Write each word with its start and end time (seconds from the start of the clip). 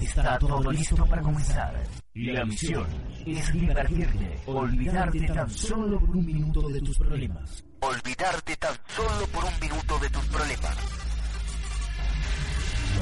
Está 0.00 0.38
todo 0.38 0.70
listo 0.70 1.04
para 1.06 1.22
comenzar. 1.22 1.82
Y 2.14 2.30
la 2.30 2.44
misión 2.44 2.86
es 3.26 3.52
divertirte, 3.52 4.40
olvidarte 4.46 5.20
tan 5.26 5.50
solo 5.50 5.98
por 5.98 6.10
un 6.10 6.24
minuto 6.24 6.68
de 6.68 6.80
tus 6.80 6.98
problemas. 6.98 7.64
Olvidarte 7.80 8.56
tan 8.56 8.74
solo 8.86 9.26
por 9.32 9.44
un 9.44 9.60
minuto 9.60 9.98
de 9.98 10.10
tus 10.10 10.24
problemas. 10.26 10.76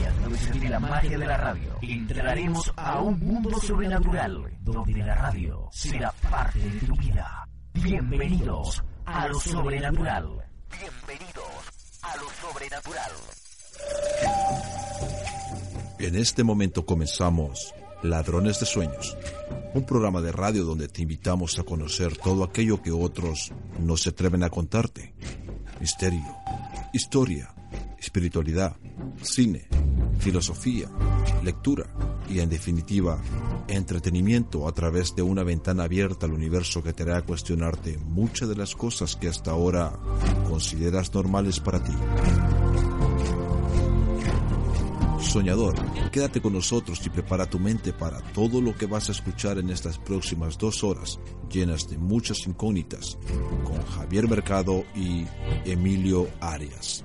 Y 0.01 0.05
a 0.05 0.13
través 0.13 0.61
de 0.61 0.69
la 0.69 0.81
magia 0.81 1.19
de 1.19 1.27
la 1.27 1.37
radio, 1.37 1.79
entraremos 1.83 2.73
a 2.77 3.01
un 3.01 3.19
mundo 3.21 3.59
sobrenatural, 3.61 4.57
donde 4.61 5.03
la 5.03 5.15
radio 5.15 5.69
será 5.73 6.11
parte 6.31 6.59
de 6.59 6.81
tu 6.81 6.97
vida. 6.97 7.47
Bienvenidos 7.75 8.83
a 9.05 9.29
lo 9.29 9.39
sobrenatural. 9.39 10.29
Bienvenidos 10.71 12.01
a 12.03 12.17
lo 12.17 12.29
sobrenatural. 12.31 13.13
En 15.99 16.15
este 16.15 16.45
momento 16.45 16.85
comenzamos 16.85 17.75
Ladrones 18.03 18.61
de 18.61 18.67
Sueños, 18.67 19.17
un 19.73 19.87
programa 19.87 20.21
de 20.21 20.31
radio 20.31 20.65
donde 20.65 20.89
te 20.89 21.01
invitamos 21.01 21.59
a 21.59 21.63
conocer 21.63 22.19
todo 22.19 22.45
aquello 22.45 22.83
que 22.83 22.93
otros 22.93 23.51
no 23.81 23.97
se 23.97 24.11
atreven 24.11 24.43
a 24.43 24.51
contarte. 24.51 25.15
Misterio, 25.81 26.23
historia, 26.93 27.55
espiritualidad, 27.99 28.77
cine, 29.23 29.69
filosofía, 30.19 30.91
lectura 31.43 31.87
y 32.29 32.41
en 32.41 32.51
definitiva, 32.51 33.19
entretenimiento 33.67 34.69
a 34.69 34.73
través 34.73 35.17
de 35.17 35.23
una 35.23 35.45
ventana 35.45 35.85
abierta 35.85 36.27
al 36.27 36.35
universo 36.35 36.83
que 36.83 36.93
te 36.93 37.05
hará 37.05 37.23
cuestionarte 37.23 37.97
muchas 37.97 38.51
de 38.51 38.57
las 38.57 38.77
cosas 38.77 39.17
que 39.17 39.29
hasta 39.29 39.51
ahora 39.51 39.99
consideras 40.47 41.15
normales 41.15 41.59
para 41.59 41.83
ti. 41.83 41.95
Soñador, 45.27 45.75
quédate 46.11 46.41
con 46.41 46.53
nosotros 46.53 47.05
y 47.05 47.11
prepara 47.11 47.51
tu 47.51 47.59
mente 47.59 47.93
para 47.93 48.21
todo 48.33 48.61
lo 48.61 48.75
que 48.75 48.87
vas 48.87 49.09
a 49.09 49.13
escuchar 49.13 49.59
en 49.59 49.71
estas 49.71 49.99
próximas 49.99 50.57
dos 50.57 50.85
horas, 50.85 51.19
llenas 51.51 51.89
de 51.89 51.99
muchas 51.99 52.47
incógnitas, 52.47 53.19
con 53.65 53.83
Javier 53.85 54.29
Mercado 54.29 54.85
y 54.95 55.27
Emilio 55.65 56.29
Arias. 56.41 57.05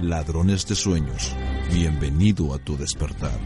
Ladrones 0.00 0.66
de 0.66 0.74
sueños, 0.74 1.34
bienvenido 1.72 2.54
a 2.54 2.58
tu 2.58 2.76
despertar. 2.76 3.38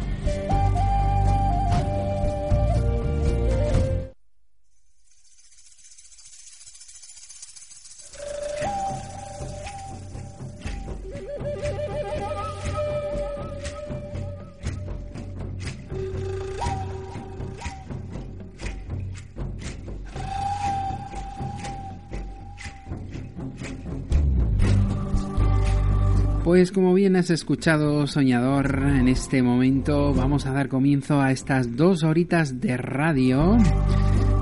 Pues 26.56 26.72
como 26.72 26.94
bien 26.94 27.16
has 27.16 27.28
escuchado, 27.28 28.06
soñador, 28.06 28.82
en 28.82 29.08
este 29.08 29.42
momento 29.42 30.14
vamos 30.14 30.46
a 30.46 30.52
dar 30.52 30.70
comienzo 30.70 31.20
a 31.20 31.30
estas 31.30 31.76
dos 31.76 32.02
horitas 32.02 32.62
de 32.62 32.78
radio, 32.78 33.58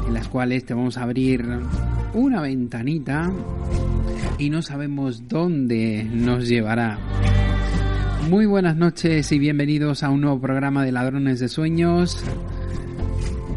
en 0.07 0.15
las 0.15 0.29
cuales 0.29 0.65
te 0.65 0.75
vamos 0.75 0.97
a 0.97 1.03
abrir 1.03 1.45
una 2.13 2.41
ventanita 2.41 3.33
y 4.39 4.49
no 4.49 4.63
sabemos 4.63 5.27
dónde 5.27 6.05
nos 6.05 6.49
llevará. 6.49 7.01
Muy 8.31 8.47
buenas 8.47 8.77
noches 8.77 9.33
y 9.33 9.41
bienvenidos 9.41 10.05
a 10.05 10.11
un 10.11 10.21
nuevo 10.21 10.41
programa 10.41 10.85
de 10.85 10.93
Ladrones 10.93 11.41
de 11.41 11.49
Sueños. 11.49 12.25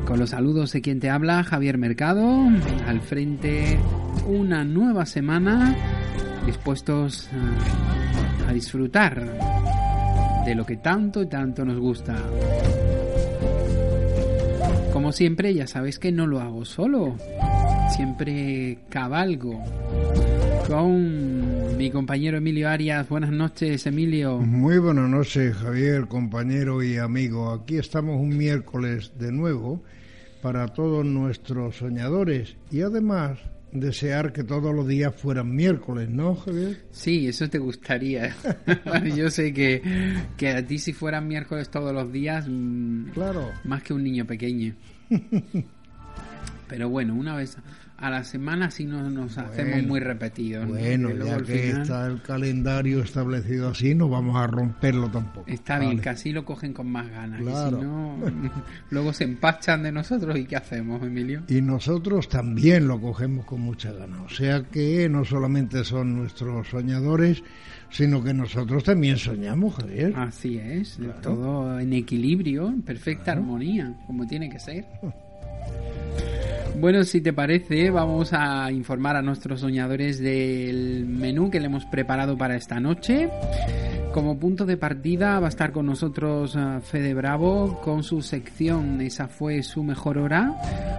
Con 0.07 0.17
los 0.17 0.31
saludos 0.31 0.71
de 0.71 0.81
quien 0.81 0.99
te 0.99 1.11
habla, 1.11 1.43
Javier 1.43 1.77
Mercado, 1.77 2.47
al 2.87 3.01
frente 3.01 3.77
una 4.25 4.63
nueva 4.63 5.05
semana, 5.05 5.75
dispuestos 6.47 7.29
a 8.47 8.53
disfrutar 8.53 9.23
de 10.45 10.55
lo 10.55 10.65
que 10.65 10.77
tanto 10.77 11.21
y 11.21 11.27
tanto 11.27 11.65
nos 11.65 11.77
gusta. 11.77 12.15
Como 14.93 15.11
siempre, 15.11 15.53
ya 15.53 15.67
sabéis 15.67 15.99
que 15.99 16.11
no 16.11 16.25
lo 16.25 16.39
hago 16.39 16.63
solo, 16.65 17.17
siempre 17.95 18.79
cabalgo 18.89 19.61
con 20.67 21.77
mi 21.77 21.91
compañero 21.91 22.37
Emilio 22.37 22.69
Arias. 22.69 23.07
Buenas 23.09 23.31
noches, 23.31 23.85
Emilio. 23.85 24.37
Muy 24.39 24.79
buenas 24.79 25.09
noches, 25.09 25.55
Javier, 25.55 26.07
compañero 26.07 26.81
y 26.81 26.97
amigo. 26.97 27.51
Aquí 27.51 27.77
estamos 27.77 28.19
un 28.19 28.37
miércoles 28.37 29.11
de 29.19 29.31
nuevo 29.31 29.83
para 30.41 30.67
todos 30.69 31.05
nuestros 31.05 31.77
soñadores 31.77 32.55
y 32.71 32.81
además 32.81 33.39
desear 33.71 34.33
que 34.33 34.43
todos 34.43 34.73
los 34.73 34.87
días 34.87 35.13
fueran 35.15 35.55
miércoles, 35.55 36.09
¿no, 36.09 36.35
Javier? 36.35 36.85
Sí, 36.91 37.27
eso 37.27 37.49
te 37.49 37.57
gustaría. 37.57 38.35
Yo 39.15 39.29
sé 39.29 39.53
que, 39.53 39.81
que 40.37 40.49
a 40.49 40.65
ti 40.65 40.79
si 40.79 40.93
fueran 40.93 41.27
miércoles 41.27 41.69
todos 41.69 41.93
los 41.93 42.11
días, 42.11 42.45
mm, 42.47 43.09
claro. 43.11 43.51
más 43.63 43.83
que 43.83 43.93
un 43.93 44.03
niño 44.03 44.25
pequeño. 44.25 44.75
Pero 46.67 46.89
bueno, 46.89 47.15
una 47.15 47.35
vez 47.35 47.57
a 47.97 48.11
la 48.11 48.23
semana 48.23 48.69
sí 48.69 48.85
nos, 48.85 49.11
nos 49.11 49.37
hacemos 49.37 49.83
muy 49.83 49.99
repetidos. 49.99 50.67
Bueno, 50.67 51.09
ya 51.11 51.41
que 51.41 51.71
está 51.71 52.05
el 52.05 52.21
calendario 52.21 53.01
establecido 53.01 53.69
así, 53.69 53.95
no 53.95 54.07
vamos 54.07 54.35
a 54.37 54.45
romperlo 54.45 55.09
tampoco. 55.09 55.49
Está 55.49 55.79
bien, 55.79 55.99
que 55.99 56.09
así 56.09 56.31
lo 56.31 56.45
cogen 56.45 56.73
con 56.73 56.91
más 56.91 57.09
ganas. 57.09 57.41
Claro. 57.41 57.77
Y 57.77 57.81
si 57.81 57.85
no, 57.85 58.17
luego 58.91 59.13
se 59.13 59.23
empachan 59.23 59.83
de 59.83 59.91
nosotros 59.91 60.37
y 60.37 60.45
¿qué 60.45 60.57
hacemos, 60.57 61.01
Emilio? 61.01 61.43
Y 61.47 61.61
nosotros 61.61 62.29
también 62.29 62.87
lo 62.87 63.01
cogemos 63.01 63.45
con 63.45 63.61
mucha 63.61 63.91
ganas. 63.91 64.19
O 64.21 64.29
sea 64.29 64.63
que 64.63 65.09
no 65.09 65.25
solamente 65.25 65.83
son 65.83 66.15
nuestros 66.15 66.67
soñadores, 66.67 67.43
sino 67.89 68.23
que 68.23 68.33
nosotros 68.33 68.83
también 68.83 69.17
soñamos, 69.17 69.75
Javier. 69.75 70.13
Así 70.15 70.59
es, 70.59 70.99
todo 71.23 71.79
en 71.79 71.93
equilibrio, 71.93 72.67
en 72.67 72.83
perfecta 72.83 73.31
armonía, 73.31 73.95
como 74.05 74.27
tiene 74.27 74.49
que 74.49 74.59
ser. 74.59 74.85
Bueno, 76.79 77.03
si 77.05 77.21
te 77.21 77.33
parece, 77.33 77.89
vamos 77.89 78.33
a 78.33 78.71
informar 78.71 79.15
a 79.15 79.23
nuestros 79.23 79.61
soñadores 79.61 80.19
del 80.19 81.07
menú 81.07 81.49
que 81.49 81.59
le 81.59 81.65
hemos 81.65 81.85
preparado 81.85 82.37
para 82.37 82.55
esta 82.55 82.79
noche. 82.79 83.29
Como 84.13 84.37
punto 84.39 84.65
de 84.65 84.77
partida 84.77 85.39
va 85.39 85.47
a 85.47 85.49
estar 85.49 85.71
con 85.71 85.87
nosotros 85.87 86.55
uh, 86.55 86.79
Fede 86.81 87.13
Bravo 87.13 87.79
con 87.83 88.03
su 88.03 88.23
sección 88.23 88.99
Esa 89.01 89.27
fue 89.27 89.63
su 89.63 89.83
mejor 89.83 90.17
hora. 90.17 90.55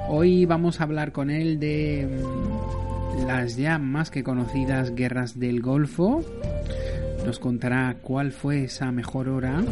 Hoy 0.08 0.46
vamos 0.46 0.80
a 0.80 0.84
hablar 0.84 1.12
con 1.12 1.30
él 1.30 1.58
de 1.58 2.06
um, 2.06 3.26
las 3.26 3.56
ya 3.56 3.78
más 3.78 4.10
que 4.10 4.22
conocidas 4.22 4.94
guerras 4.94 5.38
del 5.38 5.60
Golfo. 5.60 6.24
Nos 7.24 7.38
contará 7.38 7.96
cuál 8.02 8.32
fue 8.32 8.64
esa 8.64 8.90
mejor 8.92 9.28
hora. 9.28 9.62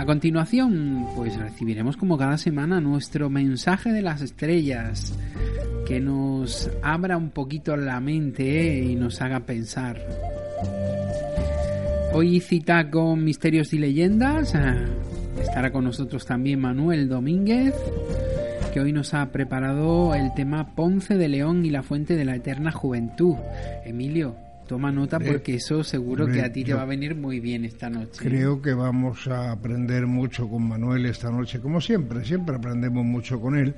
A 0.00 0.06
continuación, 0.06 1.08
pues 1.14 1.36
recibiremos 1.36 1.98
como 1.98 2.16
cada 2.16 2.38
semana 2.38 2.80
nuestro 2.80 3.28
mensaje 3.28 3.92
de 3.92 4.00
las 4.00 4.22
estrellas, 4.22 5.12
que 5.86 6.00
nos 6.00 6.70
abra 6.82 7.18
un 7.18 7.28
poquito 7.28 7.76
la 7.76 8.00
mente 8.00 8.78
y 8.78 8.96
nos 8.96 9.20
haga 9.20 9.40
pensar. 9.40 10.00
Hoy 12.14 12.40
cita 12.40 12.88
con 12.88 13.22
Misterios 13.22 13.74
y 13.74 13.78
Leyendas. 13.78 14.54
Estará 15.38 15.70
con 15.70 15.84
nosotros 15.84 16.24
también 16.24 16.60
Manuel 16.60 17.06
Domínguez, 17.06 17.74
que 18.72 18.80
hoy 18.80 18.94
nos 18.94 19.12
ha 19.12 19.30
preparado 19.30 20.14
el 20.14 20.32
tema 20.32 20.74
Ponce 20.74 21.18
de 21.18 21.28
León 21.28 21.66
y 21.66 21.68
la 21.68 21.82
Fuente 21.82 22.16
de 22.16 22.24
la 22.24 22.36
Eterna 22.36 22.72
Juventud. 22.72 23.36
Emilio, 23.84 24.34
Toma 24.70 24.92
nota 24.92 25.18
porque 25.18 25.56
eso 25.56 25.82
seguro 25.82 26.28
que 26.28 26.42
a 26.42 26.52
ti 26.52 26.62
te 26.62 26.74
va 26.74 26.82
a 26.82 26.84
venir 26.84 27.16
muy 27.16 27.40
bien 27.40 27.64
esta 27.64 27.90
noche. 27.90 28.20
Creo 28.22 28.62
que 28.62 28.72
vamos 28.72 29.26
a 29.26 29.50
aprender 29.50 30.06
mucho 30.06 30.48
con 30.48 30.62
Manuel 30.68 31.06
esta 31.06 31.28
noche, 31.28 31.58
como 31.58 31.80
siempre, 31.80 32.24
siempre 32.24 32.54
aprendemos 32.54 33.04
mucho 33.04 33.40
con 33.40 33.58
él. 33.58 33.74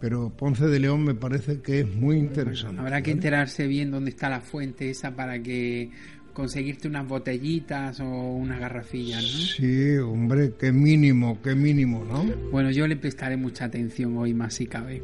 Pero 0.00 0.30
Ponce 0.30 0.68
de 0.68 0.78
León 0.78 1.02
me 1.02 1.16
parece 1.16 1.60
que 1.60 1.80
es 1.80 1.92
muy 1.92 2.18
interesante. 2.18 2.80
Habrá 2.80 3.02
que 3.02 3.10
enterarse 3.10 3.66
bien 3.66 3.90
dónde 3.90 4.10
está 4.10 4.28
la 4.28 4.40
fuente 4.40 4.90
esa 4.90 5.10
para 5.10 5.42
que 5.42 5.90
conseguirte 6.38 6.86
unas 6.86 7.08
botellitas 7.08 7.98
o 7.98 8.06
unas 8.06 8.60
garrafillas, 8.60 9.24
¿no? 9.24 9.40
Sí, 9.40 9.96
hombre, 9.96 10.52
qué 10.56 10.70
mínimo, 10.70 11.42
qué 11.42 11.56
mínimo, 11.56 12.04
¿no? 12.04 12.22
Bueno, 12.52 12.70
yo 12.70 12.86
le 12.86 12.94
prestaré 12.94 13.36
mucha 13.36 13.64
atención 13.64 14.16
hoy 14.16 14.34
más 14.34 14.54
si 14.54 14.68
cabe. 14.68 15.02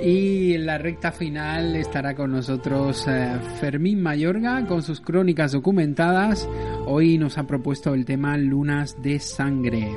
Y 0.00 0.52
en 0.54 0.64
la 0.64 0.78
recta 0.78 1.10
final 1.10 1.74
estará 1.74 2.14
con 2.14 2.30
nosotros 2.30 3.04
eh, 3.08 3.36
Fermín 3.58 4.00
Mayorga 4.00 4.64
con 4.64 4.84
sus 4.84 5.00
crónicas 5.00 5.50
documentadas. 5.50 6.48
Hoy 6.86 7.18
nos 7.18 7.36
ha 7.36 7.48
propuesto 7.48 7.92
el 7.92 8.04
tema 8.04 8.38
Lunas 8.38 9.02
de 9.02 9.18
Sangre. 9.18 9.88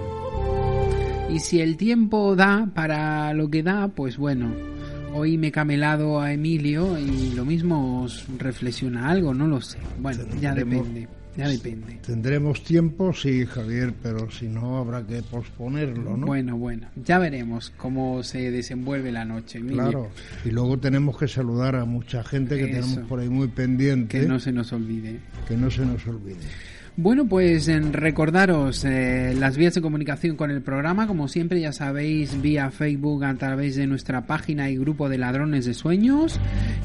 Y 1.30 1.38
si 1.38 1.62
el 1.62 1.78
tiempo 1.78 2.36
da 2.36 2.68
para 2.74 3.32
lo 3.36 3.48
que 3.48 3.62
da, 3.62 3.90
pues 3.90 4.18
bueno, 4.18 4.52
Hoy 5.14 5.38
me 5.38 5.48
he 5.48 5.52
camelado 5.52 6.20
a 6.22 6.32
Emilio 6.34 6.98
y 6.98 7.34
lo 7.36 7.46
mismo 7.46 8.04
os 8.04 8.26
reflexiona 8.38 9.10
algo, 9.10 9.34
no 9.34 9.48
lo 9.48 9.60
sé. 9.62 9.78
Bueno, 10.00 10.24
ya 10.40 10.54
depende. 10.56 11.08
Ya 11.38 11.48
depende. 11.48 11.98
Tendremos 12.06 12.62
tiempo, 12.62 13.14
sí, 13.14 13.46
Javier, 13.46 13.94
pero 14.04 14.30
si 14.30 14.48
no 14.50 14.78
habrá 14.78 15.06
que 15.08 15.22
posponerlo, 15.22 16.18
¿no? 16.18 16.28
Bueno, 16.28 16.58
bueno, 16.58 16.88
ya 17.06 17.20
veremos 17.20 17.72
cómo 17.78 18.22
se 18.22 18.52
desenvuelve 18.52 19.14
la 19.14 19.24
noche. 19.24 19.60
Miguel. 19.62 19.76
Claro, 19.78 20.10
y 20.44 20.50
luego 20.50 20.78
tenemos 20.78 21.18
que 21.18 21.30
saludar 21.30 21.78
a 21.78 21.86
mucha 21.86 22.22
gente 22.26 22.58
que 22.58 22.70
Eso. 22.72 22.82
tenemos 22.90 23.08
por 23.10 23.20
ahí 23.22 23.30
muy 23.30 23.48
pendiente, 23.48 24.20
Que 24.20 24.28
no 24.28 24.40
se 24.42 24.52
nos 24.52 24.74
olvide. 24.74 25.20
que 25.48 25.56
no 25.56 25.72
se 25.72 25.86
nos 25.86 26.06
olvide. 26.06 26.40
Bueno, 26.98 27.26
pues 27.26 27.68
recordaros 27.94 28.84
eh, 28.84 29.34
las 29.40 29.56
vías 29.56 29.74
de 29.74 29.82
comunicación 29.82 30.36
con 30.36 30.52
el 30.52 30.62
programa, 30.62 31.08
como 31.08 31.30
siempre 31.30 31.62
ya 31.62 31.72
sabéis, 31.72 32.42
vía 32.42 32.70
Facebook 32.70 33.24
a 33.24 33.34
través 33.36 33.78
de 33.78 33.88
nuestra 33.88 34.26
página 34.28 34.70
y 34.70 34.78
grupo 34.78 35.08
de 35.08 35.18
ladrones 35.18 35.66
de 35.66 35.74
sueños 35.74 36.38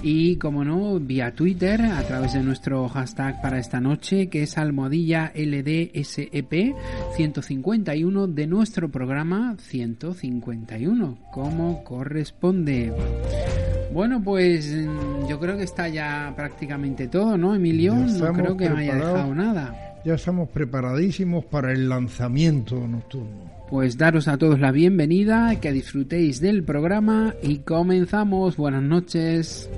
y, 0.03 0.37
como 0.37 0.65
no, 0.65 1.01
vía 1.01 1.35
Twitter 1.35 1.83
a 1.83 2.03
través 2.05 2.35
de 2.35 2.45
nuestro 2.45 2.89
hashtag 2.89 3.43
para 3.43 3.59
esta 3.59 3.81
noche, 3.81 4.29
que 4.29 4.45
es 4.45 4.57
almohadilla 4.59 5.33
LDSEP 5.35 6.75
151 7.17 8.29
de 8.29 8.47
nuestro 8.47 8.89
programa 8.89 9.57
151, 9.59 11.19
como 11.33 11.83
corresponde. 11.83 12.93
Bueno, 13.97 14.23
pues 14.23 14.77
mm, 14.77 15.27
yo 15.27 15.41
creo 15.41 15.57
que 15.57 15.63
está 15.63 15.89
ya 15.89 16.31
prácticamente 16.37 17.09
todo, 17.09 17.39
¿no, 17.39 17.55
Emilio? 17.55 17.95
No 17.95 18.31
creo 18.35 18.55
que 18.55 18.69
me 18.69 18.83
haya 18.83 18.95
dejado 18.97 19.35
nada. 19.35 19.75
Ya 20.05 20.17
estamos 20.17 20.51
preparadísimos 20.51 21.47
para 21.47 21.73
el 21.73 21.89
lanzamiento 21.89 22.87
nocturno. 22.87 23.51
Pues 23.71 23.97
daros 23.97 24.29
a 24.29 24.37
todos 24.37 24.61
la 24.61 24.71
bienvenida, 24.71 25.59
que 25.63 25.73
disfrutéis 25.73 26.43
del 26.43 26.63
programa 26.63 27.37
y 27.43 27.61
comenzamos. 27.61 28.59
Buenas 28.59 28.83
noches. 28.83 29.71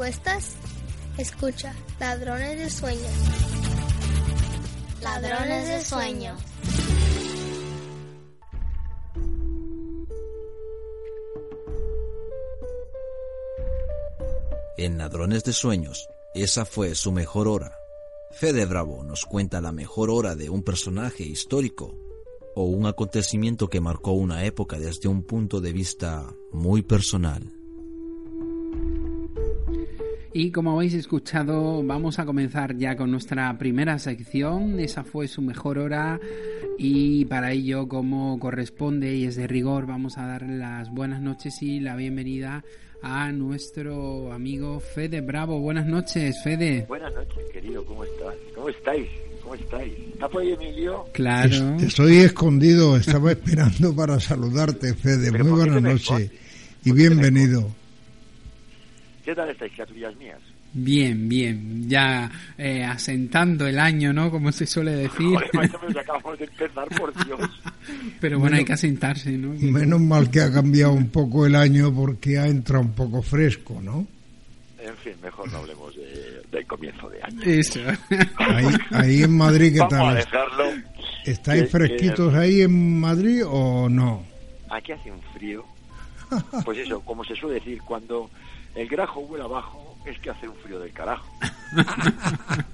Respuestas? 0.00 0.56
Escucha, 1.18 1.74
Ladrones 1.98 2.58
de 2.58 2.70
Sueño. 2.70 3.08
Ladrones 5.02 5.68
de 5.68 5.84
Sueño. 5.84 6.36
En 14.78 14.96
Ladrones 14.96 15.44
de 15.44 15.52
Sueños, 15.52 16.08
esa 16.34 16.64
fue 16.64 16.94
su 16.94 17.12
mejor 17.12 17.46
hora. 17.46 17.74
Fede 18.32 18.64
Bravo 18.64 19.04
nos 19.04 19.26
cuenta 19.26 19.60
la 19.60 19.72
mejor 19.72 20.08
hora 20.08 20.34
de 20.34 20.48
un 20.48 20.62
personaje 20.62 21.24
histórico 21.24 21.94
o 22.54 22.64
un 22.64 22.86
acontecimiento 22.86 23.68
que 23.68 23.82
marcó 23.82 24.12
una 24.12 24.46
época 24.46 24.78
desde 24.78 25.08
un 25.08 25.24
punto 25.24 25.60
de 25.60 25.72
vista 25.72 26.32
muy 26.52 26.80
personal. 26.80 27.59
Y 30.32 30.52
como 30.52 30.72
habéis 30.76 30.94
escuchado, 30.94 31.82
vamos 31.82 32.20
a 32.20 32.24
comenzar 32.24 32.76
ya 32.76 32.96
con 32.96 33.10
nuestra 33.10 33.56
primera 33.58 33.98
sección. 33.98 34.78
Esa 34.78 35.02
fue 35.02 35.26
su 35.26 35.42
mejor 35.42 35.78
hora 35.78 36.20
y 36.78 37.24
para 37.24 37.50
ello, 37.52 37.88
como 37.88 38.38
corresponde 38.38 39.16
y 39.16 39.24
es 39.24 39.34
de 39.34 39.48
rigor, 39.48 39.86
vamos 39.86 40.18
a 40.18 40.26
dar 40.26 40.42
las 40.48 40.88
buenas 40.90 41.20
noches 41.20 41.60
y 41.62 41.80
la 41.80 41.96
bienvenida 41.96 42.64
a 43.02 43.32
nuestro 43.32 44.32
amigo 44.32 44.78
Fede 44.78 45.20
Bravo. 45.20 45.58
Buenas 45.58 45.86
noches, 45.86 46.36
Fede. 46.44 46.84
Buenas 46.88 47.12
noches, 47.12 47.38
querido, 47.52 47.84
¿cómo 47.84 48.04
estás? 48.04 48.34
¿Cómo 48.54 48.68
estáis? 48.68 49.08
¿Cómo 49.42 49.54
estáis? 49.56 49.92
¿Está 50.12 50.28
por 50.28 50.42
ahí 50.42 50.52
Emilio? 50.52 51.06
Claro. 51.12 51.74
Es- 51.76 51.82
Estoy 51.82 52.18
escondido, 52.18 52.96
estaba 52.96 53.32
esperando 53.32 53.96
para 53.96 54.20
saludarte, 54.20 54.94
Fede. 54.94 55.32
Pero 55.32 55.44
Muy 55.44 55.52
¿por 55.54 55.64
qué 55.64 55.70
buenas 55.72 55.92
noches 55.92 56.30
y 56.84 56.88
¿Por 56.90 56.98
qué 56.98 57.02
te 57.08 57.14
me 57.14 57.20
bienvenido. 57.30 57.79
¿Qué 59.30 59.36
tal 59.36 59.48
estáis, 59.48 59.72
criaturillas 59.74 60.16
mías? 60.16 60.40
Bien, 60.72 61.28
bien. 61.28 61.88
Ya 61.88 62.28
eh, 62.58 62.82
asentando 62.82 63.64
el 63.68 63.78
año, 63.78 64.12
¿no? 64.12 64.28
Como 64.28 64.50
se 64.50 64.66
suele 64.66 64.90
decir. 64.90 65.36
Joder, 65.36 65.98
acabamos 66.00 66.36
de 66.36 66.46
empezar, 66.46 66.88
por 66.98 67.24
Dios. 67.24 67.38
Pero 68.20 68.40
bueno, 68.40 68.56
hay 68.56 68.64
que 68.64 68.72
asentarse, 68.72 69.30
¿no? 69.30 69.50
Menos 69.60 70.00
mal 70.00 70.28
que 70.32 70.40
ha 70.40 70.52
cambiado 70.52 70.94
un 70.94 71.10
poco 71.10 71.46
el 71.46 71.54
año 71.54 71.94
porque 71.94 72.40
ha 72.40 72.48
entrado 72.48 72.82
un 72.82 72.92
poco 72.92 73.22
fresco, 73.22 73.80
¿no? 73.80 74.04
En 74.80 74.96
fin, 74.96 75.12
mejor 75.22 75.48
no 75.52 75.58
hablemos 75.58 75.94
de- 75.94 76.42
del 76.50 76.66
comienzo 76.66 77.08
de 77.08 77.22
año. 77.22 77.40
Eso. 77.44 77.78
Ahí, 78.38 78.66
ahí 78.90 79.22
en 79.22 79.36
Madrid, 79.36 79.72
¿qué 79.74 79.78
Vamos 79.78 79.94
a 79.94 79.98
tal? 79.98 80.14
dejarlo. 80.16 80.64
¿Estáis 81.24 81.62
que- 81.62 81.68
fresquitos 81.68 82.34
ahí 82.34 82.62
en 82.62 82.98
Madrid 82.98 83.44
o 83.46 83.88
no? 83.88 84.24
Aquí 84.70 84.90
hace 84.90 85.12
un 85.12 85.22
frío. 85.34 85.64
Pues 86.64 86.78
eso, 86.78 87.00
como 87.02 87.24
se 87.24 87.36
suele 87.36 87.54
decir, 87.60 87.78
cuando 87.86 88.28
el 88.74 88.88
grajo 88.88 89.20
vuela 89.22 89.44
abajo, 89.44 89.96
es 90.06 90.18
que 90.20 90.30
hace 90.30 90.48
un 90.48 90.56
frío 90.56 90.78
del 90.80 90.92
carajo. 90.92 91.26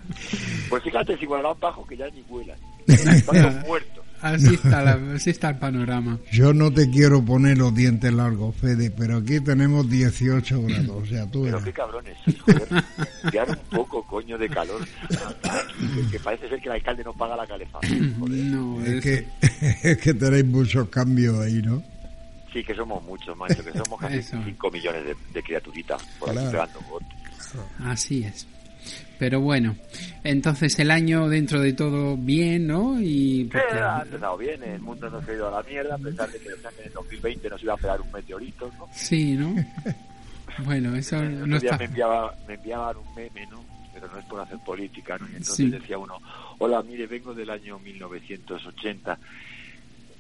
Pues 0.69 0.83
fíjate, 0.83 1.17
si 1.19 1.27
volarán 1.27 1.59
bajo, 1.61 1.87
que 1.87 1.97
ya 1.97 2.09
ni 2.11 2.23
vuelan. 2.23 2.57
Están 2.87 3.61
muertos. 3.67 4.05
Así 4.21 4.55
está, 4.55 4.83
la- 4.83 5.15
así 5.15 5.31
está 5.31 5.51
el 5.51 5.59
panorama. 5.59 6.19
Yo 6.33 6.53
no 6.55 6.73
te 6.73 6.91
quiero 6.91 7.23
poner 7.25 7.59
los 7.59 7.75
dientes 7.75 8.13
largos, 8.13 8.57
Fede, 8.57 8.91
pero 8.91 9.19
aquí 9.19 9.41
tenemos 9.41 9.89
18 9.91 10.63
grados, 10.63 11.03
o 11.03 11.07
sea, 11.07 11.31
tú 11.31 11.45
Pero 11.45 11.63
qué 11.63 11.73
cabrones, 11.73 12.17
joder. 12.41 12.67
Quedar 13.31 13.51
un 13.51 13.59
poco, 13.71 14.03
coño, 14.07 14.39
de 14.39 14.49
calor. 14.49 14.81
Que, 16.11 16.19
parece 16.19 16.49
ser 16.49 16.59
que 16.61 16.69
el 16.69 16.75
alcalde 16.77 17.05
no 17.05 17.13
paga 17.13 17.37
la 17.37 17.47
calefacción. 17.47 18.15
Joder. 18.19 18.45
No, 18.47 18.81
Es 18.83 18.89
es- 18.89 19.03
que, 19.05 19.27
es 19.91 19.99
que 19.99 20.15
tenéis 20.15 20.47
muchos 20.47 20.89
cambios 20.89 21.39
ahí, 21.39 21.61
¿no? 21.63 21.83
Sí, 22.57 22.65
que 22.65 22.75
somos 22.75 23.03
muchos, 23.05 23.37
macho, 23.37 23.63
que 23.63 23.73
somos 23.73 24.01
casi 24.01 24.17
Eso. 24.19 24.39
5 24.43 24.71
millones 24.71 25.05
de, 25.05 25.17
de 25.35 25.43
criaturitas 25.43 26.03
por 26.19 26.31
aquí 26.31 26.39
Claro. 26.39 26.51
pegando 26.53 26.81
botes. 26.89 27.09
así 27.85 28.25
es. 28.25 28.47
Pero 29.19 29.41
bueno, 29.41 29.75
entonces 30.25 30.79
el 30.79 30.91
año 30.91 31.29
dentro 31.29 31.61
de 31.61 31.73
todo 31.75 32.17
bien, 32.17 32.67
¿no? 32.67 33.01
Y 33.01 33.49
Sí, 33.53 33.59
ha 33.79 34.03
empezado 34.03 34.37
bien, 34.39 34.63
el 34.63 34.81
mundo 34.81 35.11
no 35.11 35.21
se 35.23 35.33
ha 35.33 35.35
ido 35.35 35.49
a 35.49 35.63
la 35.63 35.69
mierda, 35.69 35.95
a 35.97 35.99
pesar 35.99 36.31
de 36.31 36.39
que 36.39 36.49
en 36.49 36.87
el 36.87 36.93
2020 36.93 37.51
nos 37.51 37.63
iba 37.63 37.75
a 37.75 37.77
pegar 37.77 38.01
un 38.01 38.11
meteorito, 38.13 38.71
¿no? 38.79 38.87
sí, 38.93 39.33
¿no? 39.35 39.55
Bueno, 40.65 40.97
eso 40.97 41.19
El 41.21 41.47
no 41.49 41.57
está. 41.59 41.77
me, 41.77 41.85
enviaba, 41.85 42.35
me 42.49 42.55
enviaban 42.55 42.97
un 42.97 43.15
meme, 43.15 43.47
¿no? 43.51 43.63
Pero 43.93 44.09
no 44.11 44.19
es 44.19 44.25
por 44.25 44.41
hacer 44.41 44.59
política, 44.61 45.19
¿no? 45.19 45.27
Y 45.29 45.33
entonces 45.33 45.57
Sí. 45.57 45.69
decía 45.71 45.99
uno, 45.99 46.15
hola, 46.59 46.83
mire, 46.83 47.07
vengo 47.07 47.35
del 47.35 47.51
año 47.51 47.79
1980. 47.79 49.19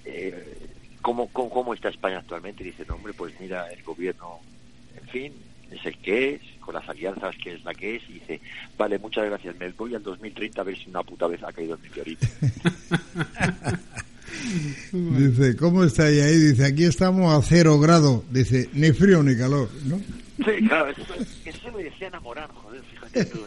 Eh, 0.05 0.69
¿cómo, 1.06 1.28
cómo, 1.28 1.50
cómo 1.50 1.72
está 1.72 1.88
España 1.88 2.18
actualmente? 2.18 2.64
Y 2.64 2.66
dice, 2.66 2.84
no, 2.88 2.96
hombre, 2.96 3.12
pues 3.12 3.32
mira, 3.38 3.70
el 3.70 3.80
gobierno, 3.84 4.40
en 5.00 5.08
fin, 5.08 5.32
es 5.70 5.86
el 5.86 5.96
que 5.98 6.34
es, 6.34 6.40
con 6.58 6.75
las 6.75 6.88
alianzas 6.88 7.36
que 7.36 7.54
es 7.54 7.64
la 7.64 7.72
que 7.75 7.94
es. 7.94 8.02
Y 8.10 8.14
dice, 8.14 8.40
vale, 8.76 8.98
muchas 8.98 9.26
gracias, 9.26 9.54
me 9.56 9.70
voy 9.70 9.94
al 9.94 10.02
2030 10.02 10.60
a 10.60 10.64
ver 10.64 10.76
si 10.76 10.90
una 10.90 11.04
puta 11.04 11.28
vez 11.28 11.40
ha 11.44 11.52
caído 11.52 11.76
el 11.76 11.80
meteorito. 11.80 12.26
Dice, 14.92 15.56
¿cómo 15.56 15.84
estáis 15.84 16.20
ahí? 16.22 16.36
Dice, 16.36 16.66
aquí 16.66 16.84
estamos 16.84 17.32
a 17.32 17.40
cero 17.46 17.78
grado. 17.78 18.25
Dice, 18.30 18.68
ni 18.72 18.90
frío 18.90 19.22
ni 19.22 19.36
calor, 19.36 19.70
¿no? 19.84 19.98
Sí, 19.98 20.66
claro, 20.68 20.90
eso, 20.90 21.14
eso 21.44 21.70
lo 21.70 21.78
decía 21.78 22.10
Morán, 22.20 22.48
joder, 22.48 22.82
fíjate 22.82 23.25
tú. 23.26 23.38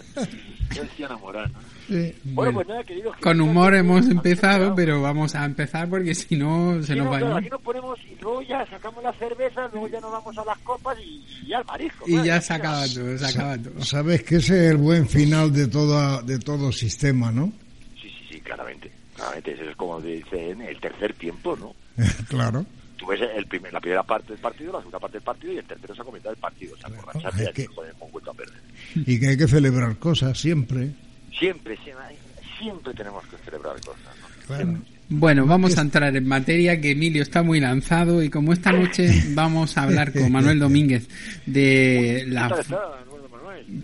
Yo 0.74 0.84
decía 0.84 1.10
Morán, 1.18 1.52
¿no? 1.52 1.60
Sí. 1.90 2.14
Bueno, 2.24 2.54
pues 2.54 2.68
nada, 2.68 2.84
queridos. 2.84 3.18
Con 3.18 3.42
humor 3.42 3.74
hemos 3.74 4.08
empezado, 4.08 4.76
pero 4.76 5.02
vamos 5.02 5.34
a 5.34 5.44
empezar 5.44 5.90
porque 5.90 6.14
si 6.14 6.38
no 6.38 6.82
se 6.84 6.94
Sí, 6.94 6.96
nos 7.00 7.06
no, 7.06 7.12
va 7.12 7.18
claro, 7.18 7.34
¿no? 7.34 7.38
aquí 7.40 7.50
nos 7.50 7.62
ponemos 7.62 8.00
y 8.06 8.22
luego 8.22 8.42
ya 8.44 8.66
sacamos 8.68 9.04
la 9.04 9.12
cerveza, 9.14 9.68
luego 9.74 9.88
ya 9.88 10.00
nos 10.00 10.12
vamos 10.12 10.38
a 10.38 10.46
las 10.46 10.58
copas 10.60 10.98
y, 11.04 11.26
y 11.48 11.54
al 11.54 11.66
marisco. 11.66 12.06
Y 12.08 12.24
ya 12.24 12.40
se 12.40 12.54
acaba 12.54 12.88
todo, 12.88 13.18
se 13.18 13.26
acaba 13.26 13.58
todo. 13.58 13.84
Sabes 13.84 14.24
que 14.24 14.36
ese 14.36 14.66
es 14.66 14.72
el 14.72 14.78
buen 14.78 15.08
final 15.10 15.52
de 15.52 15.68
toda, 15.68 16.22
de 16.22 16.38
todo 16.38 16.72
sistema, 16.72 17.32
¿no? 17.32 17.52
Sí, 18.00 18.08
sí, 18.10 18.28
sí, 18.34 18.42
claramente. 18.42 18.92
Claramente, 19.16 19.52
eso 19.54 19.64
es 19.64 19.76
como 19.76 20.00
dicen 20.00 20.62
el 20.62 20.80
tercer 20.80 21.14
tiempo, 21.14 21.58
¿no? 21.58 21.74
claro. 22.30 22.66
tú 22.98 23.08
ves 23.08 23.20
el 23.36 23.48
primer, 23.48 23.74
la 23.74 23.82
primera 23.82 24.04
parte 24.04 24.34
del 24.34 24.42
partido, 24.42 24.74
la 24.74 24.78
segunda 24.80 25.00
parte 25.00 25.18
del 25.18 25.24
partido 25.24 25.54
y 25.54 25.58
el 25.58 25.66
tercero 25.66 25.96
se 25.96 26.02
ha 26.02 26.06
comentado 26.06 26.36
el 26.36 26.40
partido. 26.40 26.76
O 26.76 26.78
sea, 27.20 27.32
y 27.50 27.54
que- 27.54 27.66
joder, 27.66 27.94
a 28.28 28.34
perder. 28.34 28.62
Y 28.96 29.20
que 29.20 29.28
hay 29.30 29.38
que 29.38 29.48
celebrar 29.48 29.98
cosas 29.98 30.40
siempre. 30.40 30.92
Siempre, 31.38 31.78
siempre, 31.78 32.16
siempre 32.58 32.94
tenemos 32.94 33.26
que 33.28 33.38
celebrar 33.38 33.76
cosas. 33.82 34.16
¿no? 34.22 34.48
Claro. 34.48 34.80
Bueno, 35.12 35.48
vamos 35.48 35.76
a 35.78 35.82
entrar 35.82 36.16
en 36.16 36.28
materia 36.28 36.80
que 36.80 36.92
Emilio 36.92 37.24
está 37.24 37.42
muy 37.42 37.60
lanzado 37.60 38.22
y 38.22 38.30
como 38.30 38.54
esta 38.54 38.72
noche 38.72 39.10
vamos 39.30 39.76
a 39.76 39.84
hablar 39.84 40.14
con 40.14 40.32
Manuel 40.32 40.60
Domínguez 40.60 41.08
de 41.48 42.26
¿Qué 42.26 42.32
la 42.32 42.48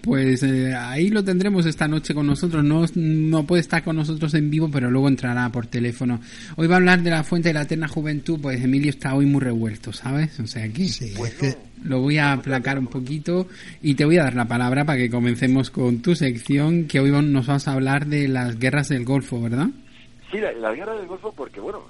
Pues 0.01 0.44
eh, 0.44 0.74
ahí 0.74 1.10
lo 1.10 1.24
tendremos 1.24 1.65
esta 1.65 1.88
noche 1.88 2.13
con 2.13 2.27
nosotros. 2.27 2.63
No, 2.63 2.86
no 2.96 3.44
puede 3.46 3.62
estar 3.62 3.84
con 3.84 3.96
nosotros 3.96 4.34
en 4.34 4.50
vivo, 4.50 4.70
pero 4.72 4.89
luego 4.89 5.08
entrará 5.08 5.50
por 5.50 5.67
teléfono. 5.67 6.20
Hoy 6.55 6.67
va 6.67 6.75
a 6.75 6.77
hablar 6.77 7.01
de 7.01 7.10
la 7.10 7.24
fuente 7.24 7.50
de 7.50 7.53
la 7.53 7.63
eterna 7.63 7.88
juventud. 7.88 8.39
Pues 8.41 8.63
Emilio 8.63 8.89
está 8.89 9.15
hoy 9.15 9.25
muy 9.25 9.41
revuelto, 9.41 9.94
¿sabes? 9.94 10.39
O 10.39 10.48
sea 10.48 10.67
que 10.70 10.86
Sí, 10.88 11.05
es 11.05 11.17
Bueno, 11.17 11.36
que 11.39 11.55
lo 11.84 12.01
voy 12.01 12.17
a 12.17 12.34
aplacar 12.34 12.79
un 12.79 12.88
poquito 12.88 13.48
y 13.82 13.96
te 13.96 14.05
voy 14.05 14.17
a 14.17 14.24
dar 14.24 14.36
la 14.36 14.48
palabra 14.48 14.86
para 14.86 14.98
que 14.98 15.10
comencemos 15.10 15.70
con 15.70 16.01
tu 16.01 16.15
sección, 16.15 16.86
que 16.86 17.00
hoy 17.00 17.12
nos 17.12 17.48
vas 17.48 17.67
a 17.67 17.74
hablar 17.74 18.08
de 18.08 18.27
las 18.27 18.60
guerras 18.60 18.89
del 18.89 19.05
Golfo, 19.05 19.41
¿verdad? 19.41 19.67
Sí, 20.32 20.39
la, 20.39 20.51
la 20.53 20.74
guerra 20.74 20.96
del 20.96 21.08
Golfo, 21.08 21.32
porque 21.32 21.60
bueno, 21.60 21.84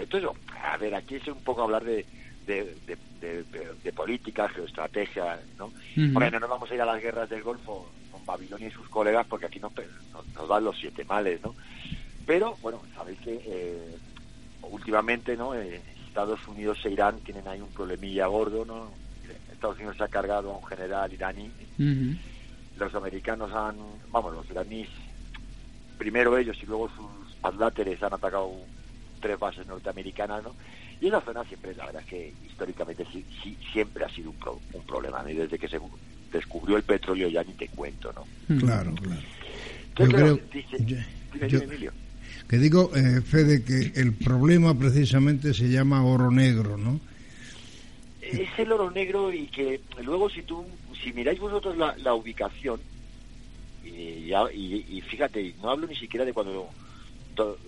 esto 0.00 0.18
es, 0.18 0.24
a 0.62 0.76
ver, 0.78 0.94
aquí 0.94 1.16
es 1.16 1.28
un 1.28 1.42
poco 1.42 1.62
hablar 1.62 1.84
de, 1.84 2.04
de, 2.48 2.74
de, 3.20 3.44
de- 3.84 3.92
política, 3.92 4.48
geoestrategia, 4.48 5.38
¿no? 5.58 5.72
Porque 6.12 6.30
no 6.30 6.40
nos 6.40 6.50
vamos 6.50 6.70
a 6.70 6.74
ir 6.74 6.80
a 6.80 6.86
las 6.86 7.02
guerras 7.02 7.28
del 7.28 7.42
Golfo 7.42 7.90
con 8.12 8.24
Babilonia 8.24 8.68
y 8.68 8.70
sus 8.70 8.88
colegas, 8.88 9.26
porque 9.26 9.46
aquí 9.46 9.58
nos, 9.60 9.72
nos, 10.12 10.26
nos 10.34 10.48
dan 10.48 10.64
los 10.64 10.76
siete 10.78 11.04
males, 11.04 11.40
¿no? 11.42 11.54
Pero, 12.26 12.56
bueno, 12.62 12.80
sabéis 12.94 13.18
que 13.20 13.40
eh, 13.44 13.96
últimamente, 14.62 15.36
¿no? 15.36 15.54
Eh, 15.54 15.80
Estados 16.06 16.46
Unidos 16.48 16.78
e 16.84 16.90
Irán 16.90 17.18
tienen 17.20 17.46
ahí 17.48 17.60
un 17.60 17.68
problemilla 17.70 18.26
gordo, 18.26 18.64
¿no? 18.64 18.90
Estados 19.52 19.76
Unidos 19.76 19.96
se 19.96 20.04
ha 20.04 20.08
cargado 20.08 20.52
a 20.52 20.56
un 20.58 20.66
general 20.66 21.12
iraní 21.12 21.50
los 22.78 22.94
americanos 22.94 23.52
han, 23.52 23.76
vamos, 24.12 24.32
los 24.34 24.48
iraníes, 24.50 24.88
primero 25.98 26.38
ellos 26.38 26.56
y 26.62 26.66
luego 26.66 26.88
sus 26.90 27.36
adláteres 27.42 28.00
han 28.02 28.14
atacado 28.14 28.52
tres 29.18 29.38
bases 29.38 29.66
norteamericanas, 29.66 30.42
¿no? 30.42 30.56
Y 31.00 31.08
esa 31.08 31.20
zona 31.20 31.44
siempre, 31.44 31.74
la 31.74 31.86
verdad 31.86 32.02
es 32.02 32.08
que 32.08 32.34
históricamente 32.44 33.06
sí, 33.12 33.24
sí, 33.42 33.58
siempre 33.72 34.04
ha 34.04 34.08
sido 34.08 34.30
un, 34.30 34.36
pro- 34.36 34.62
un 34.72 34.84
problema, 34.84 35.22
¿no? 35.22 35.30
Y 35.30 35.34
desde 35.34 35.58
que 35.58 35.68
se 35.68 35.80
descubrió 36.32 36.76
el 36.76 36.82
petróleo 36.84 37.28
ya 37.28 37.42
ni 37.44 37.54
te 37.54 37.68
cuento, 37.68 38.12
¿no? 38.12 38.22
Ujú. 38.54 38.66
claro, 38.66 38.94
claro. 38.94 39.20
Yo 39.96 40.04
Yo 40.04 40.12
creo, 40.12 40.40
dice, 40.52 40.76
yo- 40.84 40.96
dime, 41.34 41.48
yo- 41.48 41.60
dime, 41.60 41.74
Emilio. 41.74 41.92
Que 42.48 42.58
digo, 42.58 42.90
eh, 42.94 43.20
Fede, 43.22 43.64
que 43.64 43.98
el 44.00 44.14
problema 44.14 44.78
precisamente 44.78 45.54
se 45.54 45.68
llama 45.68 46.04
oro 46.04 46.30
negro, 46.30 46.76
¿no? 46.76 47.00
es 48.20 48.48
el 48.58 48.72
oro 48.72 48.90
negro 48.90 49.32
y 49.32 49.46
que 49.48 49.80
luego 50.02 50.28
si 50.28 50.42
tú 50.42 50.66
si 51.02 51.12
miráis 51.12 51.38
vosotros 51.40 51.76
la, 51.76 51.96
la 51.98 52.14
ubicación 52.14 52.80
y, 53.82 54.26
ya- 54.28 54.52
y, 54.52 54.84
y 54.98 55.00
fíjate 55.02 55.54
no 55.62 55.70
hablo 55.70 55.86
ni 55.86 55.96
siquiera 55.96 56.24
de 56.26 56.32
cuando 56.32 56.68
to- 57.38 57.58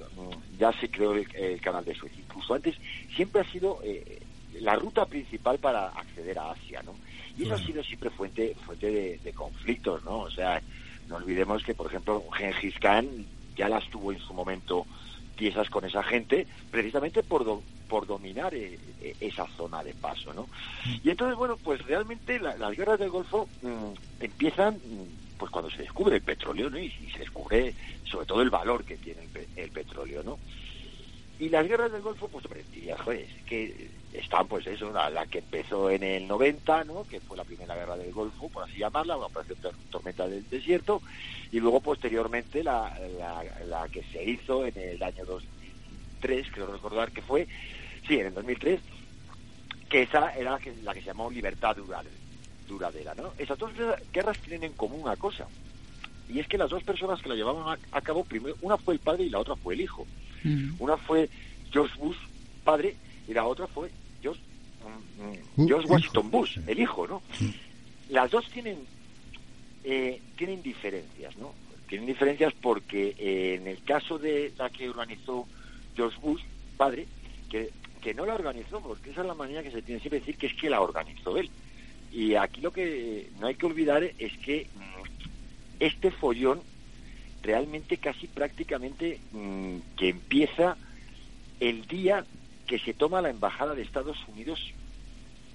ya 0.59 0.73
se 0.73 0.91
creó 0.91 1.13
el, 1.13 1.27
el 1.35 1.61
canal 1.61 1.85
de 1.85 1.95
Suez. 1.95 2.13
Incluso 2.19 2.55
antes 2.55 2.77
siempre 3.15 3.41
ha 3.41 3.51
sido 3.51 3.81
eh, 3.85 4.19
la 4.53 4.75
ruta 4.77 5.07
principal 5.07 5.59
para 5.59 5.87
acceder 5.89 6.39
a 6.39 6.51
Asia 6.51 6.83
no 6.85 6.99
y 7.37 7.45
eso 7.45 7.55
ha 7.55 7.59
sido 7.67 7.83
siempre 7.85 8.11
fuente 8.11 8.55
fuente 8.67 8.91
de, 8.91 9.19
de 9.23 9.33
conflictos 9.33 10.03
no 10.05 10.19
o 10.23 10.31
sea 10.31 10.61
no 11.07 11.17
olvidemos 11.17 11.63
que 11.63 11.75
por 11.75 11.87
ejemplo 11.87 12.25
Gengis 12.33 12.75
Khan 12.81 13.27
ya 13.57 13.69
las 13.69 13.89
tuvo 13.91 14.11
en 14.13 14.19
su 14.19 14.35
momento 14.35 14.87
piezas 15.37 15.71
con 15.71 15.85
esa 15.85 16.03
gente 16.03 16.49
precisamente 16.69 17.23
por 17.23 17.45
do- 17.45 17.63
por 17.87 18.07
dominar 18.09 18.53
eh, 18.55 18.79
eh, 19.01 19.15
esa 19.21 19.47
zona 19.57 19.83
de 19.83 19.95
paso, 19.95 20.33
¿no? 20.33 20.49
Y 21.03 21.11
entonces, 21.11 21.37
bueno, 21.37 21.57
pues 21.57 21.81
realmente 21.87 22.39
la- 22.39 22.57
las 22.57 22.77
guerras 22.77 22.99
del 23.01 23.11
Golfo 23.11 23.49
mm, 23.63 23.93
empiezan 24.21 24.75
mm, 24.85 25.30
pues 25.41 25.51
cuando 25.51 25.71
se 25.71 25.83
descubre 25.83 26.17
el 26.17 26.23
petróleo, 26.23 26.69
¿no? 26.71 26.79
Y, 26.79 26.91
se 27.13 27.19
descubre 27.21 27.75
sobre 28.05 28.27
todo 28.27 28.43
el 28.43 28.51
valor 28.51 28.85
que 28.85 28.99
tiene 28.99 29.23
el, 29.35 29.49
el 29.57 29.71
petróleo, 29.71 30.23
¿no? 30.23 30.39
Y 31.39 31.49
las 31.49 31.67
guerras 31.67 31.91
del 31.91 32.03
Golfo, 32.03 32.29
pues 32.29 32.45
hombre, 32.45 32.63
dirías, 32.71 33.01
joder, 33.01 33.27
que 33.47 33.91
están 34.13 34.47
pues 34.47 34.67
eso, 34.67 34.93
la, 34.93 35.09
la 35.09 35.27
que 35.27 35.39
empezó 35.39 35.89
en 35.89 36.03
el 36.03 36.29
90, 36.29 36.85
¿no? 36.85 37.05
Que 37.05 37.21
fue 37.21 37.37
la 37.39 37.45
primera 37.45 37.75
guerra 37.75 37.97
del 37.97 38.13
Golfo, 38.13 38.51
por 38.51 38.65
así 38.65 38.79
llamarla, 38.79 39.17
una 39.17 39.27
operación 39.27 39.59
tor- 39.63 39.75
tormenta 39.91 40.29
del 40.29 40.47
desierto, 40.51 41.03
y 41.51 41.59
luego 41.59 41.81
posteriormente 41.81 42.63
la, 42.63 42.95
la, 43.19 43.43
la 43.67 43.89
que 43.89 44.03
se 44.13 44.23
hizo 44.23 44.67
en 44.67 44.77
el 44.77 45.03
año 45.03 45.25
2003, 45.25 46.47
creo 46.53 46.67
recordar 46.71 47.11
que 47.11 47.23
fue, 47.23 47.49
sí, 48.07 48.21
en 48.21 48.27
el 48.27 48.35
2003, 48.35 48.81
que 49.89 50.03
esa 50.03 50.31
era 50.35 50.53
la 50.53 50.59
que, 50.59 50.75
la 50.83 50.93
que 50.93 51.01
se 51.01 51.07
llamó 51.07 51.31
libertad 51.31 51.75
dural- 51.77 52.07
duradera, 52.71 53.15
¿no? 53.15 53.33
Esas 53.37 53.59
dos 53.59 53.73
guerras 54.13 54.39
tienen 54.39 54.65
en 54.65 54.73
común 54.73 55.03
una 55.03 55.17
cosa, 55.17 55.47
y 56.29 56.39
es 56.39 56.47
que 56.47 56.57
las 56.57 56.71
dos 56.71 56.83
personas 56.85 57.21
que 57.21 57.29
la 57.29 57.35
llevaban 57.35 57.77
a, 57.93 57.97
a 57.97 58.01
cabo, 58.01 58.25
primero, 58.25 58.57
una 58.63 58.77
fue 58.79 58.95
el 58.95 59.01
padre 59.01 59.25
y 59.25 59.31
la 59.31 59.41
otra 59.41 59.57
fue 59.57 59.75
el 59.75 59.81
hijo. 59.81 60.07
Ujú. 60.45 60.85
Una 60.85 60.97
fue 60.97 61.29
George 61.73 61.99
Bush, 61.99 62.17
padre, 62.65 62.97
y 63.27 63.35
la 63.35 63.45
otra 63.45 63.67
fue 63.67 63.91
George, 64.23 64.41
mm, 64.85 65.63
mm, 65.63 65.67
George 65.67 65.89
Washington 65.89 66.31
Bush, 66.31 66.59
el 66.67 66.79
hijo, 66.79 67.07
¿no? 67.07 67.23
Las 68.09 68.31
dos 68.31 68.49
tienen 68.51 68.79
eh, 69.85 70.21
tienen 70.37 70.63
diferencias, 70.63 71.37
¿no? 71.37 71.53
Tienen 71.89 72.07
diferencias 72.07 72.53
porque 72.61 73.15
eh, 73.19 73.57
en 73.61 73.67
el 73.67 73.83
caso 73.83 74.19
de 74.19 74.53
la 74.57 74.71
que 74.71 74.89
organizó 74.89 75.47
George 75.97 76.19
Bush, 76.21 76.43
padre, 76.77 77.07
que, 77.51 77.71
que 78.01 78.15
no 78.15 78.25
la 78.25 78.35
organizó, 78.35 78.81
porque 78.81 79.11
esa 79.11 79.23
es 79.23 79.27
la 79.27 79.35
manera 79.35 79.63
que 79.63 79.71
se 79.71 79.83
tiene 79.83 80.01
siempre 80.01 80.21
de 80.21 80.27
decir 80.27 80.39
que 80.39 80.47
es 80.47 80.55
que 80.55 80.71
la 80.71 80.81
organizó 80.81 81.37
él. 81.37 81.51
Y 82.13 82.35
aquí 82.35 82.61
lo 82.61 82.73
que 82.73 83.31
no 83.41 83.47
hay 83.47 83.55
que 83.55 83.67
olvidar 83.67 84.03
es 84.03 84.33
que 84.45 84.67
este 85.79 86.11
follón 86.11 86.61
realmente 87.43 87.97
casi 87.97 88.27
prácticamente 88.27 89.21
mm, 89.33 89.77
que 89.97 90.09
empieza 90.09 90.77
el 91.59 91.87
día 91.87 92.25
que 92.67 92.79
se 92.79 92.95
toma 92.95 93.23
la 93.23 93.31
embajada 93.31 93.75
de 93.75 93.83
Estados 93.83 94.19
Unidos 94.29 94.61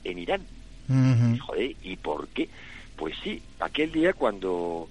en 0.03 0.19
Irán. 0.19 0.41
Ujú. 0.89 1.39
Joder, 1.45 1.75
¿y 1.83 1.95
por 1.97 2.27
qué? 2.29 2.49
Pues 2.95 3.15
sí, 3.23 3.41
aquel 3.59 3.91
día 3.91 4.13
cuando 4.13 4.89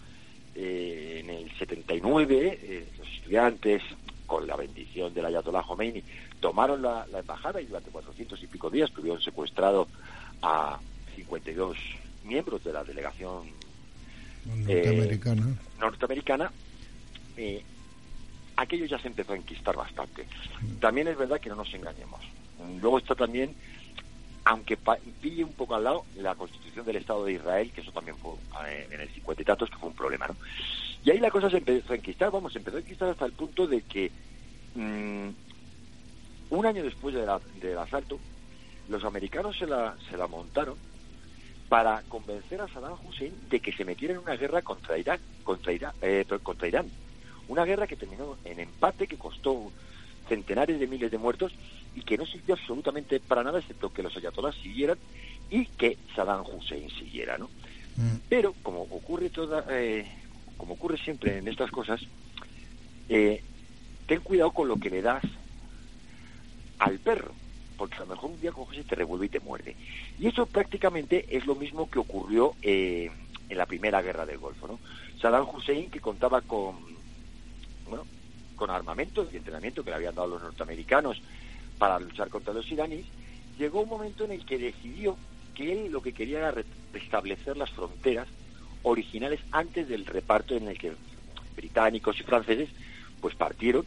eh, 0.54 1.20
en 1.22 1.30
el 1.30 1.50
79 1.58 2.58
eh, 2.62 2.88
los 2.98 3.08
estudiantes, 3.08 3.82
con 4.26 4.46
la 4.46 4.56
bendición 4.56 5.12
del 5.12 5.26
Ayatollah 5.26 5.62
Khomeini, 5.62 6.02
tomaron 6.40 6.82
la, 6.82 7.06
la 7.10 7.20
embajada 7.20 7.60
y 7.60 7.66
durante 7.66 7.90
400 7.90 8.42
y 8.42 8.46
pico 8.46 8.70
días 8.70 8.90
tuvieron 8.92 9.20
secuestrado 9.20 9.88
a 10.42 10.78
52 11.14 11.76
miembros 12.24 12.62
de 12.64 12.72
la 12.72 12.84
delegación 12.84 13.42
Norteamericana. 14.46 15.56
norteamericana, 15.80 16.52
eh, 17.36 17.62
aquello 18.56 18.84
ya 18.86 18.98
se 18.98 19.08
empezó 19.08 19.32
a 19.32 19.36
enquistar 19.36 19.74
bastante. 19.76 20.26
También 20.80 21.08
es 21.08 21.16
verdad 21.16 21.40
que 21.40 21.48
no 21.48 21.56
nos 21.56 21.72
engañemos. 21.74 22.20
Luego 22.80 22.98
está 22.98 23.14
también, 23.14 23.54
aunque 24.44 24.76
pille 25.20 25.44
un 25.44 25.52
poco 25.54 25.74
al 25.74 25.84
lado, 25.84 26.04
la 26.16 26.34
constitución 26.34 26.84
del 26.86 26.96
Estado 26.96 27.24
de 27.24 27.32
Israel, 27.34 27.72
que 27.72 27.80
eso 27.80 27.92
también 27.92 28.16
fue 28.18 28.32
eh, 28.68 28.86
en 28.90 29.00
el 29.00 29.08
50 29.10 29.42
y 29.42 29.44
tantos, 29.44 29.70
que 29.70 29.76
fue 29.76 29.88
un 29.88 29.94
problema, 29.96 30.28
¿no? 30.28 30.36
Y 31.04 31.10
ahí 31.10 31.18
la 31.18 31.30
cosa 31.30 31.50
se 31.50 31.58
empezó 31.58 31.92
a 31.92 31.96
enquistar, 31.96 32.30
vamos, 32.30 32.52
se 32.52 32.58
empezó 32.58 32.76
a 32.76 32.80
enquistar 32.80 33.08
hasta 33.08 33.26
el 33.26 33.32
punto 33.32 33.66
de 33.66 33.82
que 33.82 34.10
mm, 34.74 35.28
un 36.50 36.66
año 36.66 36.82
después 36.82 37.14
de 37.14 37.24
la- 37.26 37.40
del 37.60 37.78
asalto, 37.78 38.18
los 38.88 39.04
americanos 39.04 39.56
se 39.58 39.66
la, 39.66 39.96
se 40.10 40.16
la 40.16 40.26
montaron 40.26 40.76
para 41.74 42.02
convencer 42.02 42.60
a 42.60 42.68
Saddam 42.68 42.96
Hussein 43.04 43.32
de 43.50 43.58
que 43.58 43.72
se 43.72 43.84
metiera 43.84 44.14
en 44.14 44.20
una 44.20 44.36
guerra 44.36 44.62
contra 44.62 44.96
Irak, 44.96 45.20
contra 45.42 45.72
Irán, 45.72 45.92
eh, 46.02 46.24
contra 46.40 46.68
Irán. 46.68 46.86
Una 47.48 47.64
guerra 47.64 47.88
que 47.88 47.96
terminó 47.96 48.36
en 48.44 48.60
empate, 48.60 49.08
que 49.08 49.16
costó 49.16 49.72
centenares 50.28 50.78
de 50.78 50.86
miles 50.86 51.10
de 51.10 51.18
muertos 51.18 51.52
y 51.96 52.02
que 52.02 52.16
no 52.16 52.26
sirvió 52.26 52.54
absolutamente 52.54 53.18
para 53.18 53.42
nada, 53.42 53.58
excepto 53.58 53.92
que 53.92 54.04
los 54.04 54.16
ayatolás 54.16 54.54
siguieran 54.54 54.98
y 55.50 55.66
que 55.66 55.98
Saddam 56.14 56.44
Hussein 56.46 56.88
siguiera, 56.90 57.38
¿no? 57.38 57.46
Mm. 57.96 58.18
Pero 58.28 58.54
como 58.62 58.82
ocurre 58.82 59.30
toda, 59.30 59.64
eh, 59.68 60.06
como 60.56 60.74
ocurre 60.74 60.96
siempre 60.96 61.38
en 61.38 61.48
estas 61.48 61.72
cosas, 61.72 62.00
eh, 63.08 63.42
ten 64.06 64.20
cuidado 64.20 64.52
con 64.52 64.68
lo 64.68 64.76
que 64.76 64.90
le 64.90 65.02
das 65.02 65.24
al 66.78 67.00
perro, 67.00 67.32
porque 67.76 67.96
a 67.96 68.00
lo 68.00 68.06
mejor 68.06 68.30
un 68.30 68.40
día 68.40 68.52
coges 68.52 68.80
y 68.80 68.84
te 68.84 68.94
revuelve 68.94 69.26
y 69.26 69.30
te 69.30 69.40
muerde. 69.40 69.76
Y 70.18 70.28
eso 70.28 70.46
prácticamente 70.46 71.24
es 71.28 71.44
lo 71.46 71.54
mismo 71.54 71.88
que 71.90 71.98
ocurrió 71.98 72.54
eh, 72.62 73.10
en 73.48 73.58
la 73.58 73.66
primera 73.66 74.00
guerra 74.02 74.24
del 74.26 74.38
Golfo, 74.38 74.66
¿no? 74.68 74.80
Saddam 75.20 75.48
Hussein, 75.52 75.90
que 75.90 76.00
contaba 76.00 76.40
con, 76.42 76.76
bueno, 77.86 78.06
con 78.56 78.70
armamento 78.70 79.28
y 79.30 79.36
entrenamiento 79.36 79.82
que 79.82 79.90
le 79.90 79.96
habían 79.96 80.14
dado 80.14 80.28
los 80.28 80.42
norteamericanos 80.42 81.20
para 81.78 81.98
luchar 81.98 82.28
contra 82.30 82.54
los 82.54 82.70
iraníes, 82.70 83.06
llegó 83.58 83.80
un 83.80 83.88
momento 83.88 84.24
en 84.24 84.32
el 84.32 84.44
que 84.44 84.58
decidió 84.58 85.18
que 85.54 85.72
él 85.72 85.92
lo 85.92 86.00
que 86.00 86.12
quería 86.12 86.38
era 86.38 86.50
re- 86.52 86.64
restablecer 86.92 87.56
las 87.56 87.70
fronteras 87.70 88.28
originales 88.82 89.40
antes 89.50 89.88
del 89.88 90.06
reparto 90.06 90.54
en 90.54 90.68
el 90.68 90.78
que 90.78 90.92
británicos 91.56 92.18
y 92.20 92.24
franceses 92.24 92.68
pues 93.20 93.34
partieron 93.34 93.86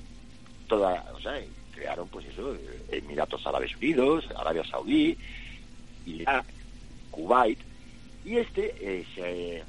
toda, 0.68 1.06
o 1.14 1.20
sea, 1.20 1.40
crearon, 1.78 2.08
pues 2.08 2.26
eso, 2.26 2.56
Emiratos 2.92 3.46
Árabes 3.46 3.76
Unidos, 3.76 4.28
Arabia 4.36 4.64
Saudí, 4.66 5.18
Irak, 6.06 6.46
Kuwait, 7.12 7.60
y 8.26 8.38
este 8.38 8.74
eh, 8.82 9.06
se, 9.16 9.64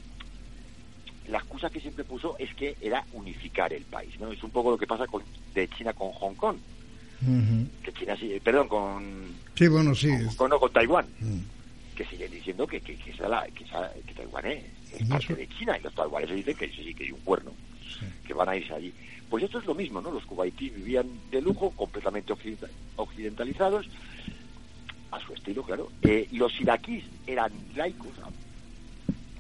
la 1.31 1.38
excusa 1.38 1.71
que 1.71 1.81
siempre 1.81 2.05
puso 2.05 2.37
es 2.38 2.53
que 2.55 2.77
era 2.81 3.05
unificar 3.12 3.73
el 3.73 3.85
país, 3.85 4.19
¿no? 4.19 4.33
Es 4.33 4.43
un 4.43 4.50
poco 4.50 4.71
lo 4.71 4.79
que 4.79 4.87
pasa 4.87 5.07
con, 5.07 5.23
de 5.55 5.69
China 5.69 5.93
con 5.93 6.11
Hong 6.12 6.35
Kong. 6.35 6.57
Que 7.83 7.93
China 7.93 8.17
sí, 8.17 8.41
perdón, 8.43 8.69
con. 8.69 9.27
Sí, 9.55 9.67
bueno, 9.67 9.95
sí. 9.95 10.09
Con, 10.37 10.50
con, 10.50 10.73
Taiwán. 10.73 11.07
Mm. 11.19 11.41
Que 11.97 12.05
siguen 12.05 12.31
diciendo 12.31 12.67
que, 12.67 12.81
que, 12.81 12.97
que, 12.97 13.12
la, 13.29 13.45
que, 13.47 13.65
que 13.65 14.15
Taiwán 14.15 14.47
es, 14.47 14.65
parte 15.09 15.35
de 15.35 15.49
China 15.49 15.77
y 15.77 15.83
los 15.83 15.95
taiwaneses 15.95 16.37
dicen 16.37 16.57
que 16.57 16.69
sí, 16.69 16.95
que 16.95 17.05
hay 17.05 17.12
un 17.12 17.21
cuerno, 17.21 17.53
que 18.27 18.35
van 18.35 18.49
a 18.49 18.57
irse 18.57 18.73
allí. 18.73 18.93
Pues 19.31 19.45
esto 19.45 19.59
es 19.59 19.67
lo 19.67 19.75
mismo, 19.75 20.01
¿no? 20.01 20.11
Los 20.11 20.25
cubaitíes 20.25 20.75
vivían 20.75 21.07
de 21.31 21.43
lujo, 21.43 21.71
completamente 21.71 22.33
occidentalizados, 22.97 23.87
a 25.11 25.21
su 25.21 25.35
estilo, 25.35 25.63
claro. 25.63 25.91
Eh, 26.03 26.29
los 26.33 26.59
iraquíes 26.61 27.05
eran 27.27 27.53
laicos, 27.77 28.13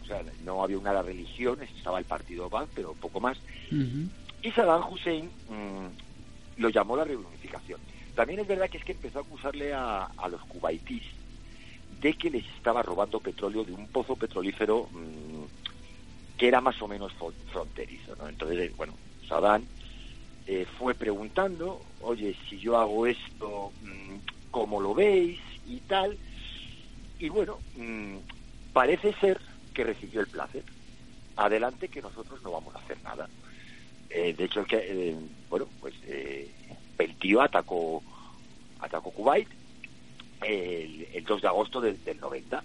o 0.02 0.06
sea, 0.06 0.22
no 0.44 0.62
había 0.62 0.78
una 0.78 1.02
religión, 1.02 1.58
estaba 1.62 1.98
el 1.98 2.04
partido 2.04 2.48
Baath, 2.48 2.68
pero 2.74 2.94
poco 2.94 3.20
más. 3.20 3.38
Y 3.70 4.50
Saddam 4.52 4.90
Hussein 4.90 5.26
mm, 5.26 6.60
lo 6.60 6.68
llamó 6.70 6.96
la 6.96 7.04
reunificación. 7.04 7.80
También 8.14 8.40
es 8.40 8.48
verdad 8.48 8.68
que 8.68 8.78
es 8.78 8.84
que 8.84 8.92
empezó 8.92 9.18
a 9.18 9.22
acusarle 9.22 9.74
a, 9.74 10.04
a 10.04 10.28
los 10.28 10.40
cubaitíes 10.42 11.04
de 12.00 12.14
que 12.14 12.30
les 12.30 12.46
estaba 12.56 12.82
robando 12.82 13.20
petróleo 13.20 13.64
de 13.64 13.72
un 13.72 13.88
pozo 13.88 14.16
petrolífero 14.16 14.88
mm, 14.92 16.38
que 16.38 16.48
era 16.48 16.60
más 16.60 16.80
o 16.80 16.88
menos 16.88 17.12
fronterizo, 17.52 18.14
¿no? 18.16 18.28
Entonces, 18.28 18.74
bueno, 18.76 18.94
Saddam 19.28 19.64
eh, 20.48 20.66
fue 20.78 20.94
preguntando, 20.94 21.82
oye, 22.00 22.34
si 22.48 22.58
yo 22.58 22.78
hago 22.78 23.06
esto, 23.06 23.70
mm, 23.82 24.16
¿cómo 24.50 24.80
lo 24.80 24.94
veis? 24.94 25.38
Y 25.66 25.80
tal. 25.80 26.16
Y 27.18 27.28
bueno, 27.28 27.58
parece 28.72 29.12
ser 29.20 29.38
que 29.74 29.84
recibió 29.84 30.22
el 30.22 30.26
placer. 30.26 30.64
Adelante 31.36 31.88
que 31.88 32.00
nosotros 32.00 32.42
no 32.42 32.52
vamos 32.52 32.74
a 32.74 32.78
hacer 32.78 32.96
nada. 33.04 33.28
Eh, 34.08 34.32
de 34.32 34.44
hecho, 34.44 34.60
el 34.60 34.66
que, 34.66 34.78
eh, 34.78 35.16
bueno, 35.50 35.68
pues 35.80 35.92
eh, 36.06 36.50
el 36.96 37.14
tío 37.16 37.42
atacó, 37.42 38.02
atacó 38.80 39.10
Kuwait 39.10 39.48
el, 40.40 41.24
2 41.26 41.42
de 41.42 41.48
agosto 41.48 41.82
del, 41.82 41.98
90. 42.18 42.64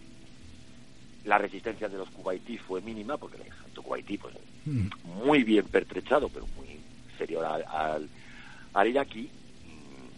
La 1.25 1.37
resistencia 1.37 1.89
de 1.89 1.97
los 1.97 2.09
kuwaitíes 2.11 2.61
fue 2.61 2.81
mínima, 2.81 3.17
porque 3.17 3.37
el 3.37 3.43
ejército 3.43 3.81
kuwaití, 3.81 4.17
pues, 4.17 4.35
mm. 4.65 4.87
muy 5.25 5.43
bien 5.43 5.65
pertrechado, 5.65 6.29
pero 6.29 6.47
muy 6.55 6.72
inferior 7.13 7.45
al, 7.45 7.63
al, 7.69 8.09
al 8.73 8.87
iraquí, 8.87 9.23
mm, 9.23 10.09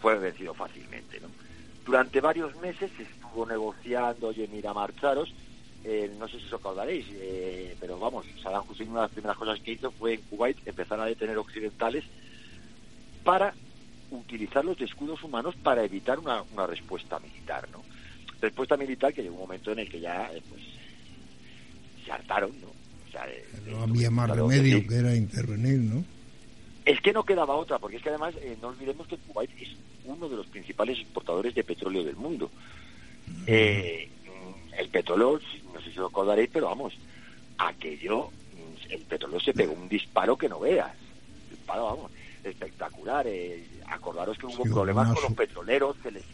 fue 0.00 0.18
vencido 0.18 0.54
fácilmente, 0.54 1.20
¿no? 1.20 1.28
Durante 1.84 2.20
varios 2.20 2.56
meses 2.56 2.90
estuvo 2.98 3.44
negociando, 3.46 4.28
oye, 4.28 4.48
mira, 4.48 4.72
marcharos. 4.72 5.32
Eh, 5.86 6.10
no 6.18 6.26
sé 6.28 6.38
si 6.38 6.46
os 6.46 6.54
acordaréis, 6.54 7.04
eh, 7.10 7.76
pero 7.78 7.98
vamos, 7.98 8.24
Saddam 8.42 8.64
Hussein 8.66 8.88
una 8.88 9.00
de 9.00 9.04
las 9.04 9.12
primeras 9.12 9.36
cosas 9.36 9.60
que 9.60 9.72
hizo 9.72 9.90
fue 9.90 10.14
en 10.14 10.22
Kuwait 10.22 10.56
empezar 10.66 10.98
a 10.98 11.04
detener 11.04 11.36
occidentales 11.36 12.04
para 13.22 13.52
utilizarlos 14.10 14.78
de 14.78 14.86
escudos 14.86 15.22
humanos 15.22 15.54
para 15.62 15.84
evitar 15.84 16.18
una, 16.18 16.42
una 16.52 16.66
respuesta 16.66 17.18
militar, 17.18 17.68
¿no? 17.70 17.82
Respuesta 18.40 18.78
militar 18.78 19.12
que 19.12 19.22
llegó 19.22 19.34
un 19.34 19.42
momento 19.42 19.72
en 19.72 19.80
el 19.80 19.90
que 19.90 20.00
ya, 20.00 20.30
eh, 20.32 20.42
pues, 20.48 20.62
se 22.02 22.12
hartaron, 22.12 22.58
¿no? 22.62 22.83
Sea, 23.14 23.26
no 23.70 23.82
había 23.82 24.10
más 24.10 24.30
remedio 24.30 24.86
que 24.86 24.96
era 24.96 25.14
intervenir, 25.14 25.78
¿no? 25.78 26.04
Es 26.84 27.00
que 27.00 27.12
no 27.12 27.24
quedaba 27.24 27.54
otra, 27.54 27.78
porque 27.78 27.96
es 27.96 28.02
que 28.02 28.10
además 28.10 28.34
no 28.60 28.68
olvidemos 28.68 29.06
que 29.06 29.16
Kuwait 29.16 29.50
es 29.60 29.70
uno 30.04 30.28
de 30.28 30.36
los 30.36 30.46
principales 30.46 30.98
exportadores 30.98 31.54
de 31.54 31.64
petróleo 31.64 32.04
del 32.04 32.16
mundo. 32.16 32.50
Eh, 33.46 34.08
el 34.76 34.88
petróleo, 34.88 35.40
no 35.72 35.80
sé 35.80 35.92
si 35.92 35.98
os 35.98 36.10
acordaréis, 36.10 36.50
pero 36.52 36.66
vamos, 36.66 36.94
aquello, 37.58 38.30
el 38.90 39.00
petróleo 39.02 39.40
se 39.40 39.54
pegó 39.54 39.72
un 39.72 39.88
disparo 39.88 40.36
que 40.36 40.48
no 40.48 40.60
veas. 40.60 40.92
Disparo, 41.50 41.84
vamos, 41.84 42.10
espectacular. 42.42 43.26
Eh, 43.26 43.64
acordaros 43.86 44.36
que 44.38 44.46
hubo 44.46 44.64
problemas 44.64 45.12
con 45.12 45.22
los 45.22 45.32
petroleros, 45.32 45.96
que 45.98 46.10
les 46.10 46.24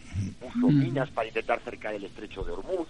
puso 0.40 0.68
minas 0.68 1.11
para 1.11 1.28
intentar 1.28 1.61
cercar 1.61 1.94
el 1.94 2.05
estrecho 2.05 2.42
de 2.44 2.52
Hormuz. 2.52 2.88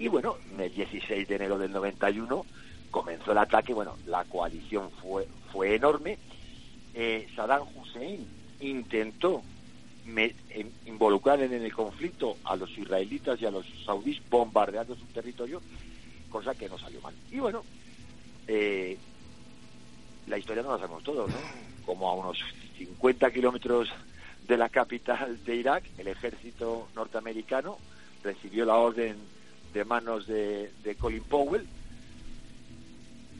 Y 0.00 0.08
bueno, 0.08 0.38
el 0.58 0.72
16 0.72 1.28
de 1.28 1.36
enero 1.36 1.58
del 1.58 1.72
91 1.72 2.46
comenzó 2.90 3.32
el 3.32 3.38
ataque. 3.38 3.74
Bueno, 3.74 3.98
la 4.06 4.24
coalición 4.24 4.90
fue, 5.02 5.28
fue 5.52 5.74
enorme. 5.74 6.16
Eh, 6.94 7.28
Saddam 7.36 7.68
Hussein 7.76 8.26
intentó 8.60 9.42
involucrar 10.86 11.42
en 11.42 11.52
el 11.52 11.72
conflicto 11.74 12.38
a 12.44 12.56
los 12.56 12.70
israelitas 12.78 13.40
y 13.42 13.44
a 13.44 13.50
los 13.50 13.66
saudíes 13.84 14.22
bombardeando 14.30 14.96
su 14.96 15.04
territorio, 15.08 15.60
cosa 16.30 16.54
que 16.54 16.70
no 16.70 16.78
salió 16.78 17.02
mal. 17.02 17.14
Y 17.30 17.38
bueno, 17.38 17.62
eh, 18.48 18.96
la 20.28 20.38
historia 20.38 20.62
no 20.62 20.72
la 20.72 20.78
sabemos 20.78 21.04
todos, 21.04 21.28
¿no? 21.28 21.36
Como 21.84 22.08
a 22.08 22.14
unos 22.14 22.38
50 22.78 23.30
kilómetros 23.32 23.90
de 24.48 24.56
la 24.56 24.70
capital 24.70 25.44
de 25.44 25.56
Irak, 25.56 25.84
el 25.98 26.08
ejército 26.08 26.88
norteamericano 26.96 27.76
recibió 28.24 28.64
la 28.64 28.76
orden 28.76 29.18
de 29.72 29.84
manos 29.84 30.26
de, 30.26 30.70
Colin 30.98 31.22
Powell, 31.22 31.66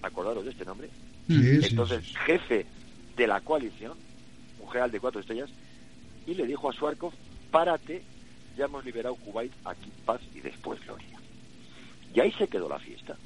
acordaros 0.02 0.44
de 0.44 0.50
este 0.50 0.64
nombre, 0.64 0.88
entonces 1.28 2.16
jefe 2.26 2.66
de 3.16 3.26
la 3.26 3.40
coalición, 3.40 3.94
general 4.70 4.90
de 4.90 5.00
cuatro 5.00 5.20
estrellas, 5.20 5.50
y 6.26 6.34
le 6.34 6.46
dijo 6.46 6.70
a 6.70 6.72
Suarkov, 6.72 7.12
párate, 7.50 8.02
ya 8.56 8.66
hemos 8.66 8.84
liberado 8.84 9.16
Kuwait, 9.16 9.52
aquí 9.64 9.90
paz 10.04 10.20
y 10.34 10.40
después 10.40 10.80
gloria. 10.84 11.18
Y 12.14 12.20
ahí 12.20 12.32
se 12.32 12.48
quedó 12.48 12.68
la 12.68 12.78
fiesta. 12.78 13.16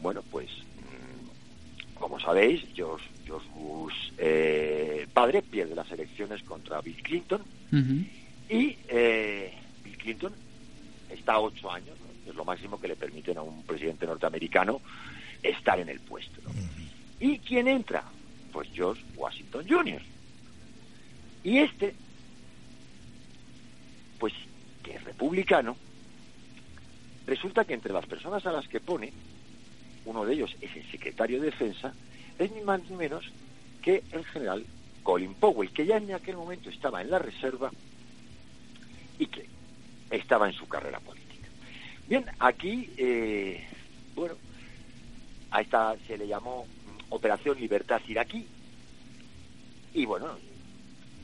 Bueno, 0.00 0.22
pues, 0.30 0.48
mm, 0.48 1.98
como 1.98 2.18
sabéis, 2.20 2.64
George, 2.74 3.06
George 3.24 3.48
Bush 3.54 4.12
eh, 4.18 5.06
padre 5.12 5.42
pierde 5.42 5.74
las 5.74 5.90
elecciones 5.90 6.42
contra 6.42 6.80
Bill 6.80 7.02
Clinton. 7.02 7.42
Y 8.48 8.76
eh, 8.88 9.52
Bill 9.82 9.96
Clinton 9.98 10.32
está 11.14 11.34
a 11.34 11.40
ocho 11.40 11.70
años, 11.70 11.96
es 12.26 12.34
lo 12.34 12.44
máximo 12.44 12.80
que 12.80 12.88
le 12.88 12.96
permiten 12.96 13.38
a 13.38 13.42
un 13.42 13.62
presidente 13.64 14.06
norteamericano 14.06 14.80
estar 15.42 15.78
en 15.78 15.88
el 15.88 16.00
puesto. 16.00 16.40
¿Y 17.20 17.38
quién 17.38 17.68
entra? 17.68 18.04
Pues 18.52 18.68
George 18.72 19.02
Washington 19.16 19.66
Jr. 19.68 20.02
Y 21.42 21.58
este, 21.58 21.94
pues 24.18 24.32
que 24.82 24.96
es 24.96 25.04
republicano, 25.04 25.76
resulta 27.26 27.64
que 27.64 27.74
entre 27.74 27.92
las 27.92 28.06
personas 28.06 28.44
a 28.46 28.52
las 28.52 28.68
que 28.68 28.80
pone, 28.80 29.12
uno 30.04 30.24
de 30.24 30.34
ellos 30.34 30.54
es 30.60 30.74
el 30.76 30.90
secretario 30.90 31.40
de 31.40 31.46
defensa, 31.46 31.94
es 32.38 32.50
ni 32.52 32.60
más 32.62 32.80
ni 32.88 32.96
menos 32.96 33.24
que 33.82 34.02
el 34.12 34.24
general 34.26 34.64
Colin 35.02 35.34
Powell, 35.34 35.70
que 35.70 35.86
ya 35.86 35.98
en 35.98 36.12
aquel 36.12 36.36
momento 36.36 36.70
estaba 36.70 37.02
en 37.02 37.10
la 37.10 37.18
reserva 37.18 37.70
y 39.18 39.26
que 39.26 39.46
estaba 40.10 40.48
en 40.48 40.54
su 40.54 40.66
carrera 40.66 41.00
política. 41.00 41.48
Bien, 42.08 42.24
aquí, 42.38 42.90
eh, 42.96 43.66
bueno, 44.14 44.34
a 45.50 45.60
esta 45.60 45.96
se 46.06 46.18
le 46.18 46.26
llamó 46.26 46.66
Operación 47.08 47.58
Libertad 47.58 48.00
Iraquí, 48.06 48.46
y 49.94 50.04
bueno, 50.04 50.36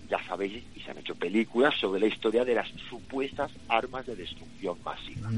ya 0.08 0.24
sabéis, 0.26 0.62
y 0.74 0.80
se 0.80 0.90
han 0.90 0.98
hecho 0.98 1.14
películas 1.14 1.74
sobre 1.78 2.00
la 2.00 2.06
historia 2.06 2.44
de 2.44 2.54
las 2.54 2.68
supuestas 2.88 3.50
armas 3.68 4.06
de 4.06 4.16
destrucción 4.16 4.76
masiva. 4.84 5.30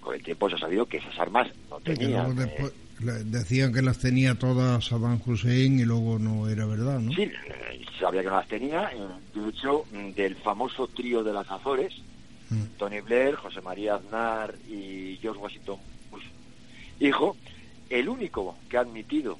Con 0.00 0.14
el 0.14 0.22
tiempo 0.22 0.48
se 0.48 0.56
ha 0.56 0.58
sabido 0.58 0.86
que 0.86 0.98
esas 0.98 1.18
armas 1.18 1.48
no 1.70 1.80
tenían. 1.80 2.38
Eh, 2.40 2.70
decían 2.98 3.72
que 3.72 3.82
las 3.82 3.98
tenía 3.98 4.34
todas 4.34 4.86
Saddam 4.86 5.20
Hussein 5.24 5.78
y 5.78 5.84
luego 5.84 6.18
no 6.18 6.48
era 6.48 6.66
verdad, 6.66 6.98
¿no? 7.00 7.12
Sí, 7.12 7.30
sabía 8.00 8.22
que 8.22 8.28
no 8.28 8.36
las 8.36 8.48
tenía. 8.48 8.90
Eh, 8.92 8.98
de 9.34 9.48
hecho, 9.48 9.84
mm, 9.92 10.10
del 10.12 10.36
famoso 10.36 10.88
trío 10.88 11.22
de 11.22 11.32
las 11.32 11.50
Azores, 11.50 11.92
mm. 12.50 12.62
Tony 12.78 13.00
Blair, 13.00 13.34
José 13.34 13.60
María 13.60 13.96
Aznar 13.96 14.54
y 14.68 15.18
George 15.20 15.40
Washington 15.40 15.78
hijo, 17.00 17.36
el 17.90 18.08
único 18.08 18.56
que 18.68 18.76
ha 18.76 18.80
admitido 18.80 19.38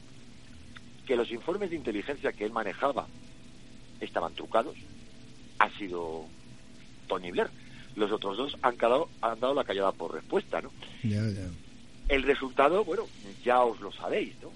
que 1.07 1.17
los 1.17 1.31
informes 1.31 1.71
de 1.71 1.77
inteligencia 1.77 2.33
que 2.33 2.45
él 2.45 2.53
manejaba 2.53 3.07
estaban 4.01 4.35
trucados, 4.35 4.77
ha 5.59 5.71
sido 5.79 6.25
Tony 7.07 7.31
Blair. 7.31 7.49
Los 7.95 8.13
otros 8.13 8.37
dos 8.37 8.57
han, 8.61 8.77
quedado, 8.77 9.09
han 9.23 9.41
dado 9.41 9.55
la 9.55 9.65
callada 9.65 9.93
por 9.93 10.13
respuesta, 10.13 10.61
¿no? 10.61 10.71
El 12.09 12.23
resultado, 12.23 12.85
bueno, 12.85 13.05
ya 13.45 13.63
os 13.63 13.81
lo 13.81 13.93
sabéis, 13.93 14.35
¿no? 14.43 14.51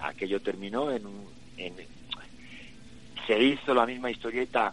Aquello 0.00 0.40
terminó 0.40 0.90
en, 0.90 1.02
en 1.56 1.74
se 3.26 3.40
hizo 3.40 3.74
la 3.74 3.86
misma 3.86 4.10
historieta 4.10 4.72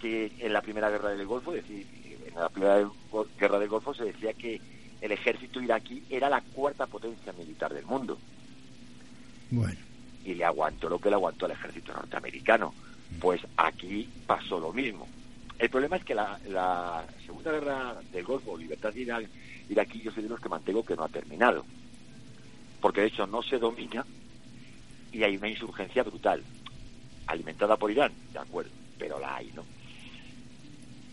que 0.00 0.32
en 0.38 0.52
la 0.52 0.60
primera 0.60 0.90
guerra 0.90 1.10
del 1.10 1.26
Golfo, 1.26 1.54
es 1.54 1.62
decir, 1.62 1.86
en 2.26 2.34
la 2.34 2.48
primera 2.48 2.90
guerra 3.38 3.58
del 3.58 3.68
Golfo 3.68 3.94
se 3.94 4.04
decía 4.04 4.34
que 4.34 4.60
el 5.00 5.12
ejército 5.12 5.60
iraquí 5.60 6.02
era 6.10 6.28
la 6.28 6.40
cuarta 6.40 6.86
potencia 6.86 7.32
militar 7.32 7.72
del 7.72 7.86
mundo. 7.86 8.18
Bueno. 9.50 9.78
y 10.24 10.34
le 10.34 10.44
aguantó 10.44 10.88
lo 10.88 10.98
que 10.98 11.10
le 11.10 11.16
aguantó 11.16 11.46
al 11.46 11.52
ejército 11.52 11.92
norteamericano. 11.92 12.72
Pues 13.20 13.40
aquí 13.56 14.08
pasó 14.26 14.58
lo 14.58 14.72
mismo. 14.72 15.06
El 15.58 15.68
problema 15.68 15.96
es 15.96 16.04
que 16.04 16.14
la, 16.14 16.38
la 16.48 17.04
Segunda 17.26 17.52
Guerra 17.52 17.96
del 18.12 18.24
Golfo, 18.24 18.56
Libertad 18.56 18.92
iraquí, 19.72 20.00
yo 20.00 20.10
soy 20.12 20.22
de 20.22 20.28
los 20.28 20.40
que 20.40 20.48
mantengo 20.48 20.84
que 20.84 20.96
no 20.96 21.04
ha 21.04 21.08
terminado. 21.08 21.64
Porque 22.80 23.00
de 23.02 23.06
hecho 23.08 23.26
no 23.26 23.42
se 23.42 23.58
domina 23.58 24.04
y 25.12 25.22
hay 25.22 25.36
una 25.36 25.48
insurgencia 25.48 26.02
brutal, 26.02 26.42
alimentada 27.26 27.76
por 27.76 27.90
Irán, 27.90 28.12
de 28.32 28.38
acuerdo, 28.38 28.70
pero 28.98 29.18
la 29.20 29.36
hay, 29.36 29.50
¿no? 29.54 29.64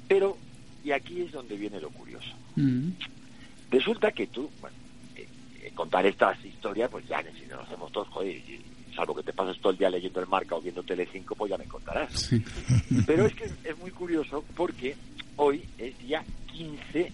Pero, 0.07 0.37
y 0.83 0.91
aquí 0.91 1.21
es 1.21 1.31
donde 1.31 1.55
viene 1.57 1.79
lo 1.79 1.89
curioso. 1.89 2.33
Mm. 2.55 2.89
Resulta 3.71 4.11
que 4.11 4.27
tú, 4.27 4.49
bueno, 4.61 4.75
eh, 5.15 5.27
eh, 5.61 5.71
contar 5.75 6.05
estas 6.05 6.43
historias, 6.43 6.89
pues 6.89 7.07
ya, 7.07 7.21
si 7.39 7.45
nos 7.45 7.65
hacemos 7.67 7.91
todos, 7.91 8.07
joder, 8.09 8.35
y- 8.37 8.61
salvo 8.95 9.15
que 9.15 9.23
te 9.23 9.31
pases 9.33 9.61
todo 9.61 9.71
el 9.71 9.77
día 9.77 9.89
leyendo 9.89 10.19
el 10.19 10.27
marca 10.27 10.55
o 10.55 10.61
viendo 10.61 10.81
Telecinco, 10.83 11.35
pues 11.35 11.51
ya 11.51 11.57
me 11.57 11.65
contarás. 11.65 12.11
Sí. 12.11 12.43
Pero 13.05 13.27
es 13.27 13.35
que 13.35 13.43
es, 13.45 13.53
es 13.63 13.77
muy 13.77 13.91
curioso 13.91 14.43
porque 14.55 14.95
hoy 15.37 15.63
es 15.77 15.97
día 15.99 16.25
15 16.51 17.11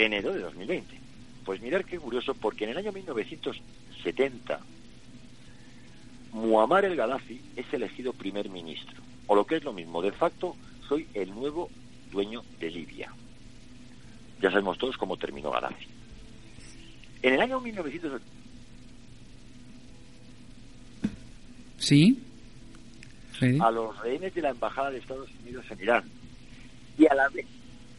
de 0.00 0.06
enero 0.06 0.32
de 0.32 0.40
2020. 0.40 0.98
Pues 1.44 1.60
mirar 1.60 1.84
qué 1.84 1.98
curioso, 1.98 2.34
porque 2.34 2.64
en 2.64 2.70
el 2.70 2.78
año 2.78 2.90
1970 2.92 4.60
Muammar 6.32 6.86
el 6.86 6.96
Gaddafi 6.96 7.40
es 7.56 7.66
elegido 7.72 8.12
primer 8.14 8.48
ministro. 8.48 9.02
O 9.26 9.34
lo 9.34 9.44
que 9.44 9.56
es 9.56 9.64
lo 9.64 9.72
mismo, 9.72 10.00
de 10.00 10.12
facto 10.12 10.56
soy 10.88 11.06
el 11.12 11.30
nuevo 11.34 11.68
dueño 12.10 12.42
de 12.58 12.70
Libia. 12.70 13.12
Ya 14.40 14.50
sabemos 14.50 14.78
todos 14.78 14.96
cómo 14.96 15.16
terminó 15.18 15.50
Gaddafi. 15.50 15.86
En 17.22 17.34
el 17.34 17.40
año 17.40 17.60
1970 17.60 18.40
¿Sí? 21.78 22.22
A 23.60 23.70
los 23.70 23.98
rehenes 24.00 24.34
de 24.34 24.42
la 24.42 24.50
embajada 24.50 24.90
de 24.90 24.98
Estados 24.98 25.28
Unidos 25.42 25.64
en 25.70 25.80
Irán. 25.80 26.04
Y 26.98 27.06
a 27.06 27.14
la 27.14 27.28
vez... 27.28 27.46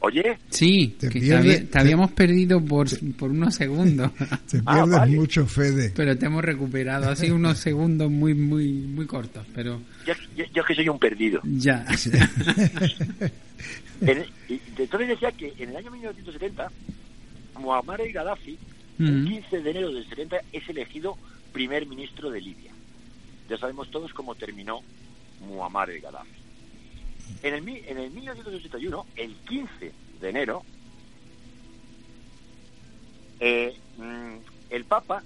Oye, 0.04 0.38
Sí, 0.50 0.96
Te 1.00 1.10
que 1.10 1.20
pierde- 1.20 1.60
te 1.70 1.80
habíamos 1.80 2.12
perdido 2.12 2.60
por, 2.64 2.88
por 3.18 3.30
unos 3.30 3.54
segundos, 3.54 4.12
Te 4.50 4.60
Ah, 4.66 4.74
pierdes 4.74 4.90
vale. 5.00 5.16
mucho, 5.16 5.46
Fede. 5.46 5.94
pero 5.96 6.18
te 6.18 6.26
hemos 6.26 6.44
recuperado. 6.44 7.10
Ha 7.10 7.16
sido 7.16 7.36
unos 7.36 7.60
segundos 7.60 8.10
muy, 8.10 8.34
muy, 8.34 8.72
muy 8.72 9.06
cortos, 9.06 9.46
pero 9.54 9.80
yo, 10.08 10.14
yo- 10.36 10.46
yo 10.54 10.64
que 10.64 10.74
soy 10.76 10.90
un 10.90 10.98
perdido. 10.98 11.40
ya. 11.44 11.86
En- 14.02 14.26
y 14.50 14.60
entonces 14.78 15.08
decía 15.10 15.32
que 15.32 15.54
en 15.60 15.70
el 15.70 15.76
año 15.78 15.92
1970, 15.92 16.72
Muammar 17.60 18.02
el 18.02 18.12
Gaddafi, 18.12 18.58
el 19.00 19.22
Mm. 19.22 19.28
15 19.28 19.62
de 19.62 19.70
enero 19.70 19.92
del 19.94 20.08
70, 20.10 20.38
es 20.52 20.68
elegido 20.68 21.16
primer 21.54 21.86
ministro 21.86 22.32
de 22.32 22.42
Libia. 22.42 22.72
Ya 23.50 23.58
sabemos 23.58 23.92
todos 23.92 24.12
cómo 24.14 24.34
terminó 24.34 24.80
Muammar 25.48 25.92
el 25.92 26.02
Gaddafi. 26.02 26.41
En 27.44 27.54
el, 27.56 27.62
mi- 27.64 27.82
en 27.88 27.98
el 27.98 28.12
1981, 28.12 29.06
el 29.16 29.36
15 29.48 29.92
de 30.22 30.30
enero, 30.30 30.64
eh, 33.40 33.74
mm, 33.98 34.36
el 34.70 34.86
Papa, 34.86 35.24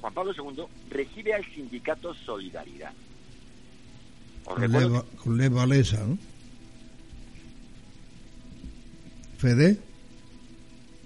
Juan 0.00 0.12
Pablo 0.14 0.32
II, 0.32 0.64
recibe 0.90 1.34
al 1.34 1.44
sindicato 1.54 2.14
Solidaridad. 2.14 2.92
Con 4.44 4.60
recuerdo 4.60 4.88
Leva, 4.88 5.04
con 5.22 5.36
Leva 5.38 5.66
Lesa, 5.66 6.04
¿no? 6.06 6.18
Fede, 9.38 9.78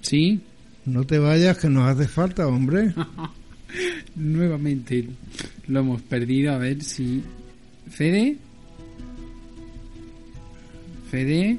Sí, 0.00 0.40
no 0.84 1.04
te 1.04 1.18
vayas 1.18 1.58
que 1.58 1.68
nos 1.68 1.88
hace 1.88 2.08
falta, 2.08 2.46
hombre. 2.48 2.92
nuevamente 4.16 5.06
lo 5.68 5.80
hemos 5.80 6.02
perdido. 6.02 6.52
A 6.52 6.58
ver 6.58 6.82
si. 6.82 7.22
Fede. 7.90 8.36
Fede. 11.12 11.58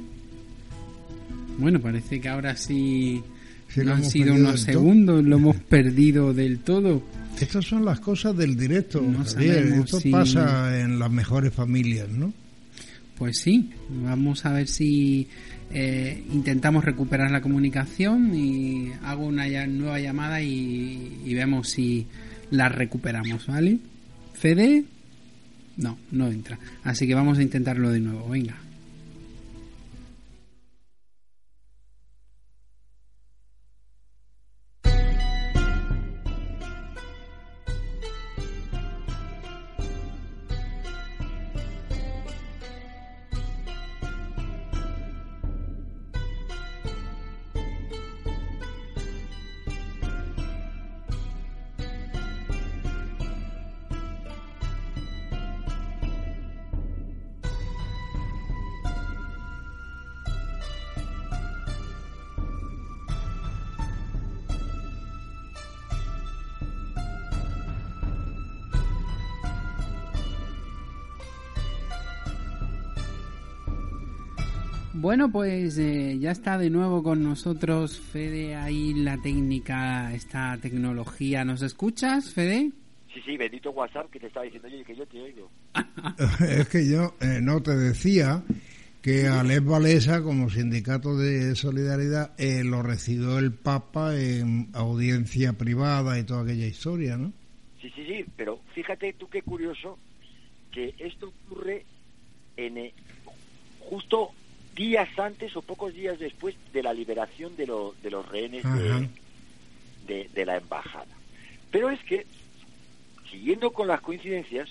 Bueno, 1.60 1.80
parece 1.80 2.20
que 2.20 2.28
ahora 2.28 2.56
sí. 2.58 3.22
No 3.76 3.94
han 3.94 4.04
sido 4.04 4.34
unos 4.34 4.62
segundos, 4.62 5.24
lo 5.24 5.36
hemos 5.38 5.56
perdido 5.58 6.34
del 6.34 6.58
todo. 6.60 7.04
Estas 7.40 7.64
son 7.66 7.86
las 7.86 8.00
cosas 8.00 8.36
del 8.36 8.56
directo, 8.56 9.00
No 9.00 9.24
sabemos 9.26 9.94
Esto 9.94 10.10
pasa 10.10 10.80
en 10.82 10.98
las 10.98 11.12
mejores 11.12 11.54
familias, 11.54 12.10
¿no? 12.10 12.34
Pues 13.18 13.38
sí, 13.40 13.70
vamos 14.04 14.44
a 14.46 14.54
ver 14.54 14.68
si 14.68 15.28
eh, 15.72 16.24
intentamos 16.34 16.84
recuperar 16.84 17.30
la 17.30 17.42
comunicación 17.42 18.34
y 18.36 18.92
hago 19.04 19.26
una 19.28 19.48
ya- 19.48 19.68
nueva 19.68 20.00
llamada 20.00 20.42
y, 20.42 21.20
y 21.26 21.34
vemos 21.36 21.70
si 21.70 22.08
la 22.50 22.70
recuperamos, 22.70 23.46
¿vale? 23.46 23.78
¿Fede? 24.34 24.84
No, 25.78 25.98
no 26.12 26.28
entra. 26.30 26.58
Así 26.84 27.06
que 27.06 27.14
vamos 27.14 27.38
a 27.38 27.44
intentarlo 27.44 27.92
de 27.92 28.00
nuevo, 28.00 28.30
venga. 28.30 28.56
Bueno, 75.04 75.30
pues 75.30 75.78
eh, 75.80 76.18
ya 76.18 76.32
está 76.32 76.58
de 76.58 76.70
nuevo 76.70 77.04
con 77.04 77.22
nosotros 77.22 78.00
Fede 78.00 78.56
ahí 78.56 78.94
la 78.94 79.18
técnica, 79.18 80.14
esta 80.14 80.58
tecnología. 80.62 81.44
¿Nos 81.44 81.62
escuchas, 81.62 82.34
Fede? 82.34 82.72
Sí, 83.14 83.20
sí, 83.26 83.36
bendito 83.36 83.72
WhatsApp 83.72 84.10
que 84.10 84.22
te 84.22 84.28
estaba 84.28 84.46
diciendo, 84.46 84.70
oye, 84.70 84.82
que 84.86 84.96
yo 84.96 85.06
te 85.06 85.22
oigo. 85.22 85.52
es 86.48 86.70
que 86.70 86.90
yo 86.90 87.16
eh, 87.20 87.40
no 87.42 87.62
te 87.62 87.76
decía 87.76 88.44
que 89.02 89.28
Alex 89.28 89.66
Valesa, 89.66 90.24
como 90.24 90.50
sindicato 90.50 91.18
de 91.18 91.54
solidaridad, 91.56 92.34
eh, 92.38 92.64
lo 92.64 92.82
recibió 92.82 93.40
el 93.40 93.52
Papa 93.52 94.18
en 94.18 94.70
audiencia 94.72 95.52
privada 95.52 96.18
y 96.18 96.24
toda 96.24 96.44
aquella 96.44 96.66
historia, 96.66 97.18
¿no? 97.18 97.34
Sí, 97.82 97.92
sí, 97.94 98.06
sí, 98.06 98.26
pero 98.38 98.62
fíjate 98.74 99.12
tú 99.12 99.28
qué 99.28 99.42
curioso 99.42 100.00
que 100.72 100.96
esto 100.98 101.34
ocurre 101.50 101.84
en 102.56 102.78
eh, 102.78 102.94
justo 103.82 104.32
días 104.76 105.08
antes 105.20 105.56
o 105.56 105.62
pocos 105.62 105.94
días 105.94 106.18
después 106.20 106.56
de 106.74 106.84
la 106.84 106.94
liberación 106.94 107.56
de, 107.56 107.68
lo- 107.68 107.94
de 108.02 108.10
los 108.12 108.28
rehenes 108.28 108.64
de, 108.64 109.08
de- 110.08 110.30
de 110.34 110.46
la 110.46 110.58
embajada. 110.58 111.06
Pero 111.72 111.90
es 111.90 112.00
que, 112.04 112.26
siguiendo 113.30 113.72
con 113.72 113.88
las 113.88 114.02
coincidencias, 114.02 114.70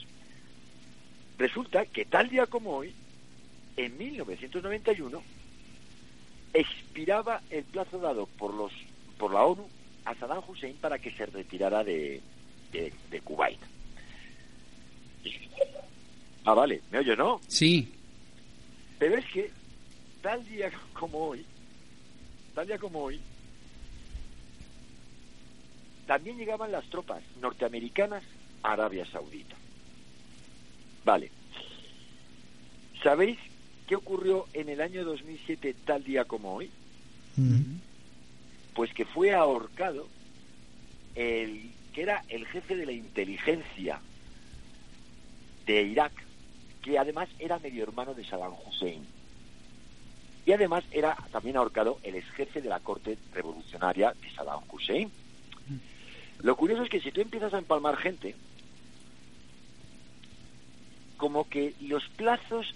resulta 1.38 1.86
que 1.86 2.04
tal 2.04 2.28
día 2.28 2.46
como 2.46 2.76
hoy, 2.76 2.92
en 3.76 3.96
1991, 3.96 5.22
expiraba 6.52 7.40
el 7.50 7.64
plazo 7.64 7.98
dado 7.98 8.26
por 8.26 8.52
los 8.54 8.72
por 9.18 9.32
la 9.32 9.42
ONU 9.44 9.66
a 10.04 10.14
Saddam 10.16 10.42
Hussein 10.46 10.74
para 10.76 10.98
que 10.98 11.10
se 11.12 11.24
retirara 11.26 11.84
de, 11.84 12.20
de, 12.72 12.92
de 13.10 13.20
Kuwait. 13.20 13.58
Ah, 16.44 16.54
vale, 16.54 16.82
me 16.90 16.98
oye, 16.98 17.16
¿no? 17.16 17.40
Sí. 17.46 17.92
Pero 18.98 19.16
es 19.16 19.24
que 19.26 19.50
tal 20.22 20.44
día 20.46 20.70
como 20.92 21.18
hoy, 21.18 21.44
tal 22.54 22.66
día 22.66 22.78
como 22.78 23.00
hoy, 23.00 23.20
también 26.06 26.36
llegaban 26.36 26.72
las 26.72 26.84
tropas 26.86 27.22
norteamericanas 27.40 28.22
a 28.62 28.72
Arabia 28.72 29.06
Saudita. 29.06 29.56
Vale. 31.04 31.30
¿Sabéis 33.02 33.38
qué 33.86 33.96
ocurrió 33.96 34.46
en 34.52 34.68
el 34.68 34.80
año 34.80 35.04
2007 35.04 35.74
tal 35.84 36.04
día 36.04 36.24
como 36.24 36.54
hoy? 36.54 36.70
Mm. 37.36 37.76
Pues 38.74 38.92
que 38.94 39.04
fue 39.04 39.34
ahorcado 39.34 40.06
el 41.14 41.70
que 41.92 42.02
era 42.02 42.24
el 42.28 42.46
jefe 42.46 42.76
de 42.76 42.86
la 42.86 42.92
inteligencia 42.92 44.00
de 45.66 45.82
Irak, 45.82 46.12
que 46.82 46.98
además 46.98 47.28
era 47.38 47.58
medio 47.58 47.82
hermano 47.82 48.14
de 48.14 48.24
Saddam 48.24 48.54
Hussein. 48.66 49.06
Y 50.44 50.52
además 50.52 50.84
era 50.90 51.16
también 51.30 51.56
ahorcado 51.56 51.98
el 52.02 52.16
ex 52.16 52.28
jefe 52.32 52.60
de 52.60 52.68
la 52.68 52.80
corte 52.80 53.16
revolucionaria 53.32 54.14
de 54.20 54.30
Saddam 54.30 54.62
Hussein. 54.70 55.10
Lo 56.40 56.56
curioso 56.56 56.82
es 56.82 56.90
que 56.90 57.00
si 57.00 57.12
tú 57.12 57.20
empiezas 57.20 57.54
a 57.54 57.58
empalmar 57.58 57.96
gente, 57.96 58.34
como 61.16 61.48
que 61.48 61.74
los 61.80 62.08
plazos 62.08 62.74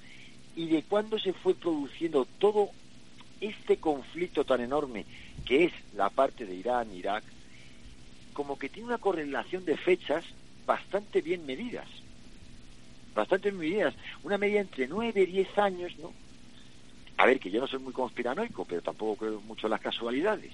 y 0.55 0.69
de 0.69 0.83
cuándo 0.85 1.19
se 1.19 1.33
fue 1.33 1.55
produciendo 1.55 2.27
todo 2.39 2.71
este 3.41 3.77
conflicto 3.79 4.45
tan 4.45 4.61
enorme 4.61 5.05
que 5.45 5.65
es 5.65 5.73
la 5.95 6.11
parte 6.11 6.47
de 6.47 6.55
Irán, 6.55 6.95
Irak, 6.95 7.25
como 8.33 8.59
que 8.59 8.69
tiene 8.69 8.89
una 8.89 8.99
correlación 8.99 9.65
de 9.65 9.77
fechas 9.77 10.25
bastante 10.67 11.23
bien 11.23 11.47
medidas. 11.47 11.89
Bastante 13.15 13.51
bien 13.51 13.61
medidas. 13.61 13.95
Una 14.23 14.39
media 14.39 14.61
entre 14.61 14.87
9 14.87 15.23
y 15.23 15.27
10 15.27 15.59
años, 15.59 15.93
¿no? 15.99 16.13
A 17.17 17.27
ver, 17.27 17.41
que 17.41 17.51
yo 17.51 17.61
no 17.61 17.67
soy 17.67 17.79
muy 17.79 17.93
conspiranoico, 17.93 18.65
pero 18.65 18.83
tampoco 18.83 19.17
creo 19.17 19.41
mucho 19.41 19.67
en 19.67 19.71
las 19.73 19.81
casualidades. 19.81 20.53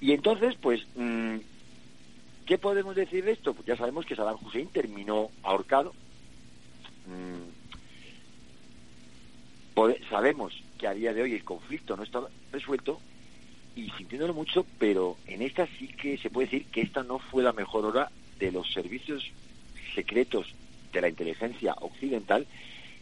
Y 0.00 0.12
entonces, 0.12 0.54
pues, 0.60 0.86
mm, 0.94 1.36
¿qué 2.46 2.58
podemos 2.58 2.94
decir 2.96 3.24
de 3.24 3.32
esto? 3.32 3.54
Pues 3.54 3.66
ya 3.66 3.76
sabemos 3.76 4.06
que 4.06 4.16
Saddam 4.16 4.38
Hussein 4.44 4.68
terminó 4.68 5.30
ahorcado. 5.42 5.94
Mm, 7.06 7.60
sabemos 10.10 10.52
que 10.78 10.86
a 10.86 10.94
día 10.94 11.14
de 11.14 11.22
hoy 11.22 11.34
el 11.34 11.44
conflicto 11.44 11.96
no 11.96 12.02
está 12.02 12.20
resuelto 12.52 13.00
y 13.76 13.88
sintiéndolo 13.90 14.34
mucho, 14.34 14.66
pero 14.78 15.16
en 15.26 15.42
esta 15.42 15.66
sí 15.78 15.88
que 15.88 16.18
se 16.18 16.30
puede 16.30 16.46
decir 16.46 16.66
que 16.66 16.82
esta 16.82 17.02
no 17.02 17.18
fue 17.18 17.42
la 17.42 17.52
mejor 17.52 17.84
hora 17.86 18.10
de 18.38 18.52
los 18.52 18.70
servicios 18.72 19.30
secretos 19.94 20.52
de 20.92 21.00
la 21.00 21.08
inteligencia 21.08 21.74
occidental 21.80 22.46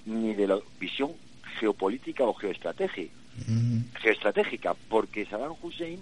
ni 0.09 0.35
de 0.35 0.47
la 0.47 0.59
visión 0.81 1.13
geopolítica 1.61 2.25
o 2.25 2.35
geoestratégica, 2.35 3.13
geoestratégica 4.01 4.75
porque 4.89 5.27
Saddam 5.27 5.55
Hussein 5.63 6.01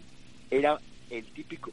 era 0.50 0.78
el 1.10 1.24
típico 1.26 1.70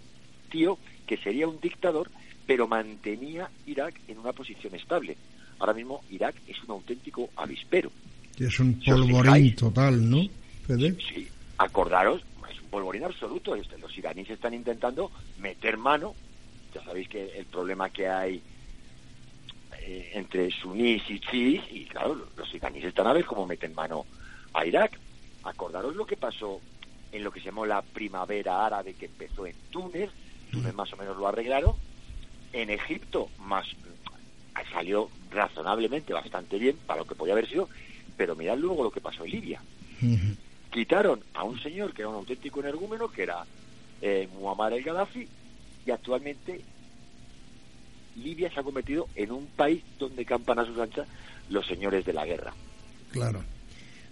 tío 0.50 0.78
que 1.08 1.18
sería 1.18 1.48
un 1.48 1.60
dictador, 1.60 2.10
pero 2.46 2.68
mantenía 2.68 3.50
Irak 3.66 3.96
en 4.08 4.20
una 4.20 4.34
posición 4.34 4.76
estable. 4.76 5.18
Ahora 5.60 5.74
mismo 5.74 6.04
Irak 6.10 6.36
es 6.48 6.62
un 6.64 6.72
auténtico 6.72 7.30
avispero. 7.36 7.92
Es 8.38 8.60
un 8.60 8.80
polvorín 8.80 9.56
total, 9.56 10.10
¿no, 10.10 10.24
Sí, 10.68 11.28
acordaros, 11.58 12.22
es 12.50 12.60
un 12.62 12.70
polvorín 12.70 13.04
absoluto. 13.04 13.56
Este, 13.56 13.78
los 13.78 13.96
iraníes 13.98 14.30
están 14.30 14.54
intentando 14.54 15.12
meter 15.40 15.78
mano. 15.78 16.16
Ya 16.74 16.84
sabéis 16.84 17.10
que 17.10 17.38
el 17.38 17.46
problema 17.46 17.90
que 17.90 18.08
hay 18.08 18.42
eh, 19.86 20.12
entre 20.14 20.50
sunís 20.52 21.04
y 21.10 21.20
chiís, 21.20 21.62
y 21.72 21.86
claro, 21.86 22.28
los 22.38 22.54
iraníes 22.54 22.86
están 22.86 23.08
a 23.08 23.14
ver 23.14 23.26
cómo 23.26 23.46
meten 23.46 23.76
mano 23.76 24.06
a 24.54 24.66
Irak. 24.66 24.98
Acordaros 25.44 25.96
lo 25.96 26.06
que 26.06 26.16
pasó 26.16 26.62
en 27.12 27.24
lo 27.24 27.32
que 27.32 27.42
se 27.42 27.48
llamó 27.48 27.66
la 27.66 27.82
primavera 27.82 28.66
árabe 28.66 28.94
que 28.94 29.06
empezó 29.06 29.46
en 29.46 29.56
Túnez, 29.72 30.10
Túnez 30.52 30.74
más 30.74 30.92
o 30.94 30.98
menos 30.98 31.18
lo 31.18 31.28
arreglaron, 31.28 31.74
en 32.54 32.70
Egipto 32.70 33.30
más 33.40 33.68
salió 34.72 35.10
razonablemente 35.32 36.14
bastante 36.14 36.58
bien 36.58 36.78
para 36.86 37.02
lo 37.02 37.08
que 37.08 37.16
podía 37.16 37.34
haber 37.34 37.50
sido, 37.50 37.68
pero 38.16 38.36
mirad 38.36 38.58
luego 38.58 38.84
lo 38.84 38.92
que 38.92 39.02
pasó 39.02 39.26
en 39.26 39.32
Libia. 39.32 39.62
Quitaron 40.72 41.22
a 41.34 41.44
un 41.44 41.60
señor 41.60 41.94
que 41.94 42.02
era 42.02 42.10
un 42.10 42.16
auténtico 42.16 42.60
energúmeno, 42.60 43.10
que 43.10 43.24
era 43.24 43.46
eh, 44.02 44.28
Muammar 44.34 44.74
el 44.74 44.84
Gaddafi, 44.84 45.28
y 45.86 45.92
actualmente 45.92 46.62
Libia 48.16 48.52
se 48.52 48.60
ha 48.60 48.64
convertido 48.64 49.08
en 49.16 49.32
un 49.32 49.46
país 49.48 49.84
donde 50.00 50.26
campan 50.26 50.60
a 50.60 50.66
sus 50.66 50.78
anchas 50.80 51.08
los 51.50 51.66
señores 51.66 52.06
de 52.06 52.14
la 52.14 52.26
guerra. 52.26 52.54
Claro. 53.12 53.44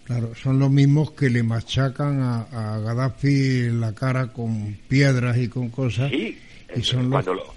Claro, 0.04 0.34
son 0.36 0.60
los 0.60 0.70
mismos 0.70 1.12
que 1.12 1.30
le 1.30 1.44
machacan 1.44 2.22
a, 2.22 2.80
Gaddafi 2.80 3.70
la 3.70 3.94
cara 3.94 4.34
con 4.34 4.78
piedras 4.88 5.38
y 5.38 5.48
con 5.48 5.70
cosas. 5.70 6.10
Sí, 6.10 6.38
y 6.76 6.82
son 6.82 7.10
cuando 7.10 7.36
lo, 7.36 7.54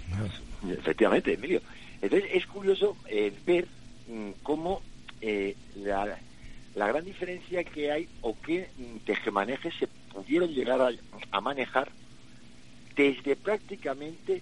efectivamente, 0.71 1.33
Emilio. 1.33 1.61
Entonces 2.01 2.29
es 2.33 2.45
curioso 2.45 2.95
eh, 3.09 3.33
ver 3.45 3.67
mm, 4.07 4.29
cómo 4.43 4.81
eh, 5.21 5.55
la, 5.75 6.17
la, 6.75 6.87
gran 6.87 7.03
diferencia 7.03 7.63
que 7.63 7.91
hay 7.91 8.07
o 8.21 8.37
qué 8.45 8.69
mm, 8.77 8.97
tejemanejes 9.05 9.73
se 9.79 9.87
pudieron 10.13 10.49
llegar 10.49 10.79
a, 11.31 11.41
manejar 11.41 11.89
desde 12.95 13.35
prácticamente, 13.35 14.41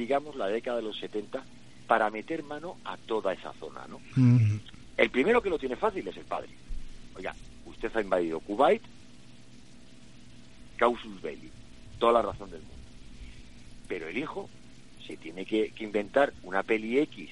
digamos, 0.00 0.34
la 0.34 0.46
década 0.46 0.78
de 0.78 0.82
los 0.82 0.98
70 0.98 1.44
para 1.86 2.08
meter 2.08 2.42
mano 2.42 2.78
a 2.84 2.96
toda 2.96 3.34
esa 3.34 3.52
zona, 3.54 3.86
¿no? 3.86 4.00
El 4.96 5.10
primero 5.10 5.42
que 5.42 5.50
lo 5.50 5.58
tiene 5.58 5.76
fácil 5.76 6.08
es 6.08 6.16
el 6.16 6.24
padre 6.24 6.48
Oiga, 7.14 7.34
usted 7.66 7.94
ha 7.94 8.00
invadido 8.00 8.40
Kuwait, 8.40 8.82
causus 10.76 11.20
belli, 11.20 11.50
toda 11.98 12.14
la 12.14 12.22
razón 12.22 12.50
del 12.50 12.60
mundo. 12.60 12.76
Pero 13.88 14.08
el 14.08 14.16
hijo 14.16 14.48
se 15.06 15.18
tiene 15.18 15.44
que, 15.44 15.72
inventar 15.80 16.32
una 16.44 16.62
peli 16.62 16.98
X 17.00 17.28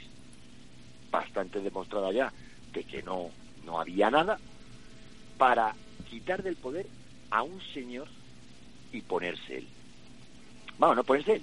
bastante 1.11 1.61
demostrada 1.61 2.12
ya 2.12 2.33
de 2.74 2.85
que 2.85 3.02
no, 3.02 3.31
no 3.64 3.81
había 3.81 4.11
nada 4.11 4.38
para 5.38 5.74
quitar 6.11 6.42
del 6.42 6.57
poder 6.57 6.87
a 7.31 7.42
un 7.42 7.62
señor 7.72 8.09
y 8.92 9.00
ponerse 9.00 9.59
él. 9.59 9.68
Vamos, 10.78 10.96
no 10.96 11.04
ponerse 11.04 11.37
él, 11.37 11.42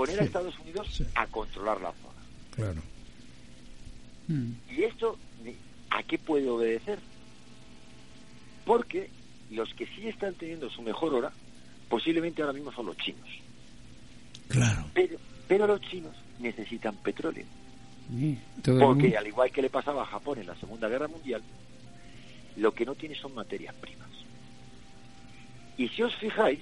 poner 0.00 0.20
a 0.20 0.24
Estados 0.24 0.58
Unidos 0.60 1.02
a 1.14 1.26
controlar 1.26 1.80
la 1.80 1.92
zona. 1.92 2.22
Claro. 2.54 2.82
¿Y 4.70 4.84
esto 4.84 5.18
a 5.90 6.02
qué 6.04 6.16
puede 6.16 6.48
obedecer? 6.48 6.98
porque 8.64 9.10
los 9.50 9.74
que 9.74 9.84
sí 9.84 10.06
están 10.06 10.32
teniendo 10.34 10.70
su 10.70 10.80
mejor 10.80 11.12
hora, 11.12 11.32
posiblemente 11.88 12.40
ahora 12.40 12.52
mismo 12.52 12.70
son 12.70 12.86
los 12.86 12.96
chinos. 12.98 13.28
Claro. 14.46 14.86
Pero, 14.94 15.18
pero 15.48 15.66
los 15.66 15.80
chinos 15.80 16.14
necesitan 16.38 16.94
petróleo. 16.94 17.44
porque 18.78 19.16
al 19.16 19.26
igual 19.26 19.50
que 19.50 19.62
le 19.62 19.70
pasaba 19.70 20.02
a 20.02 20.06
Japón 20.06 20.38
en 20.38 20.46
la 20.46 20.54
Segunda 20.54 20.88
Guerra 20.88 21.08
Mundial, 21.08 21.42
lo 22.58 22.72
que 22.72 22.86
no 22.86 22.94
tiene 22.94 23.16
son 23.16 23.34
materias 23.34 23.74
primas. 23.74 24.08
Y 25.76 25.88
si 25.88 26.02
os 26.04 26.14
fijáis, 26.14 26.60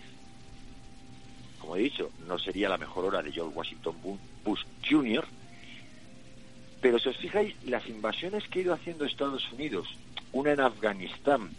como 1.68 1.76
he 1.76 1.82
dicho, 1.82 2.10
no 2.26 2.38
sería 2.38 2.70
la 2.70 2.78
mejor 2.78 3.04
hora 3.04 3.22
de 3.22 3.30
George 3.30 3.54
Washington 3.54 3.94
Bush 4.42 4.64
Jr., 4.88 5.22
pero 6.80 6.98
si 6.98 7.10
os 7.10 7.16
fijáis, 7.18 7.54
las 7.66 7.86
invasiones 7.86 8.48
que 8.48 8.60
ha 8.60 8.62
ido 8.62 8.72
haciendo 8.72 9.04
Estados 9.04 9.52
Unidos, 9.52 9.86
una 10.32 10.52
en 10.52 10.60
Afganistán 10.60 11.50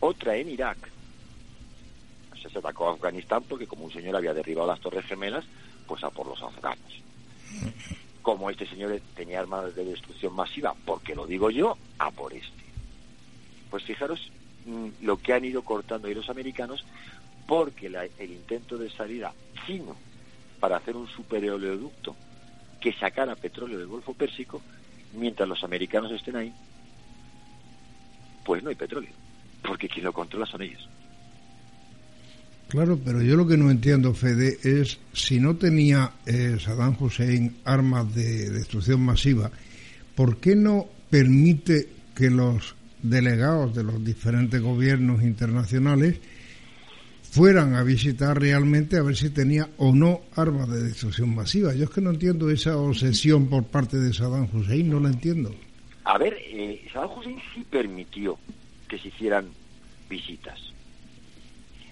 otra 0.00 0.36
en 0.36 0.48
Irak. 0.48 0.78
se 2.34 2.58
atacó 2.58 2.88
a 2.88 2.94
Afganistán 2.94 3.42
porque 3.46 3.66
como 3.66 3.84
un 3.84 3.92
señor 3.92 4.16
había 4.16 4.32
derribado 4.32 4.68
las 4.68 4.80
Torres 4.80 5.04
Gemelas, 5.04 5.44
pues 5.86 6.02
a 6.02 6.08
por 6.08 6.26
los 6.26 6.40
afganos. 6.40 7.02
Como 8.22 8.48
este 8.48 8.66
señor 8.66 8.98
tenía 9.14 9.40
armas 9.40 9.76
de 9.76 9.84
destrucción 9.84 10.34
masiva, 10.34 10.74
porque 10.86 11.14
lo 11.14 11.26
digo 11.26 11.50
yo, 11.50 11.76
a 11.98 12.10
por 12.10 12.32
este. 12.32 12.64
Pues 13.68 13.84
fijaros 13.84 14.32
mm, 14.64 14.88
lo 15.02 15.18
que 15.18 15.34
han 15.34 15.44
ido 15.44 15.60
cortando 15.60 16.08
ahí 16.08 16.14
los 16.14 16.30
americanos, 16.30 16.86
porque 17.50 17.88
el 17.88 18.30
intento 18.30 18.78
de 18.78 18.88
salida 18.90 19.34
chino 19.66 19.96
para 20.60 20.76
hacer 20.76 20.94
un 20.94 21.08
superoleoducto 21.08 22.14
que 22.80 22.92
sacara 22.92 23.34
petróleo 23.34 23.76
del 23.76 23.88
Golfo 23.88 24.14
Pérsico, 24.14 24.62
mientras 25.14 25.48
los 25.48 25.64
americanos 25.64 26.12
estén 26.12 26.36
ahí, 26.36 26.54
pues 28.44 28.62
no 28.62 28.68
hay 28.68 28.76
petróleo 28.76 29.10
porque 29.64 29.88
quien 29.88 30.04
lo 30.04 30.12
controla 30.12 30.46
son 30.46 30.62
ellos. 30.62 30.88
Claro, 32.68 32.96
pero 33.04 33.20
yo 33.20 33.34
lo 33.34 33.48
que 33.48 33.56
no 33.56 33.68
entiendo, 33.68 34.14
Fede, 34.14 34.56
es 34.62 35.00
si 35.12 35.40
no 35.40 35.56
tenía 35.56 36.12
eh, 36.26 36.56
Saddam 36.60 36.96
Hussein 37.00 37.56
armas 37.64 38.14
de 38.14 38.48
destrucción 38.50 39.00
masiva, 39.00 39.50
¿por 40.14 40.36
qué 40.36 40.54
no 40.54 40.86
permite 41.10 41.88
que 42.14 42.30
los 42.30 42.76
delegados 43.02 43.74
de 43.74 43.82
los 43.82 44.04
diferentes 44.04 44.62
gobiernos 44.62 45.24
internacionales 45.24 46.20
fueran 47.30 47.74
a 47.74 47.84
visitar 47.84 48.38
realmente 48.38 48.96
a 48.96 49.02
ver 49.02 49.16
si 49.16 49.30
tenía 49.30 49.68
o 49.78 49.92
no 49.92 50.22
armas 50.34 50.68
de 50.68 50.82
destrucción 50.82 51.34
masiva? 51.34 51.72
Yo 51.74 51.84
es 51.84 51.90
que 51.90 52.00
no 52.00 52.10
entiendo 52.10 52.50
esa 52.50 52.76
obsesión 52.76 53.48
por 53.48 53.64
parte 53.64 53.98
de 53.98 54.12
Saddam 54.12 54.48
Hussein, 54.52 54.90
no 54.90 54.98
la 54.98 55.10
entiendo. 55.10 55.54
A 56.04 56.18
ver, 56.18 56.36
eh, 56.40 56.84
Saddam 56.92 57.18
Hussein 57.18 57.38
sí 57.54 57.64
permitió 57.70 58.36
que 58.88 58.98
se 58.98 59.08
hicieran 59.08 59.48
visitas. 60.08 60.58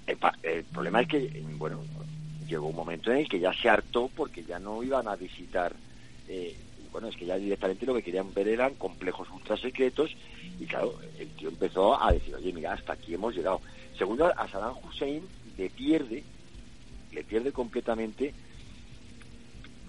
El, 0.06 0.64
problema 0.64 1.02
es 1.02 1.08
que, 1.08 1.44
bueno, 1.56 1.84
llegó 2.48 2.68
un 2.68 2.76
momento 2.76 3.12
en 3.12 3.18
el 3.18 3.28
que 3.28 3.38
ya 3.38 3.52
se 3.52 3.68
hartó 3.68 4.10
porque 4.14 4.42
ya 4.42 4.58
no 4.58 4.82
iban 4.82 5.06
a 5.06 5.14
visitar, 5.16 5.72
eh, 6.28 6.56
bueno, 6.90 7.08
es 7.08 7.16
que 7.16 7.26
ya 7.26 7.36
directamente 7.36 7.86
lo 7.86 7.94
que 7.94 8.02
querían 8.02 8.32
ver 8.32 8.48
eran 8.48 8.74
complejos 8.74 9.28
ultra 9.30 9.56
secretos 9.56 10.16
y 10.58 10.64
claro, 10.64 10.94
el 11.18 11.28
tío 11.28 11.50
empezó 11.50 12.02
a 12.02 12.12
decir, 12.12 12.34
oye, 12.34 12.52
mira, 12.52 12.72
hasta 12.72 12.94
aquí 12.94 13.14
hemos 13.14 13.36
llegado. 13.36 13.60
Segundo, 13.98 14.26
a 14.26 14.48
Saddam 14.48 14.76
Hussein 14.84 15.22
le 15.56 15.68
pierde, 15.70 16.22
le 17.12 17.24
pierde 17.24 17.50
completamente, 17.50 18.32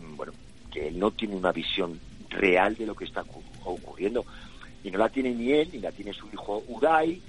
mm, 0.02 0.16
bueno, 0.16 0.34
que 0.72 0.88
él 0.88 0.98
no 0.98 1.12
tiene 1.12 1.36
una 1.36 1.52
visión 1.52 2.00
real 2.30 2.76
de 2.76 2.88
lo 2.88 2.96
que 2.96 3.06
está 3.06 3.24
ocurriendo 3.64 4.26
y 4.84 4.92
no 4.92 4.98
la 4.98 5.10
tiene 5.10 5.34
ni 5.34 5.52
él, 5.52 5.70
ni 5.72 5.80
la 5.80 5.92
tiene 5.92 6.14
su 6.14 6.28
hijo 6.28 6.64
Uday, 6.68 7.22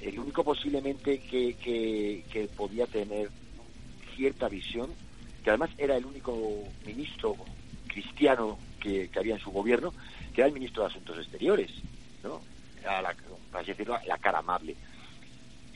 el 0.00 0.18
único 0.18 0.42
posiblemente 0.42 1.20
que, 1.20 1.54
que, 1.54 2.48
podía 2.56 2.86
tener 2.86 3.30
cierta 4.16 4.48
visión, 4.48 4.90
que 5.42 5.50
además 5.50 5.70
era 5.78 5.96
el 5.96 6.04
único 6.04 6.36
ministro 6.84 7.36
cristiano 7.86 8.58
que, 8.80 9.08
había 9.16 9.34
en 9.34 9.40
su 9.40 9.50
gobierno, 9.50 9.92
que 10.34 10.40
era 10.40 10.48
el 10.48 10.54
ministro 10.54 10.82
de 10.82 10.90
Asuntos 10.90 11.18
Exteriores, 11.18 11.70
¿no? 12.22 12.40
Era 12.80 13.00
la, 13.00 13.14
por 13.50 13.60
así 13.60 13.70
decirlo, 13.70 13.98
la 14.06 14.18
cara 14.18 14.40
amable. 14.40 14.76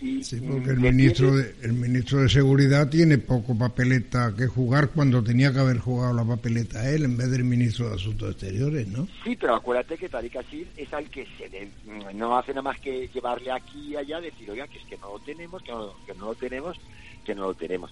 Y, 0.01 0.23
Sí, 0.23 0.41
porque 0.41 0.71
el 0.71 0.79
ministro, 0.79 1.35
de, 1.37 1.55
el 1.63 1.73
ministro 1.73 2.21
de 2.23 2.29
Seguridad 2.29 2.89
tiene 2.89 3.19
poco 3.19 3.57
papeleta 3.59 4.33
que 4.37 4.47
jugar 4.47 4.91
cuando 4.91 5.23
tenía 5.25 5.53
que 5.53 5.59
haber 5.59 5.79
jugado 5.79 6.15
la 6.15 6.25
papeleta 6.25 6.89
él 6.89 7.05
en 7.05 7.17
vez 7.17 7.31
del 7.31 7.45
ministro 7.45 7.89
de 7.89 7.97
Asuntos 7.97 8.31
Exteriores, 8.33 8.87
¿no? 8.87 9.09
Sí, 9.25 9.37
pero 9.37 9.55
acuérdate 9.57 9.97
que 9.99 10.09
Tariq 10.09 10.37
Asil 10.37 10.69
es 10.77 10.93
al 10.93 11.11
que 11.11 11.27
se 11.37 11.49
le- 11.49 11.71
no 12.15 12.39
hace 12.39 12.53
nada 12.53 12.63
más 12.63 12.79
que 12.81 13.09
llevarle 13.13 13.51
aquí 13.51 13.89
y 13.93 13.97
allá, 13.97 14.21
decir, 14.21 14.49
oiga, 14.51 14.69
que 14.69 14.79
es 14.79 14.85
que 14.85 14.99
no 14.99 15.15
lo 15.15 15.19
tenemos, 15.21 15.63
que 15.63 15.73
no, 15.73 15.93
que 16.07 16.15
no 16.15 16.27
lo 16.27 16.35
tenemos, 16.37 16.77
que 17.25 17.35
no 17.35 17.43
lo 17.43 17.55
tenemos. 17.55 17.91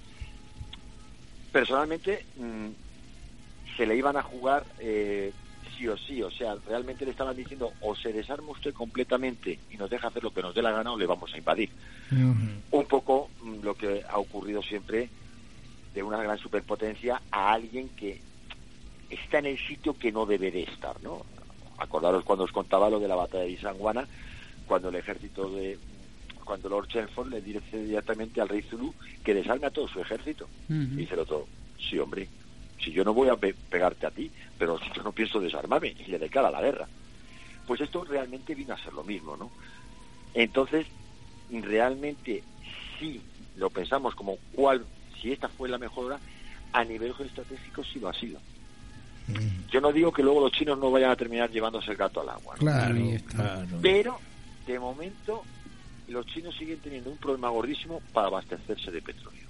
Personalmente, 1.52 2.24
mm, 2.36 2.66
se 3.76 3.86
le 3.86 3.96
iban 3.96 4.16
a 4.16 4.22
jugar 4.22 4.64
eh, 4.78 5.32
sí 5.76 5.88
o 5.88 5.96
sí, 5.96 6.22
o 6.22 6.30
sea, 6.30 6.56
realmente 6.66 7.04
le 7.04 7.10
estaban 7.10 7.36
diciendo 7.36 7.72
o 7.80 7.94
se 7.94 8.12
desarma 8.12 8.50
usted 8.50 8.72
completamente 8.72 9.58
y 9.70 9.76
nos 9.76 9.90
deja 9.90 10.08
hacer 10.08 10.22
lo 10.22 10.32
que 10.32 10.42
nos 10.42 10.54
dé 10.54 10.62
la 10.62 10.72
gana 10.72 10.92
o 10.92 10.98
le 10.98 11.06
vamos 11.06 11.32
a 11.32 11.38
invadir. 11.38 11.70
Un 12.10 12.86
poco 12.86 13.30
mm, 13.42 13.62
lo 13.62 13.74
que 13.74 14.02
ha 14.08 14.18
ocurrido 14.18 14.62
siempre 14.62 15.08
de 15.94 16.02
una 16.02 16.22
gran 16.22 16.38
superpotencia 16.38 17.22
a 17.30 17.52
alguien 17.52 17.88
que 17.90 18.20
está 19.10 19.38
en 19.38 19.46
el 19.46 19.58
sitio 19.58 19.98
que 19.98 20.12
no 20.12 20.26
debe 20.26 20.50
de 20.50 20.62
estar, 20.64 21.02
¿no? 21.02 21.24
Acordaros 21.78 22.24
cuando 22.24 22.44
os 22.44 22.52
contaba 22.52 22.90
lo 22.90 23.00
de 23.00 23.08
la 23.08 23.14
batalla 23.14 23.44
de 23.44 23.50
Isanguana, 23.50 24.06
cuando 24.66 24.88
el 24.88 24.96
ejército 24.96 25.50
de 25.50 25.78
cuando 26.44 26.68
Lord 26.68 26.88
Chelmsford 26.88 27.28
le 27.28 27.40
dice 27.40 27.82
directamente 27.82 28.40
al 28.40 28.48
rey 28.48 28.62
Zulu 28.62 28.94
que 29.24 29.34
desarme 29.34 29.66
a 29.66 29.70
todo 29.70 29.88
su 29.88 30.00
ejército. 30.00 30.44
Ujú. 30.68 30.74
Y 30.74 30.96
dice 30.96 31.14
el 31.14 31.20
otro, 31.20 31.46
sí, 31.78 31.98
hombre, 31.98 32.28
si 32.78 32.92
yo 32.92 33.04
no 33.04 33.14
voy 33.14 33.28
a 33.28 33.36
pe- 33.36 33.54
pegarte 33.68 34.06
a 34.06 34.10
ti, 34.10 34.30
pero 34.58 34.78
yo 34.94 35.02
no 35.02 35.12
pienso 35.12 35.40
desarmarme 35.40 35.94
y 35.98 36.04
le 36.06 36.18
declara 36.18 36.50
la 36.50 36.60
guerra. 36.62 36.88
Pues 37.66 37.80
esto 37.80 38.04
realmente 38.04 38.54
vino 38.54 38.74
a 38.74 38.78
ser 38.78 38.92
lo 38.92 39.02
mismo, 39.02 39.36
¿no? 39.36 39.50
Entonces, 40.34 40.86
realmente, 41.50 42.44
si 42.98 43.20
lo 43.56 43.70
pensamos 43.70 44.14
como 44.14 44.38
cuál, 44.52 44.86
si 45.20 45.32
esta 45.32 45.48
fue 45.48 45.68
la 45.68 45.78
mejor 45.78 46.06
hora, 46.06 46.20
a 46.72 46.84
nivel 46.84 47.14
geoestratégico 47.14 47.82
sí 47.84 47.98
lo 47.98 48.08
ha 48.08 48.14
sido. 48.14 48.40
Yo 49.72 49.80
no 49.80 49.92
digo 49.92 50.12
que 50.12 50.22
luego 50.22 50.40
los 50.40 50.52
chinos 50.52 50.78
no 50.78 50.90
vayan 50.90 51.10
a 51.10 51.16
terminar 51.16 51.50
llevándose 51.50 51.90
el 51.90 51.96
gato 51.96 52.20
al 52.20 52.28
agua, 52.28 52.54
¿no? 52.56 52.64
Claro, 52.64 52.94
claro. 53.26 53.78
pero 53.82 54.20
de 54.66 54.78
momento 54.78 55.44
los 56.08 56.24
chinos 56.26 56.54
siguen 56.56 56.78
teniendo 56.80 57.10
un 57.10 57.18
problema 57.18 57.48
gordísimo 57.48 58.00
para 58.12 58.28
abastecerse 58.28 58.90
de 58.92 59.02
petróleo. 59.02 59.45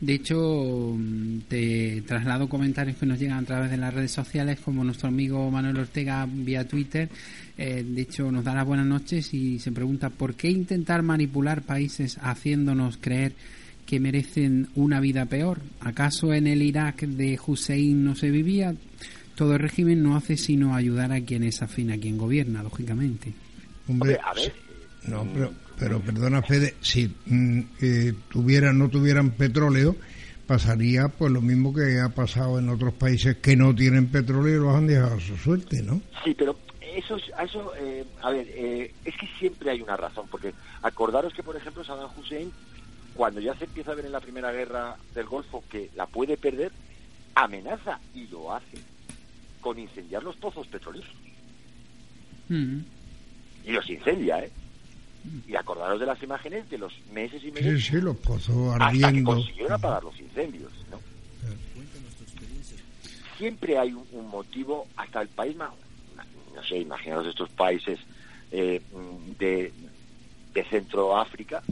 De 0.00 0.14
hecho, 0.14 0.94
mm, 0.96 1.38
te 1.48 2.02
traslado 2.02 2.48
comentarios 2.48 2.98
que 2.98 3.06
nos 3.06 3.18
llegan 3.18 3.38
a 3.38 3.46
través 3.46 3.70
de 3.70 3.78
las 3.78 3.94
redes 3.94 4.12
sociales, 4.12 4.60
como 4.60 4.84
nuestro 4.84 5.08
amigo 5.08 5.50
Manuel 5.50 5.78
Ortega 5.78 6.26
vía 6.30 6.68
Twitter. 6.68 7.08
Eh, 7.56 7.82
de 7.86 8.02
hecho, 8.02 8.30
nos 8.30 8.44
da 8.44 8.54
las 8.54 8.66
buenas 8.66 8.86
noches 8.86 9.32
y 9.32 9.58
se 9.58 9.72
pregunta 9.72 10.10
por 10.10 10.34
qué 10.34 10.50
intentar 10.50 11.02
manipular 11.02 11.62
países 11.62 12.18
haciéndonos 12.20 12.98
creer 12.98 13.32
que 13.86 14.00
merecen 14.00 14.68
una 14.74 15.00
vida 15.00 15.24
peor. 15.24 15.62
¿Acaso 15.80 16.34
en 16.34 16.46
el 16.46 16.60
Irak 16.60 17.02
de 17.02 17.38
Hussein 17.46 18.04
no 18.04 18.14
se 18.14 18.30
vivía? 18.30 18.74
Todo 19.34 19.54
el 19.54 19.60
régimen 19.60 20.02
no 20.02 20.16
hace 20.16 20.36
sino 20.36 20.74
ayudar 20.74 21.12
a 21.12 21.20
quien 21.20 21.42
es 21.44 21.62
afín 21.62 21.90
a 21.90 21.98
quien 21.98 22.18
gobierna, 22.18 22.62
lógicamente. 22.62 23.32
Hombre, 23.88 24.16
Hombre, 24.16 24.20
a 24.22 24.34
ver, 24.34 24.52
No, 25.06 25.26
pero, 25.32 25.52
pero 25.78 26.00
perdona, 26.00 26.42
Fede, 26.42 26.74
si 26.80 27.14
mm, 27.26 27.60
eh, 27.80 28.14
tuvieran, 28.30 28.78
no 28.78 28.88
tuvieran 28.88 29.30
petróleo, 29.30 29.96
pasaría 30.46 31.08
pues 31.08 31.32
lo 31.32 31.40
mismo 31.42 31.74
que 31.74 32.00
ha 32.00 32.08
pasado 32.08 32.58
en 32.58 32.68
otros 32.68 32.94
países 32.94 33.36
que 33.38 33.56
no 33.56 33.74
tienen 33.74 34.06
petróleo 34.08 34.56
y 34.56 34.60
los 34.64 34.74
han 34.74 34.86
dejado 34.86 35.16
a 35.16 35.20
su 35.20 35.36
suerte, 35.36 35.82
¿no? 35.82 36.00
Sí, 36.24 36.34
pero 36.34 36.56
eso, 36.94 37.16
es- 37.16 37.32
a 37.36 37.44
eso, 37.44 37.72
eh, 37.78 38.04
a 38.22 38.30
ver, 38.30 38.46
eh, 38.50 38.94
es 39.04 39.14
que 39.16 39.26
siempre 39.38 39.70
hay 39.70 39.80
una 39.82 39.96
razón, 39.96 40.26
porque 40.30 40.54
acordaros 40.82 41.34
que, 41.34 41.42
por 41.42 41.56
ejemplo, 41.56 41.84
Saddam 41.84 42.10
Hussein, 42.18 42.50
cuando 43.14 43.40
ya 43.40 43.54
se 43.56 43.64
empieza 43.64 43.92
a 43.92 43.94
ver 43.94 44.06
en 44.06 44.12
la 44.12 44.20
primera 44.20 44.52
guerra 44.52 44.96
del 45.14 45.26
Golfo 45.26 45.64
que 45.70 45.90
la 45.96 46.06
puede 46.06 46.36
perder, 46.36 46.70
amenaza 47.34 47.98
y 48.14 48.26
lo 48.28 48.54
hace 48.54 48.78
con 49.60 49.78
incendiar 49.78 50.22
los 50.22 50.36
pozos 50.36 50.66
petroleros. 50.68 51.10
Mm. 52.48 52.78
Y 53.64 53.72
los 53.72 53.90
incendia, 53.90 54.44
¿eh? 54.44 54.50
Y 55.46 55.54
acordaros 55.56 56.00
de 56.00 56.06
las 56.06 56.22
imágenes 56.22 56.68
de 56.70 56.78
los 56.78 56.92
meses 57.12 57.42
y 57.44 57.50
meses 57.50 57.84
sí, 57.84 58.00
los 58.00 58.16
pozos 58.16 58.76
hasta 58.80 59.12
que 59.12 59.22
consiguieron 59.22 59.72
apagar 59.72 60.04
los 60.04 60.18
incendios, 60.20 60.72
¿no? 60.90 61.00
Siempre 63.38 63.78
hay 63.78 63.92
un, 63.92 64.06
un 64.12 64.28
motivo, 64.28 64.86
hasta 64.96 65.20
el 65.20 65.28
país 65.28 65.56
más, 65.56 65.70
no 66.54 66.62
sé, 66.64 66.78
imaginaros 66.78 67.26
estos 67.26 67.50
países 67.50 67.98
eh, 68.50 68.80
de, 69.38 69.72
de 70.54 70.64
Centroáfrica, 70.64 71.62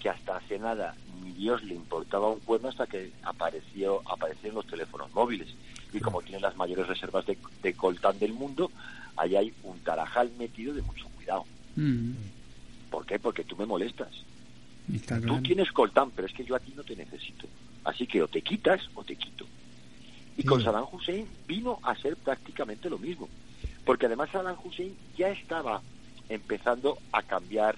que 0.00 0.08
hasta 0.08 0.36
hace 0.36 0.58
nada 0.58 0.96
ni 1.22 1.32
Dios 1.32 1.62
le 1.62 1.74
importaba 1.74 2.28
un 2.28 2.40
cuerno 2.40 2.68
hasta 2.68 2.86
que 2.86 3.12
apareció 3.22 4.02
aparecieron 4.10 4.56
los 4.56 4.66
teléfonos 4.66 5.12
móviles. 5.14 5.48
Y 5.92 6.00
como 6.00 6.22
tienen 6.22 6.42
las 6.42 6.56
mayores 6.56 6.88
reservas 6.88 7.26
de, 7.26 7.38
de 7.62 7.74
coltán 7.74 8.18
del 8.18 8.32
mundo, 8.32 8.70
ahí 9.16 9.36
hay 9.36 9.54
un 9.62 9.78
tarajal 9.80 10.30
metido 10.38 10.74
de 10.74 10.82
mucho 10.82 11.06
cuidado. 11.16 11.44
Mm. 11.76 12.12
¿Por 12.92 13.06
qué? 13.06 13.18
Porque 13.18 13.42
tú 13.42 13.56
me 13.56 13.66
molestas. 13.66 14.10
Está 14.92 15.16
Tú 15.16 15.26
claro. 15.26 15.42
tienes 15.42 15.72
coltán, 15.72 16.10
pero 16.10 16.28
es 16.28 16.34
que 16.34 16.44
yo 16.44 16.54
a 16.54 16.60
ti 16.60 16.72
no 16.76 16.84
te 16.84 16.94
necesito. 16.94 17.46
Así 17.84 18.06
que 18.06 18.22
o 18.22 18.28
te 18.28 18.42
quitas 18.42 18.80
o 18.94 19.02
te 19.02 19.16
quito. 19.16 19.46
Y 20.36 20.44
con 20.44 20.58
Sí. 20.60 20.64
Saddam 20.66 20.86
Hussein 20.92 21.26
vino 21.48 21.78
a 21.82 21.94
ser 21.96 22.16
prácticamente 22.16 22.90
lo 22.90 22.98
mismo. 22.98 23.28
Porque 23.84 24.06
además 24.06 24.30
Saddam 24.30 24.56
Hussein 24.62 24.94
ya 25.16 25.30
estaba 25.30 25.80
empezando 26.28 26.98
a 27.12 27.22
cambiar, 27.22 27.76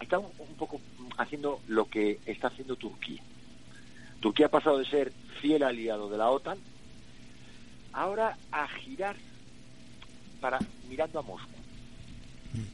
estaba 0.00 0.22
un 0.38 0.54
poco 0.58 0.80
haciendo 1.16 1.60
lo 1.66 1.86
que 1.88 2.18
está 2.26 2.48
haciendo 2.48 2.76
Turquía. 2.76 3.22
Turquía 4.20 4.46
ha 4.46 4.50
pasado 4.50 4.78
de 4.78 4.84
ser 4.86 5.12
fiel 5.40 5.62
aliado 5.62 6.10
de 6.10 6.18
la 6.18 6.28
OTAN 6.30 6.58
ahora 7.92 8.36
a 8.52 8.68
girar 8.68 9.16
para 10.40 10.58
mirando 10.88 11.18
a 11.18 11.22
Moscú. 11.22 11.59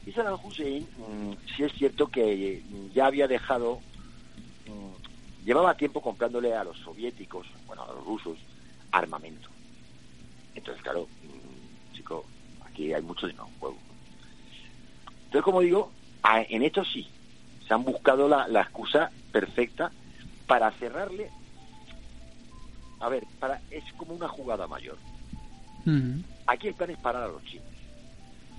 Y 0.05 0.11
Saddam 0.11 0.39
Hussein, 0.43 0.87
mm, 0.97 1.33
sí 1.55 1.63
es 1.63 1.73
cierto 1.73 2.07
que 2.07 2.63
mm, 2.67 2.93
ya 2.93 3.05
había 3.05 3.27
dejado, 3.27 3.79
mm, 4.65 5.45
llevaba 5.45 5.77
tiempo 5.77 6.01
comprándole 6.01 6.53
a 6.53 6.63
los 6.63 6.77
soviéticos, 6.79 7.47
bueno, 7.67 7.83
a 7.83 7.93
los 7.93 8.03
rusos, 8.05 8.37
armamento. 8.91 9.49
Entonces, 10.55 10.81
claro, 10.81 11.07
chico, 11.93 12.25
aquí 12.65 12.93
hay 12.93 13.01
mucho 13.01 13.27
dinero 13.27 13.47
en 13.47 13.59
juego. 13.59 13.77
Entonces, 15.25 15.43
como 15.43 15.61
digo, 15.61 15.91
en 16.49 16.63
esto 16.63 16.83
sí, 16.83 17.07
se 17.67 17.73
han 17.73 17.83
buscado 17.83 18.27
la, 18.27 18.47
la 18.47 18.61
excusa 18.61 19.11
perfecta 19.31 19.91
para 20.47 20.71
cerrarle. 20.71 21.29
A 22.99 23.09
ver, 23.09 23.25
para 23.39 23.61
es 23.69 23.83
como 23.93 24.13
una 24.13 24.27
jugada 24.27 24.67
mayor. 24.67 24.97
Aquí 26.47 26.69
el 26.69 26.73
plan 26.73 26.89
es 26.89 26.97
parar 26.97 27.23
a 27.23 27.27
los 27.27 27.43
chinos. 27.43 27.67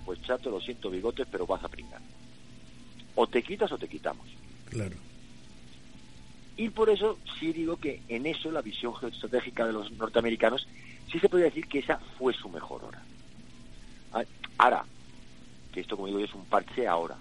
Pues 0.08 0.22
chato, 0.22 0.48
lo 0.48 0.58
siento 0.58 0.88
bigotes, 0.88 1.26
pero 1.30 1.46
vas 1.46 1.62
a 1.62 1.68
pringar. 1.68 2.00
O 3.14 3.26
te 3.26 3.42
quitas 3.42 3.70
o 3.72 3.76
te 3.76 3.88
quitamos. 3.88 4.26
Claro. 4.70 4.96
Y 6.56 6.70
por 6.70 6.88
eso 6.88 7.18
sí 7.38 7.52
digo 7.52 7.76
que 7.76 8.00
en 8.08 8.24
eso 8.24 8.50
la 8.50 8.62
visión 8.62 8.96
geoestratégica 8.96 9.66
de 9.66 9.74
los 9.74 9.92
norteamericanos 9.92 10.66
sí 11.12 11.18
se 11.18 11.28
podría 11.28 11.50
decir 11.50 11.66
que 11.66 11.80
esa 11.80 11.98
fue 12.16 12.32
su 12.32 12.48
mejor 12.48 12.84
hora. 12.84 13.02
Ah, 14.14 14.24
Ahora, 14.56 14.86
que 15.74 15.80
esto 15.80 15.94
como 15.94 16.06
digo 16.06 16.20
yo 16.20 16.24
es 16.24 16.34
un 16.34 16.46
parche 16.46 16.88
ahora, 16.88 17.18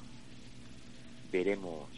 veremos 1.29 1.89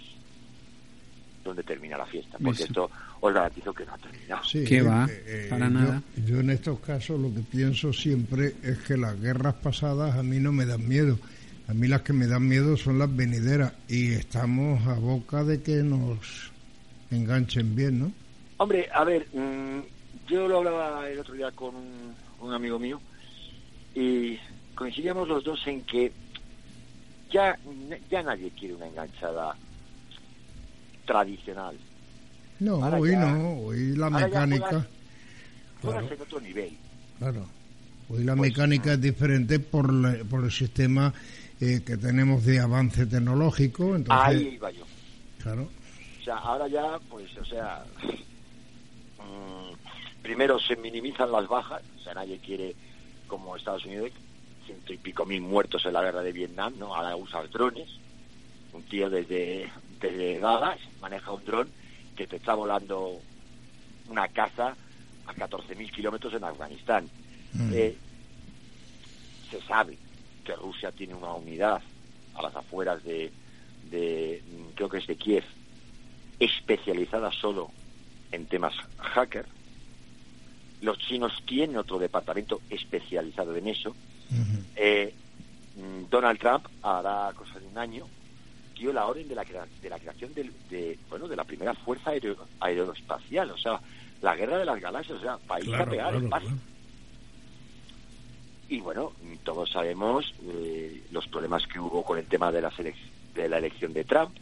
dónde 1.50 1.64
termina 1.64 1.98
la 1.98 2.06
fiesta, 2.06 2.38
porque 2.38 2.64
Eso. 2.64 2.66
esto 2.66 2.92
os 3.22 3.34
garantizo 3.34 3.74
que 3.74 3.86
no 3.86 3.94
ha 3.94 3.98
terminado. 3.98 4.44
Sí, 4.44 4.64
¿Qué 4.64 4.78
eh, 4.78 4.82
va? 4.82 5.08
eh, 5.10 5.48
Para 5.50 5.66
yo- 5.68 5.72
nada. 5.74 6.04
Yo 6.26 6.40
en 6.40 6.50
estos 6.52 6.80
casos 6.80 7.20
lo 7.20 7.34
que 7.34 7.42
pienso 7.42 7.92
siempre 7.94 8.56
es 8.64 8.78
que 8.80 8.98
las 8.98 9.20
guerras 9.20 9.56
pasadas 9.56 10.16
a 10.16 10.24
mí 10.24 10.40
no 10.40 10.52
me 10.52 10.66
dan 10.66 10.88
miedo. 10.88 11.20
A 11.68 11.74
mí 11.74 11.88
las 11.88 12.02
que 12.02 12.14
me 12.14 12.26
dan 12.26 12.48
miedo 12.48 12.76
son 12.78 12.98
las 12.98 13.16
venideras 13.16 13.74
y 13.88 14.14
estamos 14.14 14.86
a 14.88 14.94
boca 14.96 15.44
de 15.44 15.62
que 15.62 15.84
nos 15.84 16.52
enganchen 17.12 17.76
bien, 17.76 18.00
¿no? 18.00 18.12
Hombre, 18.58 18.90
a 18.94 19.04
ver, 19.04 19.28
mm, 19.34 19.80
yo 20.28 20.48
lo 20.48 20.58
hablaba 20.58 21.08
el 21.10 21.20
otro 21.20 21.34
día 21.36 21.52
con 21.52 21.76
un, 21.76 22.14
un 22.42 22.54
amigo 22.54 22.80
mío 22.80 23.00
y 23.96 24.38
coincidíamos 24.76 25.28
los 25.28 25.44
dos 25.44 25.60
en 25.68 25.82
que 25.84 26.12
ya, 27.32 27.58
ya 28.10 28.24
nadie 28.24 28.50
quiere 28.52 28.74
una 28.76 28.88
enganchada 28.88 29.56
tradicional. 31.14 31.76
No, 32.60 32.84
Ahora 32.84 33.00
hoy 33.00 33.12
ya- 33.12 33.26
no, 33.32 33.54
hoy 33.62 33.96
la 33.96 34.10
mecánica, 34.12 34.68
juegas- 34.70 34.88
Claro. 35.82 36.08
en 36.14 36.22
otro 36.22 36.40
nivel. 36.42 36.72
claro, 37.18 37.46
hoy 38.10 38.24
la 38.24 38.36
Pues, 38.36 38.52
mecánica 38.52 38.94
es 38.94 39.02
diferente 39.02 39.60
por, 39.60 39.92
la- 39.92 40.24
por 40.30 40.44
el 40.44 40.52
sistema 40.52 41.12
eh, 41.62 41.82
que 41.86 41.98
tenemos 41.98 42.46
de 42.46 42.60
avance 42.60 43.06
tecnológico, 43.08 43.96
entonces, 43.96 44.28
Ahí 44.28 44.54
iba 44.54 44.72
yo. 44.72 44.86
claro, 45.42 45.68
O 46.22 46.24
sea, 46.24 46.36
ahora 46.38 46.68
ya, 46.68 47.00
pues, 47.10 47.36
o 47.38 47.44
sea, 47.46 47.84
mm, 49.20 50.22
primero 50.22 50.60
se 50.60 50.76
minimizan 50.76 51.32
las 51.32 51.48
bajas, 51.48 51.82
o 52.00 52.04
sea, 52.04 52.14
nadie 52.14 52.38
quiere 52.40 52.76
como 53.28 53.56
Estados 53.56 53.84
Unidos, 53.86 54.12
ciento 54.66 54.94
y 54.94 54.98
pico 54.98 55.26
mil 55.26 55.42
muertos 55.42 55.84
en 55.86 55.94
la 55.94 56.04
guerra 56.04 56.22
de 56.22 56.32
Vietnam, 56.32 56.74
¿no? 56.78 56.96
Ahora 56.96 57.16
usa 57.16 57.42
drones. 57.52 57.90
Un 58.72 58.84
tío 58.84 59.10
desde, 59.10 59.68
desde 60.00 60.40
Dallas 60.40 60.80
maneja 61.02 61.32
un 61.32 61.44
dron 61.46 61.70
que 62.16 62.28
te 62.28 62.38
está 62.38 62.54
volando 62.54 63.20
una 64.08 64.28
casa 64.28 64.76
a 65.28 65.34
14.000 65.34 65.92
kilómetros 65.92 66.34
en 66.34 66.44
Afganistán. 66.44 67.10
Mm. 67.54 67.72
Eh, 67.74 67.96
se 69.50 69.62
sabe 69.62 69.98
que 70.44 70.56
Rusia 70.56 70.92
tiene 70.92 71.14
una 71.14 71.34
unidad 71.34 71.82
a 72.36 72.42
las 72.42 72.56
afueras 72.56 73.04
de, 73.04 73.32
de 73.90 74.42
mm, 74.46 74.76
creo 74.76 74.90
que 74.90 74.98
es 74.98 75.08
de 75.08 75.16
Kiev, 75.16 75.44
especializada 76.40 77.32
solo 77.32 77.72
en 78.32 78.46
temas 78.46 78.74
hacker. 78.98 79.46
Los 80.82 80.98
chinos 81.00 81.34
tienen 81.46 81.78
otro 81.78 82.00
departamento 82.00 82.62
especializado 82.70 83.56
en 83.56 83.68
eso. 83.68 83.96
Eh, 84.76 85.14
mm, 85.76 86.10
Donald 86.10 86.40
Trump 86.40 86.66
hará 86.82 87.34
cosa 87.36 87.60
de 87.60 87.68
un 87.68 87.78
año 87.78 88.08
dio 88.80 88.92
la 88.94 89.06
orden 89.06 89.28
de 89.28 89.36
la, 89.36 89.46
crea- 89.46 89.68
de 89.82 89.90
la 89.90 90.00
creación 90.00 90.34
del- 90.34 90.52
de, 90.70 90.98
bueno 91.10 91.28
de 91.28 91.36
la 91.36 91.44
primera 91.44 91.74
fuerza 91.74 92.12
aero- 92.12 92.48
aeroespacial, 92.60 93.52
o 93.52 93.58
sea, 93.58 93.80
la 94.22 94.36
guerra 94.36 94.58
de 94.58 94.66
las 94.66 94.80
galaxias, 94.82 95.18
o 95.20 95.22
sea, 95.22 95.38
país 95.38 95.68
a 95.74 95.86
pegar 95.86 96.12
claro, 96.14 96.28
claro. 96.30 96.46
Y 98.70 98.80
bueno, 98.82 99.14
todos 99.44 99.70
sabemos 99.72 100.34
eh, 100.44 101.02
los 101.12 101.28
problemas 101.28 101.66
que 101.68 101.80
hubo 101.80 102.04
con 102.04 102.20
el 102.20 102.26
tema 102.26 102.52
de 102.52 102.62
la, 102.62 102.72
de 103.36 103.50
la 103.50 103.58
elección 103.58 103.94
de 103.94 104.04
Trump, 104.04 104.36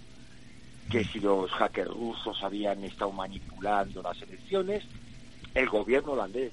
que 0.91 1.03
si 1.05 1.19
los 1.19 1.49
hackers 1.51 1.89
rusos 1.91 2.41
habían 2.43 2.83
estado 2.83 3.11
manipulando 3.11 4.01
las 4.01 4.21
elecciones, 4.21 4.83
el 5.53 5.69
gobierno 5.69 6.11
holandés, 6.13 6.51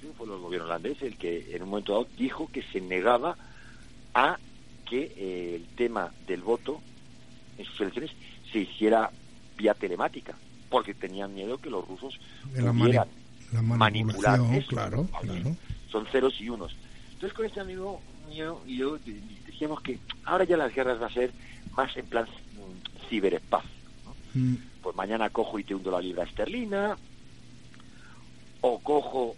¿quién 0.00 0.12
fue 0.14 0.26
el 0.26 0.38
gobierno 0.38 0.66
holandés? 0.66 1.00
El 1.02 1.16
que 1.16 1.54
en 1.56 1.62
un 1.62 1.70
momento 1.70 1.92
dado 1.92 2.08
dijo 2.18 2.48
que 2.52 2.62
se 2.62 2.80
negaba 2.80 3.36
a 4.14 4.38
que 4.88 5.12
eh, 5.16 5.56
el 5.56 5.66
tema 5.76 6.12
del 6.26 6.42
voto 6.42 6.80
en 7.58 7.64
sus 7.64 7.80
elecciones 7.80 8.10
se 8.52 8.60
hiciera 8.60 9.10
vía 9.56 9.74
telemática, 9.74 10.38
porque 10.70 10.94
tenían 10.94 11.34
miedo 11.34 11.58
que 11.58 11.70
los 11.70 11.86
rusos 11.86 12.18
la 12.66 12.72
pudieran 12.72 13.08
manipular 13.78 14.38
eso. 14.58 14.68
claro, 14.68 15.08
claro. 15.20 15.56
Son 15.90 16.06
ceros 16.06 16.40
y 16.40 16.48
unos. 16.48 16.74
Entonces 17.12 17.32
con 17.34 17.46
este 17.46 17.60
amigo 17.60 18.02
mío 18.28 18.62
y 18.66 18.76
yo 18.78 18.98
de- 18.98 19.20
decíamos 19.46 19.80
que 19.82 19.98
ahora 20.24 20.44
ya 20.44 20.56
las 20.56 20.74
guerras 20.74 21.00
va 21.00 21.06
a 21.06 21.10
ser 21.12 21.32
más 21.72 21.96
en 21.96 22.06
plan 22.06 22.26
mm, 22.52 23.08
ciberespacio. 23.08 23.70
¿no? 24.04 24.14
Mm, 24.34 24.56
Pues 24.82 24.94
mañana 24.96 25.30
cojo 25.30 25.58
y 25.58 25.64
te 25.64 25.74
hundo 25.74 25.90
la 25.90 26.00
libra 26.00 26.24
esterlina, 26.24 26.98
o 28.60 28.78
cojo, 28.80 29.36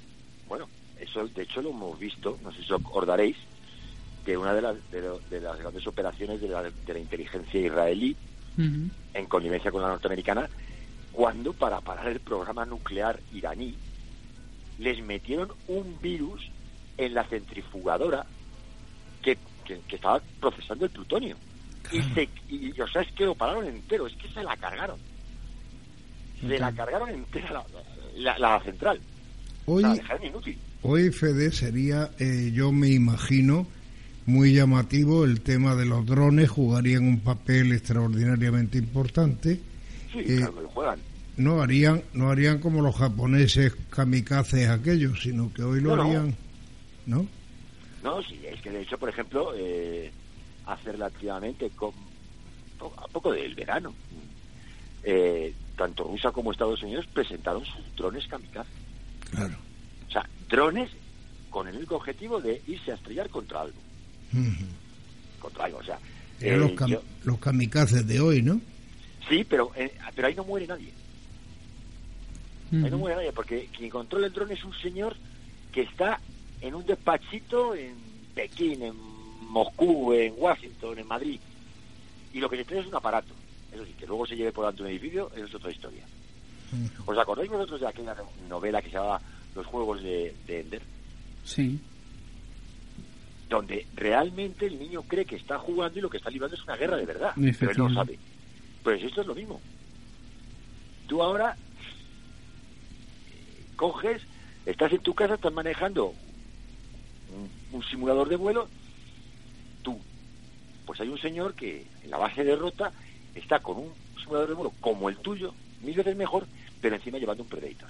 bueno, 0.48 0.68
eso 0.98 1.26
de 1.28 1.42
hecho 1.42 1.62
lo 1.62 1.70
hemos 1.70 1.98
visto, 1.98 2.38
no 2.42 2.50
sé 2.52 2.62
si 2.64 2.72
os 2.72 2.80
acordaréis, 2.80 3.36
de 4.32 4.36
una 4.36 4.52
de 4.54 4.62
las, 4.62 4.76
de, 4.90 5.00
lo- 5.00 5.20
de 5.30 5.40
las 5.40 5.58
grandes 5.58 5.86
operaciones 5.86 6.40
de 6.40 6.48
la, 6.48 6.62
de 6.62 6.92
la 6.92 6.98
inteligencia 6.98 7.60
israelí 7.60 8.14
en 9.14 9.26
connivencia 9.26 9.70
con 9.70 9.82
la 9.82 9.88
norteamericana, 9.88 10.48
cuando 11.12 11.52
para 11.52 11.80
parar 11.80 12.08
el 12.08 12.18
programa 12.20 12.66
nuclear 12.66 13.20
iraní 13.32 13.74
les 14.80 15.00
metieron 15.04 15.48
un 15.68 15.96
virus 16.02 16.48
en 16.96 17.14
la 17.14 17.24
centrifugadora 17.24 18.26
que, 19.22 19.38
que- 19.64 19.80
que 19.86 19.96
estaba 19.96 20.20
procesando 20.40 20.84
el 20.84 20.90
plutonio. 20.90 21.36
Y, 21.92 22.02
se, 22.14 22.28
y, 22.48 22.80
o 22.80 22.86
sea, 22.88 23.02
es 23.02 23.12
que 23.12 23.24
lo 23.24 23.34
pararon 23.36 23.64
entero, 23.66 24.06
es 24.08 24.14
que 24.14 24.28
se 24.28 24.42
la 24.42 24.56
cargaron. 24.56 24.98
Se 26.40 26.58
la 26.58 26.72
cargaron 26.72 27.08
entera 27.10 27.50
la, 27.52 27.64
la- 28.16 28.38
la 28.38 28.60
central. 28.62 29.00
Hoy, 29.66 29.82
La 29.82 29.94
dejaron 29.94 30.24
inútil. 30.26 30.58
hoy 30.82 31.10
Fede, 31.12 31.50
sería, 31.52 32.10
eh, 32.18 32.50
yo 32.52 32.72
me 32.72 32.88
imagino, 32.88 33.66
muy 34.28 34.52
llamativo 34.52 35.24
el 35.24 35.40
tema 35.40 35.74
de 35.74 35.86
los 35.86 36.04
drones, 36.04 36.50
jugarían 36.50 37.02
un 37.08 37.20
papel 37.20 37.72
extraordinariamente 37.72 38.76
importante. 38.76 39.58
Sí, 40.12 40.18
Eh, 40.18 40.36
claro 40.36 40.54
que 40.54 40.62
lo 40.62 40.68
juegan. 40.68 40.98
No 41.38 41.62
harían, 41.62 42.02
no 42.12 42.28
harían 42.30 42.58
como 42.58 42.82
los 42.82 42.94
japoneses 42.94 43.74
kamikazes 43.88 44.68
aquellos, 44.68 45.22
sino 45.22 45.50
que 45.54 45.62
hoy 45.62 45.80
lo 45.80 45.96
No, 45.96 46.02
harían, 46.02 46.36
¿no? 47.06 47.26
No, 48.02 48.22
sí, 48.22 48.38
es 48.44 48.60
que 48.60 48.70
de 48.70 48.82
hecho, 48.82 48.98
por 48.98 49.08
ejemplo, 49.08 49.52
eh, 49.56 50.12
hace 50.66 50.92
relativamente 50.92 51.70
con 51.70 51.92
a 52.80 53.08
poco 53.08 53.32
del 53.32 53.54
verano, 53.54 53.94
eh, 55.04 55.54
tanto 55.76 56.04
Rusia 56.04 56.30
como 56.32 56.52
Estados 56.52 56.82
Unidos 56.82 57.06
presentaron 57.14 57.64
sus 57.64 57.96
drones 57.96 58.26
kamikaze. 58.26 58.68
Claro. 59.30 59.56
O 60.06 60.10
sea, 60.12 60.28
drones 60.50 60.90
con 61.48 61.66
el 61.66 61.76
único 61.76 61.96
objetivo 61.96 62.40
de 62.40 62.60
irse 62.66 62.92
a 62.92 62.94
estrellar 62.94 63.30
contra 63.30 63.62
algo. 63.62 63.87
Contra 65.40 65.64
algo, 65.64 65.78
o 65.78 65.82
sea. 65.84 65.98
Eh, 66.40 66.56
los, 66.56 66.70
kam- 66.72 66.88
yo- 66.90 67.02
los 67.24 67.38
kamikazes 67.38 68.06
de 68.06 68.20
hoy, 68.20 68.42
¿no? 68.42 68.60
sí, 69.28 69.44
pero, 69.48 69.70
eh, 69.76 69.92
pero 70.14 70.28
ahí 70.28 70.34
no 70.34 70.44
muere 70.44 70.66
nadie. 70.66 70.90
Ahí 72.72 72.90
no 72.90 72.98
muere 72.98 73.16
nadie, 73.16 73.32
porque 73.32 73.68
quien 73.76 73.88
controla 73.90 74.26
el 74.26 74.32
dron 74.32 74.50
es 74.52 74.62
un 74.64 74.74
señor 74.80 75.16
que 75.72 75.82
está 75.82 76.20
en 76.60 76.74
un 76.74 76.84
despachito 76.84 77.74
en 77.74 77.94
Pekín, 78.34 78.82
en 78.82 78.94
Moscú, 79.48 80.12
en 80.12 80.34
Washington, 80.36 80.98
en 80.98 81.06
Madrid. 81.08 81.40
Y 82.34 82.40
lo 82.40 82.48
que 82.50 82.56
se 82.58 82.64
trae 82.64 82.80
es 82.80 82.86
un 82.86 82.94
aparato. 82.94 83.32
Eso 83.72 83.84
sí, 83.84 83.92
que 83.98 84.06
luego 84.06 84.26
se 84.26 84.36
lleve 84.36 84.52
por 84.52 84.64
delante 84.64 84.82
un 84.82 84.88
edificio, 84.88 85.30
eso 85.34 85.44
es 85.46 85.54
otra 85.54 85.70
historia. 85.70 86.02
¿Os 87.06 87.16
acordáis 87.18 87.50
vosotros 87.50 87.80
de 87.80 87.86
aquella 87.88 88.14
novela 88.48 88.82
que 88.82 88.88
se 88.88 88.94
llamaba 88.96 89.20
Los 89.54 89.66
Juegos 89.66 90.02
de, 90.02 90.34
de 90.46 90.60
Ender? 90.60 90.82
Sí. 91.44 91.78
Donde 93.48 93.86
realmente 93.94 94.66
el 94.66 94.78
niño 94.78 95.02
cree 95.02 95.24
que 95.24 95.36
está 95.36 95.58
jugando 95.58 95.98
y 95.98 96.02
lo 96.02 96.10
que 96.10 96.18
está 96.18 96.30
librando 96.30 96.56
es 96.56 96.62
una 96.64 96.76
guerra 96.76 96.96
de 96.96 97.06
verdad. 97.06 97.32
Pero 97.58 97.70
él 97.72 97.78
no 97.78 97.94
sabe. 97.94 98.18
Pues 98.82 99.02
esto 99.02 99.22
es 99.22 99.26
lo 99.26 99.34
mismo. 99.34 99.60
Tú 101.06 101.22
ahora 101.22 101.56
eh, 103.30 103.64
coges, 103.76 104.22
estás 104.66 104.92
en 104.92 105.00
tu 105.00 105.14
casa, 105.14 105.34
estás 105.34 105.52
manejando 105.52 106.12
un, 107.34 107.50
un 107.78 107.84
simulador 107.84 108.28
de 108.28 108.36
vuelo, 108.36 108.68
tú, 109.82 109.98
pues 110.86 111.00
hay 111.00 111.08
un 111.08 111.18
señor 111.18 111.54
que 111.54 111.86
en 112.04 112.10
la 112.10 112.18
base 112.18 112.44
de 112.44 112.56
rota 112.56 112.92
está 113.34 113.60
con 113.60 113.78
un 113.78 113.92
simulador 114.18 114.48
de 114.48 114.54
vuelo 114.54 114.72
como 114.80 115.08
el 115.08 115.16
tuyo, 115.16 115.54
mil 115.82 115.96
veces 115.96 116.16
mejor, 116.16 116.46
pero 116.80 116.96
encima 116.96 117.18
llevando 117.18 117.42
un 117.42 117.48
Predator. 117.48 117.88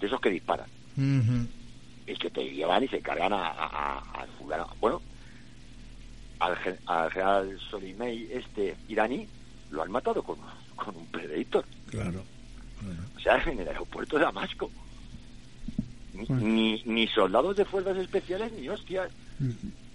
De 0.00 0.06
esos 0.06 0.20
que 0.20 0.30
disparan. 0.30 0.66
Es 2.10 2.18
que 2.18 2.30
te 2.30 2.42
llevan 2.44 2.82
y 2.82 2.88
se 2.88 3.00
cargan 3.00 3.32
a, 3.32 3.46
a-. 3.50 4.26
Bueno, 4.80 5.00
al, 6.40 6.56
al 6.86 7.10
general 7.10 7.58
Soleimani, 7.70 8.26
este 8.32 8.74
iraní, 8.88 9.26
lo 9.70 9.82
han 9.82 9.90
matado 9.92 10.22
con, 10.22 10.36
con 10.74 10.96
un 10.96 11.06
Predator. 11.06 11.64
Claro. 11.90 12.22
O 13.16 13.20
sea, 13.20 13.36
en 13.46 13.60
el 13.60 13.68
aeropuerto 13.68 14.16
de 14.18 14.24
Damasco. 14.24 14.70
Ni, 16.14 16.24
Bueno. 16.26 16.42
ni, 16.46 16.82
ni 16.84 17.06
soldados 17.08 17.56
de 17.56 17.64
fuerzas 17.64 17.96
especiales 17.98 18.52
ni 18.52 18.68
hostias. 18.68 19.10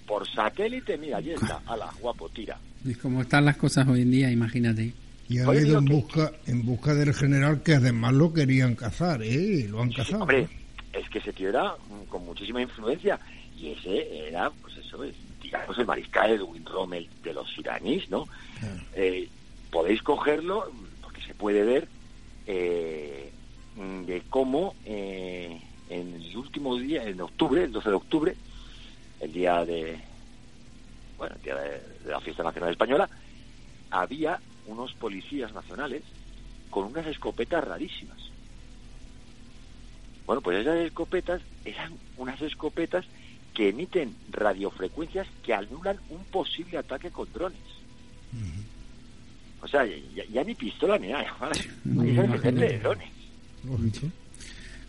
Por 0.07 0.27
satélite, 0.29 0.97
mira, 0.97 1.17
allí 1.17 1.31
está. 1.31 1.61
Ala, 1.65 1.91
guapo, 1.99 2.29
tira. 2.29 2.57
Y 2.85 2.93
como 2.93 3.21
están 3.23 3.43
las 3.45 3.57
cosas 3.57 3.87
hoy 3.87 4.03
en 4.03 4.11
día, 4.11 4.31
imagínate. 4.31 4.93
Y 5.27 5.39
Oye, 5.39 5.67
ido 5.67 5.79
en 5.79 5.85
que- 5.85 5.93
busca, 5.93 6.31
en 6.45 6.63
busca 6.63 6.93
del 6.93 7.13
general 7.13 7.61
que 7.63 7.73
además 7.75 8.13
lo 8.13 8.31
querían 8.31 8.75
cazar, 8.75 9.21
¿eh? 9.23 9.67
Lo 9.67 9.81
han 9.81 9.89
Sí, 9.89 9.95
cazado. 9.95 10.21
hombre, 10.21 10.47
es 10.95 11.09
que 11.09 11.19
ese 11.19 11.33
tío 11.33 11.49
era 11.49 11.73
mm, 11.73 12.05
con 12.09 12.25
muchísima 12.25 12.61
influencia 12.61 13.19
y 13.57 13.71
ese 13.71 14.27
era, 14.27 14.49
pues 14.49 14.77
eso 14.77 15.03
es, 15.03 15.15
digamos, 15.41 15.77
el 15.77 15.85
mariscal 15.85 16.31
Edwin 16.31 16.65
Rommel 16.65 17.09
de 17.23 17.33
los 17.33 17.57
iraníes, 17.57 18.09
¿no? 18.09 18.27
Claro. 18.59 18.75
Eh, 18.95 19.29
podéis 19.71 20.01
cogerlo, 20.01 20.69
mm, 20.71 21.01
porque 21.01 21.21
se 21.21 21.33
puede 21.33 21.63
ver, 21.63 21.87
eh, 22.47 23.31
de 23.75 24.23
cómo 24.29 24.73
eh, 24.85 25.59
en 25.89 26.13
el 26.15 26.37
último 26.37 26.77
día, 26.77 27.03
en 27.03 27.19
octubre, 27.19 27.63
el 27.63 27.71
12 27.71 27.89
de 27.89 27.95
octubre, 27.95 28.35
el 29.19 29.33
día 29.33 29.65
de, 29.65 29.99
bueno, 31.17 31.35
el 31.35 31.41
día 31.41 31.55
de, 31.55 31.81
de 32.05 32.11
la 32.11 32.21
fiesta 32.21 32.43
nacional 32.43 32.71
española, 32.71 33.09
había 33.91 34.39
unos 34.67 34.93
policías 34.93 35.53
nacionales 35.53 36.03
con 36.69 36.85
unas 36.85 37.05
escopetas 37.07 37.63
rarísimas. 37.63 38.34
Bueno, 40.25 40.41
pues 40.41 40.59
esas 40.59 40.77
escopetas 40.79 41.41
eran 41.65 41.93
unas 42.17 42.41
escopetas 42.41 43.05
que 43.53 43.69
emiten 43.69 44.13
radiofrecuencias 44.31 45.27
que 45.43 45.53
anulan 45.53 45.97
un 46.09 46.23
posible 46.25 46.77
ataque 46.77 47.09
con 47.11 47.31
drones. 47.33 47.59
O 49.61 49.67
sea, 49.67 49.85
ya, 49.85 50.23
ya 50.31 50.43
ni 50.43 50.53
pistola 50.55 50.97
ni 50.97 51.07
nada. 51.09 51.35
¿vale? 51.39 51.59
De 52.69 52.79
drones. 52.79 53.09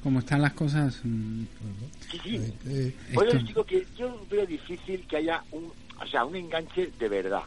Como 0.03 0.19
están 0.21 0.43
las 0.43 0.53
cosas, 0.53 1.01
mm, 1.05 1.43
Sí, 2.11 2.21
sí. 2.23 2.37
Eh, 2.69 2.95
esto- 3.09 3.37
os 3.39 3.47
digo 3.47 3.65
que 3.65 3.87
yo 3.99 4.25
veo 4.31 4.47
difícil 4.47 5.01
que 5.09 5.17
haya 5.17 5.43
un, 5.53 5.71
o 6.01 6.07
sea, 6.07 6.25
un 6.25 6.37
enganche 6.37 6.93
de 6.99 7.09
verdad 7.09 7.43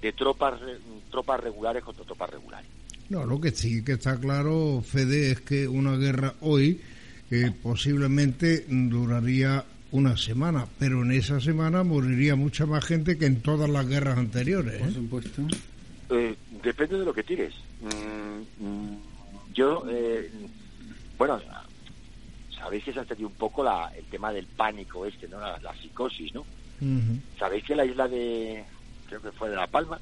de 0.00 0.12
tropas 0.12 0.60
re- 0.60 0.78
tropas 1.10 1.40
regulares 1.40 1.82
contra 1.82 2.04
tropas 2.04 2.30
regulares. 2.30 2.68
No, 3.08 3.24
lo 3.24 3.40
que 3.40 3.50
sí 3.50 3.82
que 3.84 3.92
está 3.92 4.18
claro, 4.20 4.82
Fede, 4.86 5.32
es 5.32 5.40
que 5.40 5.66
una 5.68 5.96
guerra 5.96 6.34
hoy 6.40 6.80
eh, 7.32 7.52
posiblemente 7.62 8.66
duraría 8.68 9.64
una 9.90 10.16
semana, 10.16 10.66
pero 10.78 11.02
en 11.02 11.12
esa 11.12 11.40
semana 11.40 11.82
moriría 11.82 12.36
mucha 12.36 12.66
más 12.66 12.84
gente 12.84 13.16
que 13.18 13.26
en 13.26 13.40
todas 13.42 13.68
las 13.68 13.86
guerras 13.88 14.18
anteriores. 14.18 14.78
Por 14.78 14.88
¿eh? 14.88 14.92
supuesto. 14.92 15.42
Eh, 16.10 16.36
depende 16.62 16.98
de 16.98 17.04
lo 17.04 17.12
que 17.14 17.22
tires. 17.22 17.54
Mm, 17.80 18.64
mm, 18.66 18.96
yo, 19.54 19.84
eh, 19.90 20.30
bueno, 21.18 21.40
sabéis 22.54 22.84
que 22.84 22.92
se 22.92 23.00
ha 23.00 23.04
tenido 23.04 23.28
un 23.28 23.34
poco 23.34 23.62
la, 23.64 23.90
el 23.96 24.04
tema 24.04 24.32
del 24.32 24.46
pánico 24.46 25.04
este, 25.06 25.28
¿no? 25.28 25.40
La, 25.40 25.58
la 25.58 25.74
psicosis, 25.76 26.32
¿no? 26.34 26.44
Sabéis 27.38 27.62
que 27.64 27.76
la 27.76 27.84
isla 27.84 28.08
de, 28.08 28.64
creo 29.08 29.22
que 29.22 29.30
fue 29.32 29.48
de 29.50 29.56
La 29.56 29.66
Palma, 29.68 30.00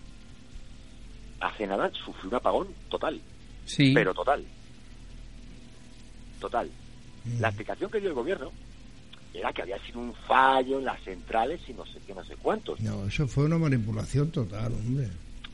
hace 1.41 1.67
nada 1.67 1.91
sufrió 1.93 2.29
un 2.31 2.35
apagón 2.37 2.69
total, 2.89 3.21
Sí. 3.67 3.93
pero 3.95 4.15
total. 4.15 4.45
Total. 6.41 6.71
La 7.39 7.49
explicación 7.49 7.91
que 7.91 8.01
dio 8.01 8.09
el 8.09 8.15
gobierno 8.15 8.51
era 9.35 9.53
que 9.53 9.63
había 9.63 9.79
sido 9.81 10.01
un 10.01 10.15
fallo 10.27 10.79
en 10.79 10.85
las 10.85 11.01
centrales 11.03 11.61
y 11.69 11.73
no 11.73 11.85
sé 11.87 12.01
qué, 12.07 12.15
no 12.15 12.25
sé 12.25 12.37
cuántos. 12.37 12.81
No, 12.81 13.07
eso 13.07 13.27
fue 13.29 13.45
una 13.45 13.59
manipulación 13.59 14.31
total, 14.31 14.73
hombre. 14.73 15.09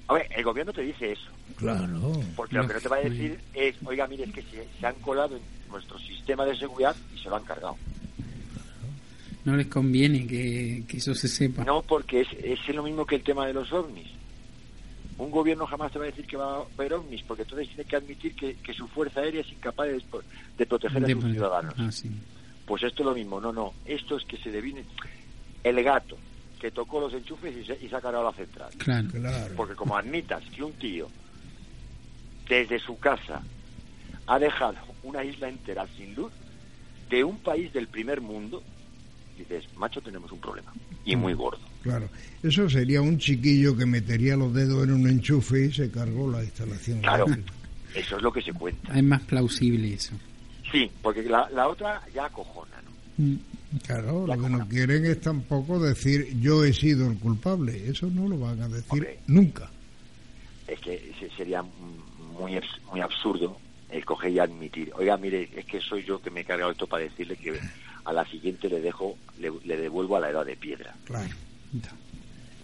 A 0.09 0.15
ver, 0.15 0.29
el 0.35 0.45
gobierno 0.45 0.73
te 0.73 0.83
dice 0.83 1.13
eso. 1.13 1.31
Claro. 1.57 2.13
Porque 2.37 2.57
lo 2.57 2.67
que 2.67 2.75
no 2.75 2.81
te 2.81 2.89
va 2.89 2.97
a 2.97 3.01
decir 3.01 3.39
es, 3.55 3.75
oiga, 3.85 4.07
mire, 4.07 4.25
es 4.25 4.33
que 4.33 4.43
se, 4.43 4.67
se 4.79 4.87
han 4.87 4.95
colado 4.97 5.37
en 5.37 5.43
nuestro 5.71 5.99
sistema 5.99 6.45
de 6.45 6.57
seguridad 6.57 6.95
y 7.15 7.19
se 7.19 7.29
lo 7.29 7.37
han 7.37 7.45
cargado. 7.45 7.77
No 9.45 9.57
les 9.57 9.67
conviene 9.67 10.27
que, 10.27 10.85
que 10.89 10.97
eso 10.97 11.15
se 11.15 11.29
sepa. 11.29 11.65
No, 11.65 11.83
porque 11.83 12.23
es, 12.23 12.29
es 12.43 12.75
lo 12.75 12.83
mismo 12.83 13.07
que 13.07 13.17
el 13.17 13.23
tema 13.23 13.47
de 13.47 13.53
los 13.53 13.73
ovnis. 13.73 14.09
Un 15.19 15.31
gobierno 15.31 15.67
jamás 15.67 15.93
te 15.93 15.99
va 15.99 16.05
a 16.05 16.09
decir 16.09 16.27
que 16.27 16.37
va 16.37 16.59
a 16.59 16.65
ver 16.77 16.93
ovnis, 16.93 17.23
porque 17.23 17.43
entonces 17.43 17.69
tiene 17.69 17.85
que 17.85 17.97
admitir 17.97 18.35
que, 18.35 18.55
que 18.57 18.75
su 18.75 18.87
fuerza 18.89 19.21
aérea 19.21 19.41
es 19.41 19.51
incapaz 19.51 19.87
de, 19.87 20.03
de 20.59 20.67
proteger 20.67 21.05
a 21.05 21.07
De 21.07 21.15
sus 21.15 21.25
ciudadanos. 21.25 21.75
Ah, 21.79 21.91
sí. 21.91 22.11
Pues 22.67 22.83
esto 22.83 23.03
es 23.03 23.07
lo 23.07 23.15
mismo. 23.15 23.41
No, 23.41 23.53
no. 23.53 23.73
Esto 23.87 24.17
es 24.17 24.25
que 24.25 24.37
se 24.37 24.51
devine 24.51 24.85
el 25.65 25.83
gato 25.83 26.19
que 26.61 26.71
tocó 26.71 27.01
los 27.01 27.13
enchufes 27.15 27.57
y 27.57 27.65
se, 27.65 27.85
y 27.85 27.89
se 27.89 27.97
ha 27.97 28.01
cargado 28.01 28.25
la 28.25 28.33
central. 28.33 28.71
Claro. 28.77 29.09
Claro. 29.11 29.55
Porque 29.57 29.75
como 29.75 29.97
admitas 29.97 30.43
que 30.55 30.63
un 30.63 30.73
tío 30.75 31.09
desde 32.49 32.79
su 32.79 32.99
casa 32.99 33.43
ha 34.27 34.39
dejado 34.39 34.79
una 35.03 35.25
isla 35.25 35.49
entera 35.49 35.87
sin 35.97 36.15
luz 36.15 36.33
de 37.09 37.25
un 37.25 37.39
país 37.39 37.73
del 37.73 37.89
primer 37.89 38.21
mundo, 38.21 38.63
dices, 39.39 39.65
macho, 39.77 40.01
tenemos 40.01 40.31
un 40.33 40.41
problema. 40.41 40.73
Y 41.05 41.15
muy 41.17 41.35
gordo. 41.35 41.61
Claro. 41.87 42.09
Eso 42.43 42.69
sería 42.71 43.01
un 43.01 43.19
chiquillo 43.19 43.77
que 43.77 43.87
metería 43.87 44.37
los 44.37 44.53
dedos 44.55 44.85
en 44.85 44.93
un 44.93 45.09
enchufe 45.09 45.67
y 45.67 45.73
se 45.73 45.91
cargó 45.91 46.31
la 46.31 46.43
instalación. 46.45 47.01
Claro, 47.01 47.27
eso 47.95 48.17
es 48.17 48.23
lo 48.23 48.33
que 48.33 48.43
se 48.43 48.53
cuenta. 48.53 48.97
Es 48.97 49.03
más 49.05 49.23
plausible 49.23 49.95
eso. 49.95 50.15
Sí, 50.71 50.91
porque 51.03 51.23
la, 51.23 51.49
la 51.51 51.69
otra 51.69 52.03
ya 52.15 52.27
acojona, 52.27 52.77
¿no? 52.85 53.25
Mm. 53.25 53.39
Claro, 53.85 54.27
La 54.27 54.37
lo 54.37 54.43
que 54.45 54.49
no 54.51 54.69
quieren 54.69 55.05
es 55.07 55.21
tampoco 55.21 55.79
decir 55.81 56.39
yo 56.41 56.65
he 56.65 56.73
sido 56.73 57.11
el 57.11 57.19
culpable. 57.19 57.89
Eso 57.89 58.07
no 58.07 58.29
lo 58.29 58.39
van 58.39 58.61
a 58.63 58.69
decir 58.69 58.85
Hombre. 58.89 59.19
nunca. 59.27 59.69
Es 60.69 60.79
que 60.81 61.13
se- 61.19 61.31
sería 61.37 61.63
mm, 61.63 62.33
muy, 62.39 62.61
muy 62.91 63.01
absurdo 63.01 63.59
el 63.91 64.05
coger 64.05 64.33
y 64.33 64.39
admitir, 64.41 64.91
oiga, 64.97 65.17
mire, 65.17 65.49
es 65.57 65.65
que 65.65 65.81
soy 65.81 66.05
yo 66.05 66.21
que 66.21 66.31
me 66.31 66.41
he 66.41 66.45
cargado 66.45 66.73
esto 66.73 66.87
para 66.87 67.05
decirle 67.05 67.37
que 67.37 67.59
a 68.05 68.13
la 68.13 68.25
siguiente 68.27 68.69
le 68.69 68.81
dejo, 68.81 69.17
le, 69.41 69.51
le 69.65 69.77
devuelvo 69.77 70.17
a 70.17 70.21
la 70.21 70.31
edad 70.31 70.45
de 70.45 70.57
piedra. 70.57 70.95
Claro. 71.05 71.31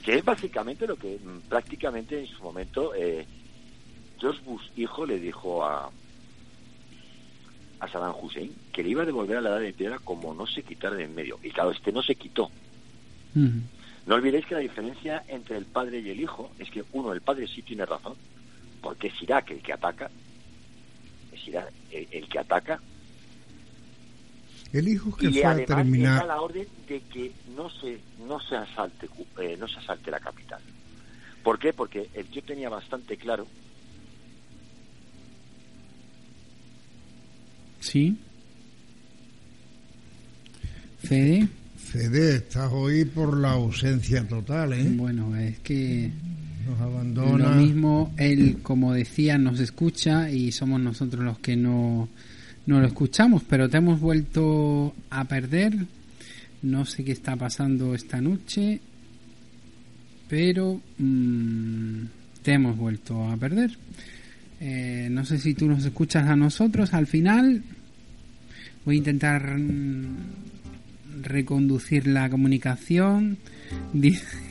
Que 0.05 0.17
es 0.17 0.25
básicamente 0.25 0.87
lo 0.87 0.97
que 0.97 1.19
mm, 1.19 1.49
prácticamente 1.49 2.21
en 2.21 2.27
su 2.27 2.43
momento 2.43 2.95
eh, 2.95 3.27
George 4.19 4.41
Bush 4.45 4.63
hijo 4.77 5.07
le 5.07 5.19
dijo 5.19 5.65
a 5.65 5.91
a 7.81 7.89
Saddam 7.89 8.15
Hussein 8.21 8.55
que 8.73 8.83
le 8.83 8.91
iba 8.91 9.03
a 9.03 9.07
devolver 9.07 9.39
a 9.39 9.41
la 9.41 9.51
edad 9.51 9.61
de 9.61 9.73
piedra 9.73 9.99
como 9.99 10.35
no 10.35 10.47
se 10.47 10.63
quitara 10.63 10.95
de 10.95 11.05
en 11.05 11.15
medio. 11.17 11.39
Y 11.43 11.51
claro 11.51 11.73
este 11.73 11.91
no 11.91 12.01
se 12.03 12.15
quitó. 12.15 12.49
No 13.35 14.15
olvidéis 14.15 14.47
que 14.47 14.55
la 14.55 14.61
diferencia 14.61 15.25
entre 15.27 15.57
el 15.57 15.65
padre 15.65 16.01
y 16.01 16.11
el 16.11 16.21
hijo 16.21 16.53
es 16.59 16.71
que 16.71 16.85
uno 16.93 17.13
el 17.13 17.23
padre 17.23 17.49
sí 17.49 17.63
tiene 17.63 17.87
razón 17.87 18.15
porque 18.81 19.09
es 19.09 19.23
Irak 19.23 19.51
el 19.51 19.63
que 19.63 19.73
ataca 19.73 20.11
es 21.33 21.49
Irak 21.49 21.73
el, 21.91 22.09
el 22.11 22.29
que 22.29 22.39
ataca 22.39 22.81
El 24.73 24.89
hijo 24.89 25.15
que 25.17 25.27
y 25.29 25.33
fue 25.33 25.45
a 25.45 25.51
además 25.51 25.69
da 25.69 25.77
terminar. 25.77 26.27
la 26.27 26.41
orden 26.41 26.67
de 26.89 27.01
que 27.13 27.33
no 27.57 27.69
se 27.71 27.99
no 28.27 28.41
se 28.41 28.57
asalte 28.57 29.07
Cu- 29.09 29.27
eh, 29.41 29.57
no 29.59 29.69
se 29.69 29.79
asalte 29.79 30.11
la 30.11 30.19
capital 30.21 30.61
¿por 31.43 31.59
qué? 31.59 31.73
porque 31.73 32.09
el 32.15 32.27
tío 32.27 32.43
tenía 32.43 32.69
bastante 32.69 33.17
claro 33.17 33.47
Sí. 37.81 38.17
Fede. 41.01 41.49
Fede, 41.77 42.37
estás 42.37 42.71
hoy 42.73 43.05
por 43.05 43.37
la 43.37 43.53
ausencia 43.53 44.27
total, 44.27 44.73
¿eh? 44.73 44.85
Bueno, 44.91 45.37
es 45.37 45.59
que 45.59 46.11
Nos 46.67 46.79
lo 46.79 46.85
abandona. 46.85 47.49
mismo, 47.57 48.15
él, 48.17 48.59
como 48.63 48.93
decía, 48.95 49.37
nos 49.37 49.59
escucha 49.61 50.31
y 50.31 50.53
somos 50.53 50.81
nosotros 50.81 51.25
los 51.25 51.39
que 51.41 51.57
no, 51.57 52.09
no 52.67 52.81
lo 52.81 52.87
escuchamos, 52.87 53.43
pero 53.49 53.69
te 53.69 53.79
hemos 53.79 54.01
vuelto 54.01 54.95
a 55.11 55.25
perder. 55.25 55.75
No 56.63 56.85
sé 56.85 57.05
qué 57.05 57.13
está 57.13 57.35
pasando 57.37 57.95
esta 57.95 58.21
noche, 58.21 58.81
pero 60.29 60.81
mm, 60.99 62.05
te 62.43 62.53
hemos 62.53 62.77
vuelto 62.77 63.29
a 63.29 63.37
perder. 63.37 63.77
Eh, 64.61 65.09
no 65.11 65.25
sé 65.25 65.39
si 65.39 65.55
tú 65.55 65.67
nos 65.67 65.85
escuchas 65.85 66.29
a 66.29 66.37
nosotros 66.37 66.95
al 66.95 67.09
final. 67.09 67.63
Voy 68.85 68.95
a 68.95 68.99
intentar 68.99 69.59
mm, 69.59 70.17
reconducir 71.21 72.07
la 72.07 72.29
comunicación. 72.31 73.39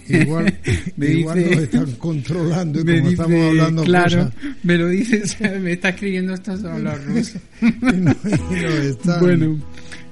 Igual, 0.08 0.54
dice- 0.98 1.24
nos 1.26 1.38
están 1.64 1.92
controlando 1.94 2.80
y 2.80 2.84
como 2.84 2.92
dice, 2.96 3.10
estamos 3.12 3.46
hablando 3.50 3.84
claro, 3.84 4.18
cosas 4.26 4.34
me 4.64 4.78
lo 4.78 4.88
dices, 4.88 5.38
me 5.62 5.72
está 5.74 5.90
escribiendo 5.90 6.34
esto 6.34 6.58
son 6.58 6.84
los 6.84 7.06
rusos. 7.06 7.42
y 7.62 7.66
no, 7.98 8.12
y 8.12 8.62
no 8.62 8.68
están. 8.68 9.20
Bueno, 9.20 9.60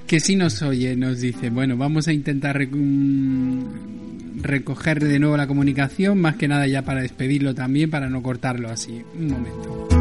que 0.06 0.20
sí 0.20 0.36
nos 0.36 0.62
oye, 0.62 0.96
nos 0.96 1.20
dice. 1.20 1.50
Bueno, 1.50 1.76
vamos 1.76 2.08
a 2.08 2.12
intentar 2.12 2.56
rec- 2.56 2.70
mm, 2.72 4.42
recoger 4.42 5.02
de 5.04 5.18
nuevo 5.18 5.36
la 5.36 5.46
comunicación, 5.46 6.18
más 6.20 6.36
que 6.36 6.48
nada 6.48 6.66
ya 6.66 6.82
para 6.82 7.02
despedirlo 7.02 7.54
también, 7.54 7.90
para 7.90 8.08
no 8.08 8.22
cortarlo 8.22 8.70
así. 8.70 9.02
Un 9.18 9.26
momento. 9.28 9.99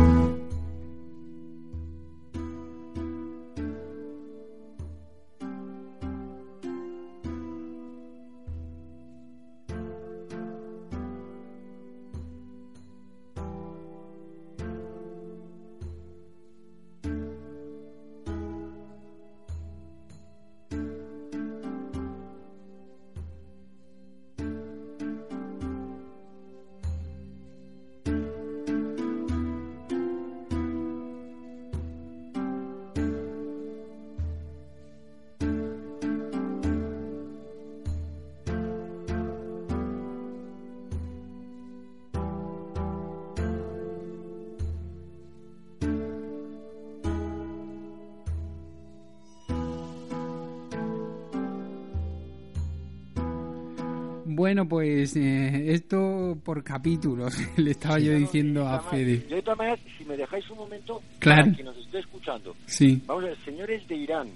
Bueno, 54.49 54.67
pues 54.67 55.15
eh, 55.15 55.73
esto 55.73 56.35
por 56.43 56.63
capítulos, 56.63 57.37
le 57.57 57.69
estaba 57.69 57.99
yo 57.99 58.13
diciendo 58.13 58.67
a 58.67 58.79
Fede. 58.79 59.23
yo 59.29 59.35
de 59.35 59.43
todas 59.43 59.59
maneras, 59.59 59.79
si 59.95 60.03
me 60.05 60.17
dejáis 60.17 60.49
un 60.49 60.57
momento, 60.57 61.03
Claro. 61.19 61.43
para 61.43 61.53
quien 61.53 61.65
nos 61.67 61.77
esté 61.77 61.99
escuchando, 61.99 62.55
Sí, 62.65 62.99
vamos 63.05 63.25
a 63.25 63.27
ver, 63.27 63.37
señores 63.45 63.87
de 63.87 63.95
Irán, 63.95 64.27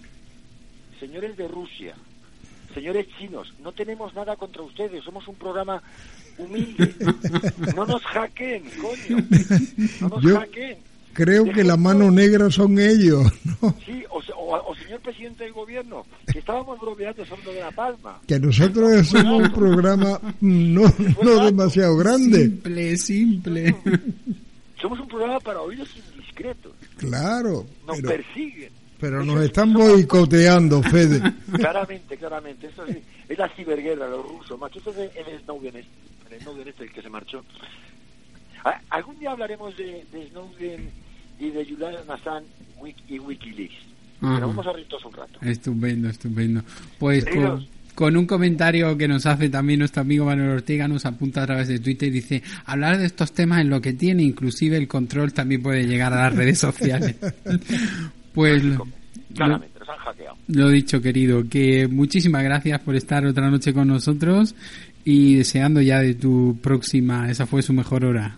señores 0.99 1.35
de 1.35 1.47
Rusia, 1.47 1.95
señores 2.75 3.07
chinos, 3.17 3.51
no 3.63 3.71
tenemos 3.71 4.13
nada 4.13 4.35
contra 4.35 4.61
ustedes, 4.61 5.03
somos 5.03 5.27
un 5.27 5.33
programa 5.33 5.81
humilde. 6.37 6.93
No 7.75 7.83
nos 7.87 8.03
hackeen, 8.03 8.65
coño. 8.79 9.17
No 10.01 10.09
nos 10.09 10.21
Yo- 10.21 10.39
hackeen. 10.39 10.77
Creo 11.13 11.45
que 11.45 11.63
la 11.63 11.77
mano 11.77 12.09
negra 12.11 12.49
son 12.49 12.79
ellos, 12.79 13.23
¿no? 13.61 13.75
Sí, 13.85 14.03
o, 14.09 14.17
o- 14.35 14.71
o 14.71 14.75
señor 14.75 14.99
presidente 15.01 15.43
del 15.43 15.53
gobierno, 15.53 16.05
que 16.31 16.39
estábamos 16.39 16.79
bromeando 16.79 17.25
sobre 17.25 17.53
de 17.53 17.59
La 17.61 17.71
Palma. 17.71 18.19
Que 18.27 18.39
nosotros 18.39 19.07
somos 19.07 19.43
un 19.47 19.53
programa 19.53 20.19
no, 20.41 20.83
no 21.23 21.45
demasiado 21.45 21.95
grande. 21.97 22.43
simple, 22.45 22.97
simple. 22.97 23.75
Somos 24.81 24.99
un 24.99 25.07
programa 25.07 25.39
para 25.39 25.61
oídos 25.61 25.89
indiscretos. 25.95 26.73
Claro, 26.97 27.65
Nos 27.87 27.95
pero, 28.01 28.09
persiguen. 28.09 28.69
Pero 28.99 29.23
nos 29.23 29.41
están 29.41 29.71
boicoteando, 29.71 30.83
Fede. 30.83 31.21
Claramente, 31.53 32.17
claramente. 32.17 32.67
Esto 32.67 32.85
es, 32.85 32.97
es 33.29 33.37
la 33.37 33.47
ciberguerra, 33.55 34.09
los 34.09 34.25
rusos, 34.27 34.59
macho. 34.59 34.79
Esto 34.79 34.91
es 34.91 34.97
el 35.27 35.39
Snowden, 35.45 35.77
este, 35.77 36.35
el 36.35 36.41
Snowden 36.41 36.67
este, 36.67 36.83
el 36.83 36.91
que 36.91 37.01
se 37.01 37.09
marchó. 37.09 37.43
A- 38.65 38.81
Algún 38.89 39.17
día 39.19 39.31
hablaremos 39.31 39.75
de, 39.77 40.05
de 40.11 40.27
Snowden 40.31 40.89
y 41.39 41.49
de 41.49 41.65
Julian 41.65 41.95
Assange 42.07 42.47
y 43.07 43.19
Wikileaks. 43.19 43.75
Ajá. 44.21 44.35
Pero 44.35 44.47
vamos 44.47 44.67
a 44.67 44.73
reír 44.73 44.87
todos 44.87 45.05
un 45.05 45.13
rato. 45.13 45.39
Estupendo, 45.41 46.09
estupendo. 46.09 46.63
Pues 46.97 47.25
con, 47.95 48.17
un 48.17 48.25
comentario 48.25 48.97
que 48.97 49.07
nos 49.07 49.25
hace 49.25 49.49
también 49.49 49.79
nuestro 49.79 50.01
amigo 50.01 50.25
Manuel 50.25 50.49
Ortega, 50.49 50.87
nos 50.87 51.05
apunta 51.05 51.43
a 51.43 51.45
través 51.45 51.67
de 51.67 51.79
Twitter 51.79 52.09
y 52.09 52.11
dice, 52.11 52.43
hablar 52.65 52.97
de 52.97 53.05
estos 53.05 53.33
temas 53.33 53.61
en 53.61 53.69
lo 53.69 53.81
que 53.81 53.93
tiene, 53.93 54.23
inclusive 54.23 54.77
el 54.77 54.87
control 54.87 55.33
también 55.33 55.61
puede 55.61 55.85
llegar 55.85 56.13
a 56.13 56.23
las 56.23 56.35
redes 56.35 56.59
sociales. 56.59 57.15
pues 58.33 58.63
lo, 58.63 58.87
Claramente, 59.35 59.79
nos 59.79 59.89
han 59.89 59.97
hackeado. 59.97 60.37
lo 60.47 60.69
dicho, 60.69 61.01
querido, 61.01 61.47
que 61.49 61.87
muchísimas 61.87 62.43
gracias 62.43 62.79
por 62.81 62.95
estar 62.95 63.25
otra 63.25 63.49
noche 63.49 63.73
con 63.73 63.87
nosotros 63.87 64.55
y 65.03 65.35
deseando 65.35 65.81
ya 65.81 65.99
de 65.99 66.15
tu 66.15 66.57
próxima, 66.61 67.29
esa 67.29 67.45
fue 67.45 67.61
su 67.61 67.73
mejor 67.73 68.05
hora. 68.05 68.37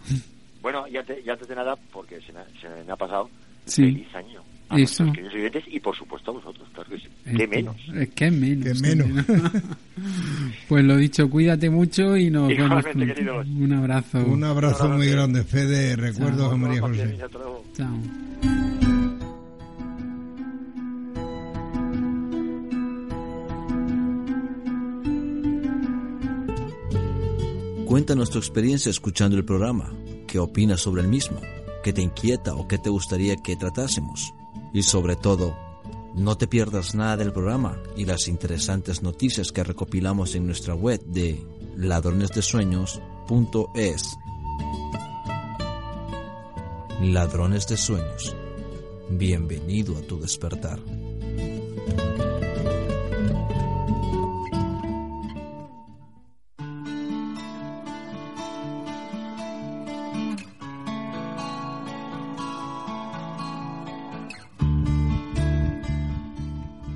Y 0.95 0.97
antes, 0.97 1.25
y 1.25 1.29
antes 1.29 1.45
de 1.49 1.55
nada, 1.55 1.75
porque 1.91 2.21
se 2.21 2.31
me, 2.31 2.39
ha- 2.39 2.47
se 2.61 2.69
me 2.85 2.89
ha 2.89 2.95
pasado, 2.95 3.29
Sí. 3.65 3.81
feliz 3.83 4.15
año. 4.15 4.41
A 4.69 4.79
Eso. 4.79 5.03
nuestros 5.03 5.11
queridos 5.13 5.33
oyentes 5.35 5.63
y 5.67 5.79
por 5.81 5.95
supuesto 5.95 6.31
a 6.31 6.33
vosotros, 6.35 6.67
claro 6.73 6.89
que 6.89 6.97
sí. 6.99 7.07
¿Qué 7.37 7.47
menos? 7.47 7.75
eh, 7.93 8.09
¿Qué 8.15 8.31
menos? 8.31 8.81
Qué 8.81 8.95
menos. 8.95 9.25
pues 10.69 10.85
lo 10.85 10.95
dicho, 10.97 11.29
cuídate 11.29 11.69
mucho 11.69 12.15
y 12.15 12.29
nos 12.31 12.47
vemos 12.47 12.85
queridos. 12.85 13.45
Un 13.45 13.73
abrazo. 13.73 14.25
Un 14.25 14.43
abrazo 14.45 14.87
muy 14.89 15.07
grande, 15.09 15.43
Fede. 15.43 15.97
Recuerdos 15.97 16.53
a 16.53 16.55
María 16.55 16.81
José. 16.81 17.17
Chao. 17.75 17.99
Cuéntanos 27.85 28.29
tu 28.29 28.37
experiencia 28.39 28.89
escuchando 28.89 29.37
el 29.37 29.45
programa. 29.45 29.93
¿Qué 30.36 30.39
opinas 30.39 30.81
sobre 30.81 31.01
el 31.01 31.07
mismo? 31.07 31.39
¿Qué 31.81 31.93
te 31.93 32.01
inquieta 32.01 32.55
o 32.55 32.67
qué 32.67 32.77
te 32.77 32.89
gustaría 32.89 33.38
que 33.38 33.55
tratásemos? 33.55 34.33
Y 34.73 34.83
sobre 34.83 35.15
todo, 35.15 35.55
no 36.13 36.38
te 36.38 36.45
pierdas 36.45 36.93
nada 36.93 37.15
del 37.15 37.31
programa 37.31 37.81
y 37.95 38.03
las 38.03 38.27
interesantes 38.27 39.01
noticias 39.01 39.53
que 39.53 39.63
recopilamos 39.63 40.36
en 40.36 40.45
nuestra 40.45 40.75
web 40.75 41.01
de 41.05 41.41
ladronesdesueños.es. 41.77 44.17
Ladrones 46.99 47.65
de 47.67 47.77
Sueños. 47.77 48.36
Bienvenido 49.09 49.95
a 49.95 50.01
tu 50.01 50.19
despertar. 50.19 50.81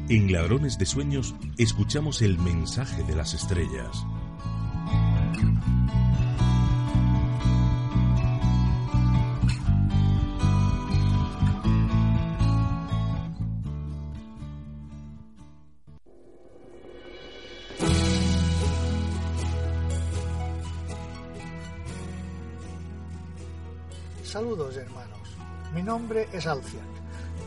En 0.09 0.31
Ladrones 0.31 0.79
de 0.79 0.87
Sueños 0.87 1.35
escuchamos 1.59 2.23
el 2.23 2.39
mensaje 2.39 3.03
de 3.03 3.15
las 3.15 3.35
estrellas. 3.35 4.03
Saludos 24.23 24.75
hermanos, 24.75 25.37
mi 25.75 25.83
nombre 25.83 26.27
es 26.33 26.47
Alciac, 26.47 26.98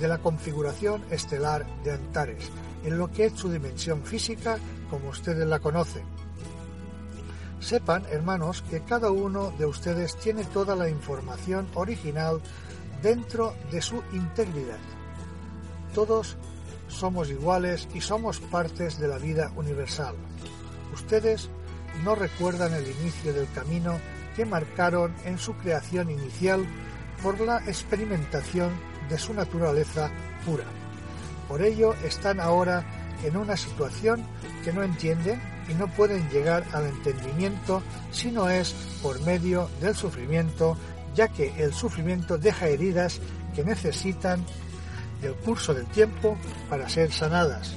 de 0.03 0.09
la 0.09 0.19
configuración 0.19 1.05
estelar 1.13 1.65
de 1.85 1.93
Antares, 1.93 2.51
en 2.85 2.99
lo 2.99 3.13
que 3.13 3.27
es 3.27 3.35
su 3.35 3.49
dimensión 3.49 4.03
física 4.03 4.59
como 4.91 5.11
ustedes 5.11 5.47
la 5.47 5.61
conocen. 5.61 6.03
Sepan, 7.61 8.05
hermanos, 8.11 8.65
que 8.69 8.81
cada 8.81 9.13
uno 9.13 9.53
de 9.57 9.65
ustedes 9.65 10.17
tiene 10.17 10.43
toda 10.43 10.75
la 10.75 10.89
información 10.89 11.69
original 11.75 12.41
dentro 13.01 13.55
de 13.71 13.81
su 13.81 14.03
integridad. 14.13 14.81
Todos 15.95 16.37
somos 16.89 17.31
iguales 17.31 17.89
y 17.95 18.01
somos 18.01 18.41
partes 18.41 18.99
de 18.99 19.07
la 19.07 19.19
vida 19.19 19.53
universal. 19.55 20.17
Ustedes 20.93 21.49
no 22.03 22.17
recuerdan 22.17 22.75
el 22.75 22.91
inicio 22.91 23.33
del 23.33 23.49
camino 23.53 24.01
que 24.35 24.47
marcaron 24.47 25.15
en 25.25 25.39
su 25.39 25.55
creación 25.55 26.11
inicial 26.11 26.67
por 27.23 27.41
la 27.41 27.59
experimentación 27.59 28.92
de 29.09 29.19
su 29.19 29.35
naturaleza 29.35 30.11
pura. 30.45 30.65
Por 31.49 31.63
ello 31.63 31.95
están 32.05 32.41
ahora 32.41 32.85
en 33.25 33.37
una 33.37 33.57
situación 33.57 34.25
que 34.65 34.73
no 34.73 34.83
entienden 34.83 35.41
y 35.69 35.75
no 35.75 35.87
pueden 35.89 36.29
llegar 36.31 36.65
al 36.73 36.87
entendimiento 36.87 37.83
si 38.11 38.31
no 38.31 38.49
es 38.49 38.75
por 39.03 39.21
medio 39.23 39.69
del 39.81 39.95
sufrimiento, 39.95 40.77
ya 41.15 41.29
que 41.29 41.53
el 41.63 41.73
sufrimiento 41.73 42.39
deja 42.39 42.69
heridas 42.69 43.21
que 43.55 43.65
necesitan 43.65 44.45
del 45.21 45.35
curso 45.35 45.73
del 45.73 45.87
tiempo 45.87 46.37
para 46.69 46.89
ser 46.89 47.13
sanadas. 47.13 47.75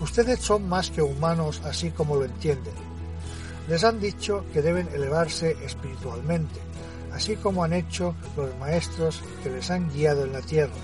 Ustedes 0.00 0.40
son 0.40 0.66
más 0.66 0.90
que 0.90 1.02
humanos 1.02 1.60
así 1.64 1.90
como 1.90 2.16
lo 2.16 2.24
entienden. 2.24 2.74
Les 3.68 3.84
han 3.84 4.00
dicho 4.00 4.44
que 4.52 4.62
deben 4.62 4.88
elevarse 4.94 5.56
espiritualmente, 5.62 6.58
así 7.14 7.36
como 7.36 7.64
han 7.64 7.72
hecho 7.72 8.14
los 8.36 8.56
maestros 8.58 9.22
que 9.42 9.50
les 9.50 9.70
han 9.70 9.90
guiado 9.90 10.24
en 10.24 10.32
la 10.32 10.40
tierra. 10.40 10.74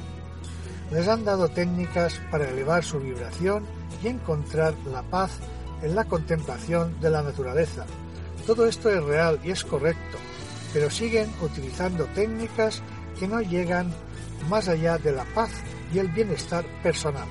Les 0.91 1.09
han 1.09 1.25
dado 1.25 1.49
técnicas 1.49 2.21
para 2.31 2.49
elevar 2.49 2.85
su 2.85 3.01
vibración 3.01 3.65
y 4.03 4.09
encontrar 4.09 4.75
la 4.91 5.03
paz 5.03 5.39
en 5.83 5.95
la 5.95 6.05
contemplación 6.05 6.99
de 7.01 7.11
la 7.11 7.23
naturaleza. 7.23 7.85
Todo 8.47 8.67
esto 8.67 8.91
es 8.91 9.03
real 9.03 9.41
y 9.43 9.51
es 9.51 9.65
correcto, 9.65 10.19
pero 10.73 10.91
siguen 10.91 11.31
utilizando 11.43 12.05
técnicas 12.15 12.83
que 13.19 13.27
no 13.27 13.41
llegan 13.41 13.93
más 14.49 14.69
allá 14.69 14.99
de 14.99 15.13
la 15.13 15.25
paz 15.35 15.51
y 15.93 15.99
el 15.99 16.09
bienestar 16.09 16.65
personal. 16.83 17.27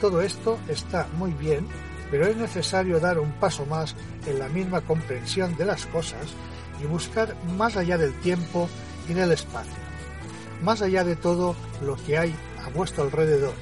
Todo 0.00 0.20
esto 0.20 0.58
está 0.68 1.06
muy 1.16 1.32
bien, 1.32 1.66
pero 2.10 2.26
es 2.26 2.36
necesario 2.36 3.00
dar 3.00 3.18
un 3.18 3.32
paso 3.32 3.66
más 3.66 3.94
en 4.26 4.38
la 4.38 4.48
misma 4.48 4.80
comprensión 4.80 5.56
de 5.56 5.64
las 5.64 5.86
cosas 5.86 6.34
y 6.82 6.86
buscar 6.86 7.34
más 7.56 7.76
allá 7.76 7.98
del 7.98 8.12
tiempo 8.20 8.68
y 9.08 9.14
del 9.14 9.32
espacio, 9.32 9.72
más 10.62 10.82
allá 10.82 11.04
de 11.04 11.16
todo 11.16 11.54
lo 11.82 11.96
que 11.96 12.18
hay 12.18 12.34
a 12.64 12.68
vuestro 12.70 13.04
alrededor, 13.04 13.54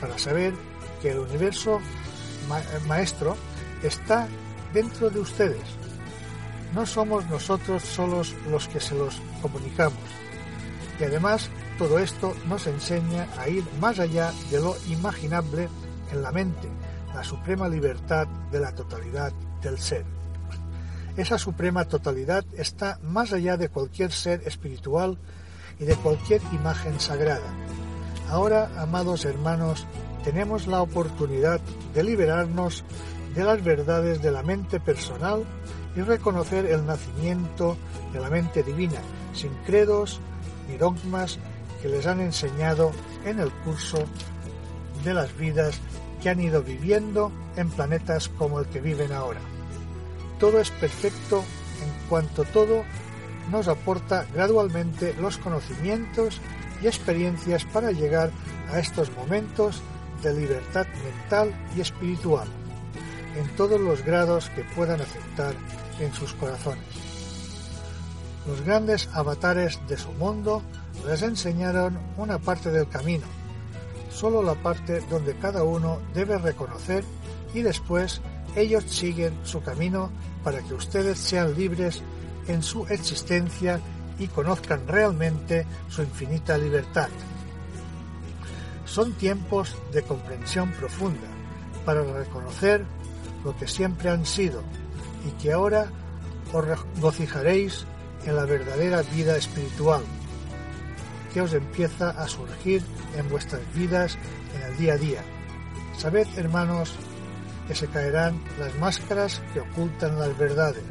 para 0.00 0.18
saber 0.18 0.54
que 1.00 1.10
el 1.12 1.18
universo 1.20 1.80
ma- 2.48 2.62
maestro 2.86 3.36
está 3.82 4.28
dentro 4.72 5.10
de 5.10 5.20
ustedes. 5.20 5.62
No 6.74 6.86
somos 6.86 7.26
nosotros 7.26 7.82
solos 7.82 8.34
los 8.50 8.66
que 8.68 8.80
se 8.80 8.94
los 8.94 9.20
comunicamos. 9.42 9.98
Y 10.98 11.04
además 11.04 11.50
todo 11.78 11.98
esto 11.98 12.34
nos 12.48 12.66
enseña 12.66 13.26
a 13.38 13.48
ir 13.48 13.64
más 13.80 13.98
allá 13.98 14.32
de 14.50 14.60
lo 14.60 14.76
imaginable 14.88 15.68
en 16.12 16.22
la 16.22 16.32
mente, 16.32 16.68
la 17.14 17.24
suprema 17.24 17.68
libertad 17.68 18.26
de 18.50 18.60
la 18.60 18.74
totalidad 18.74 19.32
del 19.62 19.78
ser. 19.78 20.04
Esa 21.16 21.36
suprema 21.36 21.84
totalidad 21.84 22.44
está 22.56 22.98
más 23.02 23.34
allá 23.34 23.58
de 23.58 23.68
cualquier 23.68 24.12
ser 24.12 24.42
espiritual 24.46 25.18
y 25.78 25.84
de 25.84 25.94
cualquier 25.96 26.40
imagen 26.52 26.98
sagrada. 27.00 27.52
Ahora, 28.30 28.70
amados 28.78 29.26
hermanos, 29.26 29.86
tenemos 30.24 30.66
la 30.66 30.80
oportunidad 30.80 31.60
de 31.94 32.02
liberarnos 32.02 32.82
de 33.34 33.44
las 33.44 33.62
verdades 33.62 34.22
de 34.22 34.30
la 34.30 34.42
mente 34.42 34.80
personal 34.80 35.44
y 35.94 36.00
reconocer 36.00 36.64
el 36.64 36.86
nacimiento 36.86 37.76
de 38.14 38.20
la 38.20 38.30
mente 38.30 38.62
divina, 38.62 39.00
sin 39.34 39.52
credos 39.66 40.18
ni 40.68 40.78
dogmas 40.78 41.38
que 41.82 41.88
les 41.88 42.06
han 42.06 42.20
enseñado 42.20 42.90
en 43.26 43.38
el 43.38 43.50
curso 43.50 43.98
de 45.04 45.12
las 45.12 45.36
vidas 45.36 45.78
que 46.22 46.30
han 46.30 46.40
ido 46.40 46.62
viviendo 46.62 47.30
en 47.56 47.68
planetas 47.68 48.30
como 48.30 48.60
el 48.60 48.66
que 48.66 48.80
viven 48.80 49.12
ahora. 49.12 49.40
Todo 50.42 50.58
es 50.58 50.72
perfecto 50.72 51.44
en 51.84 52.08
cuanto 52.08 52.42
todo 52.42 52.82
nos 53.52 53.68
aporta 53.68 54.26
gradualmente 54.34 55.14
los 55.20 55.38
conocimientos 55.38 56.40
y 56.82 56.88
experiencias 56.88 57.64
para 57.66 57.92
llegar 57.92 58.32
a 58.68 58.80
estos 58.80 59.14
momentos 59.14 59.80
de 60.20 60.34
libertad 60.34 60.88
mental 61.04 61.54
y 61.76 61.80
espiritual, 61.80 62.48
en 63.36 63.48
todos 63.54 63.80
los 63.80 64.04
grados 64.04 64.50
que 64.50 64.64
puedan 64.64 65.00
aceptar 65.00 65.54
en 66.00 66.12
sus 66.12 66.34
corazones. 66.34 66.82
Los 68.44 68.62
grandes 68.62 69.08
avatares 69.12 69.78
de 69.86 69.96
su 69.96 70.10
mundo 70.10 70.60
les 71.06 71.22
enseñaron 71.22 72.00
una 72.16 72.40
parte 72.40 72.72
del 72.72 72.88
camino, 72.88 73.26
solo 74.10 74.42
la 74.42 74.56
parte 74.56 75.02
donde 75.08 75.36
cada 75.36 75.62
uno 75.62 76.00
debe 76.14 76.36
reconocer 76.38 77.04
y 77.54 77.62
después 77.62 78.20
ellos 78.56 78.84
siguen 78.88 79.38
su 79.44 79.62
camino 79.62 80.10
para 80.44 80.60
que 80.62 80.74
ustedes 80.74 81.18
sean 81.18 81.54
libres 81.54 82.02
en 82.48 82.62
su 82.62 82.86
existencia 82.86 83.80
y 84.18 84.28
conozcan 84.28 84.86
realmente 84.86 85.66
su 85.88 86.02
infinita 86.02 86.58
libertad. 86.58 87.08
Son 88.84 89.12
tiempos 89.12 89.76
de 89.92 90.02
comprensión 90.02 90.70
profunda 90.72 91.28
para 91.84 92.02
reconocer 92.02 92.84
lo 93.44 93.56
que 93.56 93.66
siempre 93.66 94.10
han 94.10 94.26
sido 94.26 94.62
y 95.26 95.42
que 95.42 95.52
ahora 95.52 95.86
os 96.52 96.64
regocijaréis 96.64 97.86
en 98.24 98.36
la 98.36 98.44
verdadera 98.44 99.02
vida 99.02 99.36
espiritual 99.36 100.02
que 101.32 101.40
os 101.40 101.54
empieza 101.54 102.10
a 102.10 102.28
surgir 102.28 102.82
en 103.16 103.28
vuestras 103.28 103.62
vidas 103.74 104.18
en 104.54 104.70
el 104.70 104.76
día 104.76 104.94
a 104.94 104.98
día. 104.98 105.24
Sabed, 105.96 106.26
hermanos, 106.36 106.94
que 107.66 107.74
se 107.74 107.86
caerán 107.88 108.42
las 108.58 108.74
máscaras 108.78 109.40
que 109.52 109.60
ocultan 109.60 110.18
las 110.18 110.36
verdades 110.36 110.84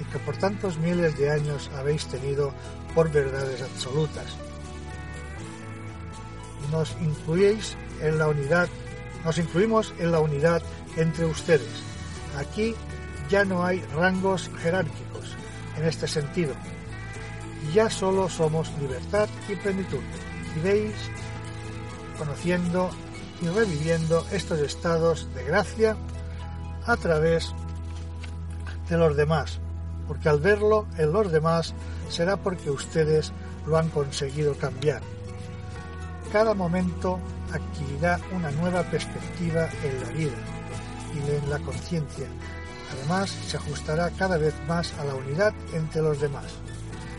y 0.00 0.04
que 0.04 0.18
por 0.18 0.36
tantos 0.36 0.78
miles 0.78 1.16
de 1.16 1.30
años 1.30 1.70
habéis 1.76 2.06
tenido 2.06 2.52
por 2.94 3.10
verdades 3.10 3.62
absolutas. 3.62 4.36
Nos 6.70 6.96
incluís 7.00 7.76
en 8.00 8.18
la 8.18 8.28
unidad, 8.28 8.68
nos 9.24 9.38
incluimos 9.38 9.92
en 9.98 10.12
la 10.12 10.20
unidad 10.20 10.62
entre 10.96 11.24
ustedes. 11.26 11.82
Aquí 12.38 12.74
ya 13.28 13.44
no 13.44 13.64
hay 13.64 13.80
rangos 13.94 14.50
jerárquicos 14.62 15.36
en 15.76 15.84
este 15.84 16.06
sentido. 16.08 16.54
Ya 17.72 17.88
solo 17.88 18.28
somos 18.28 18.70
libertad 18.80 19.28
y 19.48 19.54
plenitud. 19.56 20.02
Iréis 20.58 20.94
conociendo 22.18 22.90
y 23.42 23.48
reviviendo 23.48 24.24
estos 24.30 24.60
estados 24.60 25.28
de 25.34 25.44
gracia 25.44 25.96
a 26.86 26.96
través 26.96 27.52
de 28.88 28.96
los 28.96 29.16
demás, 29.16 29.58
porque 30.06 30.28
al 30.28 30.40
verlo 30.40 30.86
en 30.96 31.12
los 31.12 31.32
demás 31.32 31.74
será 32.08 32.36
porque 32.36 32.70
ustedes 32.70 33.32
lo 33.66 33.76
han 33.76 33.88
conseguido 33.88 34.54
cambiar. 34.54 35.02
Cada 36.32 36.54
momento 36.54 37.18
adquirirá 37.52 38.20
una 38.32 38.50
nueva 38.52 38.82
perspectiva 38.84 39.68
en 39.82 40.00
la 40.00 40.08
vida 40.10 40.38
y 41.14 41.30
en 41.30 41.50
la 41.50 41.58
conciencia. 41.58 42.26
Además, 42.92 43.30
se 43.46 43.56
ajustará 43.56 44.10
cada 44.10 44.36
vez 44.36 44.54
más 44.68 44.92
a 44.98 45.04
la 45.04 45.14
unidad 45.14 45.52
entre 45.72 46.02
los 46.02 46.20
demás. 46.20 46.44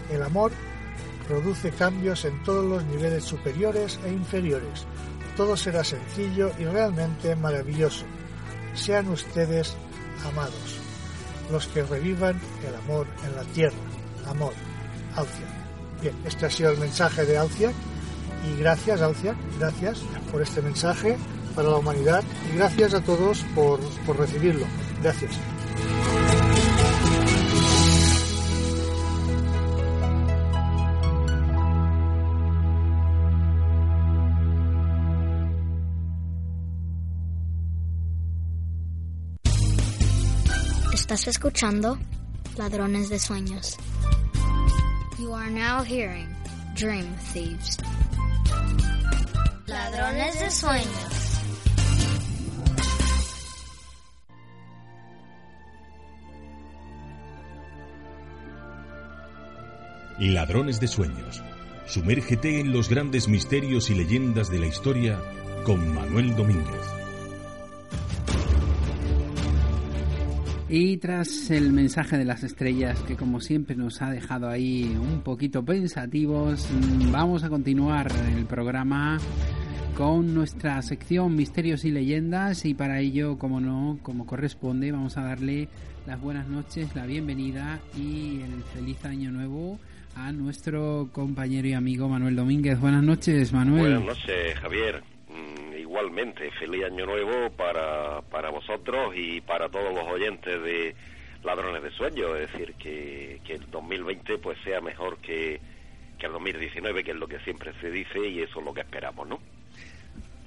El 0.10 0.24
amor 0.24 0.52
produce 1.28 1.72
cambios 1.72 2.26
en 2.26 2.42
todos 2.44 2.66
los 2.66 2.84
niveles 2.86 3.24
superiores 3.24 4.00
e 4.06 4.12
inferiores. 4.12 4.86
Todo 5.36 5.58
será 5.58 5.84
sencillo 5.84 6.52
y 6.60 6.66
realmente 6.66 7.36
maravilloso. 7.36 8.06
Sean 8.76 9.08
ustedes 9.10 9.76
amados, 10.26 10.80
los 11.52 11.68
que 11.68 11.84
revivan 11.84 12.40
el 12.68 12.76
amor 12.76 13.08
en 13.26 13.36
la 13.36 13.44
tierra. 13.54 13.78
Amor, 14.28 14.54
Alcia. 15.16 15.46
Bien, 16.02 16.16
este 16.26 16.46
ha 16.46 16.50
sido 16.50 16.72
el 16.72 16.78
mensaje 16.78 17.26
de 17.26 17.38
Alcia 17.38 17.72
y 18.46 18.60
gracias 18.60 19.02
Alcia, 19.02 19.36
gracias 19.58 20.02
por 20.32 20.42
este 20.42 20.62
mensaje 20.62 21.18
para 21.56 21.70
la 21.70 21.78
humanidad 21.78 22.24
y 22.52 22.58
gracias 22.58 22.94
a 22.94 23.02
todos 23.02 23.44
por, 23.56 23.80
por 24.06 24.20
recibirlo. 24.20 24.66
Gracias. 25.02 25.32
Estás 41.14 41.28
escuchando 41.28 42.00
Ladrones 42.58 43.08
de 43.08 43.20
Sueños. 43.20 43.78
You 45.20 45.32
are 45.36 45.52
now 45.52 45.84
hearing 45.84 46.28
Dream 46.74 47.06
Thieves. 47.32 47.78
Ladrones 49.68 50.40
de 50.40 50.50
Sueños. 50.50 51.40
Ladrones 60.18 60.80
de 60.80 60.88
Sueños. 60.88 61.44
Sumérgete 61.86 62.60
en 62.60 62.74
los 62.74 62.90
grandes 62.90 63.28
misterios 63.28 63.92
y 63.92 63.94
leyendas 63.94 64.50
de 64.50 64.58
la 64.58 64.66
historia 64.66 65.22
con 65.64 65.94
Manuel 65.94 66.36
Domínguez. 66.36 67.04
Y 70.76 70.98
tras 70.98 71.52
el 71.52 71.72
mensaje 71.72 72.18
de 72.18 72.26
las 72.26 72.44
estrellas 72.44 73.00
que 73.04 73.16
como 73.16 73.40
siempre 73.40 73.76
nos 73.76 74.02
ha 74.02 74.10
dejado 74.10 74.50
ahí 74.50 74.98
un 75.00 75.22
poquito 75.22 75.64
pensativos, 75.64 76.68
mm, 76.68 77.12
vamos 77.12 77.44
a 77.44 77.50
continuar 77.50 78.12
el 78.36 78.48
programa 78.48 79.20
con 79.96 80.34
nuestra 80.34 80.82
sección 80.82 81.36
Misterios 81.36 81.86
y 81.86 81.92
Leyendas 81.92 82.66
y 82.66 82.74
para 82.74 83.02
ello, 83.02 83.38
como 83.38 83.62
no, 83.62 84.00
como 84.02 84.26
corresponde, 84.26 84.92
vamos 84.92 85.16
a 85.16 85.22
darle 85.22 85.70
las 86.08 86.20
buenas 86.20 86.48
noches, 86.48 86.96
la 86.96 87.06
bienvenida 87.06 87.80
y 87.96 88.42
el 88.42 88.64
feliz 88.74 89.06
año 89.06 89.30
nuevo 89.30 89.80
a 90.16 90.32
nuestro 90.32 91.08
compañero 91.12 91.68
y 91.68 91.74
amigo 91.74 92.10
Manuel 92.10 92.36
Domínguez. 92.36 92.80
Buenas 92.80 93.04
noches, 93.04 93.54
Manuel. 93.54 94.00
Buenas 94.00 94.18
noches, 94.18 94.60
Javier. 94.60 95.13
Igualmente, 95.94 96.50
feliz 96.58 96.86
año 96.86 97.06
nuevo 97.06 97.52
para, 97.52 98.20
para 98.32 98.50
vosotros 98.50 99.14
y 99.16 99.42
para 99.42 99.70
todos 99.70 99.94
los 99.94 100.04
oyentes 100.08 100.60
de 100.64 100.96
Ladrones 101.44 101.84
de 101.84 101.92
Sueños. 101.92 102.32
Es 102.36 102.52
decir, 102.52 102.74
que, 102.80 103.40
que 103.46 103.54
el 103.54 103.70
2020 103.70 104.40
pues 104.40 104.58
sea 104.64 104.82
mejor 104.82 105.20
que, 105.20 105.62
que 106.18 106.26
el 106.26 106.32
2019, 106.32 107.04
que 107.04 107.12
es 107.12 107.18
lo 107.18 107.28
que 107.28 107.38
siempre 107.42 107.74
se 107.80 107.92
dice 107.92 108.28
y 108.28 108.40
eso 108.42 108.58
es 108.58 108.66
lo 108.66 108.74
que 108.74 108.82
esperamos, 108.82 109.28
¿no? 109.28 109.40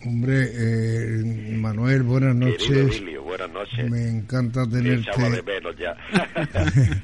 Hombre, 0.05 0.51
eh, 0.53 1.23
Manuel, 1.57 2.03
buenas 2.03 2.35
noches. 2.35 2.99
Emilio, 2.99 3.23
buenas 3.23 3.51
noches. 3.51 3.89
Me 3.89 4.09
encanta 4.09 4.69
Te 4.69 4.79
echaba 4.95 5.31
de 5.31 5.43
tenerte, 5.43 5.43
menos 5.45 5.77
ya. 5.77 5.97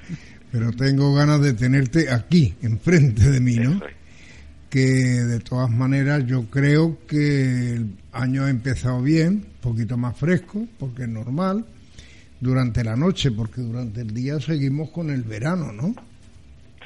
pero 0.51 0.73
tengo 0.73 1.15
ganas 1.15 1.41
de 1.43 1.53
tenerte 1.53 2.11
aquí, 2.11 2.57
enfrente 2.61 3.23
de 3.23 3.41
mí, 3.41 3.55
¿no? 3.59 3.71
Eso 3.71 3.87
es. 3.87 4.02
Que 4.73 4.81
de 4.81 5.39
todas 5.41 5.69
maneras 5.71 6.25
yo 6.27 6.47
creo 6.47 6.97
que 7.07 7.75
el 7.75 7.91
año 8.13 8.45
ha 8.45 8.49
empezado 8.51 9.03
bien, 9.03 9.29
un 9.35 9.45
poquito 9.61 9.99
más 9.99 10.17
fresco, 10.17 10.67
porque 10.79 11.03
es 11.03 11.09
normal, 11.11 11.67
durante 12.41 12.83
la 12.83 12.97
noche, 12.97 13.31
porque 13.33 13.61
durante 13.61 14.01
el 14.01 14.15
día 14.15 14.41
seguimos 14.41 14.89
con 14.89 15.11
el 15.11 15.25
verano, 15.25 15.73
¿no? 15.73 15.95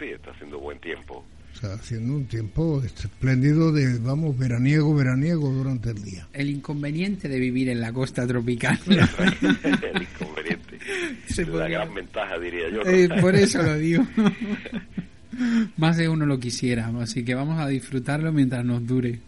Sí, 0.00 0.06
está 0.06 0.32
haciendo 0.32 0.58
buen 0.58 0.80
tiempo. 0.80 1.24
Sea, 1.60 1.74
haciendo 1.74 2.14
un 2.16 2.26
tiempo 2.26 2.82
espléndido 2.82 3.70
de, 3.70 3.98
vamos, 4.00 4.36
veraniego, 4.36 4.92
veraniego 4.92 5.48
durante 5.52 5.90
el 5.90 6.02
día. 6.02 6.26
El 6.32 6.50
inconveniente 6.50 7.28
de 7.28 7.38
vivir 7.38 7.68
en 7.68 7.80
la 7.80 7.92
costa 7.92 8.26
tropical. 8.26 8.78
el 8.88 10.02
inconveniente. 10.02 10.78
Se 11.28 11.44
La 11.46 11.52
podría- 11.52 11.68
gran 11.78 11.94
ventaja, 11.94 12.36
diría 12.40 12.68
yo. 12.68 12.82
¿no? 12.82 12.90
Eh, 12.90 13.08
por 13.20 13.34
eso 13.36 13.62
lo 13.62 13.76
digo. 13.78 14.04
Más 15.76 15.96
de 15.96 16.08
uno 16.08 16.26
lo 16.26 16.38
quisiera, 16.38 16.90
así 17.00 17.24
que 17.24 17.34
vamos 17.34 17.58
a 17.58 17.68
disfrutarlo 17.68 18.32
mientras 18.32 18.64
nos 18.64 18.86
dure. 18.86 19.20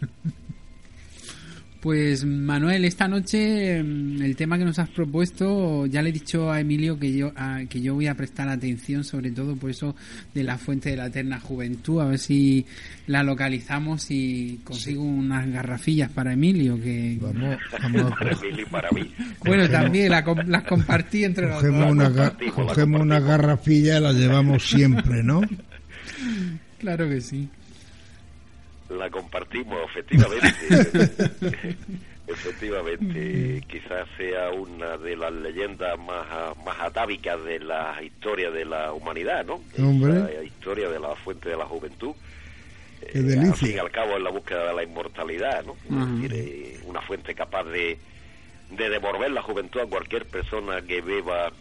Pues 1.81 2.25
Manuel, 2.25 2.83
esta 2.83 3.07
noche 3.07 3.81
mm, 3.81 4.21
el 4.21 4.35
tema 4.35 4.57
que 4.57 4.65
nos 4.65 4.77
has 4.79 4.89
propuesto, 4.89 5.85
ya 5.85 6.01
le 6.01 6.09
he 6.09 6.11
dicho 6.11 6.51
a 6.51 6.59
Emilio 6.59 6.99
que 6.99 7.15
yo 7.15 7.31
a- 7.37 7.61
que 7.69 7.79
yo 7.79 7.93
voy 7.93 8.07
a 8.07 8.15
prestar 8.15 8.49
atención 8.49 9.05
sobre 9.05 9.31
todo 9.31 9.55
por 9.55 9.69
eso 9.69 9.95
de 10.33 10.43
la 10.43 10.57
fuente 10.57 10.89
de 10.89 10.97
la 10.97 11.05
eterna 11.05 11.39
juventud, 11.39 12.01
a 12.01 12.05
ver 12.07 12.19
si 12.19 12.65
la 13.07 13.23
localizamos 13.23 14.11
y 14.11 14.59
consigo 14.65 15.03
unas 15.03 15.49
garrafillas 15.49 16.11
para 16.11 16.33
Emilio 16.33 16.77
que 16.81 17.17
Vamos, 17.21 17.57
vamos 17.81 18.11
Para 18.11 18.31
a 18.31 18.33
Emilio 18.33 18.65
y 18.67 18.69
para 18.69 18.89
mí. 18.91 19.13
bueno 19.45 19.69
también 19.69 20.09
la 20.11 20.21
las 20.47 20.63
compartí 20.65 21.23
entre 21.23 21.47
los 21.47 21.55
cogemos 21.61 21.79
dos. 21.85 21.91
una, 21.91 22.33
cogemos 22.67 23.01
una 23.01 23.21
garrafilla 23.21 23.99
y 23.99 24.01
la 24.01 24.11
llevamos 24.11 24.67
siempre, 24.67 25.23
¿no? 25.23 25.39
Claro 26.79 27.07
que 27.09 27.21
sí. 27.21 27.49
La 28.89 29.09
compartimos, 29.09 29.77
efectivamente. 29.89 31.75
efectivamente, 32.27 33.63
quizás 33.67 34.07
sea 34.17 34.49
una 34.51 34.97
de 34.97 35.15
las 35.15 35.31
leyendas 35.33 35.97
más, 35.99 36.25
más 36.65 36.79
atávicas 36.79 37.43
de 37.43 37.59
la 37.59 38.01
historia 38.03 38.49
de 38.51 38.65
la 38.65 38.93
humanidad, 38.93 39.45
¿no? 39.45 39.61
Hombre. 39.77 40.13
La 40.35 40.43
historia 40.43 40.89
de 40.89 40.99
la 40.99 41.15
fuente 41.15 41.49
de 41.49 41.57
la 41.57 41.65
juventud. 41.65 42.13
Qué 43.11 43.19
Eh, 43.19 43.21
delicia. 43.21 43.51
al 43.51 43.57
fin 43.57 43.75
y 43.75 43.77
al 43.79 43.91
cabo 43.91 44.17
es 44.17 44.21
la 44.23 44.29
búsqueda 44.29 44.67
de 44.69 44.73
la 44.75 44.83
inmortalidad, 44.83 45.63
¿no? 45.65 45.75
Ajá. 45.89 46.11
Es 46.15 46.21
decir, 46.21 46.33
eh, 46.33 46.79
una 46.85 47.01
fuente 47.01 47.33
capaz 47.33 47.63
de, 47.65 47.97
de 48.71 48.89
devolver 48.89 49.31
la 49.31 49.41
juventud 49.41 49.79
a 49.81 49.85
cualquier 49.85 50.25
persona 50.25 50.81
que 50.81 51.01
beba 51.01 51.51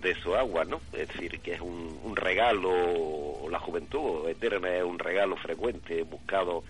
de 0.00 0.14
su 0.16 0.34
agua, 0.34 0.64
¿no? 0.64 0.80
Es 0.92 1.08
decir, 1.08 1.40
que 1.40 1.54
es 1.54 1.60
un, 1.60 1.98
un 2.02 2.16
regalo, 2.16 3.48
la 3.50 3.58
juventud 3.58 4.28
eterna 4.28 4.74
es 4.76 4.84
un 4.84 4.98
regalo 4.98 5.36
frecuente, 5.36 6.02
buscado 6.02 6.64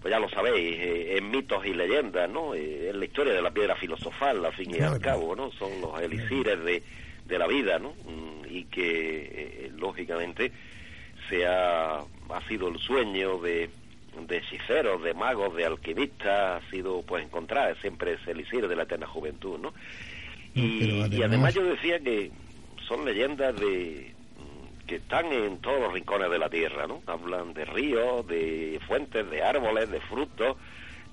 pues 0.00 0.12
ya 0.12 0.18
lo 0.18 0.28
sabéis, 0.30 0.78
eh, 0.78 1.18
en 1.18 1.30
mitos 1.30 1.64
y 1.66 1.74
leyendas, 1.74 2.28
¿no? 2.28 2.54
Eh, 2.54 2.88
en 2.88 2.98
la 2.98 3.04
historia 3.04 3.34
de 3.34 3.42
la 3.42 3.50
piedra 3.50 3.76
filosofal, 3.76 4.44
al 4.44 4.52
fin 4.54 4.74
y 4.74 4.80
al 4.80 4.98
cabo, 4.98 5.36
¿no? 5.36 5.52
Son 5.52 5.80
los 5.80 6.00
elixires 6.00 6.62
de, 6.64 6.82
de 7.26 7.38
la 7.38 7.46
vida, 7.46 7.78
¿no? 7.78 7.90
Mm, 7.90 8.46
y 8.48 8.64
que, 8.64 9.66
eh, 9.66 9.72
lógicamente, 9.76 10.52
se 11.28 11.46
ha, 11.46 11.98
ha 11.98 12.48
sido 12.48 12.68
el 12.68 12.78
sueño 12.78 13.38
de, 13.38 13.68
de 14.26 14.36
hechiceros, 14.38 15.02
de 15.02 15.12
magos, 15.12 15.54
de 15.54 15.66
alquimistas, 15.66 16.62
ha 16.62 16.70
sido, 16.70 17.02
pues, 17.02 17.22
encontrar 17.22 17.76
siempre 17.82 18.14
ese 18.14 18.30
elixir 18.30 18.68
de 18.68 18.76
la 18.76 18.84
eterna 18.84 19.06
juventud, 19.06 19.58
¿no? 19.58 19.74
Y, 20.54 21.14
y 21.16 21.22
además 21.22 21.54
yo 21.54 21.62
decía 21.62 22.00
que 22.00 22.30
son 22.86 23.04
leyendas 23.04 23.58
de 23.58 24.14
que 24.86 24.96
están 24.96 25.26
en 25.26 25.58
todos 25.58 25.80
los 25.80 25.92
rincones 25.92 26.30
de 26.30 26.38
la 26.38 26.50
tierra, 26.50 26.88
¿no? 26.88 27.00
Hablan 27.06 27.54
de 27.54 27.64
ríos, 27.64 28.26
de 28.26 28.80
fuentes, 28.88 29.30
de 29.30 29.40
árboles, 29.40 29.88
de 29.88 30.00
frutos, 30.00 30.56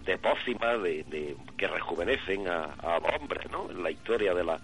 de 0.03 0.17
pócimas, 0.17 0.81
de, 0.81 1.35
que 1.55 1.67
rejuvenecen 1.67 2.47
a, 2.47 2.63
a, 2.63 2.99
los 2.99 3.21
hombres, 3.21 3.51
¿no? 3.51 3.69
En 3.69 3.83
la 3.83 3.91
historia 3.91 4.33
de 4.33 4.43
la, 4.43 4.59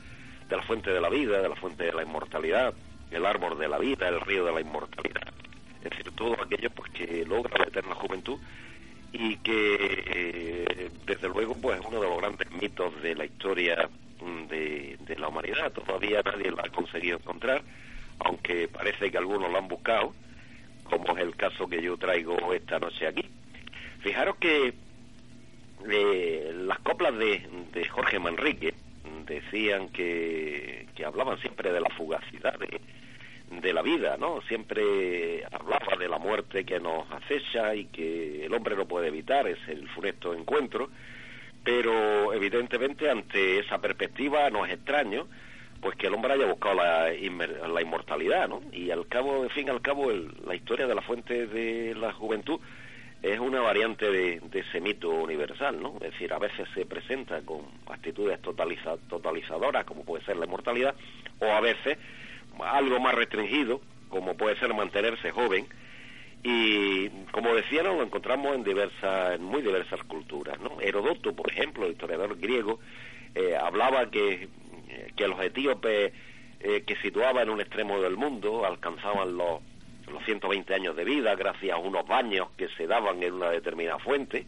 de 0.49 0.55
la 0.55 0.63
fuente 0.63 0.89
de 0.89 0.99
la 0.99 1.09
vida, 1.09 1.41
de 1.41 1.49
la 1.49 1.55
fuente 1.55 1.83
de 1.83 1.93
la 1.93 2.01
inmortalidad, 2.01 2.73
el 3.11 3.25
árbol 3.25 3.59
de 3.59 3.67
la 3.67 3.77
vida, 3.77 4.07
el 4.07 4.19
río 4.21 4.45
de 4.45 4.51
la 4.51 4.61
inmortalidad. 4.61 5.31
Es 5.83 5.91
decir, 5.91 6.11
todo 6.15 6.35
aquello 6.41 6.69
pues 6.71 6.91
que 6.91 7.25
logra 7.25 7.57
la 7.59 7.65
eterna 7.65 7.93
juventud 7.93 8.39
y 9.11 9.37
que 9.37 9.77
eh, 10.07 10.89
desde 11.05 11.27
luego 11.29 11.55
pues 11.55 11.79
es 11.79 11.85
uno 11.85 12.01
de 12.01 12.07
los 12.07 12.17
grandes 12.17 12.51
mitos 12.51 12.99
de 13.01 13.15
la 13.15 13.25
historia 13.25 13.87
mm, 13.87 14.12
de, 14.47 14.97
de 14.99 15.15
la 15.17 15.27
humanidad. 15.27 15.71
Todavía 15.71 16.21
nadie 16.23 16.51
lo 16.51 16.59
ha 16.59 16.69
conseguido 16.69 17.17
encontrar 17.17 17.63
aunque 18.19 18.67
parece 18.67 19.11
que 19.11 19.17
algunos 19.17 19.51
lo 19.51 19.57
han 19.57 19.67
buscado, 19.67 20.13
como 20.83 21.15
es 21.17 21.23
el 21.23 21.35
caso 21.35 21.67
que 21.67 21.81
yo 21.81 21.97
traigo 21.97 22.53
esta 22.53 22.79
noche 22.79 23.07
aquí. 23.07 23.25
Fijaros 24.01 24.37
que 24.37 24.73
eh, 25.89 26.51
las 26.53 26.79
coplas 26.79 27.17
de, 27.17 27.47
de, 27.73 27.87
Jorge 27.87 28.19
Manrique 28.19 28.73
decían 29.25 29.89
que, 29.89 30.87
que 30.95 31.05
hablaban 31.05 31.39
siempre 31.39 31.71
de 31.71 31.81
la 31.81 31.89
fugacidad 31.89 32.57
de, 32.59 32.81
de 33.61 33.73
la 33.73 33.81
vida, 33.81 34.17
¿no? 34.17 34.41
Siempre 34.43 35.45
hablaba 35.51 35.95
de 35.97 36.09
la 36.09 36.17
muerte 36.17 36.65
que 36.65 36.79
nos 36.79 37.09
acecha 37.11 37.75
y 37.75 37.85
que 37.85 38.45
el 38.45 38.53
hombre 38.53 38.75
no 38.75 38.85
puede 38.85 39.07
evitar, 39.07 39.47
es 39.47 39.59
el 39.67 39.87
funesto 39.89 40.33
encuentro, 40.33 40.89
pero 41.63 42.33
evidentemente 42.33 43.09
ante 43.09 43.59
esa 43.59 43.79
perspectiva 43.79 44.49
no 44.49 44.65
es 44.65 44.73
extraño 44.73 45.27
pues 45.81 45.97
que 45.97 46.07
el 46.07 46.13
hombre 46.13 46.33
haya 46.33 46.45
buscado 46.45 46.75
la, 46.75 47.11
la 47.11 47.81
inmortalidad, 47.81 48.47
¿no? 48.47 48.61
Y 48.71 48.89
al 48.89 49.05
cabo, 49.07 49.43
en 49.43 49.49
fin, 49.49 49.69
al 49.69 49.81
cabo, 49.81 50.09
la 50.45 50.55
historia 50.55 50.87
de 50.87 50.95
la 50.95 51.01
fuente 51.01 51.45
de 51.45 51.93
la 51.93 52.13
juventud 52.13 52.59
es 53.21 53.39
una 53.39 53.61
variante 53.61 54.09
de, 54.09 54.41
ese 54.53 54.81
mito 54.81 55.09
universal, 55.09 55.81
¿no? 55.81 55.95
Es 55.95 56.11
decir, 56.11 56.33
a 56.33 56.39
veces 56.39 56.67
se 56.73 56.85
presenta 56.85 57.41
con 57.41 57.61
actitudes 57.87 58.41
totaliza, 58.41 58.95
totalizadoras, 59.09 59.85
como 59.85 60.03
puede 60.03 60.23
ser 60.25 60.37
la 60.37 60.45
inmortalidad, 60.45 60.95
o 61.39 61.45
a 61.45 61.59
veces 61.59 61.97
algo 62.59 62.99
más 62.99 63.15
restringido, 63.15 63.81
como 64.09 64.35
puede 64.35 64.57
ser 64.59 64.73
mantenerse 64.73 65.31
joven, 65.31 65.67
y 66.43 67.09
como 67.31 67.53
decía, 67.55 67.83
lo 67.83 68.01
encontramos 68.03 68.55
en 68.55 68.63
diversas, 68.63 69.35
en 69.35 69.43
muy 69.43 69.61
diversas 69.61 70.03
culturas, 70.03 70.59
¿no? 70.59 70.81
Herodoto, 70.81 71.33
por 71.33 71.49
ejemplo, 71.51 71.85
el 71.85 71.93
historiador 71.93 72.37
griego, 72.37 72.79
eh, 73.35 73.55
hablaba 73.55 74.11
que 74.11 74.49
que 75.15 75.27
los 75.27 75.39
etíopes 75.41 76.13
eh, 76.59 76.83
que 76.85 76.95
situaban 76.97 77.43
en 77.43 77.49
un 77.49 77.61
extremo 77.61 78.01
del 78.01 78.15
mundo 78.15 78.65
alcanzaban 78.65 79.37
los, 79.37 79.61
los 80.11 80.23
120 80.25 80.73
años 80.73 80.95
de 80.95 81.03
vida 81.03 81.35
gracias 81.35 81.73
a 81.73 81.77
unos 81.77 82.05
baños 82.07 82.49
que 82.57 82.69
se 82.69 82.87
daban 82.87 83.21
en 83.23 83.33
una 83.33 83.49
determinada 83.49 83.99
fuente. 83.99 84.45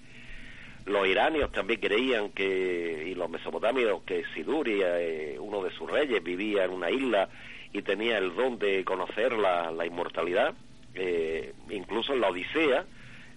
Los 0.86 1.08
iranios 1.08 1.52
también 1.52 1.80
creían 1.80 2.30
que, 2.30 3.06
y 3.08 3.16
los 3.16 3.28
mesopotamios, 3.30 4.04
que 4.04 4.24
Siduria, 4.36 5.02
eh, 5.02 5.38
uno 5.40 5.64
de 5.64 5.72
sus 5.72 5.90
reyes, 5.90 6.24
vivía 6.24 6.64
en 6.64 6.72
una 6.72 6.92
isla 6.92 7.28
y 7.74 7.82
tenía 7.82 8.20
el 8.20 8.36
don 8.36 8.60
de 8.60 8.86
conocer 8.86 9.34
la, 9.34 9.72
la 9.72 9.86
inmortalidad. 9.86 10.54
Eh, 10.96 11.54
incluso 11.70 12.14
en 12.14 12.22
la 12.22 12.30
Odisea, 12.30 12.86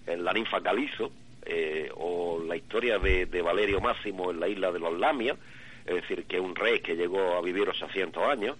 en 0.07 0.23
la 0.23 0.33
ninfa 0.33 0.61
Calizo, 0.61 1.11
o 1.95 2.43
la 2.47 2.55
historia 2.55 2.99
de, 2.99 3.25
de, 3.25 3.41
Valerio 3.41 3.81
Máximo 3.81 4.29
en 4.29 4.39
la 4.39 4.47
isla 4.47 4.71
de 4.71 4.79
los 4.79 4.97
Lamios, 4.99 5.37
es 5.85 5.95
decir, 5.95 6.25
que 6.25 6.39
un 6.39 6.55
rey 6.55 6.79
que 6.81 6.95
llegó 6.95 7.35
a 7.35 7.41
vivir 7.41 7.67
800 7.67 8.23
años, 8.23 8.55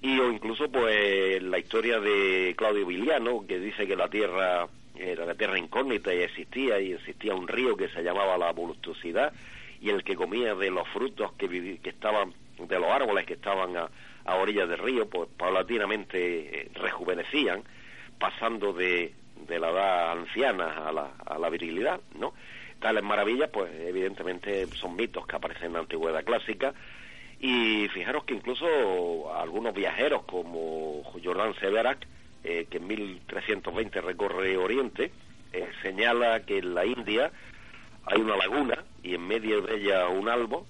y 0.00 0.18
o 0.20 0.30
incluso 0.30 0.70
pues 0.70 1.42
la 1.42 1.58
historia 1.58 1.98
de 1.98 2.54
Claudio 2.56 2.86
Viliano, 2.86 3.46
que 3.48 3.58
dice 3.58 3.86
que 3.86 3.96
la 3.96 4.08
tierra 4.08 4.68
era 4.96 5.26
la 5.26 5.34
tierra 5.34 5.58
incógnita 5.58 6.14
y 6.14 6.18
existía, 6.18 6.78
y 6.78 6.92
existía 6.92 7.34
un 7.34 7.48
río 7.48 7.76
que 7.76 7.88
se 7.88 8.02
llamaba 8.02 8.38
la 8.38 8.52
voluptuosidad, 8.52 9.32
y 9.80 9.90
el 9.90 10.04
que 10.04 10.14
comía 10.14 10.54
de 10.54 10.70
los 10.70 10.86
frutos 10.88 11.32
que, 11.32 11.48
que 11.82 11.90
estaban, 11.90 12.32
de 12.58 12.78
los 12.78 12.90
árboles 12.90 13.26
que 13.26 13.34
estaban 13.34 13.76
a, 13.76 13.88
a 14.24 14.36
orillas 14.36 14.68
del 14.68 14.78
río, 14.78 15.08
pues 15.08 15.28
paulatinamente 15.36 16.60
eh, 16.60 16.70
rejuvenecían, 16.74 17.62
pasando 18.24 18.72
de, 18.72 19.12
de 19.46 19.58
la 19.58 19.68
edad 19.68 20.12
anciana 20.12 20.88
a 20.88 20.92
la, 20.92 21.10
a 21.26 21.38
la 21.38 21.50
virilidad, 21.50 22.00
¿no? 22.18 22.32
tales 22.80 23.02
maravillas, 23.02 23.50
pues 23.50 23.70
evidentemente 23.80 24.66
son 24.76 24.96
mitos 24.96 25.26
que 25.26 25.36
aparecen 25.36 25.66
en 25.66 25.72
la 25.74 25.78
antigüedad 25.80 26.24
clásica. 26.24 26.72
Y 27.38 27.86
fijaros 27.88 28.24
que 28.24 28.32
incluso 28.32 28.66
algunos 29.36 29.74
viajeros 29.74 30.22
como 30.22 31.02
Jordán 31.22 31.54
Severac, 31.56 32.06
eh, 32.44 32.66
que 32.70 32.78
en 32.78 32.86
1320 32.86 34.00
recorre 34.00 34.56
Oriente, 34.56 35.10
eh, 35.52 35.68
señala 35.82 36.46
que 36.46 36.58
en 36.58 36.74
la 36.74 36.86
India 36.86 37.30
hay 38.06 38.22
una 38.22 38.36
laguna 38.36 38.84
y 39.02 39.16
en 39.16 39.26
medio 39.26 39.60
de 39.60 39.76
ella 39.76 40.08
un 40.08 40.30
albo 40.30 40.66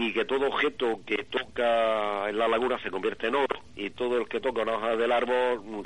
y 0.00 0.14
que 0.14 0.24
todo 0.24 0.46
objeto 0.46 1.00
que 1.04 1.24
toca 1.24 2.30
en 2.30 2.38
la 2.38 2.48
laguna 2.48 2.78
se 2.78 2.90
convierte 2.90 3.26
en 3.26 3.34
oro 3.34 3.60
y 3.76 3.90
todo 3.90 4.16
el 4.16 4.28
que 4.28 4.40
toca 4.40 4.62
una 4.62 4.76
hoja 4.76 4.96
del 4.96 5.12
árbol 5.12 5.84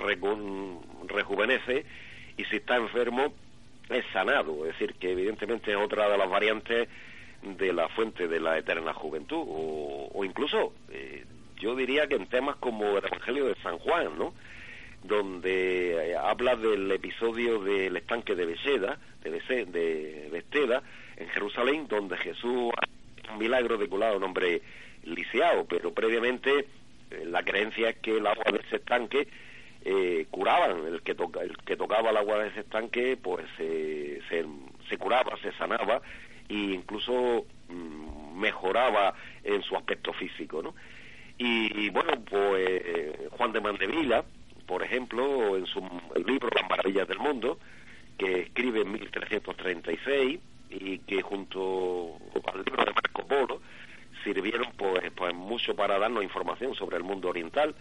rejuvenece 1.09 1.85
y 2.37 2.45
si 2.45 2.57
está 2.57 2.77
enfermo 2.77 3.35
es 3.89 4.05
sanado, 4.13 4.67
es 4.67 4.79
decir, 4.79 4.95
que 4.95 5.11
evidentemente 5.11 5.73
es 5.73 5.77
otra 5.77 6.09
de 6.09 6.17
las 6.17 6.31
variantes 6.31 6.89
de 7.43 7.73
la 7.73 7.89
fuente 7.89 8.29
de 8.29 8.39
la 8.39 8.57
eterna 8.57 8.95
juventud, 8.95 9.45
o, 9.47 10.25
incluso 10.25 10.73
eh, 10.91 11.25
yo 11.59 11.75
diría 11.75 12.07
que 12.07 12.15
en 12.15 12.29
temas 12.29 12.55
como 12.57 12.97
el 12.97 13.05
Evangelio 13.05 13.47
de 13.47 13.57
San 13.57 13.79
Juan, 13.79 14.17
¿no? 14.17 14.33
donde 15.03 16.13
eh, 16.13 16.17
habla 16.17 16.55
del 16.55 16.91
episodio 16.93 17.59
del 17.59 17.97
estanque 17.97 18.37
de 18.37 18.47
Beseda, 18.47 18.97
de, 19.25 20.29
Besteda, 20.31 20.85
en 21.17 21.29
Jerusalén, 21.31 21.89
donde 21.89 22.17
Jesús 22.17 22.71
un 23.31 23.39
milagro 23.39 23.79
de 23.79 23.89
a 24.07 24.17
un 24.17 24.25
hombre 24.25 24.63
lisiado, 25.05 25.65
pero 25.67 25.93
previamente 25.93 26.67
eh, 27.11 27.25
la 27.27 27.43
creencia 27.43 27.91
es 27.91 27.97
que 27.97 28.17
el 28.17 28.27
agua 28.27 28.45
de 28.53 28.61
ese 28.67 28.77
estanque 28.77 29.29
eh, 29.85 30.27
curaban, 30.31 30.87
el 30.87 31.03
que, 31.03 31.15
toca, 31.15 31.43
el 31.43 31.57
que 31.59 31.77
tocaba 31.77 32.11
el 32.11 32.17
agua 32.17 32.39
de 32.39 32.49
ese 32.49 32.61
estanque 32.61 33.19
pues 33.21 33.45
se, 33.57 34.21
se 34.89 34.99
curaba, 34.99 35.37
se 35.43 35.53
sanaba 35.53 36.01
e 36.49 36.55
incluso 36.55 37.47
mm, 37.69 38.39
mejoraba 38.39 39.15
en 39.43 39.63
su 39.63 39.77
aspecto 39.77 40.13
físico, 40.13 40.63
¿no? 40.63 40.75
Y, 41.37 41.91
bueno, 41.91 42.13
pues 42.31 42.81
Juan 43.33 43.53
de 43.53 43.61
Mandevila, 43.61 44.25
por 44.67 44.85
ejemplo, 44.85 45.57
en 45.57 45.67
su 45.67 45.81
libro 46.25 46.49
Las 46.55 46.71
maravillas 46.71 47.09
del 47.09 47.19
mundo, 47.19 47.59
que 48.17 48.43
escribe 48.43 48.83
en 48.83 48.93
1336 48.93 50.39
y 50.81 50.99
que 51.01 51.23
junto 51.23 52.19
al 52.53 52.65
libro 52.65 52.85
de 52.85 52.93
Marco 52.93 53.27
Polo 53.27 53.61
sirvieron 54.23 54.69
pues, 54.77 55.11
pues 55.15 55.35
mucho 55.35 55.75
para 55.75 55.99
darnos 55.99 56.25
información 56.25 56.75
sobre 56.75 56.97
el 56.97 57.03
mundo 57.03 57.29
oriental 57.29 57.75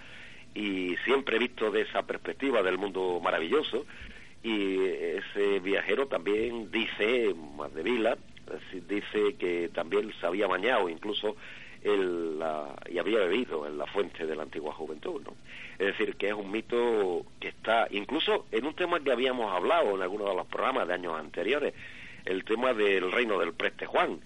y 0.53 0.95
siempre 1.03 1.39
visto 1.39 1.71
de 1.71 1.81
esa 1.81 2.03
perspectiva 2.03 2.61
del 2.61 2.77
mundo 2.77 3.19
maravilloso 3.23 3.85
y 4.43 4.77
ese 4.77 5.59
viajero 5.61 6.07
también 6.07 6.69
dice, 6.69 7.33
más 7.57 7.73
de 7.73 7.81
Vila, 7.81 8.17
dice 8.87 9.35
que 9.35 9.69
también 9.73 10.13
se 10.19 10.25
había 10.25 10.47
bañado 10.47 10.89
incluso 10.89 11.37
el, 11.81 12.39
la, 12.39 12.75
y 12.89 12.97
había 12.97 13.19
bebido 13.19 13.65
en 13.67 13.77
la 13.77 13.85
fuente 13.87 14.25
de 14.25 14.35
la 14.35 14.43
antigua 14.43 14.73
juventud, 14.73 15.21
¿no? 15.21 15.35
Es 15.79 15.87
decir, 15.87 16.15
que 16.15 16.29
es 16.29 16.33
un 16.33 16.51
mito 16.51 17.25
que 17.39 17.49
está, 17.49 17.87
incluso 17.91 18.45
en 18.51 18.65
un 18.65 18.73
tema 18.73 18.99
que 18.99 19.11
habíamos 19.11 19.53
hablado 19.53 19.95
en 19.95 20.01
algunos 20.01 20.29
de 20.29 20.35
los 20.35 20.47
programas 20.47 20.87
de 20.87 20.93
años 20.93 21.17
anteriores, 21.17 21.73
el 22.25 22.43
tema 22.43 22.73
del 22.73 23.11
reino 23.11 23.39
del 23.39 23.53
preste 23.53 23.85
Juan, 23.85 24.19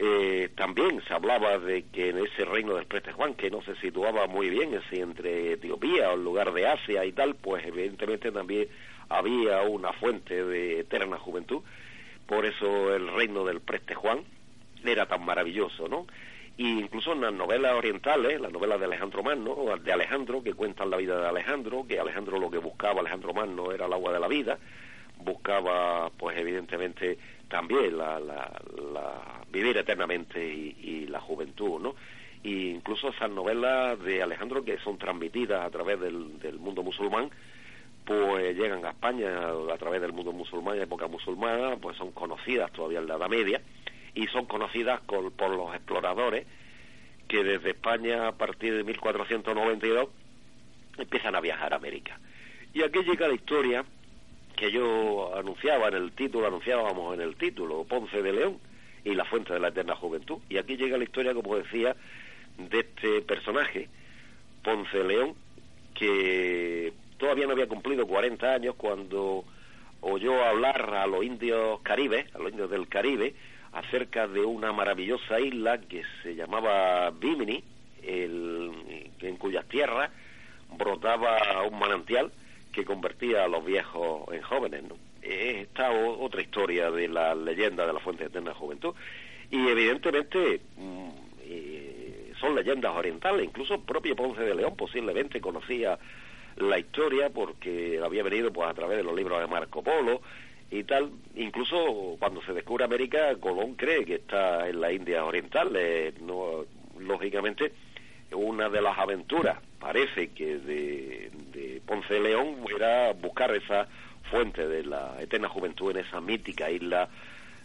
eh, 0.00 0.50
también 0.54 1.02
se 1.08 1.12
hablaba 1.12 1.58
de 1.58 1.82
que 1.86 2.10
en 2.10 2.18
ese 2.18 2.44
reino 2.44 2.76
del 2.76 2.86
Preste 2.86 3.12
Juan, 3.12 3.34
que 3.34 3.50
no 3.50 3.62
se 3.62 3.74
situaba 3.76 4.28
muy 4.28 4.48
bien 4.48 4.80
si 4.88 5.00
entre 5.00 5.54
Etiopía 5.54 6.10
o 6.10 6.14
el 6.14 6.22
lugar 6.22 6.52
de 6.52 6.68
Asia 6.68 7.04
y 7.04 7.10
tal, 7.10 7.34
pues 7.34 7.66
evidentemente 7.66 8.30
también 8.30 8.68
había 9.08 9.62
una 9.62 9.92
fuente 9.92 10.44
de 10.44 10.80
eterna 10.80 11.18
juventud. 11.18 11.62
Por 12.26 12.46
eso 12.46 12.94
el 12.94 13.08
reino 13.08 13.44
del 13.44 13.60
Preste 13.60 13.96
Juan 13.96 14.22
era 14.84 15.06
tan 15.06 15.24
maravilloso, 15.24 15.88
¿no? 15.88 16.06
Y 16.56 16.78
incluso 16.78 17.12
en 17.12 17.22
las 17.22 17.32
novelas 17.32 17.74
orientales, 17.74 18.40
las 18.40 18.52
novelas 18.52 18.78
de 18.78 18.86
Alejandro 18.86 19.24
Magno, 19.24 19.56
de 19.82 19.92
Alejandro, 19.92 20.44
que 20.44 20.54
cuentan 20.54 20.90
la 20.90 20.96
vida 20.96 21.20
de 21.20 21.28
Alejandro, 21.28 21.86
que 21.88 21.98
Alejandro 21.98 22.38
lo 22.38 22.50
que 22.50 22.58
buscaba, 22.58 23.00
Alejandro 23.00 23.34
Magno, 23.34 23.72
era 23.72 23.86
el 23.86 23.92
agua 23.92 24.12
de 24.12 24.20
la 24.20 24.28
vida, 24.28 24.58
buscaba, 25.18 26.10
pues 26.10 26.36
evidentemente, 26.38 27.18
también 27.48 27.96
la, 27.96 28.18
la, 28.20 29.42
vivir 29.50 29.76
eternamente 29.76 30.44
y, 30.44 31.06
la 31.06 31.20
juventud, 31.20 31.80
¿no? 31.80 31.94
E 32.44 32.50
incluso 32.50 33.08
esas 33.08 33.30
novelas 33.30 33.98
de 34.00 34.22
Alejandro 34.22 34.64
que 34.64 34.78
son 34.78 34.98
transmitidas 34.98 35.64
a 35.64 35.70
través 35.70 35.98
del, 35.98 36.38
del 36.38 36.58
mundo 36.58 36.82
musulmán, 36.82 37.30
pues 38.04 38.56
llegan 38.56 38.84
a 38.84 38.90
España 38.90 39.48
a 39.48 39.76
través 39.78 40.00
del 40.00 40.12
mundo 40.12 40.32
musulmán, 40.32 40.80
época 40.80 41.08
musulmana, 41.08 41.76
pues 41.76 41.96
son 41.96 42.12
conocidas 42.12 42.70
todavía 42.72 43.00
en 43.00 43.08
la 43.08 43.16
Edad 43.16 43.28
Media 43.28 43.60
y 44.14 44.26
son 44.28 44.46
conocidas 44.46 45.00
por 45.00 45.50
los 45.50 45.74
exploradores 45.74 46.46
que 47.28 47.44
desde 47.44 47.70
España 47.70 48.28
a 48.28 48.32
partir 48.32 48.74
de 48.74 48.84
1492 48.84 50.08
empiezan 50.96 51.34
a 51.36 51.40
viajar 51.40 51.72
a 51.72 51.76
América. 51.76 52.18
Y 52.72 52.82
aquí 52.82 53.00
llega 53.02 53.28
la 53.28 53.34
historia 53.34 53.84
que 54.58 54.72
yo 54.72 55.36
anunciaba 55.36 55.86
en 55.88 55.94
el 55.94 56.12
título, 56.12 56.48
anunciábamos 56.48 57.14
en 57.14 57.20
el 57.20 57.36
título, 57.36 57.84
Ponce 57.84 58.22
de 58.22 58.32
León 58.32 58.58
y 59.04 59.14
la 59.14 59.24
fuente 59.24 59.52
de 59.52 59.60
la 59.60 59.68
eterna 59.68 59.94
juventud. 59.94 60.38
Y 60.48 60.58
aquí 60.58 60.76
llega 60.76 60.98
la 60.98 61.04
historia, 61.04 61.32
como 61.32 61.56
decía, 61.56 61.94
de 62.56 62.80
este 62.80 63.22
personaje, 63.22 63.88
Ponce 64.64 64.98
de 64.98 65.04
León, 65.04 65.34
que 65.94 66.92
todavía 67.18 67.46
no 67.46 67.52
había 67.52 67.68
cumplido 67.68 68.04
40 68.08 68.52
años 68.52 68.74
cuando 68.74 69.44
oyó 70.00 70.44
hablar 70.44 70.92
a 70.92 71.06
los 71.06 71.24
indios 71.24 71.80
caribes, 71.82 72.26
a 72.34 72.38
los 72.38 72.50
indios 72.50 72.70
del 72.70 72.88
Caribe, 72.88 73.34
acerca 73.72 74.26
de 74.26 74.40
una 74.40 74.72
maravillosa 74.72 75.38
isla 75.38 75.78
que 75.78 76.02
se 76.24 76.34
llamaba 76.34 77.10
Bimini, 77.10 77.62
en 78.02 79.36
cuyas 79.38 79.68
tierras 79.68 80.10
brotaba 80.76 81.62
un 81.62 81.78
manantial 81.78 82.32
que 82.78 82.84
convertía 82.84 83.42
a 83.44 83.48
los 83.48 83.64
viejos 83.64 84.32
en 84.32 84.40
jóvenes. 84.40 84.84
¿no? 84.84 84.96
Esta 85.20 85.90
otra 85.90 86.40
historia 86.40 86.92
de 86.92 87.08
la 87.08 87.34
leyenda 87.34 87.84
de 87.84 87.92
la 87.92 87.98
Fuente 87.98 88.22
de 88.22 88.28
Eterna 88.28 88.54
Juventud. 88.54 88.94
Y 89.50 89.66
evidentemente 89.66 90.60
mm, 90.76 91.08
eh, 91.40 92.32
son 92.38 92.54
leyendas 92.54 92.94
orientales, 92.94 93.44
incluso 93.44 93.80
propio 93.80 94.14
Ponce 94.14 94.42
de 94.42 94.54
León 94.54 94.76
posiblemente 94.76 95.40
conocía 95.40 95.98
la 96.56 96.78
historia 96.78 97.30
porque 97.30 98.00
había 98.04 98.22
venido 98.22 98.52
pues 98.52 98.68
a 98.68 98.74
través 98.74 98.98
de 98.98 99.02
los 99.02 99.16
libros 99.16 99.40
de 99.40 99.48
Marco 99.48 99.82
Polo 99.82 100.20
y 100.70 100.84
tal. 100.84 101.10
Incluso 101.34 102.16
cuando 102.20 102.40
se 102.42 102.52
descubre 102.52 102.84
América, 102.84 103.34
Colón 103.40 103.74
cree 103.74 104.04
que 104.04 104.16
está 104.16 104.68
en 104.68 104.80
la 104.80 104.92
India 104.92 105.24
Oriental. 105.24 105.76
no, 106.20 106.64
lógicamente, 107.00 107.72
una 108.30 108.68
de 108.68 108.82
las 108.82 108.96
aventuras, 108.98 109.58
parece 109.78 110.28
que 110.28 110.58
de, 110.58 111.80
Ponce 111.86 112.14
de 112.14 112.20
León, 112.20 112.56
era 112.74 113.12
buscar 113.12 113.54
esa 113.54 113.86
fuente 114.30 114.66
de 114.66 114.84
la 114.84 115.16
eterna 115.20 115.48
juventud 115.48 115.90
en 115.90 116.04
esa 116.04 116.20
mítica 116.20 116.70
isla 116.70 117.08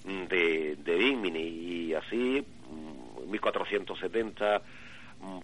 de, 0.05 0.78
de. 0.78 0.97
Y 0.97 1.93
así, 1.93 2.45
en 3.22 3.32
1470, 3.32 4.61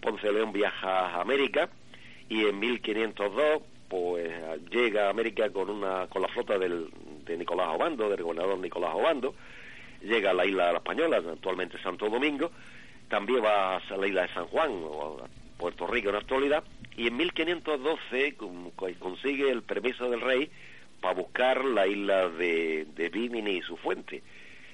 Ponce 0.02 0.28
de 0.28 0.34
León 0.34 0.54
viaja 0.54 1.08
a 1.08 1.22
América 1.22 1.70
y 2.30 2.46
en 2.46 2.60
1502 2.60 3.64
pues 3.90 4.32
llega 4.70 5.08
a 5.08 5.10
América 5.10 5.50
con 5.50 5.70
una 5.70 6.06
con 6.08 6.22
la 6.22 6.28
flota 6.28 6.60
del, 6.60 6.90
de 7.26 7.38
Nicolás 7.38 7.70
Obando, 7.74 8.08
del 8.08 8.22
gobernador 8.22 8.60
Nicolás 8.60 8.92
Obando, 8.94 9.34
llega 10.02 10.30
a 10.30 10.34
la 10.34 10.46
isla 10.46 10.68
de 10.68 10.74
la 10.74 10.78
Española, 10.78 11.18
actualmente 11.18 11.82
Santo 11.82 12.08
Domingo, 12.08 12.52
también 13.10 13.44
va 13.44 13.78
a 13.78 13.98
la 13.98 14.08
isla 14.08 14.22
de 14.22 14.34
San 14.34 14.46
Juan, 14.46 14.70
Puerto 15.60 15.86
Rico 15.88 16.08
en 16.08 16.14
la 16.14 16.22
actualidad, 16.22 16.64
y 16.96 17.08
en 17.08 17.18
1512 17.18 18.36
consigue 18.98 19.52
el 19.52 19.62
permiso 19.62 20.10
del 20.10 20.22
rey 20.22 20.50
para 21.02 21.14
buscar 21.14 21.64
la 21.66 21.86
isla 21.86 22.30
de, 22.30 22.88
de 22.96 23.10
Bimini 23.10 23.58
y 23.58 23.62
su 23.62 23.76
fuente. 23.76 24.24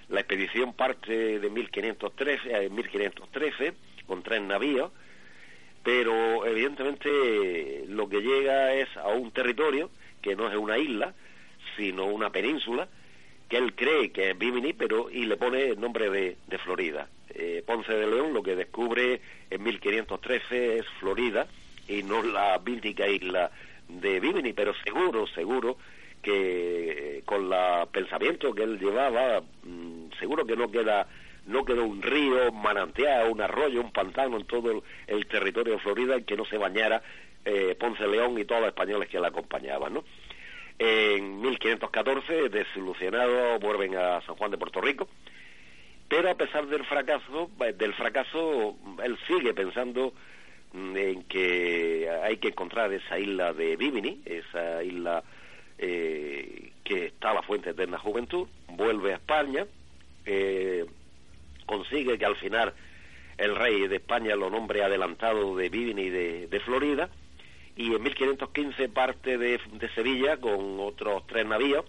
La 0.10 0.20
expedición 0.20 0.74
parte 0.74 1.40
de 1.40 1.50
1513, 1.50 2.66
en 2.66 2.76
1513 2.76 3.74
con 4.06 4.22
tres 4.22 4.42
navíos, 4.44 4.92
pero 5.84 6.46
evidentemente 6.46 7.86
lo 7.88 8.08
que 8.08 8.22
llega 8.22 8.74
es 8.76 8.88
a 8.98 9.08
un 9.08 9.32
territorio 9.32 9.90
que 10.22 10.36
no 10.36 10.48
es 10.48 10.56
una 10.56 10.78
isla, 10.78 11.16
sino 11.78 12.06
una 12.06 12.30
península, 12.30 12.88
que 13.50 13.58
él 13.58 13.74
cree 13.74 14.12
que 14.12 14.30
es 14.30 14.38
Bimini, 14.38 14.74
pero 14.74 15.10
y 15.10 15.26
le 15.26 15.38
pone 15.38 15.70
el 15.70 15.80
nombre 15.80 16.10
de 16.10 16.58
Florida. 16.60 17.08
Eh, 17.38 17.64
Ponce 17.66 17.92
de 17.94 18.08
León 18.08 18.34
lo 18.34 18.42
que 18.42 18.56
descubre 18.56 19.20
en 19.50 19.62
1513 19.62 20.78
es 20.78 20.86
Florida 21.00 21.48
y 21.88 22.02
no 22.02 22.24
la 22.24 22.60
mítica 22.66 23.08
isla 23.08 23.52
de 23.90 24.22
Bimini, 24.22 24.54
pero 24.54 24.74
seguro, 24.84 25.28
seguro 25.28 25.78
que 26.22 27.22
con 27.26 27.52
el 27.52 27.88
pensamiento 27.92 28.56
que 28.56 28.64
él 28.64 28.80
llevaba, 28.80 29.42
mm, 29.64 30.12
seguro 30.18 30.46
que 30.46 30.56
no 30.56 30.72
queda 30.72 31.08
no 31.46 31.64
quedó 31.64 31.84
un 31.84 32.02
río, 32.02 32.52
manantial, 32.52 33.30
un 33.30 33.42
arroyo, 33.42 33.82
un 33.82 33.92
pantano 33.92 34.38
en 34.38 34.46
todo 34.46 34.84
el, 35.06 35.28
territorio 35.28 35.74
de 35.74 35.80
Florida 35.80 36.16
en 36.16 36.24
que 36.24 36.36
no 36.36 36.46
se 36.46 36.58
bañara 36.58 37.04
eh, 37.44 37.76
Ponce 37.80 38.08
León 38.08 38.40
y 38.40 38.46
todos 38.46 38.62
los 38.62 38.70
españoles 38.70 39.10
que 39.10 39.20
la 39.20 39.28
acompañaban, 39.28 39.94
¿no? 39.94 40.04
En 40.80 41.42
1514, 41.42 42.50
desilusionados, 42.50 43.60
vuelven 43.62 43.96
a 43.96 44.22
San 44.22 44.36
Juan 44.36 44.52
de 44.52 44.58
Puerto 44.58 44.82
Rico, 44.82 45.08
pero 46.16 46.32
a 46.32 46.36
pesar 46.36 46.66
del 46.68 46.86
fracaso, 46.86 47.52
eh, 47.60 47.74
del 47.74 47.94
fracaso, 47.94 48.78
él 49.04 49.18
sigue 49.28 49.54
pensando 49.54 50.14
mm, 50.72 50.96
en 50.96 51.24
que 51.24 52.10
hay 52.24 52.38
que 52.38 52.48
encontrar 52.48 52.94
esa 52.94 53.20
isla 53.20 53.52
de 53.52 53.76
Bimini, 53.76 54.22
esa 54.24 54.82
isla 54.82 55.26
eh, 55.78 56.72
que 56.86 57.08
está 57.08 57.34
la 57.34 57.42
fuente 57.42 57.66
de 57.66 57.84
eterna 57.84 57.98
juventud, 57.98 58.48
vuelve 58.70 59.12
a 59.12 59.16
España, 59.16 59.66
eh, 60.26 60.86
consigue 61.66 62.18
que 62.18 62.26
al 62.26 62.38
final 62.38 62.74
el 63.38 63.54
rey 63.54 63.86
de 63.90 63.98
España 63.98 64.38
lo 64.38 64.50
nombre 64.50 64.86
adelantado 64.86 65.54
de 65.58 65.68
Bimini 65.68 66.10
de, 66.10 66.62
Florida 66.64 67.10
y 67.76 67.94
en 67.94 68.02
1515 68.02 68.88
parte 68.88 69.38
de, 69.38 69.60
Sevilla 69.94 70.38
con 70.38 70.80
otros 70.80 71.28
tres 71.28 71.46
navíos 71.46 71.84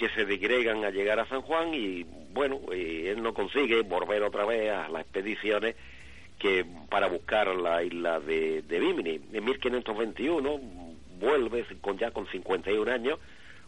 que 0.00 0.08
se 0.08 0.24
digregan 0.24 0.82
a 0.86 0.88
llegar 0.88 1.20
a 1.20 1.28
San 1.28 1.42
Juan 1.42 1.74
y 1.74 2.06
bueno, 2.32 2.58
él 2.72 3.22
no 3.22 3.34
consigue 3.34 3.82
volver 3.82 4.22
otra 4.22 4.46
vez 4.46 4.70
a 4.70 4.88
las 4.88 5.02
expediciones 5.02 5.76
que 6.38 6.64
para 6.88 7.06
buscar 7.08 7.54
la 7.54 7.82
isla 7.82 8.18
de, 8.18 8.62
de 8.62 8.80
Bimini. 8.80 9.20
En 9.30 9.44
1521 9.44 10.58
vuelve 11.18 11.66
con 11.82 11.98
ya 11.98 12.12
con 12.12 12.26
51 12.28 12.90
años, 12.90 13.18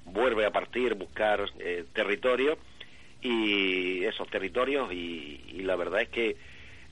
vuelve 0.06 0.46
a 0.46 0.50
partir 0.50 0.94
buscar 0.94 1.50
eh, 1.58 1.84
territorio 1.92 2.56
y 3.20 4.02
esos 4.06 4.26
territorios 4.30 4.90
y, 4.90 5.60
la 5.62 5.76
verdad 5.76 6.00
es 6.00 6.08
que 6.08 6.36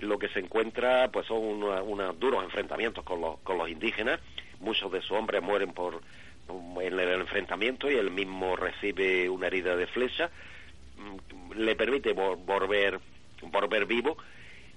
lo 0.01 0.18
que 0.18 0.28
se 0.28 0.41
encuentra 0.41 1.11
pues 1.11 1.26
son 1.26 1.38
unos 1.38 2.20
duros 2.20 2.45
enfrentamientos 2.45 3.05
con 3.05 3.22
los, 3.22 3.38
con 3.38 3.57
los 3.57 3.70
indígenas 3.70 4.20
muchos 4.61 4.93
de 4.93 5.01
sus 5.01 5.12
hombres 5.12 5.43
mueren 5.43 5.72
por 5.72 6.03
en 6.49 6.99
el 6.99 7.20
enfrentamiento 7.20 7.91
y 7.91 7.95
él 7.95 8.11
mismo 8.11 8.57
recibe 8.57 9.28
una 9.28 9.47
herida 9.47 9.76
de 9.76 9.86
flecha 9.86 10.30
mm, 10.97 11.53
le 11.57 11.76
permite 11.76 12.12
volver 12.12 12.99
volver 13.43 13.86
vivo 13.86 14.16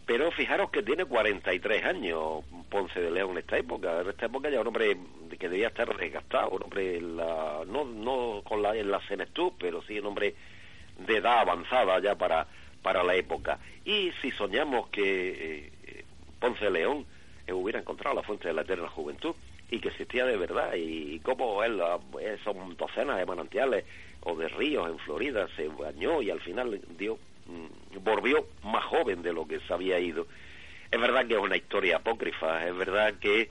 pero 0.06 0.32
fijaros 0.32 0.70
que 0.70 0.84
tiene 0.84 1.06
43 1.06 1.86
años 1.86 2.44
Ponce 2.70 3.00
de 3.00 3.12
León 3.12 3.32
en 3.32 3.38
esta 3.38 3.58
época. 3.58 4.02
En 4.02 4.10
esta 4.10 4.26
época 4.26 4.50
ya 4.50 4.60
un 4.60 4.68
hombre 4.68 4.98
que 5.40 5.48
debía 5.50 5.68
estar 5.68 5.96
desgastado, 5.96 6.50
un 6.50 6.64
hombre 6.64 7.00
la, 7.00 7.62
no, 7.66 7.86
no 7.86 8.42
con 8.44 8.62
la, 8.62 8.76
en 8.76 8.92
la 8.92 9.00
senectud, 9.08 9.54
pero 9.58 9.82
sí 9.84 10.00
un 10.00 10.08
hombre 10.08 10.36
de 10.98 11.18
edad 11.18 11.40
avanzada 11.40 12.00
ya 12.00 12.16
para, 12.16 12.48
para 12.82 13.04
la 13.04 13.16
época. 13.16 13.60
Y 13.86 14.12
si 14.22 14.32
soñamos 14.32 14.90
que 14.90 15.72
eh, 15.86 16.06
Ponce 16.40 16.66
de 16.66 16.72
León 16.72 17.06
eh, 17.48 17.54
hubiera 17.54 17.80
encontrado 17.80 18.16
la 18.16 18.24
fuente 18.24 18.50
de 18.50 18.54
la 18.54 18.64
eterna 18.64 18.90
juventud 18.90 19.36
y 19.70 19.80
que 19.80 19.90
existía 19.90 20.26
de 20.26 20.38
verdad, 20.38 20.74
y, 20.76 21.20
cómo 21.20 21.64
él, 21.64 21.82
son 22.44 22.76
docenas 22.78 23.18
de 23.18 23.26
manantiales 23.26 23.86
o 24.22 24.36
de 24.36 24.48
ríos 24.48 24.90
en 24.90 25.00
Florida, 25.00 25.48
se 25.56 25.68
bañó 25.68 26.22
y 26.22 26.30
al 26.30 26.40
final 26.40 26.80
dio, 26.98 27.18
mm, 27.48 28.04
volvió 28.04 28.48
más 28.64 28.84
joven 28.86 29.22
de 29.22 29.34
lo 29.34 29.48
que 29.48 29.60
se 29.60 29.74
había 29.74 30.00
ido. 30.00 30.28
Es 30.92 31.00
verdad 31.00 31.26
que 31.26 31.34
es 31.34 31.40
una 31.40 31.58
historia 31.58 31.98
apócrifa, 31.98 32.68
es 32.68 32.76
verdad 32.78 33.16
que 33.20 33.50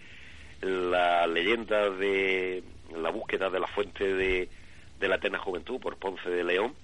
la 0.60 1.26
leyenda 1.26 1.90
de 1.90 2.62
la 2.96 3.10
búsqueda 3.10 3.50
de 3.50 3.58
la 3.58 3.66
fuente 3.66 4.14
de, 4.14 4.48
de 5.00 5.08
la 5.08 5.16
eterna 5.16 5.38
juventud 5.38 5.80
por 5.80 5.96
Ponce 5.96 6.30
de 6.30 6.44
León 6.44 6.74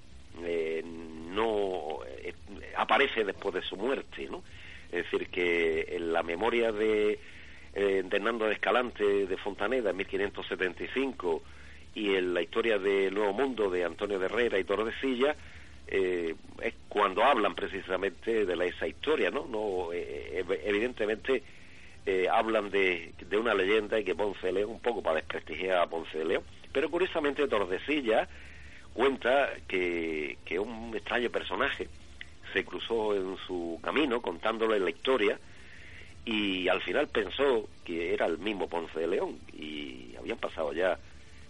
eh, 0.45 0.83
no 0.85 2.01
eh, 2.07 2.35
aparece 2.77 3.25
después 3.25 3.55
de 3.55 3.63
su 3.63 3.77
muerte, 3.77 4.27
¿no? 4.29 4.43
Es 4.91 5.05
decir, 5.05 5.29
que 5.29 5.87
en 5.97 6.13
la 6.13 6.23
memoria 6.23 6.73
de, 6.73 7.19
eh, 7.75 8.03
de 8.05 8.17
Hernando 8.17 8.47
de 8.47 8.55
Escalante 8.55 9.27
de 9.27 9.37
Fontaneda 9.37 9.91
en 9.91 9.97
1575 9.97 11.43
y 11.95 12.15
en 12.15 12.35
la 12.35 12.43
historia 12.43 12.79
del 12.79 13.15
Nuevo 13.15 13.33
Mundo 13.33 13.71
de 13.71 13.85
Antonio 13.85 14.19
de 14.19 14.27
Herrera 14.27 14.59
y 14.59 14.65
Tordesillas, 14.65 15.37
eh, 15.87 16.35
es 16.63 16.75
cuando 16.89 17.25
hablan 17.25 17.55
precisamente 17.55 18.45
de 18.45 18.57
la, 18.57 18.67
esa 18.67 18.87
historia, 18.87 19.31
¿no? 19.31 19.47
no 19.47 19.93
evidentemente 19.93 21.43
hablan 22.33 22.71
de, 22.71 23.13
de, 23.19 23.37
una 23.37 23.53
leyenda 23.53 23.99
y 24.01 24.05
que 24.05 24.15
Ponce 24.15 24.47
de 24.47 24.53
León, 24.55 24.71
un 24.71 24.81
poco 24.81 25.03
para 25.03 25.17
desprestigiar 25.17 25.77
a 25.79 25.87
Ponce 25.87 26.17
de 26.17 26.25
León, 26.25 26.43
pero 26.73 26.91
curiosamente 26.91 27.47
Tordesillas 27.47 28.29
cuenta 28.95 29.51
que, 29.67 30.39
que 30.45 30.59
un 30.59 30.95
extraño 30.97 31.29
personaje 31.29 31.87
se 32.53 32.65
cruzó 32.65 33.15
en 33.15 33.37
su 33.47 33.79
camino 33.83 34.21
contándole 34.21 34.81
la 34.81 34.91
historia 34.91 35.39
y 36.25 36.69
al 36.69 36.83
final 36.83 37.09
pensó 37.09 37.69
que 37.85 38.13
era 38.13 38.27
el 38.27 38.39
mismo 38.39 38.69
Ponce 38.69 39.01
de 39.01 39.07
León 39.07 39.39
y 39.53 40.15
habían 40.19 40.39
pasado 40.39 40.73
ya 40.73 40.99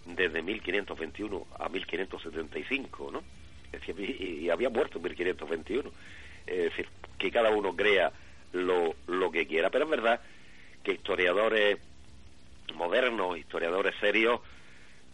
desde 0.05 0.41
1521 0.41 1.47
a 1.59 1.69
1575, 1.69 3.11
¿no? 3.11 3.23
Es 3.71 3.81
decir, 3.81 3.99
y 3.99 4.49
había 4.49 4.69
muerto 4.69 4.97
en 4.97 5.03
1521. 5.03 5.91
Es 6.47 6.57
decir, 6.57 6.87
que 7.17 7.29
cada 7.29 7.51
uno 7.51 7.75
crea 7.75 8.11
lo, 8.53 8.95
lo 9.07 9.31
que 9.31 9.45
quiera, 9.45 9.69
pero 9.69 9.85
es 9.85 9.91
verdad 9.91 10.21
que 10.83 10.93
historiadores 10.93 11.77
modernos, 12.73 13.37
historiadores 13.37 13.93
serios, 13.99 14.41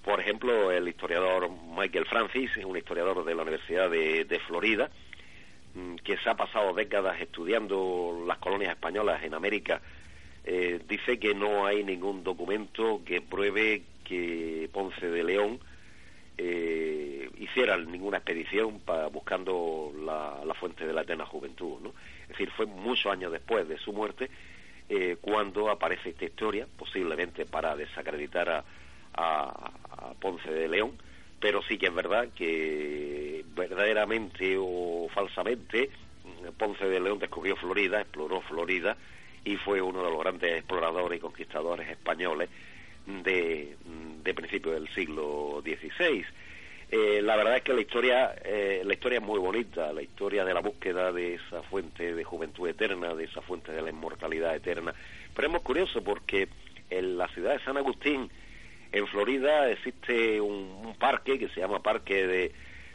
por 0.03 0.19
ejemplo, 0.19 0.71
el 0.71 0.87
historiador 0.87 1.49
Michael 1.49 2.05
Francis, 2.05 2.55
un 2.63 2.77
historiador 2.77 3.25
de 3.25 3.35
la 3.35 3.41
Universidad 3.41 3.89
de, 3.89 4.41
Florida, 4.47 4.89
que 6.03 6.17
se 6.17 6.29
ha 6.29 6.35
pasado 6.35 6.73
décadas 6.73 7.19
estudiando 7.19 8.23
las 8.25 8.37
colonias 8.37 8.71
españolas 8.71 9.23
en 9.23 9.33
América, 9.33 9.81
eh, 10.45 10.79
dice 10.87 11.19
que 11.19 11.33
no 11.33 11.65
hay 11.65 11.83
ningún 11.83 12.23
documento 12.23 13.01
que 13.03 13.21
pruebe 13.21 13.81
que 14.03 14.69
Ponce 14.71 15.09
de 15.09 15.23
León 15.23 15.59
eh, 16.37 17.29
hiciera 17.39 17.77
ninguna 17.77 18.17
expedición 18.17 18.81
buscando 19.11 19.91
la, 20.05 20.53
fuente 20.53 20.85
de 20.85 20.93
la 20.93 21.01
eterna 21.01 21.25
juventud. 21.25 21.79
¿no? 21.81 21.93
Es 22.23 22.29
decir, 22.29 22.51
fue 22.51 22.65
muchos 22.65 23.11
años 23.11 23.31
después 23.31 23.67
de 23.67 23.77
su 23.77 23.91
muerte 23.91 24.29
eh, 24.87 25.17
cuando 25.19 25.69
aparece 25.69 26.09
esta 26.09 26.25
historia, 26.25 26.67
posiblemente 26.77 27.45
para 27.45 27.75
desacreditar 27.75 28.49
a, 28.49 28.63
a, 29.13 30.13
Ponce 30.19 30.51
de 30.51 30.67
León, 30.67 30.91
pero 31.45 31.61
sí 31.61 31.77
que 31.77 31.85
es 31.85 31.93
verdad 31.93 32.29
que 32.35 33.45
verdaderamente 33.55 34.55
o 34.59 35.07
falsamente 35.13 35.91
Ponce 36.57 36.87
de 36.87 36.99
León 36.99 37.19
descubrió 37.19 37.55
Florida, 37.55 38.01
exploró 38.01 38.41
Florida 38.41 38.97
y 39.43 39.55
fue 39.57 39.79
uno 39.79 40.03
de 40.03 40.09
los 40.09 40.19
grandes 40.19 40.57
exploradores 40.57 41.19
y 41.19 41.21
conquistadores 41.21 41.87
españoles 41.87 42.49
de, 43.05 43.75
de 44.23 44.33
principios 44.33 44.73
del 44.73 44.89
siglo 44.89 45.61
XVI. 45.63 46.25
Eh, 46.89 47.21
la 47.21 47.35
verdad 47.35 47.57
es 47.57 47.61
que 47.61 47.73
la 47.75 47.81
historia, 47.81 48.35
eh, 48.43 48.81
la 48.83 48.93
historia 48.93 49.19
es 49.19 49.23
muy 49.23 49.37
bonita, 49.37 49.93
la 49.93 50.01
historia 50.01 50.43
de 50.45 50.53
la 50.55 50.61
búsqueda 50.61 51.11
de 51.11 51.35
esa 51.35 51.61
fuente 51.61 52.15
de 52.15 52.23
juventud 52.23 52.67
eterna, 52.67 53.13
de 53.13 53.25
esa 53.25 53.43
fuente 53.43 53.71
de 53.71 53.83
la 53.83 53.91
inmortalidad 53.91 54.55
eterna. 54.55 54.95
Pero 55.35 55.47
es 55.47 55.51
muy 55.51 55.61
curioso 55.61 56.03
porque 56.03 56.47
en 56.89 57.19
la 57.19 57.27
ciudad 57.27 57.53
de 57.53 57.63
San 57.63 57.77
Agustín, 57.77 58.31
en 58.91 59.07
Florida, 59.07 59.69
existe 59.69 60.39
un, 60.41 60.95
parque 60.99 61.37
que 61.37 61.49
se 61.49 61.59
llama 61.59 61.83
Parque 61.83 62.25
de, 62.25 62.51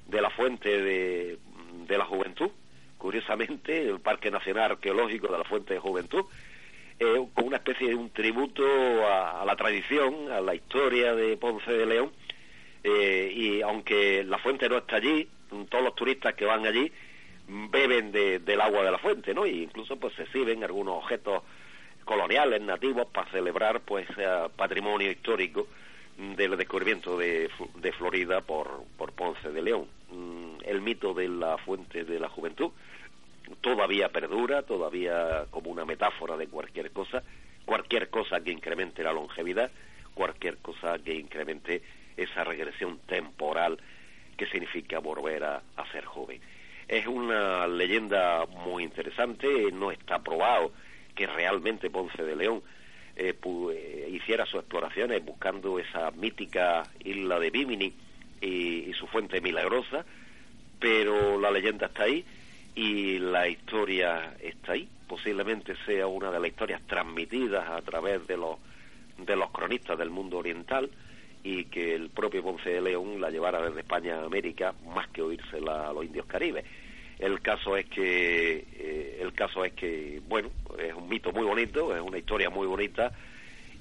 de 0.07 0.21
la 0.21 0.31
Fuente 0.31 0.81
de, 0.81 1.39
de 1.87 1.99
la 1.99 2.05
Juventud, 2.05 2.51
curiosamente, 2.99 3.89
el 3.89 4.01
Parque 4.01 4.31
Nacional 4.31 4.73
Arqueológico 4.73 5.29
de 5.29 5.39
la 5.39 5.45
Fuente 5.45 5.75
de 5.75 5.81
Juventud, 5.81 6.25
eh, 6.99 7.27
con 7.35 7.47
una 7.47 7.57
especie 7.57 7.89
de 7.89 7.95
un 7.95 8.11
tributo 8.11 8.63
a, 9.07 9.43
la 9.47 9.57
tradición, 9.57 10.31
a 10.31 10.41
la 10.41 10.55
historia 10.55 11.15
de 11.15 11.37
Ponce 11.37 11.73
de 11.73 11.87
León, 11.87 12.13
eh, 12.85 13.33
y 13.35 13.63
aunque 13.63 14.23
la 14.25 14.39
fuente 14.39 14.69
no 14.69 14.79
está 14.79 14.97
allí, 14.97 15.27
todos 15.69 15.85
los 15.85 15.95
turistas 15.95 16.35
que 16.35 16.45
van 16.45 16.67
allí 16.67 16.93
beben 17.49 18.13
del 18.13 18.61
agua 18.61 18.85
de 18.85 18.93
la 18.93 18.99
fuente, 18.99 19.35
¿no? 19.35 19.47
Y 19.47 19.65
incluso 19.65 19.97
pues 19.97 20.15
se 20.15 20.23
exhiben 20.23 20.63
algunos 20.63 21.03
objetos 21.03 21.43
coloniales 22.11 22.61
nativos 22.61 23.07
para 23.07 23.31
celebrar 23.31 23.83
pues 23.83 24.05
patrimonio 24.57 25.13
histórico 25.13 25.69
del 26.19 26.57
descubrimiento 26.57 27.17
de, 27.17 27.49
Florida 27.97 28.41
por, 28.41 28.83
por 28.99 29.13
Ponce 29.13 29.53
de 29.53 29.63
León. 29.63 29.87
Mm, 30.11 30.57
el 30.65 30.81
mito 30.81 31.15
de 31.15 31.29
la 31.29 31.57
fuente 31.59 32.03
de 32.03 32.19
la 32.19 32.29
juventud 32.29 32.73
todavía 33.61 34.09
perdura, 34.09 34.63
todavía 34.63 35.45
como 35.53 35.71
una 35.71 35.85
metáfora 35.85 36.37
de 36.37 36.49
cualquier 36.49 36.91
cosa, 36.91 37.23
cualquier 37.65 38.11
cosa 38.11 38.41
que 38.41 38.51
incremente 38.51 39.05
la 39.05 39.13
longevidad, 39.13 39.71
cualquier 40.13 40.57
cosa 40.57 40.99
que 40.99 41.15
incremente 41.15 41.81
esa 42.17 42.43
regresión 42.43 42.99
temporal 43.07 43.79
que 44.37 44.47
significa 44.47 44.99
volver 44.99 45.45
a, 45.45 45.63
ser 45.93 46.07
joven. 46.07 46.41
Es 46.89 47.07
una 47.07 47.69
leyenda 47.69 48.47
muy 48.47 48.83
interesante, 48.83 49.71
no 49.71 49.93
está 49.93 50.19
probado 50.19 50.73
que 51.15 51.27
realmente 51.27 51.91
Ponce 51.91 52.23
de 52.23 52.37
León 52.37 52.63
eh, 53.17 53.35
eh, 53.43 54.09
hiciera 54.13 54.47
sus 54.47 54.61
exploraciones 54.61 55.25
buscando 55.25 55.79
esa 55.79 56.11
mítica 56.13 56.85
isla 57.05 57.39
de 57.39 57.51
Bimini 57.51 57.93
y 58.41 58.91
su 58.95 59.07
fuente 59.07 59.41
milagrosa, 59.43 60.05
pero 60.79 61.39
la 61.39 61.51
leyenda 61.51 61.87
está 61.87 62.05
ahí 62.05 62.25
y 62.75 63.19
la 63.19 63.49
historia 63.49 64.35
está 64.41 64.73
ahí. 64.73 64.89
Posiblemente 65.07 65.75
sea 65.85 66.07
una 66.07 66.31
de 66.31 66.41
las 66.41 66.49
historias 66.49 66.81
transmitidas 66.87 67.69
a 67.69 67.83
través 67.83 68.27
de 68.27 68.37
los, 68.37 68.57
de 69.19 69.37
los 69.37 69.51
cronistas 69.51 69.99
del 69.99 70.11
mundo 70.11 70.39
oriental 70.39 70.89
y 71.43 71.65
que 71.65 71.95
el 71.95 72.11
propio 72.11 72.43
Ponce 72.43 72.71
de 72.71 72.81
León 72.81 73.21
la 73.21 73.31
llevara 73.31 73.61
desde 73.63 73.81
España 73.81 74.17
a 74.17 74.25
América 74.25 74.75
más 74.87 75.09
que 75.09 75.23
oírsela 75.23 75.89
a 75.89 75.93
los 75.93 76.05
indios 76.05 76.27
caribes. 76.27 76.65
El 77.21 77.41
caso 77.43 77.77
es 77.77 77.87
que 77.87 78.65
eh, 78.73 79.19
el 79.21 79.33
caso 79.35 79.65
es 79.65 79.75
que 79.75 80.23
bueno 80.27 80.49
es 80.79 80.95
un 80.95 81.09
mito 81.09 81.33
muy 81.33 81.45
bonito, 81.45 81.95
es 81.95 82.01
una 82.01 82.19
historia 82.19 82.49
muy 82.49 82.67
bonita 82.67 83.13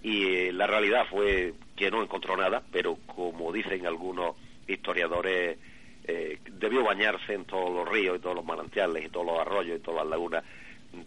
y 0.04 0.26
eh, 0.26 0.54
la 0.54 0.68
realidad 0.68 1.06
fue 1.10 1.54
que 1.76 1.90
no 1.90 2.04
encontró 2.04 2.36
nada, 2.36 2.62
pero 2.72 2.98
como 3.06 3.52
dicen 3.54 3.86
algunos 3.88 4.36
historiadores 4.68 5.58
eh, 6.04 6.40
debió 6.52 6.84
bañarse 6.84 7.34
en 7.34 7.46
todos 7.46 7.72
los 7.74 7.88
ríos 7.88 8.18
y 8.18 8.20
todos 8.20 8.36
los 8.36 8.46
manantiales 8.46 9.06
y 9.06 9.10
todos 9.10 9.28
los 9.28 9.40
arroyos 9.40 9.80
y 9.80 9.82
todas 9.82 10.02
las 10.02 10.10
lagunas 10.10 10.44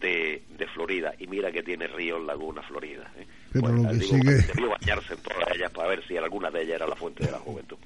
de, 0.01 0.43
Florida. 0.73 1.13
Y 1.19 1.27
mira 1.27 1.51
que 1.53 1.63
tiene 1.63 1.87
ríos, 1.87 2.25
lagunas, 2.25 2.65
Florida. 2.67 3.11
Pero 3.53 3.69
lo 3.69 3.91
que 3.91 4.01
sigue... 4.01 4.35
Debió 4.55 4.71
bañarse 4.71 5.15
en 5.15 5.21
todas 5.21 5.55
ellas 5.55 5.71
para 5.73 5.89
ver 5.89 6.07
si 6.07 6.17
alguna 6.17 6.51
de 6.51 6.63
ellas 6.63 6.77
era 6.77 6.87
la 6.87 6.97
fuente 6.97 7.25
de 7.27 7.33
la 7.33 7.39
juventud. 7.39 7.77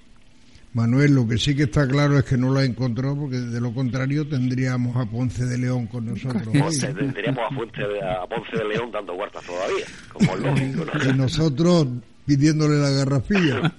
Manuel, 0.76 1.14
lo 1.14 1.26
que 1.26 1.38
sí 1.38 1.56
que 1.56 1.62
está 1.62 1.88
claro 1.88 2.18
es 2.18 2.26
que 2.26 2.36
no 2.36 2.52
la 2.52 2.62
encontró, 2.62 3.16
porque 3.16 3.36
de 3.38 3.62
lo 3.62 3.72
contrario 3.72 4.28
tendríamos 4.28 4.94
a 4.94 5.06
Ponce 5.06 5.46
de 5.46 5.56
León 5.56 5.86
con 5.86 6.04
nosotros. 6.04 6.46
tendríamos 6.78 7.44
a, 7.44 8.22
a, 8.22 8.26
Ponce 8.26 8.58
de 8.58 8.64
León 8.68 8.90
dando 8.92 9.14
huertas 9.14 9.42
todavía, 9.46 9.86
como 10.12 10.34
es 10.34 10.40
lógico. 10.40 10.84
Y 11.08 11.16
nosotros 11.16 11.86
pidiéndole 12.26 12.76
la 12.76 12.90
garrafilla. 12.90 13.72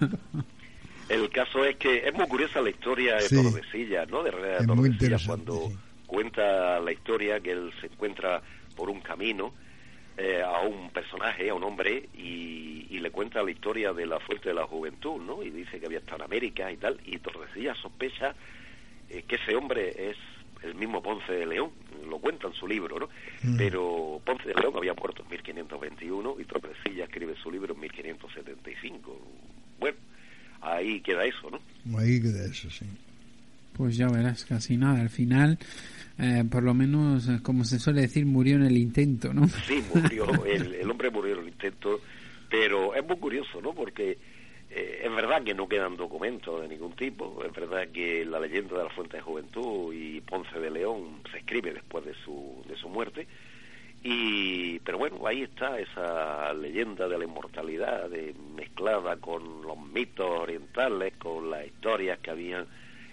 El 1.07 1.29
caso 1.29 1.63
es 1.65 1.75
que 1.75 1.99
es 2.07 2.13
muy 2.15 2.27
curiosa 2.27 2.61
la 2.61 2.71
historia 2.71 3.17
de 3.17 3.29
Tordesillas, 3.29 4.09
¿no? 4.09 4.23
De 4.23 4.31
Tordesillas, 4.65 5.23
cuando 5.27 5.71
cuenta 6.07 6.79
la 6.79 6.91
historia 6.91 7.39
que 7.39 7.51
él 7.51 7.71
se 7.79 7.87
encuentra 7.87 8.41
por 8.75 8.89
un 8.89 9.01
camino 9.01 9.53
eh, 10.17 10.41
a 10.41 10.61
un 10.61 10.89
personaje, 10.89 11.49
a 11.49 11.53
un 11.53 11.63
hombre, 11.63 12.09
y, 12.15 12.97
le 12.97 13.11
cuenta 13.11 13.43
la 13.43 13.51
historia 13.51 13.93
de 13.93 14.07
la 14.07 14.19
fuente 14.19 14.49
de 14.49 14.55
la 14.55 14.65
juventud, 14.65 15.21
¿no? 15.21 15.43
Y 15.43 15.51
dice 15.51 15.79
que 15.79 15.85
había 15.85 15.99
estado 15.99 16.17
en 16.17 16.23
América 16.23 16.71
y 16.71 16.77
tal, 16.77 16.99
y 17.05 17.19
Tordesillas 17.19 17.77
sospecha 17.77 18.33
eh, 19.07 19.23
que 19.27 19.35
ese 19.35 19.55
hombre 19.55 20.09
es 20.09 20.17
el 20.63 20.73
mismo 20.73 21.01
Ponce 21.03 21.31
de 21.31 21.45
León, 21.45 21.69
lo 22.09 22.17
cuenta 22.17 22.47
en 22.47 22.53
su 22.53 22.67
libro, 22.67 22.99
¿no? 22.99 23.09
Mm. 23.43 23.55
Pero 23.55 24.19
Ponce 24.25 24.47
de 24.47 24.55
León 24.55 24.73
había 24.75 24.95
muerto 24.95 25.21
en 25.21 25.29
1521 25.29 26.35
y 26.39 26.45
Tordesillas 26.45 27.07
escribe 27.07 27.35
su 27.35 27.51
libro 27.51 27.75
en 27.75 27.81
1575. 27.81 29.21
Bueno, 29.79 29.97
ahí 30.61 30.99
queda 31.01 31.23
eso, 31.23 31.51
¿no? 31.51 31.97
Ahí 31.99 32.19
queda 32.19 32.45
eso, 32.45 32.69
sí. 32.71 32.85
Pues 33.73 33.95
ya 33.95 34.07
verás, 34.07 34.43
casi 34.43 34.75
nada. 34.75 35.01
Al 35.01 35.09
final, 35.09 35.59
eh, 36.19 36.43
por 36.49 36.63
lo 36.63 36.73
menos, 36.73 37.27
eh, 37.27 37.39
como 37.43 37.63
se 37.63 37.79
suele 37.79 38.01
decir, 38.01 38.25
murió 38.25 38.55
en 38.55 38.63
el 38.63 38.77
intento, 38.77 39.33
¿no? 39.33 39.47
Sí, 39.47 39.83
murió, 39.93 40.25
el, 40.45 40.89
hombre 40.89 41.11
murió 41.11 41.35
en 41.35 41.41
el 41.41 41.47
intento, 41.49 42.01
pero 42.49 42.95
es 42.95 43.05
muy 43.05 43.17
curioso, 43.17 43.61
¿no? 43.61 43.73
Porque 43.73 44.17
eh, 44.69 45.01
es 45.03 45.15
verdad 45.15 45.43
que 45.43 45.53
no 45.53 45.67
quedan 45.67 45.95
documentos 45.95 46.61
de 46.61 46.67
ningún 46.67 46.93
tipo, 46.93 47.43
es 47.45 47.53
verdad 47.53 47.87
que 47.89 48.25
la 48.25 48.39
leyenda 48.39 48.77
de 48.77 48.83
la 48.85 48.89
Fuente 48.89 49.17
de 49.17 49.23
Juventud 49.23 49.93
y 49.93 50.21
Ponce 50.21 50.59
de 50.59 50.71
León 50.71 51.21
se 51.31 51.37
escribe 51.37 51.73
después 51.73 52.03
de 52.03 52.15
su, 52.25 52.63
de 52.67 52.75
su 52.77 52.89
muerte, 52.89 53.27
y, 54.03 54.79
pero 54.79 54.97
bueno, 54.97 55.25
ahí 55.27 55.43
está 55.43 55.79
esa 55.79 56.53
leyenda 56.53 57.07
de 57.07 57.17
la 57.17 57.25
inmortalidad 57.25 58.09
de, 58.09 58.33
mezclada 58.55 59.17
con 59.17 59.61
los 59.61 59.77
mitos 59.77 60.25
orientales, 60.25 61.13
con 61.17 61.49
las 61.51 61.65
historias 61.65 62.17
que 62.19 62.31
habían 62.31 62.65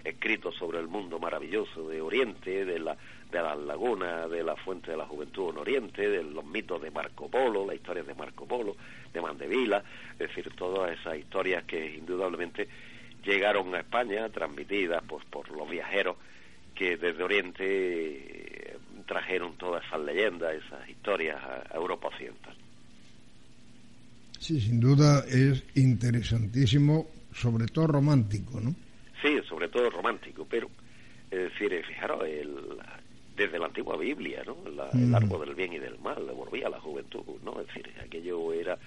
escrito 0.05 0.53
sobre 0.53 0.79
el 0.79 0.89
mundo 0.89 1.19
maravilloso 1.19 1.89
de 1.89 2.01
Oriente, 2.01 2.65
de, 2.65 2.79
la, 2.79 2.97
de 3.31 3.43
las 3.43 3.59
lagunas, 3.59 4.31
de 4.31 4.45
la 4.45 4.55
fuente 4.57 4.91
de 4.91 4.97
la 4.97 5.07
juventud 5.07 5.51
en 5.51 5.59
Oriente, 5.59 6.09
de 6.09 6.23
los 6.23 6.45
mitos 6.45 6.81
de 6.83 6.91
Marco 6.91 7.29
Polo, 7.29 7.67
las 7.67 7.77
historias 7.77 8.07
de 8.07 8.15
Marco 8.15 8.47
Polo, 8.47 8.77
de 9.13 9.21
Mandevila, 9.21 9.83
es 10.13 10.19
decir, 10.19 10.53
todas 10.55 10.99
esas 10.99 11.17
historias 11.17 11.65
que 11.65 11.97
indudablemente 11.97 12.69
llegaron 13.25 13.75
a 13.75 13.81
España, 13.81 14.29
transmitidas 14.29 15.03
pues, 15.09 15.25
por 15.27 15.49
los 15.51 15.69
viajeros 15.69 16.17
que 16.75 16.97
desde 16.97 17.23
Oriente 17.23 18.77
trajeron 19.07 19.57
todas 19.57 19.85
esas 19.87 20.01
leyendas, 20.01 20.55
esas 20.55 20.89
historias 20.89 21.37
a, 21.43 21.75
Europa 21.75 22.09
Occidental. 22.09 22.55
Sí, 24.39 24.61
sin 24.61 24.81
duda 24.81 25.25
es 25.29 25.65
interesantísimo, 25.75 27.07
sobre 27.33 27.67
todo 27.67 27.87
romántico, 27.87 28.61
¿no? 28.61 28.75
Sí, 29.25 29.41
sobre 29.49 29.69
todo 29.69 29.89
romántico, 29.89 30.47
pero, 30.49 30.71
es 31.31 31.39
decir, 31.45 31.83
fijaros, 31.87 32.25
el, 32.27 32.79
desde 33.35 33.59
la 33.59 33.67
antigua 33.67 33.97
Biblia, 33.97 34.43
¿no? 34.45 34.59
El 34.67 35.09
Mm. 35.11 35.15
árbol 35.15 35.47
del 35.47 35.55
bien 35.55 35.73
y 35.73 35.79
del 35.79 35.99
mal, 35.99 36.25
volvía 36.27 36.67
a 36.67 36.71
la 36.71 36.79
juventud, 36.81 37.23
¿no? 37.43 37.59
Es 37.59 37.67
decir, 37.69 37.91
aquello 38.05 38.53
era 38.53 38.79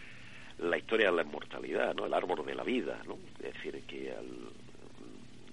la 0.59 0.77
historia 0.77 1.09
de 1.09 1.15
la 1.17 1.23
inmortalidad, 1.23 1.95
¿no? 1.95 2.05
El 2.05 2.13
árbol 2.13 2.45
de 2.45 2.53
la 2.53 2.63
vida, 2.63 3.01
¿no? 3.07 3.17
Es 3.39 3.53
decir, 3.55 3.81
que 3.87 4.11
al- 4.11 4.51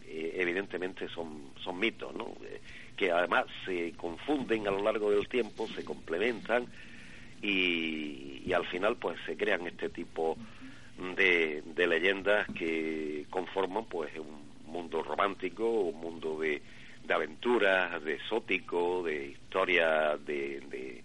eh, 0.07 0.35
evidentemente 0.37 1.09
son, 1.09 1.53
son 1.65 1.79
mitos, 1.79 2.15
¿no? 2.15 2.35
Eh, 2.45 2.61
que 2.95 3.11
además 3.11 3.47
se 3.65 3.93
confunden 3.95 4.69
a 4.69 4.71
lo 4.71 4.83
largo 4.83 5.11
del 5.11 5.27
tiempo, 5.29 5.67
se 5.75 5.83
complementan 5.83 6.69
y, 7.41 8.43
y 8.47 8.53
al 8.53 8.67
final 8.67 8.97
pues 8.97 9.19
se 9.27 9.35
crean 9.37 9.67
este 9.67 9.89
tipo 9.89 10.37
de, 11.17 11.63
de 11.75 11.87
leyendas 11.87 12.49
que 12.51 13.27
conforman 13.31 13.87
pues 13.87 14.17
un 14.17 14.44
mundo 14.75 15.03
romántico, 15.03 15.69
un 15.69 16.01
mundo 16.01 16.39
de, 16.41 16.61
de 17.07 17.15
aventuras, 17.15 18.03
de 18.03 18.15
exótico, 18.15 19.03
de 19.05 19.29
historia 19.29 20.17
de, 20.17 20.61
de, 20.69 21.03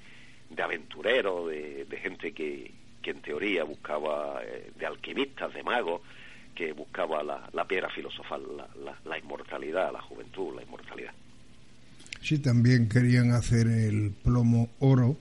de 0.50 0.64
aventurero, 0.64 1.48
de, 1.48 1.86
de 1.86 1.98
gente 1.98 2.32
que, 2.34 2.72
que 3.02 3.12
en 3.12 3.22
teoría 3.22 3.64
buscaba, 3.64 4.42
eh, 4.44 4.72
de 4.78 4.86
alquimistas, 4.86 5.54
de 5.54 5.64
magos, 5.64 6.02
que 6.56 6.74
buscaba 6.74 7.24
la, 7.24 7.48
la 7.54 7.66
piedra 7.66 7.90
filosofal, 7.90 8.42
la, 8.58 8.68
la, 8.84 9.00
la 9.06 9.18
inmortalidad, 9.18 9.94
la 9.94 10.02
juventud, 10.02 10.56
la 10.56 10.64
inmortalidad. 10.64 11.14
Sí, 12.22 12.40
también 12.40 12.90
querían 12.90 13.32
hacer 13.32 13.68
el 13.68 14.12
plomo 14.24 14.70
oro. 14.80 15.16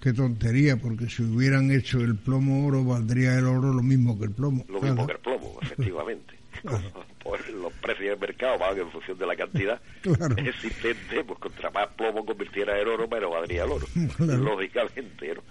Qué 0.00 0.12
tontería, 0.12 0.76
porque 0.76 1.08
si 1.08 1.22
hubieran 1.22 1.70
hecho 1.70 2.00
el 2.00 2.16
plomo 2.16 2.66
oro, 2.66 2.84
valdría 2.84 3.38
el 3.38 3.46
oro 3.46 3.72
lo 3.72 3.82
mismo 3.82 4.18
que 4.18 4.26
el 4.26 4.32
plomo. 4.32 4.64
Lo 4.68 4.80
mismo 4.82 5.06
que 5.06 5.12
el 5.14 5.18
plomo, 5.20 5.56
efectivamente. 5.62 6.34
Pues 7.24 7.40
los 7.48 7.72
precios 7.74 8.10
del 8.10 8.18
mercado 8.18 8.58
van 8.58 8.78
en 8.78 8.90
función 8.90 9.16
de 9.18 9.26
la 9.26 9.34
cantidad 9.34 9.80
Claro. 10.02 10.36
existente, 10.36 11.24
pues 11.24 11.38
contra 11.38 11.70
más 11.70 11.88
plomo 11.96 12.24
convirtiera 12.26 12.78
en 12.78 12.86
oro, 12.86 13.08
menos 13.08 13.30
valdría 13.30 13.64
el 13.64 13.70
oro. 13.70 13.86
Claro. 14.18 14.36
Lógicamente, 14.42 15.34
¿no? 15.34 15.42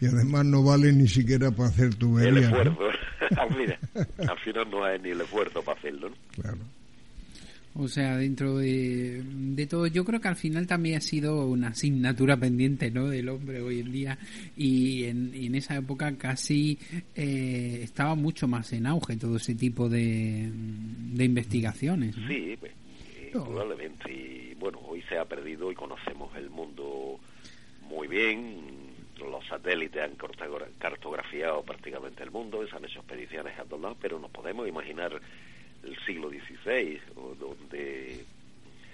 Y 0.00 0.06
además 0.06 0.44
no 0.44 0.62
vale 0.64 0.92
ni 0.92 1.06
siquiera 1.08 1.50
para 1.52 1.68
hacer 1.70 1.86
El 1.86 1.96
tuberías. 1.98 2.50
¿no? 2.50 2.58
esfuerzo. 2.62 3.56
Mira, 3.56 3.78
al 4.28 4.38
final 4.40 4.70
no 4.70 4.84
hay 4.84 4.98
ni 4.98 5.10
el 5.10 5.20
esfuerzo 5.22 5.62
para 5.62 5.78
hacerlo, 5.78 6.10
¿no? 6.10 6.16
Claro. 6.42 6.58
O 7.78 7.88
sea, 7.88 8.16
dentro 8.16 8.56
de, 8.56 9.22
de 9.22 9.66
todo, 9.66 9.86
yo 9.86 10.04
creo 10.04 10.18
que 10.20 10.28
al 10.28 10.36
final 10.36 10.66
también 10.66 10.96
ha 10.96 11.00
sido 11.02 11.46
una 11.46 11.68
asignatura 11.68 12.36
pendiente 12.38 12.90
¿no? 12.90 13.08
del 13.08 13.28
hombre 13.28 13.60
hoy 13.60 13.80
en 13.80 13.92
día 13.92 14.18
y 14.56 15.04
en, 15.04 15.30
y 15.34 15.46
en 15.46 15.54
esa 15.56 15.76
época 15.76 16.16
casi 16.16 16.78
eh, 17.14 17.80
estaba 17.82 18.14
mucho 18.14 18.48
más 18.48 18.72
en 18.72 18.86
auge 18.86 19.16
todo 19.16 19.36
ese 19.36 19.54
tipo 19.54 19.88
de, 19.90 20.50
de 20.50 21.24
investigaciones. 21.24 22.16
¿no? 22.16 22.26
Sí, 22.28 22.56
pues, 22.58 22.72
indudablemente. 23.34 24.10
Y 24.10 24.54
bueno, 24.58 24.78
hoy 24.86 25.02
se 25.08 25.18
ha 25.18 25.24
perdido 25.26 25.70
y 25.70 25.74
conocemos 25.74 26.34
el 26.36 26.48
mundo 26.48 27.20
muy 27.90 28.08
bien. 28.08 28.56
Los 29.18 29.46
satélites 29.46 30.02
han 30.02 30.16
cartogra- 30.16 30.68
cartografiado 30.78 31.62
prácticamente 31.62 32.22
el 32.22 32.30
mundo, 32.30 32.66
se 32.68 32.74
han 32.76 32.84
hecho 32.84 33.00
expediciones 33.00 33.58
a 33.58 33.64
todos 33.64 33.82
lados, 33.82 33.98
pero 34.00 34.18
nos 34.18 34.30
podemos 34.30 34.66
imaginar 34.68 35.20
el 35.86 35.96
siglo 36.04 36.28
XVI, 36.30 37.00
donde 37.38 38.24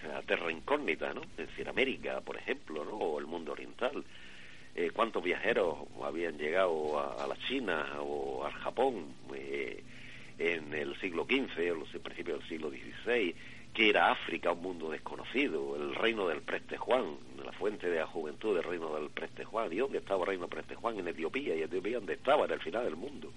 la 0.07 0.23
Terra 0.23 0.51
Incógnita, 0.51 1.13
¿no? 1.15 1.23
Es 1.39 1.49
decir, 1.49 1.69
América, 1.69 2.21
por 2.21 2.37
ejemplo, 2.37 2.85
¿no? 2.85 2.93
O 2.93 3.19
el 3.19 3.27
mundo 3.27 3.53
oriental. 3.53 4.05
Eh, 4.75 4.91
¿Cuántos 4.93 5.23
viajeros 5.23 5.77
habían 6.03 6.39
llegado 6.39 6.99
a, 6.99 7.23
a 7.23 7.27
la 7.27 7.37
China 7.47 7.87
o 8.01 8.45
al 8.45 8.53
Japón 8.53 9.05
eh, 9.35 9.83
en 10.39 10.73
el 10.75 10.99
siglo 10.99 11.25
XV 11.25 11.73
o 11.73 11.75
los 11.77 11.89
principios 12.03 12.41
del 12.41 12.49
siglo 12.49 12.71
XVI? 12.71 13.35
que 13.73 13.89
era 13.89 14.11
África, 14.11 14.53
un 14.53 14.61
mundo 14.61 14.91
desconocido, 14.91 15.77
el 15.77 15.95
reino 15.95 16.29
del 16.29 16.43
Preste 16.43 16.77
Juan, 16.77 17.17
la 17.43 17.53
fuente 17.53 17.89
de 17.89 18.01
la 18.01 18.07
juventud 18.07 18.55
del 18.55 18.65
reino 18.65 18.95
del 18.97 19.09
Preste 19.09 19.45
Juan. 19.47 19.73
¿Y 19.73 19.77
dónde 19.77 19.97
estaba 19.97 20.21
el 20.25 20.27
reino 20.27 20.43
del 20.43 20.51
Preste 20.51 20.75
Juan? 20.75 20.99
En 20.99 21.09
Etiopía, 21.09 21.57
y 21.57 21.63
Etiopía 21.63 21.97
donde 21.97 22.13
estaba, 22.13 22.45
en 22.45 22.51
el 22.51 22.61
final 22.61 22.85
del 22.85 22.97
mundo. 22.97 23.33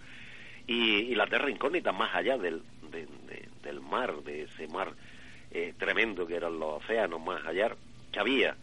Y, 0.68 1.04
y 1.04 1.16
la 1.16 1.28
tierra 1.28 1.50
incógnita 1.50 1.94
más 1.94 2.14
allá 2.14 2.38
del, 2.38 2.62
de- 2.92 3.06
de- 3.06 3.25
del 3.66 3.82
mar, 3.82 4.24
de 4.24 4.44
ese 4.44 4.68
mar 4.70 4.94
eh, 5.52 5.74
tremendo 5.78 6.26
que 6.26 6.36
eran 6.36 6.58
los 6.58 6.82
océanos 6.84 7.22
más 7.22 7.46
allá, 7.46 7.76
que 8.12 8.20
había. 8.20 8.56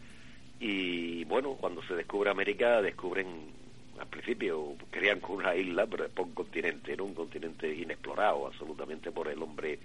Y 0.59 1.23
bueno, 1.25 1.55
cuando 1.55 1.83
se 1.83 1.93
descubre 1.93 2.29
América, 2.31 2.81
descubren, 2.81 3.27
al 3.99 4.07
principio 4.07 4.75
creían 4.89 5.19
que 5.19 5.31
una 5.31 5.55
isla, 5.55 5.85
pero 5.85 6.03
después 6.05 6.27
un 6.29 6.33
continente, 6.33 6.93
era 6.93 7.03
un 7.03 7.13
continente 7.13 7.71
inexplorado 7.73 8.47
absolutamente 8.47 9.11
por 9.11 9.27
el 9.27 9.41
hombre 9.41 9.77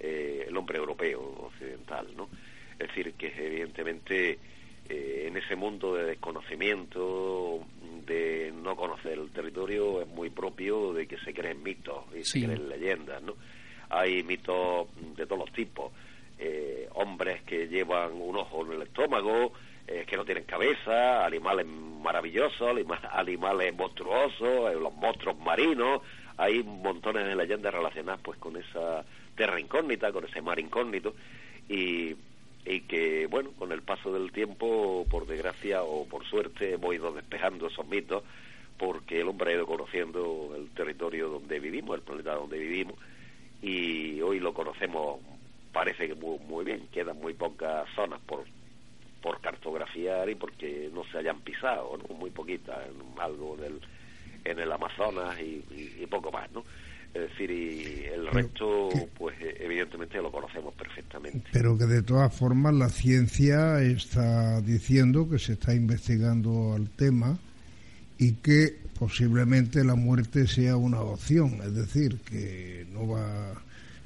eh, 0.00 0.46
el 0.48 0.56
hombre 0.56 0.78
europeo 0.78 1.20
occidental, 1.20 2.08
¿no? 2.16 2.28
Es 2.78 2.88
decir, 2.88 3.12
que 3.14 3.28
evidentemente 3.36 4.38
eh, 4.88 5.24
en 5.28 5.36
ese 5.36 5.54
mundo 5.54 5.94
de 5.94 6.04
desconocimiento, 6.04 7.60
de 8.06 8.52
no 8.52 8.74
conocer 8.74 9.12
el 9.18 9.30
territorio, 9.30 10.02
es 10.02 10.08
muy 10.08 10.30
propio 10.30 10.92
de 10.92 11.06
que 11.06 11.18
se 11.18 11.32
creen 11.32 11.62
mitos 11.62 12.04
y 12.16 12.24
Sí. 12.24 12.40
se 12.40 12.46
creen 12.46 12.68
leyendas, 12.68 13.22
¿no? 13.22 13.34
Hay 13.94 14.22
mitos 14.22 14.88
de 15.16 15.26
todos 15.26 15.40
los 15.40 15.52
tipos, 15.52 15.92
eh, 16.38 16.88
hombres 16.94 17.42
que 17.42 17.68
llevan 17.68 18.12
un 18.14 18.36
ojo 18.36 18.64
en 18.64 18.72
el 18.72 18.82
estómago, 18.82 19.52
eh, 19.86 20.04
que 20.06 20.16
no 20.16 20.24
tienen 20.24 20.44
cabeza, 20.44 21.26
animales 21.26 21.66
maravillosos, 21.66 22.62
anima- 22.62 23.00
animales 23.12 23.74
monstruosos, 23.76 24.72
eh, 24.72 24.76
los 24.80 24.94
monstruos 24.94 25.38
marinos, 25.38 26.00
hay 26.38 26.62
montones 26.62 27.26
de 27.26 27.36
leyendas 27.36 27.74
relacionadas 27.74 28.20
pues 28.22 28.38
con 28.38 28.56
esa 28.56 29.04
tierra 29.36 29.60
incógnita, 29.60 30.10
con 30.10 30.24
ese 30.24 30.40
mar 30.40 30.58
incógnito. 30.58 31.14
Y, 31.68 32.16
y 32.64 32.80
que 32.88 33.26
bueno, 33.26 33.50
con 33.58 33.70
el 33.70 33.82
paso 33.82 34.12
del 34.12 34.32
tiempo, 34.32 35.06
por 35.10 35.26
desgracia 35.26 35.82
o 35.82 36.06
por 36.06 36.24
suerte, 36.24 36.72
hemos 36.72 36.94
ido 36.94 37.12
despejando 37.12 37.66
esos 37.66 37.86
mitos 37.86 38.22
porque 38.78 39.20
el 39.20 39.28
hombre 39.28 39.50
ha 39.52 39.54
ido 39.56 39.66
conociendo 39.66 40.54
el 40.56 40.70
territorio 40.70 41.28
donde 41.28 41.60
vivimos, 41.60 41.94
el 41.96 42.02
planeta 42.02 42.34
donde 42.34 42.58
vivimos 42.58 42.94
y 43.62 44.20
hoy 44.20 44.40
lo 44.40 44.52
conocemos 44.52 45.20
parece 45.72 46.06
que 46.08 46.14
muy, 46.14 46.38
muy 46.40 46.64
bien, 46.64 46.88
quedan 46.92 47.16
muy 47.18 47.32
pocas 47.34 47.86
zonas 47.94 48.20
por 48.26 48.44
por 49.22 49.40
cartografiar 49.40 50.28
y 50.28 50.34
porque 50.34 50.90
no 50.92 51.04
se 51.04 51.18
hayan 51.18 51.38
pisado, 51.42 51.96
¿no? 51.96 52.14
muy 52.16 52.30
poquitas, 52.30 52.76
en- 52.88 53.20
algo 53.20 53.56
en 53.56 53.64
el, 53.64 53.80
en 54.44 54.58
el 54.58 54.72
Amazonas 54.72 55.38
y, 55.40 55.64
y- 55.72 56.02
y 56.02 56.06
poco 56.06 56.32
más, 56.32 56.50
¿no? 56.50 56.64
Es 57.14 57.20
decir, 57.30 57.48
y 57.52 58.04
el 58.12 58.26
resto, 58.26 59.08
pues 59.16 59.36
eh, 59.40 59.58
evidentemente 59.60 60.16
lo 60.20 60.32
conocemos 60.32 60.74
perfectamente. 60.74 61.38
Pero 61.52 61.78
que 61.78 61.84
de 61.84 62.02
todas 62.02 62.34
formas 62.36 62.74
la 62.74 62.88
ciencia 62.88 63.80
está 63.80 64.60
diciendo 64.62 65.28
que 65.30 65.38
se 65.38 65.52
está 65.52 65.72
investigando 65.72 66.72
al 66.74 66.90
tema 66.90 67.38
y 68.18 68.32
que 68.32 68.81
posiblemente 69.02 69.82
la 69.82 69.96
muerte 69.96 70.46
sea 70.46 70.76
una 70.76 71.00
opción, 71.00 71.58
es 71.64 71.74
decir, 71.74 72.20
que 72.20 72.86
no 72.92 73.08
va, 73.08 73.52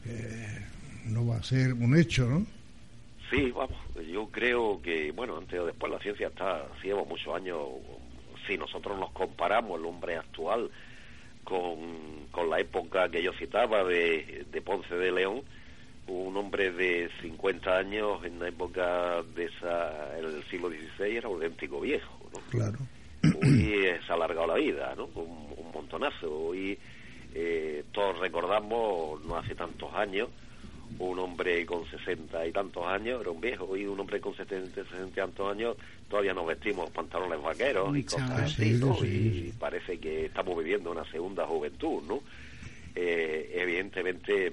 eh, 0.07 0.65
no 1.05 1.27
va 1.27 1.37
a 1.37 1.43
ser 1.43 1.75
un 1.75 1.99
hecho, 1.99 2.27
¿no? 2.27 2.47
Sí, 3.31 3.51
vamos, 3.51 3.77
yo 4.11 4.27
creo 4.29 4.81
que, 4.81 5.13
bueno, 5.13 5.37
antes 5.37 5.61
o 5.61 5.67
después 5.67 5.93
la 5.93 5.99
ciencia 5.99 6.29
está, 6.29 6.65
si 6.81 6.89
lleva 6.89 7.05
muchos 7.05 7.37
años, 7.37 7.59
si 8.47 8.57
nosotros 8.57 8.99
nos 8.99 9.11
comparamos 9.11 9.79
el 9.79 9.85
hombre 9.85 10.17
actual 10.17 10.71
con, 11.45 11.77
con 12.31 12.49
la 12.49 12.61
época 12.61 13.11
que 13.11 13.23
yo 13.23 13.35
citaba 13.35 13.85
de, 13.85 14.47
de 14.51 14.63
Ponce 14.63 14.95
de 14.95 15.13
León, 15.13 15.43
un 16.07 16.35
hombre 16.39 16.73
de 16.73 17.11
50 17.21 17.77
años 17.77 18.25
en 18.25 18.39
la 18.39 18.49
época 18.49 19.23
de 19.35 19.45
esa, 19.45 20.19
en 20.19 20.25
el 20.25 20.45
siglo 20.45 20.71
XVI 20.71 21.19
era 21.19 21.29
auténtico 21.29 21.83
viejo, 21.83 22.19
¿no? 22.33 22.41
Claro. 22.49 22.79
Hoy 23.43 23.73
eh, 23.87 23.99
se 24.07 24.13
ha 24.13 24.15
alargado 24.15 24.47
la 24.47 24.55
vida, 24.55 24.95
¿no? 24.97 25.09
Un, 25.15 25.55
un 25.57 25.73
montonazo. 25.73 26.31
Hoy 26.49 26.79
eh, 27.35 27.85
todos 27.93 28.19
recordamos, 28.19 29.23
no 29.25 29.37
hace 29.37 29.55
tantos 29.55 29.93
años, 29.95 30.29
un 30.99 31.19
hombre 31.19 31.67
con 31.67 31.85
sesenta 31.91 32.47
y 32.47 32.53
tantos 32.53 32.87
años 32.87 33.21
era 33.21 33.31
un 33.31 33.41
viejo. 33.41 33.65
Hoy 33.65 33.87
un 33.87 33.99
hombre 34.01 34.21
con 34.21 34.35
setenta, 34.37 34.83
sesenta 34.85 35.09
y 35.09 35.11
tantos 35.13 35.51
años 35.53 35.77
todavía 36.09 36.33
nos 36.35 36.47
vestimos 36.47 36.89
pantalones 36.91 37.43
vaqueros 37.43 37.97
y 37.97 38.05
cosas 38.05 38.31
así, 38.31 38.75
Sí, 38.75 38.81
¿no? 38.81 38.95
sí, 38.97 39.49
y 39.49 39.53
parece 39.59 39.99
que 39.99 40.27
estamos 40.27 40.57
viviendo 40.57 40.91
una 40.93 41.05
segunda 41.11 41.45
juventud, 41.47 42.03
¿no? 42.07 42.21
Eh, 42.95 43.51
evidentemente 43.57 44.53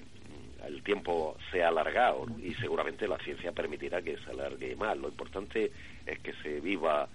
el 0.67 0.81
tiempo 0.81 1.37
se 1.51 1.63
ha 1.63 1.67
alargado 1.69 2.25
¿no? 2.25 2.39
y 2.39 2.53
seguramente 2.55 3.07
la 3.07 3.17
ciencia 3.19 3.51
permitirá 3.51 4.01
que 4.01 4.17
se 4.17 4.31
alargue 4.31 4.75
más. 4.75 4.97
Lo 4.97 5.07
importante 5.09 5.71
es 6.05 6.19
que 6.19 6.33
se 6.41 6.59
viva 6.59 7.07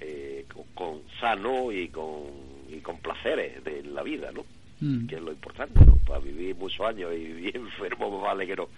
eh, 0.00 0.46
con, 0.52 0.64
con 0.74 1.02
sano 1.20 1.72
y 1.72 1.88
con, 1.88 2.24
y 2.68 2.78
con 2.80 2.98
placeres 2.98 3.62
de 3.64 3.82
la 3.84 4.02
vida, 4.02 4.30
¿no? 4.32 4.44
Mm. 4.80 5.06
Que 5.06 5.16
es 5.16 5.22
lo 5.22 5.32
importante, 5.32 5.84
¿no? 5.84 5.96
Para 5.96 6.20
vivir 6.20 6.54
muchos 6.56 6.86
años 6.86 7.12
y 7.14 7.24
vivir 7.24 7.56
enfermo, 7.56 8.10
más 8.10 8.22
vale 8.22 8.46
que 8.46 8.56
no. 8.56 8.68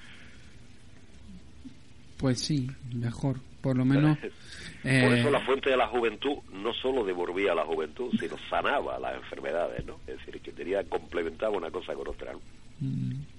Pues 2.18 2.40
sí, 2.40 2.70
mejor. 2.94 3.38
Por 3.60 3.76
lo 3.76 3.84
menos. 3.84 4.16
Por 4.82 4.90
eh, 4.92 5.20
eso 5.20 5.30
la 5.30 5.40
fuente 5.40 5.70
de 5.70 5.76
la 5.76 5.88
juventud 5.88 6.36
no 6.52 6.72
solo 6.72 7.04
devolvía 7.04 7.52
la 7.52 7.64
juventud, 7.64 8.12
sino 8.18 8.36
sanaba 8.48 8.98
las 9.00 9.16
enfermedades, 9.16 9.84
¿no? 9.84 9.98
Es 10.06 10.18
decir, 10.18 10.40
que 10.40 10.52
tenía 10.52 10.84
complementaba 10.84 11.56
una 11.56 11.70
cosa 11.70 11.94
con 11.94 12.06
otra. 12.06 12.32
¿no? 12.32 12.40
mm. 12.80 13.35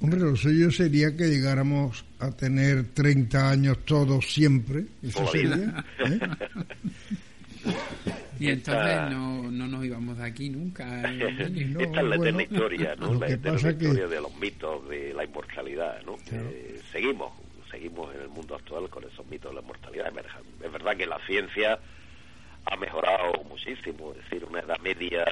Hombre, 0.00 0.20
lo 0.20 0.36
suyo 0.36 0.70
sería 0.70 1.16
que 1.16 1.24
llegáramos 1.24 2.04
a 2.18 2.30
tener 2.30 2.84
30 2.94 3.50
años 3.50 3.78
todos 3.84 4.32
siempre. 4.32 4.84
Eso 5.02 5.26
sería. 5.28 5.84
¿eh? 6.00 6.20
Y 8.40 8.48
entonces 8.48 9.10
no, 9.10 9.50
no 9.50 9.66
nos 9.66 9.84
íbamos 9.84 10.18
de 10.18 10.24
aquí 10.24 10.50
nunca. 10.50 10.84
No, 11.14 11.80
Esta 11.80 12.00
es 12.00 12.06
la 12.06 12.16
eterna 12.16 12.42
historia, 12.42 12.96
¿no? 12.96 13.14
La 13.14 13.28
eterna 13.28 13.70
historia 13.70 14.06
de 14.06 14.20
los 14.20 14.36
mitos 14.36 14.88
de 14.88 15.14
la 15.14 15.24
inmortalidad, 15.24 16.02
¿no? 16.02 16.16
Eh, 16.30 16.80
seguimos, 16.92 17.32
seguimos 17.70 18.14
en 18.14 18.22
el 18.22 18.28
mundo 18.28 18.54
actual 18.54 18.88
con 18.88 19.04
esos 19.04 19.26
mitos 19.26 19.50
de 19.50 19.56
la 19.56 19.60
inmortalidad. 19.62 20.12
Es 20.62 20.72
verdad 20.72 20.96
que 20.96 21.06
la 21.06 21.18
ciencia 21.26 21.78
ha 22.66 22.76
mejorado 22.76 23.42
muchísimo, 23.48 24.12
es 24.12 24.24
decir, 24.24 24.44
una 24.44 24.60
edad 24.60 24.78
media 24.80 25.24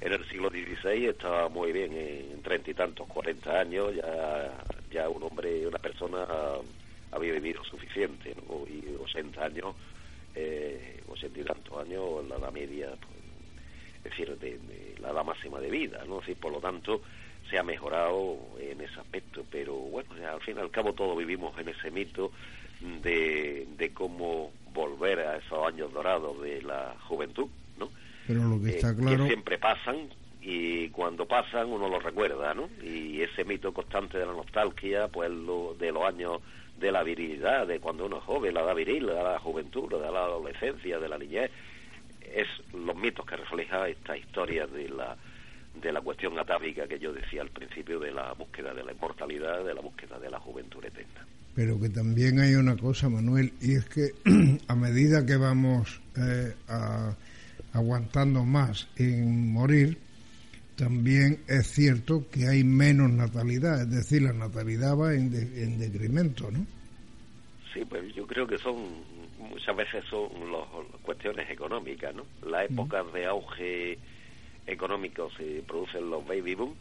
en 0.00 0.12
el 0.12 0.28
siglo 0.28 0.50
XVI 0.50 1.06
estaba 1.06 1.48
muy 1.48 1.72
bien, 1.72 1.92
en 1.94 2.42
treinta 2.42 2.70
y 2.70 2.74
tantos, 2.74 3.06
cuarenta 3.08 3.60
años, 3.60 3.94
ya, 3.94 4.52
ya 4.90 5.08
un 5.08 5.22
hombre, 5.22 5.66
una 5.66 5.78
persona 5.78 6.26
había 7.12 7.32
vivido 7.32 7.64
suficiente, 7.64 8.34
¿no? 8.48 8.66
y 8.66 8.94
80 9.02 9.44
años, 9.44 9.74
eh, 10.34 11.02
ochenta 11.08 11.40
y 11.40 11.44
tantos 11.44 11.78
años, 11.78 12.26
la 12.28 12.36
edad 12.36 12.52
media, 12.52 12.88
pues, 12.88 13.16
es 14.04 14.04
decir, 14.04 14.38
de, 14.38 14.94
la 15.00 15.10
edad 15.10 15.24
máxima 15.24 15.58
de 15.60 15.70
vida, 15.70 16.04
¿no? 16.06 16.20
Decir, 16.20 16.36
por 16.36 16.52
lo 16.52 16.60
tanto, 16.60 17.00
se 17.48 17.58
ha 17.58 17.62
mejorado 17.62 18.38
en 18.60 18.80
ese 18.80 19.00
aspecto, 19.00 19.44
pero 19.50 19.74
bueno, 19.74 20.10
al 20.28 20.40
fin 20.42 20.56
y 20.56 20.60
al 20.60 20.70
cabo 20.70 20.92
todos 20.92 21.16
vivimos 21.16 21.58
en 21.58 21.68
ese 21.68 21.90
mito 21.90 22.32
de, 23.02 23.66
de 23.76 23.92
cómo 23.92 24.52
volver 24.72 25.20
a 25.20 25.36
esos 25.38 25.66
años 25.66 25.92
dorados 25.92 26.40
de 26.42 26.62
la 26.62 26.94
juventud. 27.08 27.48
Pero 28.26 28.44
lo 28.44 28.60
que 28.60 28.70
está 28.70 28.94
claro... 28.94 29.24
Que 29.24 29.28
siempre 29.28 29.58
pasan 29.58 30.08
y 30.40 30.90
cuando 30.90 31.26
pasan 31.26 31.68
uno 31.68 31.88
lo 31.88 31.98
recuerda, 31.98 32.54
¿no? 32.54 32.68
Y 32.82 33.20
ese 33.20 33.44
mito 33.44 33.72
constante 33.72 34.18
de 34.18 34.26
la 34.26 34.32
nostalgia, 34.32 35.08
pues 35.08 35.30
lo, 35.30 35.74
de 35.78 35.90
los 35.90 36.04
años 36.04 36.40
de 36.78 36.92
la 36.92 37.02
virilidad, 37.02 37.66
de 37.66 37.80
cuando 37.80 38.06
uno 38.06 38.18
es 38.18 38.24
joven, 38.24 38.54
la 38.54 38.60
edad 38.60 38.74
viril, 38.74 39.06
la 39.06 39.22
edad 39.22 39.38
juventud, 39.40 39.90
la 39.90 40.10
la 40.10 40.24
adolescencia, 40.24 40.98
de 40.98 41.08
la 41.08 41.18
niñez, 41.18 41.50
es 42.20 42.46
los 42.74 42.94
mitos 42.96 43.26
que 43.26 43.36
refleja 43.36 43.88
esta 43.88 44.16
historia 44.16 44.66
de 44.66 44.88
la 44.88 45.16
de 45.80 45.92
la 45.92 46.00
cuestión 46.00 46.38
atávica 46.38 46.86
que 46.86 46.98
yo 46.98 47.12
decía 47.12 47.42
al 47.42 47.50
principio 47.50 47.98
de 47.98 48.10
la 48.10 48.32
búsqueda 48.32 48.72
de 48.72 48.82
la 48.82 48.92
inmortalidad, 48.92 49.64
de 49.64 49.74
la 49.74 49.80
búsqueda 49.80 50.18
de 50.18 50.30
la 50.30 50.38
juventud 50.38 50.82
eterna. 50.84 51.26
Pero 51.54 51.78
que 51.80 51.88
también 51.88 52.38
hay 52.38 52.54
una 52.54 52.76
cosa, 52.76 53.08
Manuel, 53.08 53.52
y 53.60 53.74
es 53.74 53.84
que 53.86 54.12
a 54.68 54.74
medida 54.74 55.26
que 55.26 55.36
vamos 55.36 56.00
eh, 56.16 56.54
aguantando 57.76 58.44
más 58.44 58.88
en 58.96 59.52
morir, 59.52 59.98
también 60.76 61.42
es 61.48 61.66
cierto 61.68 62.28
que 62.30 62.48
hay 62.48 62.64
menos 62.64 63.10
natalidad, 63.10 63.82
es 63.82 63.90
decir, 63.90 64.22
la 64.22 64.32
natalidad 64.32 64.96
va 64.96 65.14
en, 65.14 65.30
decremento, 65.78 66.50
¿no? 66.50 66.66
Sí, 67.72 67.84
pues 67.84 68.14
yo 68.14 68.26
creo 68.26 68.46
que 68.46 68.58
son, 68.58 68.76
muchas 69.38 69.76
veces 69.76 70.04
son 70.10 70.28
las 70.52 70.64
cuestiones 71.02 71.48
económicas, 71.50 72.14
¿no? 72.14 72.24
Las 72.46 72.70
épocas 72.70 73.10
de 73.12 73.26
auge 73.26 73.98
económico 74.66 75.30
se 75.36 75.62
producen 75.66 76.10
los 76.10 76.26
baby 76.26 76.54
boom, 76.54 76.74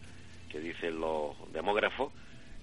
que 0.50 0.60
dicen 0.60 1.00
los 1.00 1.36
demógrafos, 1.54 2.12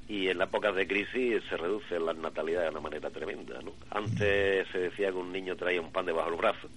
y 0.09 0.29
en 0.29 0.39
las 0.39 0.49
épocas 0.49 0.75
de 0.75 0.87
crisis 0.87 1.43
se 1.49 1.57
reduce 1.57 1.99
la 1.99 2.13
natalidad 2.13 2.65
de 2.65 2.71
una 2.71 2.81
manera 2.81 3.11
tremenda, 3.11 3.61
¿no? 3.63 3.73
Antes 3.91 4.67
se 4.69 4.79
decía 4.79 5.11
que 5.11 5.17
un 5.17 5.33
niño 5.33 5.57
traía 5.57 5.81
un 5.81 5.93
pan 5.93 6.07
debajo 6.07 6.31
del 6.31 6.39
brazo, 6.39 6.69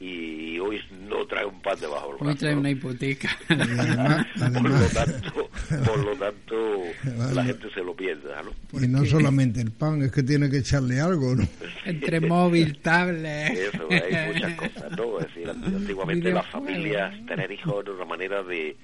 y 0.00 0.58
hoy 0.58 0.80
no 1.06 1.26
trae 1.26 1.44
un 1.44 1.60
pan 1.60 1.78
debajo 1.78 2.08
del 2.08 2.16
brazo. 2.16 2.30
Hoy 2.30 2.34
trae 2.36 2.56
una 2.56 2.70
hipoteca. 2.70 3.28
por 3.48 4.70
lo 4.70 4.86
tanto, 4.88 5.50
por 5.84 5.98
lo 5.98 6.16
tanto 6.16 6.82
la 7.34 7.44
gente 7.44 7.70
se 7.70 7.84
lo 7.84 7.94
piensa, 7.94 8.42
¿no? 8.42 8.82
Y 8.82 8.88
no 8.88 9.04
solamente 9.04 9.60
el 9.60 9.72
pan, 9.72 10.00
es 10.02 10.10
que 10.10 10.22
tiene 10.22 10.48
que 10.48 10.58
echarle 10.58 11.00
algo, 11.00 11.34
¿no? 11.34 11.46
Entre 11.84 12.18
móvil, 12.18 12.78
tablet. 12.78 13.52
Eso, 13.52 13.86
hay 13.90 14.32
muchas 14.32 14.54
cosas, 14.54 14.96
¿no? 14.96 15.20
Es 15.20 15.26
decir, 15.26 15.50
antiguamente 15.50 16.32
las 16.32 16.46
familias, 16.46 17.14
tener 17.26 17.52
hijos 17.52 17.84
era 17.84 17.92
una 17.92 18.06
manera 18.06 18.42
de 18.42 18.76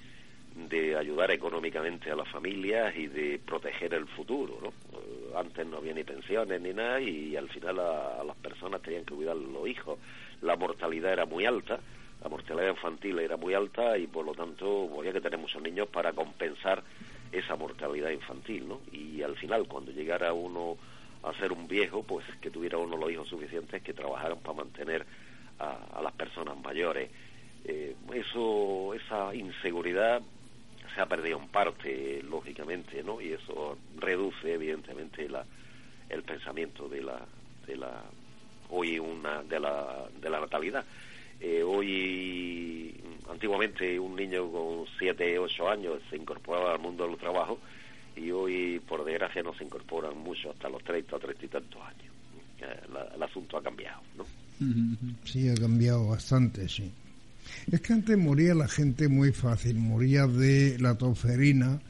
de 0.71 0.97
ayudar 0.97 1.31
económicamente 1.31 2.11
a 2.11 2.17
las 2.17 2.29
familias 2.29 2.97
y 2.97 3.09
de 3.09 3.39
proteger 3.45 3.93
el 3.93 4.07
futuro, 4.07 4.59
¿no? 4.63 5.39
Antes 5.39 5.67
no 5.67 5.77
había 5.77 5.93
ni 5.93 6.03
pensiones 6.03 6.61
ni 6.63 6.73
nada 6.73 6.99
y 6.99 7.37
al 7.37 7.47
final 7.51 7.79
a, 7.79 8.23
a 8.23 8.25
las 8.25 8.37
personas 8.39 8.81
tenían 8.81 9.05
que 9.05 9.15
cuidar 9.15 9.37
los 9.37 9.69
hijos 9.69 9.99
la 10.43 10.57
mortalidad 10.57 11.13
era 11.13 11.27
muy 11.27 11.47
alta, 11.47 11.79
la 12.23 12.29
mortalidad 12.29 12.71
infantil 12.71 13.19
era 13.19 13.37
muy 13.37 13.55
alta 13.55 13.99
y 13.99 14.07
por 14.07 14.25
lo 14.25 14.35
tanto 14.35 14.89
había 14.99 15.13
que 15.13 15.21
tener 15.21 15.39
muchos 15.39 15.63
niños 15.63 15.89
para 15.89 16.13
compensar 16.13 16.83
esa 17.33 17.57
mortalidad 17.57 18.11
infantil, 18.11 18.69
¿no? 18.69 18.81
Y 18.93 19.23
al 19.23 19.37
final, 19.37 19.67
cuando 19.67 19.93
llegara 19.93 20.33
uno 20.33 20.77
a 21.23 21.33
ser 21.35 21.53
un 21.53 21.67
viejo, 21.67 22.03
pues 22.03 22.25
que 22.41 22.51
tuviera 22.51 22.79
uno 22.79 22.97
los 22.97 23.11
hijos 23.11 23.29
suficientes 23.29 23.83
que 23.83 23.93
trabajaran 23.93 24.39
para 24.39 24.59
mantener 24.59 25.05
a, 25.59 26.01
las 26.03 26.13
personas 26.13 26.57
mayores. 26.63 27.11
Eh, 27.65 27.95
eso, 28.15 28.95
esa 28.95 29.35
inseguridad 29.35 30.23
se 30.95 31.01
ha 31.01 31.07
perdido 31.07 31.39
en 31.39 31.49
parte, 31.49 32.23
lógicamente, 32.23 33.03
¿no? 33.03 33.21
Y 33.21 33.33
eso 33.33 33.77
reduce, 33.97 34.55
evidentemente, 34.55 35.29
la, 35.29 35.45
el 36.09 36.23
pensamiento 36.23 36.89
de 36.89 37.03
la, 37.03 37.21
de 37.67 37.77
la 37.77 38.03
hoy 38.71 38.99
una 38.99 39.43
de 39.43 39.61
la, 39.61 40.07
de 40.21 40.31
la 40.31 40.41
natalidad. 40.41 40.85
Eh, 41.41 41.63
hoy, 41.63 42.95
antiguamente, 43.31 43.99
un 43.99 44.17
niño 44.17 44.51
con 44.51 44.87
7, 44.99 45.39
8 45.39 45.69
años 45.69 46.03
se 46.09 46.17
incorporaba 46.17 46.73
al 46.73 46.79
mundo 46.79 47.07
del 47.07 47.19
trabajo 47.19 47.59
y 48.17 48.31
hoy, 48.31 48.81
por 48.89 49.05
desgracia, 49.05 49.43
no 49.43 49.55
se 49.55 49.65
incorporan 49.65 50.17
mucho 50.17 50.51
hasta 50.51 50.69
los 50.69 50.83
30 50.83 51.17
o 51.17 51.19
30 51.19 51.45
y 51.45 51.49
tantos 51.49 51.83
años. 51.83 52.15
Eh, 52.61 52.81
el 53.15 53.23
asunto 53.23 53.59
ha 53.59 53.63
cambiado, 53.63 54.01
¿no? 54.17 54.25
Sí, 55.25 55.49
ha 55.51 55.55
cambiado 55.55 56.09
bastante, 56.09 56.67
sí. 56.69 56.91
Es 57.71 57.81
que 57.81 57.93
antes 57.93 58.17
moría 58.17 58.55
la 58.55 58.69
gente 58.69 59.09
muy 59.09 59.33
fácil, 59.33 59.77
moría 59.77 60.27
de 60.27 60.79
la 60.79 60.97
toferina, 60.97 61.81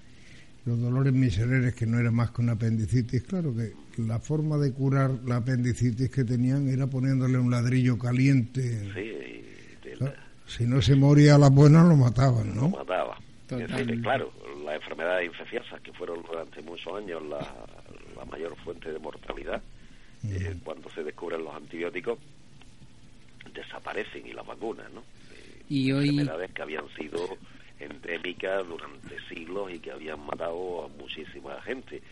los 0.67 0.81
dolores 0.81 1.13
miserables 1.13 1.75
que 1.75 1.87
no 1.87 1.99
era 1.99 2.11
más 2.11 2.33
que 2.33 2.43
una 2.43 2.53
apendicitis. 2.53 3.23
Claro 3.23 3.55
que 3.55 3.73
la 4.03 4.19
forma 4.19 4.59
de 4.59 4.73
curar 4.73 5.13
la 5.25 5.37
apendicitis 5.37 6.11
que 6.11 6.25
tenían 6.25 6.69
era 6.69 6.89
poniéndole 6.89 7.39
un 7.39 7.51
ladrillo 7.51 7.97
caliente. 7.97 8.93
Sí, 8.93 9.13
si 10.47 10.65
no 10.65 10.81
se 10.83 10.95
moría 10.95 11.37
a 11.37 11.39
las 11.39 11.51
buenas 11.51 11.87
lo 11.87 11.97
mataban, 11.97 12.55
¿no? 12.55 12.63
Lo 12.63 12.69
mataba. 12.69 13.19
claro, 14.03 14.33
las 14.65 14.77
enfermedades 14.77 15.27
infecciosas 15.27 15.81
que 15.81 15.93
fueron 15.93 16.23
durante 16.23 16.63
muchos 16.63 16.95
años 16.95 17.23
la, 17.25 17.39
la 18.17 18.25
mayor 18.25 18.57
fuente 18.57 18.93
de 18.93 18.99
mortalidad, 18.99 19.63
eh, 20.25 20.57
cuando 20.65 20.91
se 20.91 21.03
descubren 21.05 21.45
los 21.45 21.55
antibióticos, 21.55 22.19
desaparecen 23.55 24.27
y 24.27 24.33
las 24.33 24.47
vacunas, 24.47 24.91
¿no? 24.93 25.01
Eh, 25.01 25.63
y 25.69 25.93
hoy... 25.93 26.09
Enfermedades 26.11 26.51
que 26.53 26.63
habían 26.63 26.89
sido 26.97 27.19
endémica 27.79 28.63
durante 28.63 29.19
siglos 29.29 29.73
y 29.73 29.79
que 29.79 29.93
habían 29.93 30.25
matado 30.25 30.85
a 30.85 30.89
muchísima 30.89 31.61
gente. 31.63 32.03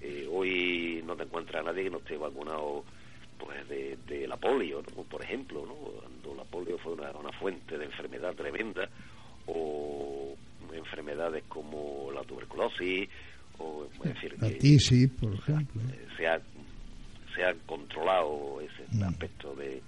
Eh, 0.00 0.28
hoy 0.30 1.02
no 1.06 1.16
te 1.16 1.22
encuentras 1.24 1.62
a 1.62 1.70
nadie 1.70 1.84
que 1.84 1.90
no 1.90 1.98
esté 1.98 2.16
vacunado 2.16 2.84
pues 3.38 3.68
de, 3.68 4.26
la 4.26 4.36
polio, 4.36 4.82
por 4.82 5.22
ejemplo, 5.22 5.66
¿no? 5.66 5.74
cuando 5.74 6.34
la 6.34 6.44
polio 6.44 6.78
fue 6.78 6.92
una, 6.92 7.32
fuente 7.38 7.76
de 7.76 7.84
enfermedad 7.84 8.34
tremenda, 8.34 8.88
o 9.46 10.34
enfermedades 10.72 11.44
como 11.48 12.10
la 12.12 12.22
tuberculosis, 12.22 13.08
o 13.58 13.86
decir, 14.02 14.36
la 14.40 14.50
tisis, 14.50 15.08
por 15.10 15.34
ejemplo. 15.34 15.82
Se 16.16 16.26
ha, 16.26 16.40
se 17.34 17.44
ha 17.44 17.54
controlado 17.66 18.60
ese 18.60 18.96
mm. 18.96 19.02
aspecto 19.02 19.54
de, 19.54 19.82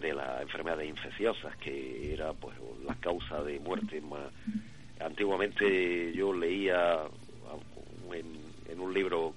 de 0.00 0.14
las 0.14 0.42
enfermedades 0.42 0.88
infecciosas, 0.88 1.56
que 1.56 2.12
era 2.12 2.32
pues 2.32 2.56
la 2.86 2.94
causa 2.96 3.42
de 3.42 3.58
muerte 3.60 4.00
más... 4.00 4.32
Antiguamente 5.00 6.12
yo 6.12 6.32
leía 6.32 7.02
en, 8.12 8.26
en 8.68 8.80
un 8.80 8.92
libro 8.92 9.32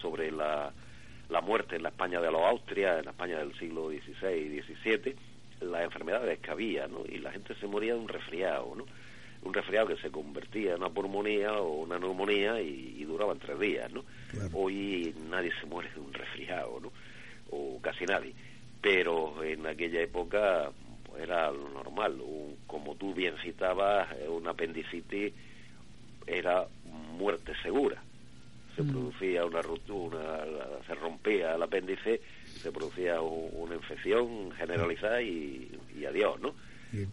sobre 0.00 0.30
la, 0.30 0.72
la 1.28 1.40
muerte 1.40 1.76
en 1.76 1.82
la 1.82 1.88
España 1.88 2.20
de 2.20 2.30
los 2.30 2.42
Austria, 2.42 2.98
en 2.98 3.06
la 3.06 3.10
España 3.12 3.38
del 3.38 3.56
siglo 3.58 3.88
XVI 3.88 4.36
y 4.36 4.60
XVII, 4.60 5.16
las 5.60 5.84
enfermedades 5.84 6.38
que 6.40 6.50
había, 6.50 6.86
¿no? 6.88 7.04
Y 7.08 7.18
la 7.18 7.32
gente 7.32 7.54
se 7.54 7.66
moría 7.66 7.94
de 7.94 8.00
un 8.00 8.08
resfriado, 8.08 8.74
¿no? 8.76 8.84
Un 9.42 9.54
resfriado 9.54 9.88
que 9.88 9.96
se 9.96 10.10
convertía 10.10 10.72
en 10.72 10.78
una 10.78 10.90
pulmonía 10.90 11.54
o 11.54 11.82
una 11.82 11.98
neumonía 11.98 12.60
y, 12.60 13.04
duraba 13.04 13.34
tres 13.34 13.58
días, 13.58 13.92
¿no? 13.92 14.04
Hoy 14.52 15.14
nadie 15.28 15.52
se 15.60 15.66
muere 15.66 15.90
de 15.94 16.00
un 16.00 16.12
resfriado, 16.12 16.80
¿no? 16.80 16.92
O 17.50 17.80
casi 17.80 18.04
nadie 18.06 18.32
pero 18.82 19.42
en 19.44 19.66
aquella 19.66 20.02
época 20.02 20.70
pues, 21.04 21.22
era 21.22 21.50
lo 21.50 21.70
normal. 21.70 22.20
como 22.66 22.96
tú 22.96 23.14
bien 23.14 23.34
citabas, 23.42 24.10
eh, 24.18 24.28
un 24.28 24.46
apendicitis 24.48 25.32
era 26.26 26.66
muerte 27.16 27.52
segura. 27.62 28.02
Se 28.76 28.82
mm. 28.82 28.90
producía 28.90 29.44
una 29.44 29.62
ruptura, 29.62 30.44
se 30.86 30.94
rompía 30.94 31.54
el 31.54 31.62
apéndice, 31.62 32.20
se 32.60 32.72
producía 32.72 33.20
una 33.20 33.76
infección 33.76 34.50
generalizada 34.52 35.22
y, 35.22 35.70
adiós, 36.06 36.40
¿no? 36.40 36.54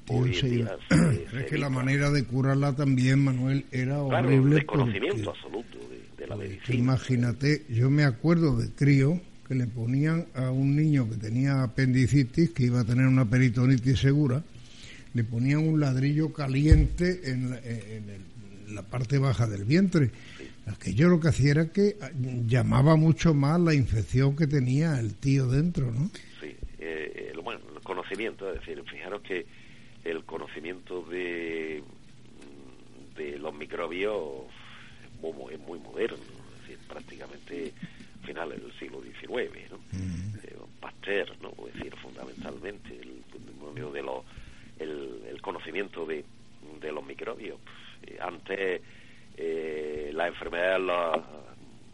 Hoy 0.09 0.31
es 0.31 1.45
que 1.45 1.57
la 1.57 1.69
manera 1.69 2.09
de 2.09 2.25
curarla 2.25 2.75
también, 2.75 3.23
Manuel, 3.23 3.65
era 3.71 3.95
claro, 4.03 4.27
horrible. 4.27 4.55
desconocimiento 4.55 5.29
absoluto 5.29 5.77
de, 6.17 6.27
la 6.27 6.35
medicina. 6.35 6.77
Imagínate, 6.77 7.65
yo 7.69 7.89
me 7.89 8.03
acuerdo 8.03 8.57
de 8.57 8.73
crío 8.73 9.21
que 9.49 9.55
le 9.55 9.65
ponían 9.65 10.27
a 10.35 10.51
un 10.51 10.76
niño 10.76 11.09
que 11.09 11.17
tenía 11.17 11.63
apendicitis, 11.63 12.51
que 12.51 12.65
iba 12.65 12.81
a 12.81 12.85
tener 12.85 13.07
una 13.07 13.26
peritonitis 13.26 13.99
segura, 13.99 14.43
le 15.15 15.23
ponían 15.23 15.67
un 15.67 15.80
ladrillo 15.80 16.31
caliente 16.31 17.21
en 17.31 17.49
la, 17.49 17.57
en 17.57 18.09
el- 18.11 18.76
la 18.76 18.84
parte 18.84 19.17
baja 19.17 19.47
del 19.47 19.63
vientre. 19.65 20.11
Aquello 20.67 21.09
lo 21.09 21.19
que 21.19 21.30
hacía 21.30 21.49
era 21.49 21.65
que 21.71 21.95
ah, 21.99 22.11
llamaba 22.45 22.95
mucho 22.95 23.34
más 23.34 23.59
la 23.59 23.73
infección 23.73 24.35
que 24.35 24.45
tenía 24.45 24.99
el 24.99 25.15
tío 25.15 25.47
dentro, 25.47 25.91
¿no? 25.91 26.11
Sí, 26.39 26.55
eh, 26.77 27.31
el, 27.34 27.41
bueno, 27.41 27.59
el 27.76 27.81
conocimiento, 27.81 28.47
es 28.53 28.59
decir, 28.59 28.84
fijaros 28.84 29.23
que 29.23 29.47
el 30.05 30.23
conocimiento 30.26 31.01
de, 31.09 31.81
los 33.39 33.53
microbios 33.55 34.45
es 35.15 35.23
muy, 35.35 35.57
muy 35.57 35.80
moderno, 35.80 36.17
es 36.17 36.67
decir, 36.67 36.77
prácticamente 36.88 37.73
final 38.23 38.49
del 38.49 38.71
siglo 38.79 39.01
XIX, 39.01 39.71
¿no? 39.71 39.79
Eh, 40.43 40.55
Pasteur, 40.79 41.35
¿no? 41.41 41.53
Es 41.67 41.73
decir, 41.73 41.95
fundamentalmente 41.97 42.93
el, 42.95 43.23
testimonio 43.31 43.91
de 43.91 44.01
los, 44.03 44.23
el, 44.79 45.23
el 45.29 45.41
conocimiento 45.41 46.05
de, 46.05 46.23
de 46.81 46.91
los 46.91 47.05
microbios. 47.05 47.59
Eh, 48.03 48.17
antes 48.21 48.81
eh, 49.37 50.11
las 50.13 50.27
enfermedades 50.27 50.81
las, 50.81 51.17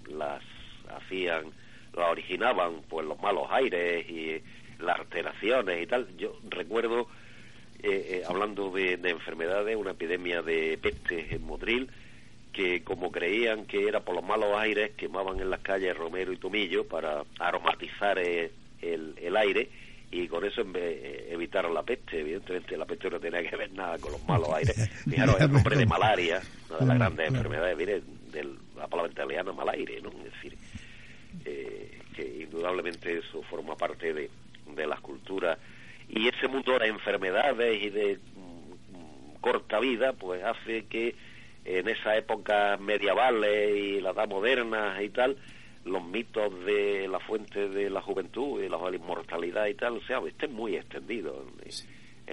las 0.08 0.42
hacían, 0.90 1.46
las 1.96 2.10
originaban 2.10 2.82
pues 2.90 3.06
los 3.06 3.20
malos 3.22 3.48
aires 3.52 4.10
y 4.10 4.42
las 4.80 5.00
alteraciones 5.00 5.84
y 5.84 5.88
tal. 5.88 6.08
Yo 6.18 6.38
recuerdo, 6.50 7.08
eh, 7.84 8.08
eh, 8.10 8.24
hablando 8.28 8.72
de, 8.72 8.98
de 8.98 9.10
enfermedades, 9.10 9.76
una 9.76 9.92
epidemia 9.92 10.42
de 10.42 10.80
peste 10.82 11.36
en 11.36 11.44
Motril, 11.44 11.90
que 12.56 12.86
como 12.86 13.12
creían 13.12 13.66
que 13.66 13.86
era 13.86 14.00
por 14.00 14.16
los 14.16 14.24
malos 14.24 14.58
aires, 14.58 14.92
quemaban 14.96 15.42
en 15.42 15.50
las 15.50 15.60
calles 15.60 15.96
romero 15.98 16.32
y 16.32 16.38
tomillo 16.38 16.88
para 16.88 17.26
aromatizar 17.38 18.18
eh, 18.18 18.50
el, 18.82 19.14
el 19.22 19.36
aire 19.36 19.70
y 20.10 20.26
con 20.30 20.46
eso 20.46 20.62
eh, 20.74 21.28
evitaron 21.32 21.74
la 21.74 21.84
peste. 21.84 22.22
Evidentemente 22.22 22.78
la 22.78 22.86
peste 22.86 23.10
no 23.10 23.20
tenía 23.20 23.44
que 23.44 23.58
ver 23.58 23.74
nada 23.74 23.98
con 23.98 24.14
los 24.14 24.26
malos 24.26 24.48
aires. 24.54 24.90
Fijaros, 25.04 25.42
el 25.42 25.52
nombre 25.52 25.76
de 25.76 25.86
malaria, 25.86 26.42
una 26.70 26.80
de 26.80 26.86
las 26.86 26.98
grandes 26.98 27.28
enfermedades, 27.28 27.78
viene 27.78 28.02
de 28.32 28.56
la 28.78 28.88
palabra 28.88 29.12
italiana 29.12 29.52
malaire, 29.52 30.00
¿no? 30.02 30.10
Es 30.12 30.32
decir, 30.32 30.58
eh, 31.44 32.00
que 32.16 32.44
indudablemente 32.44 33.18
eso 33.18 33.44
forma 33.44 33.76
parte 33.76 34.14
de, 34.14 34.30
de 34.74 34.88
las 34.88 35.02
culturas 35.02 35.58
y 36.08 36.30
ese 36.30 36.48
mundo 36.48 36.72
de 36.72 36.80
las 36.80 36.88
enfermedades 36.88 37.84
y 37.84 37.90
de 37.90 38.16
mm, 38.16 39.42
corta 39.42 39.82
vida 39.82 40.14
pues 40.14 40.42
hace 40.42 40.86
que 40.86 41.16
en 41.66 41.90
esa 41.90 42.16
época 42.16 42.78
medievales 42.78 43.76
y 43.76 44.00
la 44.02 44.12
edad 44.12 44.28
moderna 44.30 45.02
y 45.04 45.10
tal 45.10 45.36
los 45.86 46.04
mitos 46.08 46.52
de 46.66 47.08
la 47.08 47.20
fuente 47.20 47.70
de 47.70 47.90
la 47.90 48.02
juventud 48.02 48.62
y 48.64 48.70
la, 48.70 48.78
inmortalidad 48.96 49.68
y 49.68 49.74
tal 49.76 49.98
o 49.98 50.02
sea 50.02 50.20
estén 50.28 50.54
muy 50.54 50.76
extendidos 50.76 51.36
en, 51.64 51.72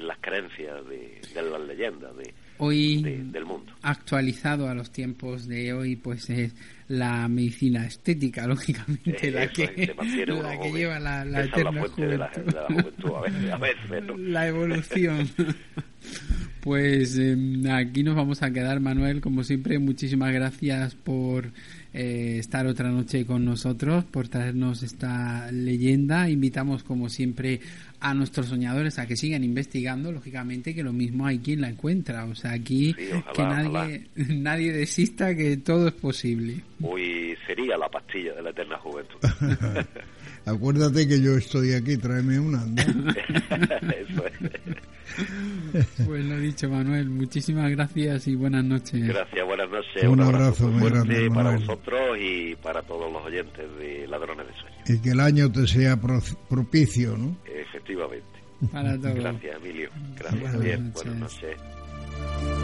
en 0.01 0.07
las 0.09 0.19
creencias 0.21 0.87
de, 0.89 1.21
de 1.35 1.43
las 1.43 1.61
leyendas 1.61 2.17
de, 2.17 2.33
Hoy 2.59 3.03
de- 3.03 3.19
del 3.25 3.45
mundo 3.45 3.73
actualizado 3.83 4.69
a 4.69 4.75
los 4.75 4.91
tiempos 4.93 5.49
de 5.49 5.73
hoy, 5.73 5.97
pues 5.97 6.31
es 6.31 6.55
la 6.89 7.27
medicina 7.29 7.85
estética, 7.87 8.47
lógicamente, 8.47 9.29
Eh, 9.29 9.31
la 9.33 9.43
eso 9.45 9.55
que, 9.75 9.95
la 9.97 10.71
lleva 10.71 11.01
la, 11.01 11.25
la 11.25 11.43
de 11.43 11.65
la, 11.65 11.71
juventud. 11.73 12.05
de 12.05 12.19
la 12.19 12.29
juventud 12.69 13.11
a 13.17 13.21
veces, 13.23 13.51
a 13.53 13.57
veces, 13.59 14.03
¿no? 14.05 14.17
la 14.19 14.47
evolución. 14.49 15.29
Pues 16.63 17.19
eh, 17.19 17.37
aquí 17.73 18.05
nos 18.05 18.15
vamos 18.15 18.41
a 18.45 18.53
quedar, 18.53 18.79
Manuel. 18.79 19.21
Como 19.21 19.43
siempre, 19.43 19.81
muchísimas 19.81 20.33
gracias 20.33 20.95
por 20.95 21.47
eh, 21.93 22.37
estar 22.39 22.69
otra 22.69 22.89
noche 22.89 23.27
con 23.27 23.45
nosotros, 23.45 24.05
por 24.05 24.29
traernos 24.29 24.85
esta 24.85 25.51
leyenda. 25.51 26.31
Invitamos, 26.31 26.85
como 26.85 27.09
siempre, 27.09 27.59
a 27.99 28.15
nuestros 28.15 28.47
soñadores 28.47 29.01
a 29.01 29.09
que 29.09 29.17
sigan 29.17 29.43
investigando. 29.43 30.13
Lógicamente, 30.13 30.73
que 30.73 30.85
lo 30.85 30.93
mismo 30.93 31.27
hay 31.27 31.41
quien 31.41 31.63
la 31.63 31.69
encuentra. 31.69 32.27
O 32.27 32.37
sea, 32.37 32.53
aquí 32.53 32.95
Sí, 32.97 33.09
ojalá, 33.13 33.33
que 33.35 33.69
nadie, 33.69 34.07
nadie 34.15 34.73
desista, 34.73 35.35
que 35.35 35.57
todo 35.57 35.89
es 35.89 35.95
posible. 35.95 36.63
Hoy 36.81 37.37
sería 37.45 37.77
la 37.77 37.89
pastilla 37.89 38.35
de 38.35 38.43
la 38.43 38.51
eterna 38.51 38.79
juventud. 38.79 39.19
Acuérdate 40.47 41.09
que 41.09 41.21
yo 41.21 41.37
estoy 41.37 41.73
aquí, 41.73 41.97
tráeme 41.97 42.39
una. 42.39 42.65
¿no? 42.67 42.83
Eso 43.13 44.27
es. 44.27 44.62
Pues 46.07 46.25
lo 46.25 46.39
dicho, 46.39 46.69
Manuel. 46.69 47.09
Muchísimas 47.09 47.71
gracias 47.71 48.27
y 48.29 48.35
buenas 48.35 48.65
noches. 48.65 49.07
Gracias, 49.07 49.47
buenas 49.47 49.69
noches. 49.71 50.03
Un 50.05 50.09
Un, 50.11 50.21
abrazo, 50.21 50.67
abrazo 50.67 50.69
muy 50.69 50.91
grande, 50.91 51.29
para 51.29 51.43
Manuel. 51.45 51.59
vosotros 51.67 52.19
y 52.21 52.57
para 52.57 52.83
todos 52.83 53.13
los 53.13 53.23
oyentes 53.25 53.65
de 53.79 54.07
Ladrones 54.09 54.47
de 54.47 54.53
Sueños. 54.55 54.91
Y 54.91 55.01
que 55.01 55.11
el 55.11 55.21
año 55.21 55.51
te 55.51 55.67
sea 55.67 55.97
pro- 56.01 56.21
propicio, 56.49 57.17
¿no? 57.17 57.37
Efectivamente. 57.47 58.27
Para 58.71 58.97
todos. 58.99 59.15
Gracias, 59.15 59.57
Emilio. 59.63 59.91
Gracias, 60.17 60.33
Buenas 60.41 60.53
Javier. 60.53 60.81
noches. 60.81 61.05
Buenas 61.05 61.21
noches. 61.21 62.62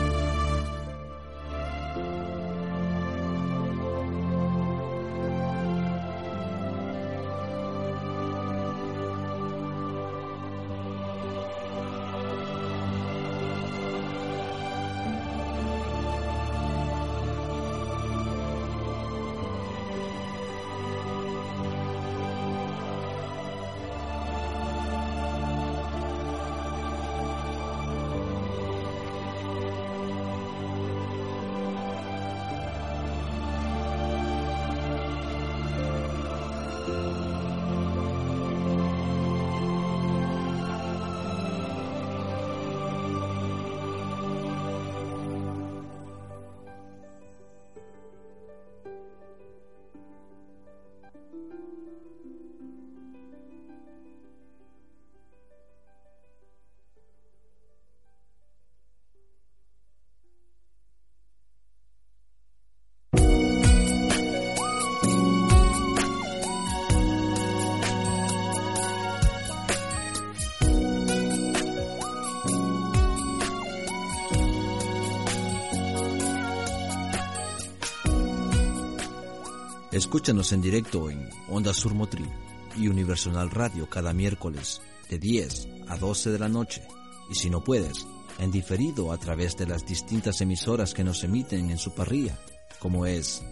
Escúchanos 80.09 80.53
en 80.53 80.63
directo 80.63 81.11
en 81.11 81.29
Onda 81.51 81.75
Sur 81.75 81.93
Motril 81.93 82.31
y 82.79 82.89
Universal 82.89 83.51
Radio 83.51 83.91
cada 83.91 84.15
miércoles 84.15 84.81
de 85.11 85.19
10 85.19 85.69
a 85.87 85.99
12 85.99 86.31
de 86.31 86.39
la 86.39 86.49
noche. 86.49 86.83
Y 87.31 87.35
si 87.35 87.51
no 87.51 87.63
puedes, 87.63 88.07
en 88.39 88.51
diferido 88.51 89.13
a 89.13 89.19
través 89.19 89.59
de 89.59 89.67
las 89.67 89.85
distintas 89.85 90.41
emisoras 90.41 90.95
que 90.95 91.05
nos 91.05 91.25
emiten 91.25 91.71
en 91.71 91.77
su 91.77 91.95
parrilla, 91.95 92.39
como 92.79 93.05
es 93.05 93.43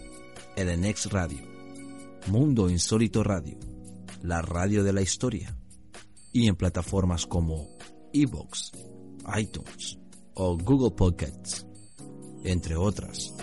Edenex 0.55 1.11
Radio, 1.11 1.43
Mundo 2.25 2.71
Insólito 2.71 3.23
Radio, 3.23 3.59
la 4.23 4.41
radio 4.41 4.83
de 4.83 4.93
la 4.93 5.03
historia, 5.03 5.55
y 6.33 6.47
en 6.47 6.55
plataformas 6.55 7.27
como 7.27 7.77
Evox, 8.13 8.71
iTunes 9.37 9.99
o 10.33 10.57
Google 10.57 10.95
Podcasts, 10.95 11.67
entre 12.43 12.75
otras. 12.75 13.35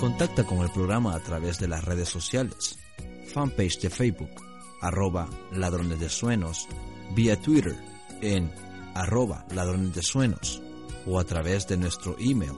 Contacta 0.00 0.44
con 0.44 0.60
el 0.60 0.70
programa 0.70 1.14
a 1.14 1.20
través 1.20 1.58
de 1.58 1.68
las 1.68 1.84
redes 1.84 2.08
sociales, 2.08 2.78
fanpage 3.34 3.80
de 3.80 3.90
Facebook, 3.90 4.30
arroba 4.80 5.28
ladrones 5.52 6.00
de 6.00 6.08
suenos, 6.08 6.66
vía 7.14 7.38
Twitter 7.38 7.76
en 8.22 8.50
arroba 8.94 9.44
ladrones 9.54 9.94
de 9.94 10.02
suenos 10.02 10.62
o 11.06 11.20
a 11.20 11.24
través 11.24 11.68
de 11.68 11.76
nuestro 11.76 12.16
email 12.18 12.54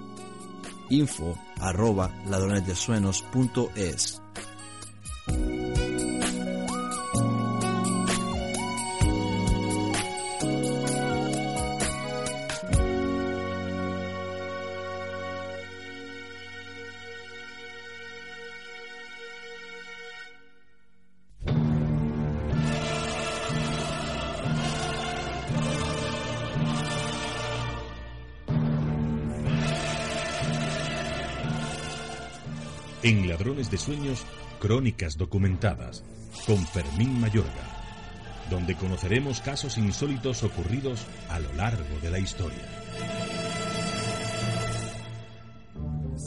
info 0.89 1.37
arroba 1.59 2.15
ladronesdesuenos.es. 2.27 4.23
En 33.05 33.29
Ladrones 33.29 33.69
de 33.69 33.79
Sueños, 33.79 34.25
Crónicas 34.61 35.19
Documentadas, 35.19 36.05
con 36.47 36.59
Fermín 36.59 37.21
Mayorga, 37.21 37.51
donde 38.49 38.77
conoceremos 38.77 39.41
casos 39.41 39.77
insólitos 39.77 40.45
ocurridos 40.45 41.05
a 41.29 41.41
lo 41.41 41.53
largo 41.55 41.99
de 42.01 42.11
la 42.11 42.21
historia. 42.21 42.63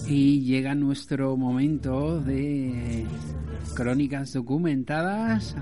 Y 0.06 0.42
llega 0.42 0.76
nuestro 0.76 1.38
momento 1.38 2.20
de 2.20 3.06
crónicas 3.74 4.34
documentadas. 4.34 5.56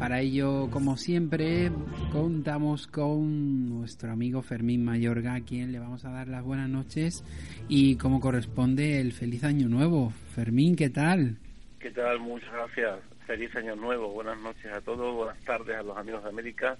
Para 0.00 0.20
ello, 0.20 0.70
como 0.70 0.96
siempre, 0.96 1.70
contamos 2.10 2.86
con 2.86 3.68
nuestro 3.68 4.10
amigo 4.10 4.40
Fermín 4.40 4.82
Mayorga, 4.82 5.34
a 5.34 5.40
quien 5.42 5.72
le 5.72 5.78
vamos 5.78 6.06
a 6.06 6.10
dar 6.10 6.26
las 6.26 6.42
buenas 6.42 6.70
noches 6.70 7.22
y 7.68 7.96
como 7.96 8.18
corresponde 8.18 8.98
el 8.98 9.12
feliz 9.12 9.44
año 9.44 9.68
nuevo. 9.68 10.10
Fermín, 10.34 10.74
¿qué 10.74 10.88
tal? 10.88 11.36
¿Qué 11.78 11.90
tal? 11.90 12.18
Muchas 12.18 12.50
gracias. 12.50 13.00
Feliz 13.26 13.54
año 13.56 13.76
nuevo. 13.76 14.08
Buenas 14.08 14.40
noches 14.40 14.72
a 14.72 14.80
todos. 14.80 15.14
Buenas 15.14 15.38
tardes 15.44 15.76
a 15.76 15.82
los 15.82 15.94
amigos 15.98 16.22
de 16.22 16.30
América. 16.30 16.78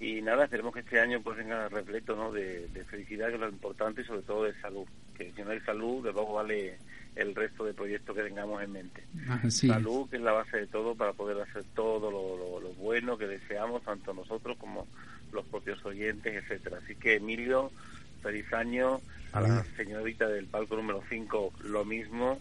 Y 0.00 0.20
nada, 0.20 0.42
esperemos 0.42 0.74
que 0.74 0.80
este 0.80 0.98
año 0.98 1.22
pues 1.22 1.36
venga 1.36 1.68
repleto 1.68 2.16
¿no? 2.16 2.32
de, 2.32 2.68
felicidad, 2.90 3.28
que 3.28 3.34
es 3.34 3.40
lo 3.40 3.48
importante, 3.48 4.00
y 4.02 4.04
sobre 4.04 4.22
todo 4.22 4.42
de 4.42 4.60
salud. 4.60 4.88
Que 5.16 5.30
si 5.30 5.42
no 5.42 5.50
hay 5.50 5.60
salud, 5.60 6.04
de 6.04 6.12
luego 6.12 6.34
vale 6.34 6.76
el 7.18 7.34
resto 7.34 7.64
de 7.64 7.74
proyectos 7.74 8.16
que 8.16 8.22
tengamos 8.22 8.62
en 8.62 8.72
mente. 8.72 9.02
salud, 9.50 10.08
que 10.08 10.16
es 10.16 10.22
la 10.22 10.32
base 10.32 10.56
de 10.56 10.66
todo 10.66 10.94
para 10.94 11.12
poder 11.12 11.40
hacer 11.40 11.64
todo 11.74 12.10
lo, 12.10 12.60
lo, 12.60 12.68
bueno 12.74 13.18
que 13.18 13.26
deseamos, 13.26 13.82
tanto 13.82 14.14
nosotros 14.14 14.56
como 14.58 14.86
los 15.32 15.44
propios 15.46 15.84
oyentes, 15.84 16.34
etcétera. 16.34 16.78
Así 16.82 16.94
que 16.94 17.16
Emilio, 17.16 17.70
feliz 18.22 18.50
año. 18.52 19.00
A 19.32 19.42
la 19.42 19.62
señorita 19.76 20.26
del 20.26 20.46
palco 20.46 20.76
número 20.76 21.02
5, 21.08 21.52
lo 21.64 21.84
mismo. 21.84 22.40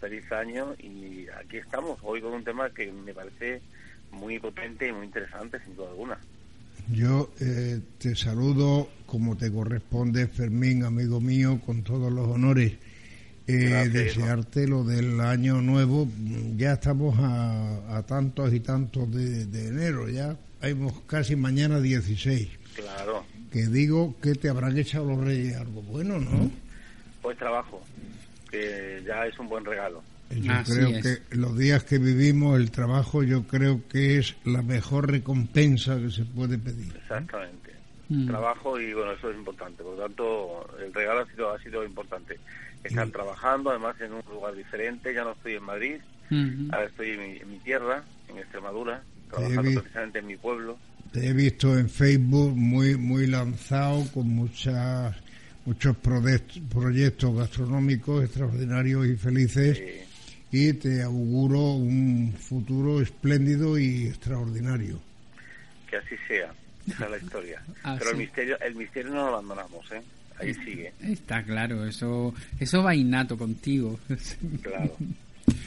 Feliz 0.00 0.30
año. 0.30 0.74
Y 0.78 1.26
aquí 1.30 1.56
estamos, 1.56 1.98
hoy 2.02 2.20
con 2.20 2.32
un 2.32 2.44
tema 2.44 2.70
que 2.70 2.92
me 2.92 3.12
parece 3.12 3.60
muy 4.12 4.38
potente 4.38 4.88
y 4.88 4.92
muy 4.92 5.06
interesante, 5.06 5.58
sin 5.64 5.74
duda 5.74 5.88
alguna. 5.88 6.18
Yo 6.92 7.30
eh, 7.40 7.80
te 7.98 8.14
saludo 8.14 8.88
como 9.06 9.36
te 9.36 9.50
corresponde, 9.50 10.26
Fermín, 10.26 10.84
amigo 10.84 11.20
mío, 11.20 11.60
con 11.64 11.82
todos 11.82 12.12
los 12.12 12.28
honores. 12.28 12.74
Eh, 13.48 13.88
desearte 13.88 14.68
lo 14.68 14.84
del 14.84 15.20
año 15.20 15.62
nuevo. 15.62 16.06
Ya 16.56 16.74
estamos 16.74 17.16
a, 17.18 18.02
tantos 18.06 18.52
y 18.52 18.60
tantos 18.60 19.10
de, 19.10 19.68
enero, 19.68 20.06
ya 20.08 20.36
hay 20.60 20.76
casi 21.06 21.34
mañana 21.34 21.80
16. 21.80 22.46
Claro. 22.74 23.24
Que 23.50 23.66
digo 23.66 24.14
que 24.20 24.34
te 24.34 24.50
habrán 24.50 24.76
echado 24.76 25.06
los 25.06 25.24
reyes 25.24 25.56
algo 25.56 25.80
bueno, 25.80 26.18
¿no? 26.18 26.50
Pues 27.22 27.38
trabajo, 27.38 27.82
que 28.50 29.02
ya 29.06 29.24
es 29.24 29.38
un 29.38 29.48
buen 29.48 29.64
regalo. 29.64 30.02
Yo 30.30 30.52
creo 30.66 31.02
que 31.02 31.36
los 31.36 31.56
días 31.56 31.84
que 31.84 31.96
vivimos, 31.96 32.60
el 32.60 32.70
trabajo, 32.70 33.22
yo 33.22 33.44
creo 33.44 33.80
que 33.88 34.18
es 34.18 34.36
la 34.44 34.60
mejor 34.60 35.10
recompensa 35.10 35.98
que 35.98 36.10
se 36.10 36.24
puede 36.26 36.58
pedir. 36.58 36.94
Exactamente. 36.94 37.72
Mm. 38.10 38.26
Trabajo 38.26 38.78
y 38.78 38.92
bueno, 38.92 39.12
eso 39.12 39.30
es 39.30 39.36
importante. 39.36 39.82
Por 39.82 39.96
lo 39.96 40.02
tanto, 40.02 40.68
el 40.78 40.92
regalo 40.92 41.20
ha 41.20 41.26
sido, 41.26 41.50
ha 41.50 41.58
sido 41.60 41.82
importante. 41.82 42.38
Están 42.84 43.10
trabajando, 43.10 43.70
además, 43.70 44.00
en 44.00 44.12
un 44.12 44.22
lugar 44.30 44.54
diferente. 44.54 45.12
Ya 45.12 45.24
no 45.24 45.32
estoy 45.32 45.54
en 45.54 45.62
Madrid, 45.62 45.96
ahora 46.70 46.84
estoy 46.86 47.10
en 47.10 47.50
mi, 47.50 47.58
tierra, 47.58 48.02
en 48.28 48.38
Extremadura, 48.38 49.02
trabajando 49.30 49.80
precisamente 49.80 50.18
en 50.20 50.26
mi 50.26 50.36
pueblo. 50.36 50.78
Te 51.12 51.28
he 51.28 51.32
visto 51.32 51.78
en 51.78 51.88
Facebook 51.88 52.56
muy, 52.56 52.96
muy 52.96 53.26
lanzado, 53.26 54.06
con 54.12 54.28
muchas 54.28 55.16
muchos 55.64 55.96
proyectos 55.98 57.36
gastronómicos 57.36 58.24
extraordinarios 58.24 59.06
y 59.06 59.16
felices 59.16 59.78
y 60.50 60.72
te 60.72 61.02
auguro 61.02 61.60
un 61.74 62.32
futuro 62.32 63.02
espléndido 63.02 63.78
y 63.78 64.06
extraordinario. 64.06 64.98
Que 65.90 65.96
así 65.96 66.16
sea, 66.26 66.54
esa 66.86 67.04
es 67.04 67.10
la 67.10 67.18
historia. 67.22 67.62
Pero 67.98 68.10
el 68.10 68.16
misterio, 68.16 68.58
el 68.60 68.74
misterio 68.76 69.10
no 69.10 69.16
lo 69.16 69.28
abandonamos, 69.28 69.92
¿eh? 69.92 70.02
Ahí 70.38 70.54
sigue. 70.54 70.92
Está 71.00 71.42
claro, 71.42 71.84
eso, 71.84 72.34
eso 72.58 72.82
va 72.82 72.94
innato 72.94 73.36
contigo. 73.36 73.98
Claro, 74.62 74.96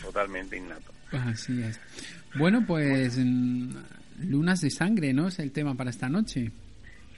totalmente 0.02 0.58
innato. 0.58 0.92
Así 1.12 1.62
es. 1.62 1.80
Bueno, 2.36 2.64
pues 2.66 3.18
lunas 3.18 4.62
de 4.62 4.70
sangre, 4.70 5.14
¿no? 5.14 5.28
Es 5.28 5.40
el 5.40 5.52
tema 5.52 5.76
para 5.76 5.90
esta 5.90 6.08
noche. 6.08 6.52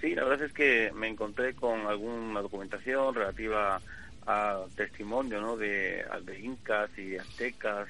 Sí, 0.02 0.16
la 0.16 0.26
verdad 0.26 0.48
es 0.48 0.54
que 0.54 0.92
me 0.94 1.08
encontré 1.08 1.54
con 1.54 1.88
alguna 1.88 2.42
documentación 2.42 3.16
relativa 3.16 3.80
a 4.26 4.66
testimonio 4.76 5.42
¿no? 5.42 5.58
de, 5.58 6.04
de 6.24 6.40
incas 6.40 6.90
y 6.98 7.16
aztecas 7.18 7.88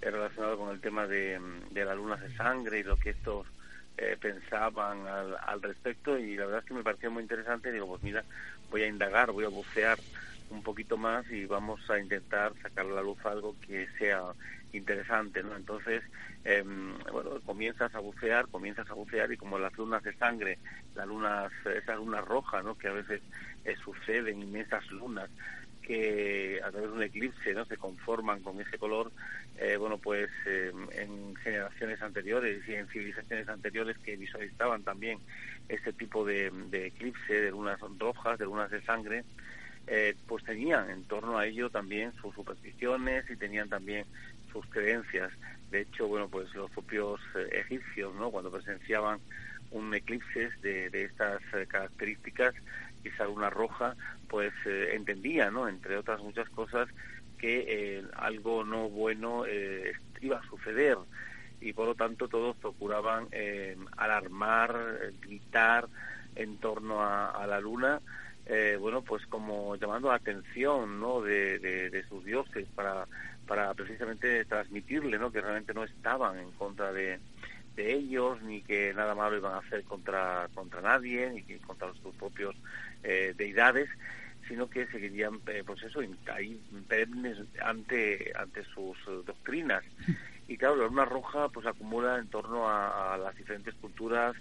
eh, 0.00 0.10
relacionado 0.10 0.58
con 0.58 0.70
el 0.70 0.80
tema 0.80 1.06
de, 1.06 1.40
de 1.70 1.84
las 1.84 1.96
lunas 1.96 2.20
de 2.20 2.34
sangre 2.36 2.80
y 2.80 2.82
lo 2.82 2.96
que 2.96 3.10
estos 3.10 3.46
eh, 3.98 4.16
pensaban 4.20 5.06
al, 5.06 5.36
al, 5.44 5.62
respecto 5.62 6.18
y 6.18 6.36
la 6.36 6.46
verdad 6.46 6.60
es 6.60 6.66
que 6.66 6.74
me 6.74 6.82
pareció 6.82 7.10
muy 7.10 7.22
interesante 7.22 7.72
digo 7.72 7.86
pues 7.86 8.02
mira 8.02 8.24
voy 8.70 8.82
a 8.82 8.88
indagar 8.88 9.32
voy 9.32 9.44
a 9.44 9.48
bucear 9.48 9.98
un 10.50 10.62
poquito 10.62 10.96
más 10.96 11.28
y 11.30 11.44
vamos 11.46 11.80
a 11.90 11.98
intentar 11.98 12.52
sacar 12.62 12.86
a 12.86 12.90
la 12.90 13.02
luz 13.02 13.18
algo 13.24 13.56
que 13.66 13.88
sea 13.98 14.22
interesante 14.72 15.42
no 15.42 15.56
entonces 15.56 16.02
em, 16.44 16.96
bueno 17.12 17.40
comienzas 17.44 17.94
a 17.94 18.00
bucear 18.00 18.48
comienzas 18.48 18.88
a 18.90 18.94
bucear 18.94 19.32
y 19.32 19.36
como 19.36 19.58
las 19.58 19.76
lunas 19.76 20.02
de 20.02 20.14
sangre 20.14 20.58
las 20.94 21.06
lunas 21.06 21.52
esa 21.64 21.96
luna 21.96 22.20
roja 22.20 22.62
no 22.62 22.74
que 22.74 22.88
a 22.88 22.92
veces 22.92 23.22
eh, 23.64 23.76
suceden 23.84 24.42
inmensas 24.42 24.88
lunas 24.92 25.30
que 25.86 26.60
a 26.64 26.70
través 26.70 26.90
de 26.90 26.96
un 26.96 27.02
eclipse 27.02 27.54
no 27.54 27.64
se 27.64 27.76
conforman 27.76 28.42
con 28.42 28.60
ese 28.60 28.76
color 28.76 29.12
eh, 29.58 29.76
bueno 29.76 29.98
pues 29.98 30.28
eh, 30.46 30.72
en 30.92 31.36
generaciones 31.36 32.02
anteriores 32.02 32.68
y 32.68 32.74
en 32.74 32.88
civilizaciones 32.88 33.48
anteriores 33.48 33.96
que 33.98 34.16
visualizaban 34.16 34.82
también 34.82 35.18
este 35.68 35.92
tipo 35.92 36.24
de, 36.24 36.52
eclipse 36.72 37.40
de 37.40 37.50
lunas 37.52 37.78
rojas 37.98 38.38
de 38.38 38.46
lunas 38.46 38.70
de 38.70 38.82
sangre 38.82 39.24
eh, 39.86 40.14
pues 40.26 40.44
tenían 40.44 40.90
en 40.90 41.04
torno 41.04 41.38
a 41.38 41.46
ello 41.46 41.70
también 41.70 42.12
sus 42.20 42.34
supersticiones 42.34 43.30
y 43.30 43.36
tenían 43.36 43.68
también 43.68 44.04
sus 44.52 44.66
creencias. 44.66 45.30
De 45.70 45.82
hecho 45.82 46.08
bueno 46.08 46.28
pues 46.28 46.52
los 46.54 46.68
propios 46.72 47.20
egipcios 47.52 48.12
no 48.16 48.30
cuando 48.30 48.50
presenciaban 48.50 49.20
un 49.70 49.94
eclipse 49.94 50.50
de, 50.62 50.90
de 50.90 51.04
estas 51.04 51.40
características 51.68 52.54
esa 53.08 53.24
luna 53.24 53.50
roja, 53.50 53.96
pues 54.28 54.52
eh, 54.64 54.90
entendía, 54.94 55.50
¿no? 55.50 55.68
Entre 55.68 55.96
otras 55.96 56.20
muchas 56.20 56.48
cosas, 56.50 56.88
que 57.38 57.64
eh, 57.68 58.04
algo 58.16 58.64
no 58.64 58.88
bueno 58.88 59.44
eh, 59.46 59.92
iba 60.20 60.38
a 60.38 60.48
suceder 60.48 60.96
y 61.60 61.72
por 61.72 61.86
lo 61.86 61.94
tanto 61.94 62.28
todos 62.28 62.56
procuraban 62.56 63.28
alarmar, 63.96 64.76
gritar 65.22 65.88
en 66.34 66.58
torno 66.58 67.02
a, 67.02 67.46
la 67.46 67.60
luna, 67.60 68.00
bueno, 68.78 69.00
pues 69.02 69.24
como 69.26 69.74
llamando 69.76 70.08
la 70.08 70.16
atención, 70.16 71.00
¿no? 71.00 71.22
De, 71.22 71.58
de, 71.58 72.04
sus 72.08 72.22
dioses 72.26 72.68
para, 72.74 73.06
para 73.46 73.72
precisamente 73.72 74.44
transmitirle, 74.44 75.18
¿no? 75.18 75.32
Que 75.32 75.40
realmente 75.40 75.72
no 75.72 75.84
estaban 75.84 76.38
en 76.38 76.50
contra 76.52 76.92
de, 76.92 77.18
de 77.76 77.92
ellos, 77.92 78.42
ni 78.42 78.62
que 78.62 78.92
nada 78.94 79.14
malo 79.14 79.36
iban 79.36 79.54
a 79.54 79.58
hacer 79.58 79.84
contra, 79.84 80.48
contra 80.54 80.80
nadie, 80.80 81.30
ni 81.30 81.42
que 81.42 81.58
contra 81.58 81.92
sus 82.02 82.14
propios 82.16 82.56
eh, 83.08 83.34
deidades, 83.36 83.88
sino 84.48 84.68
que 84.68 84.86
seguirían, 84.88 85.40
eh, 85.46 85.62
pues 85.64 85.80
eso, 85.84 86.00
ahí 86.32 86.60
perennes 86.88 87.38
ante, 87.62 88.32
ante 88.36 88.64
sus 88.64 88.98
eh, 89.06 89.22
doctrinas. 89.24 89.84
Y 90.48 90.56
claro, 90.56 90.76
la 90.76 90.86
luna 90.86 91.04
roja 91.04 91.48
pues 91.48 91.66
acumula 91.66 92.18
en 92.18 92.28
torno 92.28 92.68
a, 92.68 93.16
las 93.16 93.36
diferentes 93.36 93.74
culturas, 93.74 94.34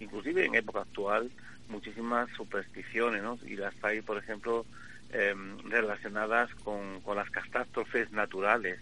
inclusive 0.00 0.44
en 0.44 0.54
época 0.56 0.80
actual, 0.80 1.30
muchísimas 1.68 2.28
supersticiones, 2.36 3.22
¿no? 3.22 3.38
Y 3.44 3.56
las 3.56 3.74
hay, 3.82 4.00
por 4.00 4.18
ejemplo, 4.18 4.66
em, 5.12 5.58
relacionadas 5.68 6.52
con, 6.56 7.00
con 7.00 7.16
las 7.16 7.30
catástrofes 7.30 8.10
naturales, 8.12 8.80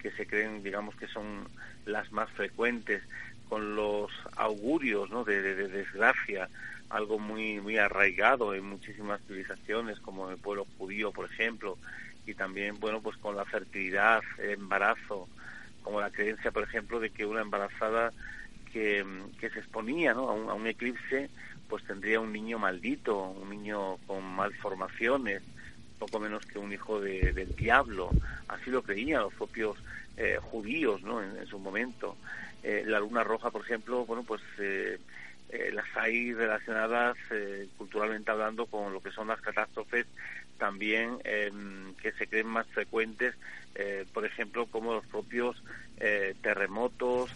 que 0.00 0.10
se 0.12 0.26
creen, 0.26 0.62
digamos, 0.62 0.94
que 0.96 1.08
son 1.08 1.48
las 1.86 2.10
más 2.12 2.30
frecuentes, 2.30 3.02
con 3.48 3.76
los 3.76 4.10
augurios, 4.36 5.10
¿no? 5.10 5.24
de, 5.24 5.40
de 5.42 5.68
desgracia, 5.68 6.48
algo 6.90 7.18
muy 7.18 7.60
muy 7.60 7.78
arraigado 7.78 8.54
en 8.54 8.64
muchísimas 8.64 9.20
civilizaciones 9.26 10.00
como 10.00 10.30
el 10.30 10.36
pueblo 10.36 10.66
judío 10.78 11.12
por 11.12 11.26
ejemplo 11.26 11.78
y 12.26 12.34
también 12.34 12.78
bueno 12.78 13.00
pues 13.00 13.16
con 13.16 13.36
la 13.36 13.44
fertilidad 13.44 14.22
el 14.38 14.50
embarazo 14.50 15.28
como 15.82 16.00
la 16.00 16.10
creencia 16.10 16.50
por 16.50 16.62
ejemplo 16.62 17.00
de 17.00 17.10
que 17.10 17.26
una 17.26 17.42
embarazada 17.42 18.12
que, 18.72 19.04
que 19.38 19.50
se 19.50 19.60
exponía 19.60 20.14
¿no? 20.14 20.28
a, 20.28 20.54
un, 20.54 20.66
eclipse 20.66 21.30
pues 21.68 21.84
tendría 21.84 22.20
un 22.20 22.32
niño 22.32 22.58
maldito 22.58 23.18
un 23.18 23.50
niño 23.50 23.96
con 24.06 24.24
malformaciones 24.24 25.42
poco 25.98 26.20
menos 26.20 26.44
que 26.46 26.58
un 26.58 26.72
hijo 26.72 27.00
de, 27.00 27.32
del 27.32 27.54
diablo. 27.56 28.10
Así 28.48 28.70
lo 28.70 28.82
creían 28.82 29.22
los 29.22 29.34
propios 29.34 29.78
eh, 30.16 30.38
judíos 30.40 31.02
no 31.02 31.22
en, 31.22 31.46
su 31.46 31.58
momento. 31.58 32.16
Eh, 32.62 32.82
la 32.86 33.00
luna 33.00 33.22
roja 33.24 33.50
por 33.50 33.62
ejemplo 33.62 34.06
bueno 34.06 34.22
pues 34.22 34.40
eh, 34.58 34.98
eh, 35.54 35.70
las 35.72 35.86
hay 35.94 36.34
relacionadas 36.34 37.16
eh, 37.30 37.68
culturalmente 37.78 38.28
hablando 38.28 38.66
con 38.66 38.92
lo 38.92 39.00
que 39.00 39.12
son 39.12 39.28
las 39.28 39.40
catástrofes 39.40 40.04
también 40.58 41.18
em, 41.22 41.94
que 41.94 42.10
se 42.10 42.26
creen 42.26 42.48
más 42.48 42.66
frecuentes, 42.66 43.36
eh, 43.76 44.04
por 44.12 44.24
ejemplo, 44.24 44.66
como 44.66 44.94
los 44.94 45.06
propios 45.06 45.62
terremotos, 46.42 47.30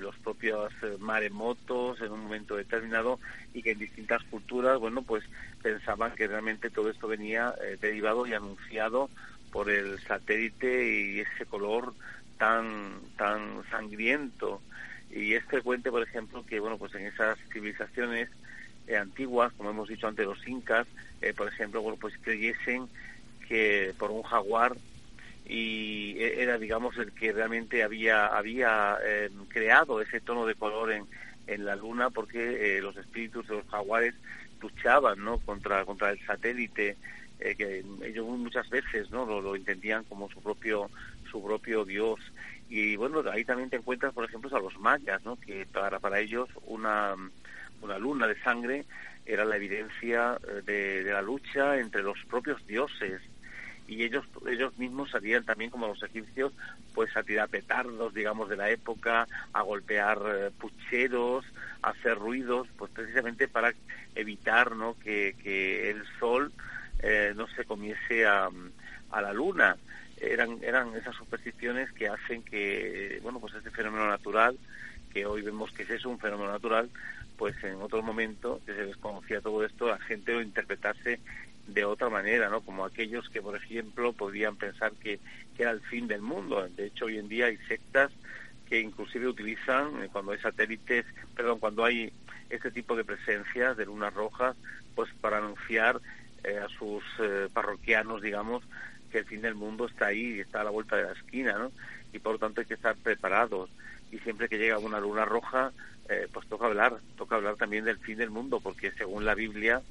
los 0.00 0.14
propios 0.18 0.70
maremotos 0.98 2.00
en 2.02 2.12
un 2.12 2.20
momento 2.20 2.56
determinado 2.56 3.18
y 3.54 3.62
que 3.62 3.72
en 3.72 3.78
distintas 3.78 4.22
culturas, 4.24 4.78
bueno, 4.78 5.00
pues 5.02 5.24
pensaban 5.62 6.14
que 6.14 6.28
realmente 6.28 6.68
todo 6.68 6.90
esto 6.90 7.08
venía 7.08 7.54
derivado 7.80 8.26
y 8.26 8.34
anunciado 8.34 9.08
por 9.50 9.70
el 9.70 9.98
satélite 10.00 10.88
y 10.88 11.20
ese 11.20 11.46
color 11.46 11.94
tan 12.36 13.00
tan 13.16 13.64
sangriento 13.70 14.60
y 15.12 15.34
es 15.34 15.44
frecuente, 15.44 15.90
por 15.90 16.02
ejemplo, 16.02 16.44
que 16.46 16.58
bueno, 16.58 16.78
pues 16.78 16.94
en 16.94 17.06
esas 17.06 17.38
civilizaciones 17.52 18.30
eh, 18.86 18.96
antiguas, 18.96 19.52
como 19.52 19.70
hemos 19.70 19.88
dicho 19.88 20.08
antes, 20.08 20.26
los 20.26 20.46
incas, 20.48 20.86
eh, 21.20 21.34
por 21.34 21.48
ejemplo, 21.48 21.82
pues 22.00 22.14
creyesen 22.22 22.88
que 23.46 23.94
por 23.98 24.10
un 24.10 24.22
jaguar 24.22 24.76
y 25.44 26.16
e, 26.18 26.42
era, 26.42 26.58
digamos, 26.58 26.96
el 26.96 27.12
que 27.12 27.32
realmente 27.32 27.82
había 27.82 28.26
había 28.26 28.98
creado 29.48 30.00
ese 30.00 30.20
tono 30.20 30.46
de 30.46 30.54
color 30.54 30.92
en, 30.92 31.06
en 31.46 31.64
la 31.66 31.76
luna, 31.76 32.08
porque 32.10 32.78
eh, 32.78 32.80
los 32.80 32.96
espíritus 32.96 33.46
de 33.48 33.56
los 33.56 33.68
jaguares 33.68 34.14
luchaban, 34.60 35.22
¿no? 35.22 35.38
Contra 35.38 35.84
contra 35.84 36.10
el 36.10 36.20
satélite 36.24 36.96
que 37.58 37.84
ellos 38.04 38.24
muchas 38.38 38.70
veces, 38.70 39.10
¿no? 39.10 39.26
Lo, 39.26 39.40
lo 39.40 39.56
entendían 39.56 40.04
como 40.04 40.30
su 40.30 40.40
propio 40.40 40.88
su 41.28 41.42
propio 41.42 41.84
dios 41.84 42.20
y 42.74 42.96
bueno, 42.96 43.22
ahí 43.30 43.44
también 43.44 43.68
te 43.68 43.76
encuentras, 43.76 44.14
por 44.14 44.24
ejemplo, 44.24 44.48
a 44.56 44.58
los 44.58 44.78
mayas, 44.78 45.22
¿no? 45.26 45.36
que 45.36 45.66
para, 45.66 45.98
para 45.98 46.20
ellos 46.20 46.48
una, 46.64 47.14
una 47.82 47.98
luna 47.98 48.26
de 48.26 48.40
sangre 48.40 48.86
era 49.26 49.44
la 49.44 49.56
evidencia 49.56 50.38
eh, 50.48 51.02
de, 51.04 51.12
la 51.12 51.20
lucha 51.20 51.76
entre 51.76 52.02
los 52.02 52.16
propios 52.30 52.66
dioses. 52.66 53.20
Y 53.86 54.04
ellos 54.04 54.24
ellos 54.48 54.78
mismos 54.78 55.10
salían 55.10 55.44
también 55.44 55.68
como 55.68 55.86
los 55.86 56.02
egipcios 56.02 56.54
pues 56.94 57.14
a 57.14 57.22
tirar 57.22 57.50
petardos 57.50 58.14
digamos 58.14 58.48
de 58.48 58.56
la 58.56 58.70
época 58.70 59.26
a 59.52 59.60
golpear 59.60 60.18
eh, 60.26 60.50
pucheros 60.58 61.44
a 61.82 61.90
hacer 61.90 62.16
ruidos 62.16 62.68
pues 62.78 62.90
precisamente 62.92 63.48
para 63.48 63.74
evitar 64.14 64.76
no 64.76 64.96
que, 64.98 65.34
que 65.42 65.90
el 65.90 66.04
sol 66.18 66.52
eh, 67.02 67.34
no 67.36 67.48
se 67.48 67.64
comiese 67.66 68.24
a, 68.24 68.48
a 69.10 69.20
la 69.20 69.32
luna 69.34 69.76
eran, 70.22 70.58
eran 70.62 70.94
esas 70.94 71.16
supersticiones 71.16 71.90
que 71.92 72.08
hacen 72.08 72.42
que, 72.42 73.18
bueno, 73.22 73.40
pues 73.40 73.54
este 73.54 73.70
fenómeno 73.70 74.08
natural, 74.08 74.56
que 75.12 75.26
hoy 75.26 75.42
vemos 75.42 75.72
que 75.72 75.82
es 75.82 76.04
un 76.04 76.18
fenómeno 76.18 76.50
natural, 76.50 76.88
pues 77.36 77.54
en 77.64 77.80
otro 77.82 78.02
momento 78.02 78.60
que 78.64 78.74
se 78.74 78.86
desconocía 78.86 79.40
todo 79.40 79.64
esto, 79.64 79.88
la 79.88 79.98
gente 79.98 80.32
lo 80.32 80.42
interpretase 80.42 81.20
de 81.66 81.84
otra 81.84 82.08
manera, 82.08 82.48
¿no? 82.48 82.60
Como 82.60 82.84
aquellos 82.84 83.28
que, 83.28 83.42
por 83.42 83.56
ejemplo, 83.56 84.12
podían 84.12 84.56
pensar 84.56 84.92
que, 84.92 85.20
que 85.56 85.62
era 85.62 85.72
el 85.72 85.80
fin 85.80 86.06
del 86.06 86.22
mundo. 86.22 86.68
De 86.68 86.86
hecho, 86.86 87.06
hoy 87.06 87.18
en 87.18 87.28
día 87.28 87.46
hay 87.46 87.56
sectas 87.68 88.10
que 88.68 88.80
inclusive 88.80 89.28
utilizan, 89.28 90.02
eh, 90.02 90.08
cuando 90.10 90.32
hay 90.32 90.38
satélites, 90.38 91.04
perdón, 91.36 91.58
cuando 91.58 91.84
hay 91.84 92.12
este 92.48 92.70
tipo 92.70 92.96
de 92.96 93.04
presencias 93.04 93.76
de 93.76 93.86
lunas 93.86 94.14
rojas, 94.14 94.56
pues 94.94 95.10
para 95.20 95.38
anunciar 95.38 96.00
eh, 96.44 96.58
a 96.58 96.68
sus 96.68 97.02
eh, 97.20 97.48
parroquianos, 97.52 98.22
digamos, 98.22 98.64
que 99.12 99.18
el 99.18 99.26
fin 99.26 99.42
del 99.42 99.54
mundo 99.54 99.86
está 99.86 100.06
ahí, 100.06 100.40
está 100.40 100.62
a 100.62 100.64
la 100.64 100.70
vuelta 100.70 100.96
de 100.96 101.04
la 101.04 101.12
esquina, 101.12 101.58
¿no? 101.58 101.70
Y 102.12 102.18
por 102.18 102.32
lo 102.32 102.38
tanto 102.38 102.60
hay 102.60 102.66
que 102.66 102.74
estar 102.74 102.96
preparados. 102.96 103.70
Y 104.10 104.18
siempre 104.18 104.48
que 104.48 104.58
llega 104.58 104.78
una 104.78 105.00
luna 105.00 105.24
roja, 105.24 105.72
eh, 106.08 106.26
pues 106.32 106.46
toca 106.48 106.66
hablar, 106.66 106.98
toca 107.16 107.36
hablar 107.36 107.56
también 107.56 107.84
del 107.84 107.98
fin 107.98 108.18
del 108.18 108.30
mundo, 108.30 108.60
porque 108.60 108.90
según 108.92 109.24
la 109.24 109.34
Biblia, 109.34 109.82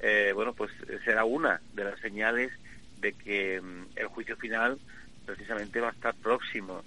eh, 0.00 0.32
bueno, 0.34 0.54
pues 0.54 0.72
será 1.04 1.24
una 1.24 1.60
de 1.74 1.84
las 1.84 2.00
señales 2.00 2.52
de 3.00 3.12
que 3.12 3.60
mm, 3.60 3.84
el 3.96 4.06
juicio 4.06 4.36
final 4.36 4.78
precisamente 5.26 5.80
va 5.80 5.88
a 5.88 5.92
estar 5.92 6.14
próximo. 6.14 6.84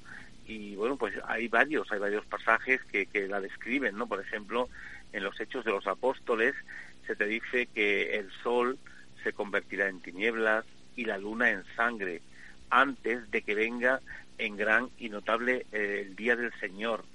Y 0.48 0.76
bueno, 0.76 0.98
pues 0.98 1.14
hay 1.26 1.48
varios, 1.48 1.92
hay 1.92 2.00
varios 2.00 2.26
pasajes 2.26 2.82
que, 2.86 3.06
que 3.06 3.28
la 3.28 3.42
describen, 3.42 3.98
¿no? 3.98 4.08
Por 4.08 4.22
ejemplo, 4.22 4.70
en 5.14 5.24
los 5.24 5.40
Hechos 5.40 5.66
de 5.66 5.72
los 5.72 5.88
Apóstoles 5.88 6.56
se 7.06 7.16
te 7.16 7.26
dice 7.26 7.68
que 7.68 8.18
el 8.18 8.32
sol 8.44 8.78
se 9.24 9.34
convertirá 9.34 9.88
en 9.88 10.02
tinieblas, 10.02 10.66
y 10.98 11.06
la 11.06 11.18
luna 11.18 11.52
en 11.52 11.64
sangre, 11.78 12.22
antes 12.70 13.32
de 13.32 13.42
que 13.44 13.56
venga 13.56 14.02
en 14.38 14.58
gran 14.58 14.90
y 15.00 15.08
notable 15.08 15.66
eh, 15.72 16.04
el 16.06 16.16
día 16.18 16.36
del 16.36 16.52
Señor. 16.60 17.06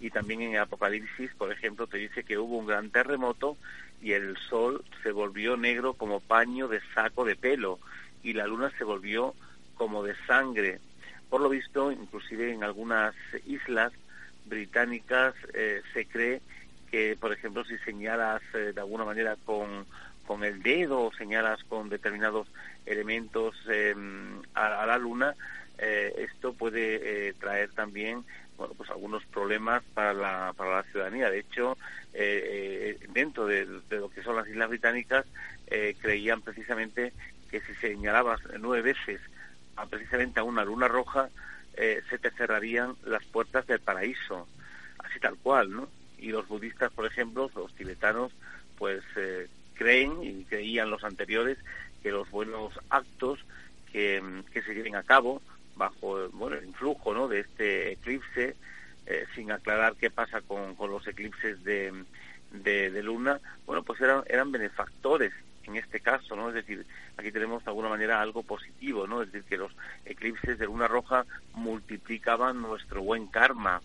Y 0.00 0.10
también 0.10 0.42
en 0.42 0.56
Apocalipsis, 0.56 1.30
por 1.38 1.52
ejemplo, 1.52 1.86
te 1.86 1.98
dice 1.98 2.24
que 2.24 2.38
hubo 2.38 2.58
un 2.58 2.66
gran 2.66 2.90
terremoto 2.90 3.56
y 4.02 4.12
el 4.12 4.36
sol 4.36 4.84
se 5.02 5.12
volvió 5.12 5.56
negro 5.56 5.94
como 5.94 6.20
paño 6.20 6.68
de 6.68 6.80
saco 6.94 7.24
de 7.24 7.36
pelo 7.36 7.78
y 8.22 8.32
la 8.32 8.46
luna 8.46 8.70
se 8.76 8.84
volvió 8.84 9.34
como 9.76 10.02
de 10.02 10.14
sangre. 10.26 10.80
Por 11.30 11.40
lo 11.40 11.48
visto, 11.48 11.92
inclusive 11.92 12.52
en 12.52 12.64
algunas 12.64 13.14
islas 13.46 13.92
británicas 14.46 15.34
eh, 15.54 15.82
se 15.92 16.06
cree 16.06 16.40
que, 16.90 17.16
por 17.18 17.32
ejemplo, 17.32 17.64
si 17.64 17.78
señalas 17.78 18.42
eh, 18.54 18.72
de 18.74 18.80
alguna 18.80 19.04
manera 19.04 19.36
con, 19.44 19.86
con 20.26 20.44
el 20.44 20.62
dedo 20.62 21.02
o 21.02 21.12
señalas 21.12 21.62
con 21.64 21.88
determinados 21.88 22.48
elementos 22.86 23.54
em, 23.68 24.40
a, 24.54 24.86
la 24.86 24.96
Luna, 24.98 25.34
eh, 25.78 26.14
esto 26.30 26.54
puede 26.54 27.28
eh, 27.28 27.34
traer 27.34 27.70
también 27.70 28.24
bueno, 28.56 28.72
pues 28.74 28.88
algunos 28.88 29.24
problemas 29.26 29.82
para 29.92 30.14
la, 30.14 30.54
para 30.56 30.76
la 30.76 30.82
ciudadanía. 30.84 31.30
De 31.30 31.40
hecho, 31.40 31.76
eh, 32.14 32.98
dentro 33.12 33.46
de, 33.46 33.66
lo 33.90 34.08
que 34.08 34.22
son 34.22 34.36
las 34.36 34.48
Islas 34.48 34.70
Británicas, 34.70 35.26
creían 36.00 36.42
precisamente 36.42 37.12
que 37.50 37.60
si 37.60 37.74
señalabas 37.74 38.40
nueve 38.60 38.94
veces 38.94 39.20
a, 39.74 39.84
precisamente 39.86 40.38
a 40.38 40.44
una 40.44 40.64
luna 40.64 40.88
roja, 40.88 41.28
se 41.74 42.18
te 42.18 42.30
cerrarían 42.30 42.96
las 43.04 43.22
puertas 43.24 43.66
del 43.66 43.80
paraíso, 43.80 44.48
así 44.98 45.20
tal 45.20 45.36
cual, 45.36 45.70
¿no? 45.72 45.88
Y 46.18 46.28
los 46.28 46.48
budistas, 46.48 46.90
por 46.92 47.04
ejemplo, 47.04 47.50
los 47.54 47.74
tibetanos, 47.74 48.32
pues 48.78 49.02
creen 49.74 50.22
y 50.22 50.44
creían 50.44 50.88
los 50.88 51.04
anteriores 51.04 51.58
que 52.02 52.10
los 52.10 52.30
buenos 52.30 52.78
actos 52.90 53.44
que, 53.92 54.22
se 54.52 54.74
lleven 54.74 54.96
a 54.96 55.02
cabo 55.02 55.40
bajo 55.76 56.28
bueno, 56.30 56.56
el 56.56 56.66
influjo 56.66 57.14
¿no? 57.14 57.28
de 57.28 57.40
este 57.40 57.92
eclipse, 57.92 58.56
eh, 59.06 59.26
sin 59.34 59.52
aclarar 59.52 59.94
qué 59.96 60.10
pasa 60.10 60.40
con, 60.40 60.74
con 60.74 60.90
los 60.90 61.06
eclipses 61.06 61.62
de, 61.64 61.92
de, 62.50 63.02
luna, 63.02 63.40
bueno, 63.66 63.82
pues 63.82 64.00
eran, 64.00 64.22
eran 64.26 64.52
benefactores 64.52 65.32
en 65.64 65.76
este 65.76 66.00
caso, 66.00 66.36
¿no? 66.36 66.48
Es 66.48 66.54
decir, 66.54 66.86
aquí 67.16 67.32
tenemos 67.32 67.64
de 67.64 67.70
alguna 67.70 67.88
manera 67.88 68.20
algo 68.20 68.42
positivo, 68.42 69.06
¿no? 69.06 69.22
Es 69.22 69.32
decir, 69.32 69.48
que 69.48 69.56
los 69.56 69.72
eclipses 70.04 70.58
de 70.58 70.66
luna 70.66 70.86
roja 70.86 71.26
multiplicaban 71.54 72.62
nuestro 72.62 73.02
buen 73.02 73.26
karma. 73.26 73.80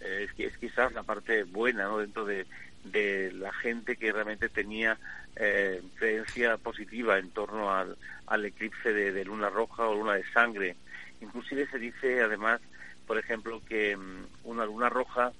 Eh, 0.00 0.28
es, 0.28 0.38
es 0.38 0.58
quizás 0.58 0.92
la 0.92 1.02
parte 1.02 1.44
buena, 1.44 1.84
¿no? 1.84 1.98
Dentro 1.98 2.26
de, 2.26 2.46
de 2.90 3.32
la 3.32 3.52
gente 3.52 3.96
que 3.96 4.12
realmente 4.12 4.48
tenía 4.48 4.98
eh, 5.36 5.82
creencia 5.96 6.56
positiva 6.56 7.18
en 7.18 7.30
torno 7.30 7.72
al, 7.74 7.96
al 8.26 8.44
eclipse 8.44 8.92
de, 8.92 9.24
luna 9.24 9.50
roja 9.50 9.86
o 9.86 9.94
luna 9.94 10.14
de 10.14 10.24
sangre. 10.32 10.76
Inclusive 11.20 11.68
se 11.70 11.78
dice 11.78 12.22
además, 12.22 12.60
por 13.06 13.18
ejemplo, 13.18 13.62
que 13.68 13.96
mm, 13.96 14.26
una 14.44 14.66
luna 14.66 14.88
roja 14.88 15.32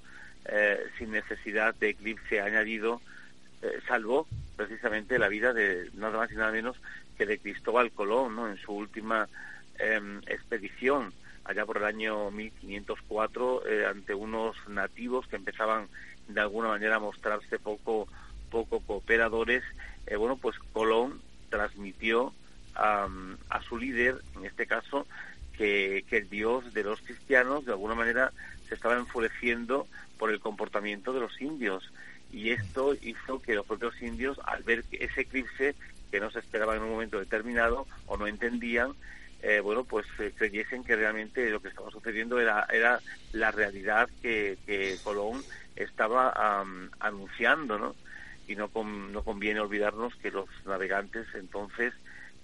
eh, 0.46 0.78
sin 0.96 1.10
necesidad 1.10 1.74
de 1.74 1.90
eclipse 1.90 2.40
añadido 2.40 3.00
eh, 3.62 3.80
salvó 3.86 4.26
precisamente 4.56 5.18
la 5.18 5.28
vida 5.28 5.52
de 5.52 5.90
nada 5.94 6.18
más 6.18 6.32
y 6.32 6.36
nada 6.36 6.52
menos 6.52 6.76
que 7.16 7.26
de 7.26 7.38
Cristóbal 7.38 7.90
Colón 7.90 8.36
¿no? 8.36 8.48
en 8.48 8.56
su 8.56 8.72
última 8.72 9.28
em, 9.78 10.20
expedición 10.26 11.12
allá 11.44 11.66
por 11.66 11.78
el 11.78 11.84
año 11.84 12.30
1504 12.30 13.66
eh, 13.66 13.86
ante 13.86 14.14
unos 14.14 14.56
nativos 14.68 15.26
que 15.26 15.36
empezaban 15.36 15.88
de 16.28 16.40
alguna 16.40 16.68
manera 16.68 16.98
mostrarse 16.98 17.58
poco, 17.58 18.08
poco 18.50 18.80
cooperadores, 18.80 19.62
eh, 20.06 20.16
bueno, 20.16 20.36
pues 20.36 20.56
Colón 20.72 21.20
transmitió 21.50 22.32
a, 22.74 23.08
su 23.68 23.76
líder, 23.76 24.16
en 24.36 24.44
este 24.44 24.66
caso, 24.66 25.06
que, 25.56 26.04
que 26.08 26.18
el 26.18 26.30
Dios 26.30 26.72
de 26.72 26.84
los 26.84 27.00
cristianos 27.00 27.64
de 27.64 27.72
alguna 27.72 27.96
manera 27.96 28.32
se 28.68 28.76
estaba 28.76 28.96
enfureciendo 28.96 29.88
por 30.18 30.30
el 30.30 30.40
comportamiento 30.40 31.12
de 31.12 31.20
los 31.20 31.40
indios. 31.40 31.90
Y 32.30 32.50
esto 32.50 32.94
hizo 33.02 33.40
que 33.40 33.54
los 33.54 33.66
propios 33.66 34.00
indios, 34.00 34.38
al 34.44 34.62
ver 34.62 34.84
ese 34.92 35.22
eclipse, 35.22 35.74
que 36.10 36.20
no 36.20 36.30
se 36.30 36.38
esperaba 36.38 36.76
en 36.76 36.82
un 36.82 36.90
momento 36.90 37.18
determinado 37.18 37.86
o 38.06 38.16
no 38.16 38.26
entendían, 38.26 38.92
eh, 39.42 39.60
bueno, 39.60 39.84
pues 39.84 40.06
eh, 40.18 40.32
creyesen 40.36 40.84
que 40.84 40.96
realmente 40.96 41.48
lo 41.50 41.60
que 41.60 41.68
estaba 41.68 41.90
sucediendo 41.90 42.40
era, 42.40 42.66
era 42.72 43.00
la 43.32 43.50
realidad 43.50 44.08
que, 44.20 44.58
Colón 45.02 45.42
estaba 45.76 46.64
anunciando, 46.98 47.78
¿no? 47.78 47.94
Y 48.48 48.56
no, 48.56 48.70
no 48.74 49.22
conviene 49.22 49.60
olvidarnos 49.60 50.14
que 50.16 50.30
los 50.30 50.48
navegantes 50.64 51.26
entonces 51.34 51.92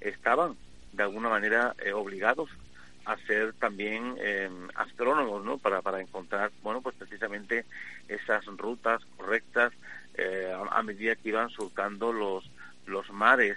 estaban 0.00 0.56
de 0.92 1.02
alguna 1.02 1.28
manera 1.28 1.74
eh, 1.84 1.92
obligados 1.92 2.50
a 3.04 3.16
ser 3.26 3.52
también 3.54 4.16
eh, 4.18 4.48
astrónomos, 4.74 5.44
¿no? 5.44 5.58
Para, 5.58 5.82
para 5.82 6.00
encontrar, 6.00 6.50
bueno, 6.62 6.80
pues 6.80 6.94
precisamente 6.96 7.64
esas 8.08 8.46
rutas 8.46 9.02
correctas 9.16 9.72
eh, 10.14 10.52
a, 10.70 10.82
medida 10.82 11.16
que 11.16 11.28
iban 11.28 11.50
surcando 11.50 12.12
los, 12.12 12.50
los 12.86 13.10
mares. 13.10 13.56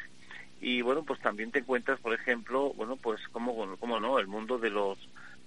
Y 0.59 0.81
bueno, 0.81 1.03
pues 1.03 1.19
también 1.19 1.51
te 1.51 1.59
encuentras, 1.59 1.99
por 1.99 2.13
ejemplo, 2.13 2.73
bueno, 2.75 2.95
pues 2.95 3.21
como, 3.29 3.77
como 3.77 3.99
no, 3.99 4.19
el 4.19 4.27
mundo 4.27 4.57
de 4.57 4.69
los 4.69 4.97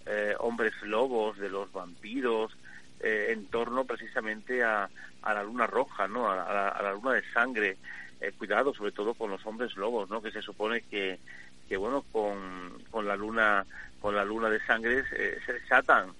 eh, 0.06 0.34
hombres 0.38 0.72
lobos, 0.82 1.38
de 1.38 1.48
los 1.48 1.72
vampiros, 1.72 2.56
eh, 3.00 3.28
en 3.30 3.46
torno 3.46 3.84
precisamente 3.84 4.62
a, 4.62 4.88
a, 5.22 5.34
la 5.34 5.42
luna 5.42 5.66
roja, 5.66 6.06
¿no? 6.06 6.30
A, 6.30 6.80
la, 6.82 6.92
luna 6.92 7.14
de 7.14 7.24
sangre. 7.32 7.76
cuidado, 8.38 8.72
sobre 8.74 8.92
todo 8.92 9.14
con 9.14 9.30
los 9.30 9.44
hombres 9.46 9.76
lobos, 9.76 10.10
¿no? 10.10 10.22
Que 10.22 10.30
se 10.30 10.42
supone 10.42 10.82
que, 10.82 11.18
que 11.68 11.76
bueno, 11.76 12.04
con, 12.12 12.82
con 12.90 13.06
la 13.06 13.16
luna 13.16 13.66
con 14.00 14.14
la 14.14 14.24
luna 14.24 14.48
de 14.48 14.60
sangre 14.64 15.04
se 15.44 15.52
desatan 15.52 16.14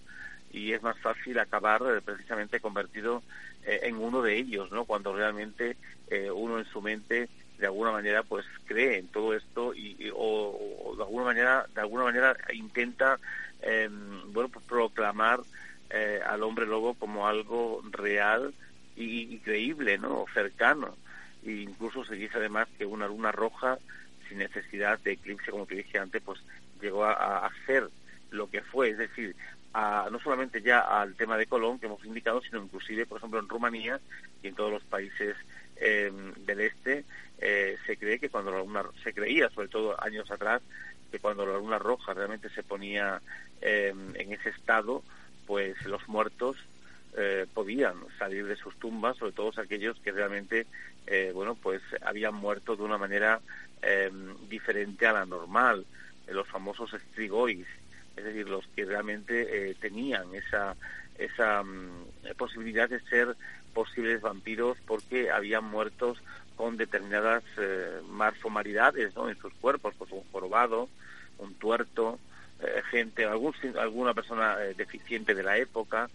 y 0.53 0.73
es 0.73 0.83
más 0.83 0.99
fácil 0.99 1.39
acabar 1.39 1.81
precisamente 2.05 2.61
convertido 2.61 3.23
eh, 3.65 3.81
en 3.85 3.97
uno 3.97 4.23
de 4.23 4.37
ellos, 4.37 4.71
¿no? 4.73 4.85
Cuando 4.85 5.15
realmente 5.15 5.77
eh, 6.09 6.31
uno 6.31 6.59
en 6.59 6.65
su 6.67 6.83
mente 6.83 7.29
de 7.61 7.67
alguna 7.67 7.93
manera 7.93 8.23
pues 8.23 8.47
cree 8.65 8.99
en 8.99 9.09
todo 9.09 9.35
esto 9.35 9.75
y, 9.75 10.11
o, 10.15 10.95
de 10.97 11.03
alguna 11.03 11.25
manera 11.25 11.67
de 11.75 11.81
alguna 11.81 12.05
manera 12.05 12.37
intenta 12.53 13.19
em, 13.63 14.33
bueno 14.33 14.49
pues 14.49 14.65
proclamar 14.65 15.41
eh, 15.91 16.21
al 16.27 16.43
hombre 16.43 16.67
lobo 16.67 16.95
como 16.95 17.29
algo 17.29 17.83
real 17.91 18.55
y, 18.97 19.39
creíble 19.39 19.99
no 19.99 20.27
cercano. 20.35 20.97
E 21.45 21.53
incluso 21.53 22.05
se 22.05 22.17
dice 22.17 22.37
además 22.37 22.69
que 22.77 22.85
una 22.85 23.09
luna 23.09 23.33
roja 23.33 23.79
sin 24.29 24.39
necesidad 24.39 24.99
de 24.99 25.13
eclipse 25.13 25.51
como 25.51 25.67
te 25.67 25.77
dije 25.77 25.99
antes 25.99 26.23
pues 26.23 26.41
llegó 26.83 27.05
a, 27.05 27.47
a 27.47 27.51
ser 27.67 27.89
lo 28.31 28.51
que 28.51 28.63
fue. 28.63 28.91
Es 28.91 28.99
decir 28.99 29.35
no 29.75 30.19
solamente 30.21 30.63
ya 30.63 30.81
al 30.81 31.15
tema 31.15 31.37
de 31.37 31.47
Colón 31.47 31.79
que 31.79 31.87
hemos 31.87 32.05
indicado, 32.05 32.41
sino 32.43 32.63
inclusive, 32.63 33.07
por 33.07 33.19
ejemplo, 33.19 33.39
en 33.39 33.49
Rumanía 33.49 34.01
y 34.43 34.49
en 34.49 34.55
todos 34.55 34.73
los 34.73 34.83
países 34.85 35.37
em, 35.81 36.33
del 36.47 36.61
este, 36.61 37.05
eh, 37.39 37.77
se 37.87 37.97
cree 37.97 38.19
que 38.19 38.29
cuando 38.29 38.51
la 38.51 38.59
luna, 38.59 38.85
se 39.03 39.13
creía, 39.13 39.49
sobre 39.51 39.69
todo 39.69 40.03
años 40.03 40.31
atrás, 40.31 40.63
que 41.11 41.19
cuando 41.19 41.47
la 41.47 41.59
luna 41.59 41.79
roja 41.79 42.15
realmente 42.15 42.51
se 42.51 42.63
ponía 42.63 43.21
em, 43.61 44.15
en 44.15 44.33
ese 44.33 44.51
estado, 44.51 45.03
pues 45.47 45.83
los 45.87 46.07
muertos 46.09 46.57
eh, 47.17 47.47
podían 47.53 47.97
salir 48.19 48.47
de 48.47 48.57
sus 48.57 48.77
tumbas, 48.77 49.17
sobre 49.17 49.33
todo 49.33 49.51
aquellos 49.61 49.99
que 50.01 50.13
realmente, 50.13 50.67
eh, 51.07 51.33
bueno, 51.35 51.57
pues 51.57 51.83
habían 52.03 52.35
muerto 52.35 52.77
de 52.77 52.85
una 52.85 52.99
manera 52.99 53.41
em, 53.83 54.37
diferente 54.49 55.07
a 55.07 55.13
la 55.13 55.27
normal, 55.27 55.85
los 56.29 56.47
famosos 56.47 56.95
estrigois, 56.95 57.67
es 58.17 58.25
decir, 58.25 58.49
los 58.49 58.67
que 58.69 58.85
realmente 58.85 59.71
eh, 59.71 59.75
tenían 59.81 60.35
esa, 60.35 60.77
esa 61.19 61.63
mm, 61.63 62.37
posibilidad 62.37 62.89
de 62.89 63.01
ser 63.01 63.35
posibles 63.71 64.21
vampiros 64.21 64.77
porque 64.87 65.31
habían 65.31 65.65
muertos 65.65 66.19
con 66.57 66.77
determinadas 66.77 67.43
eh, 67.57 68.01
¿no? 69.17 69.29
en 69.29 69.39
sus 69.39 69.53
cuerpos, 69.55 69.95
pues 69.97 70.13
un 70.13 70.23
jorobado, 70.31 70.89
un 71.39 71.55
tuerto, 71.55 72.19
eh, 72.61 72.83
gente, 72.91 73.25
algún, 73.25 73.55
alguna 73.79 74.13
persona 74.13 74.57
deficiente 74.77 75.35
de 75.35 75.43
la 75.43 75.57
época, 75.57 76.11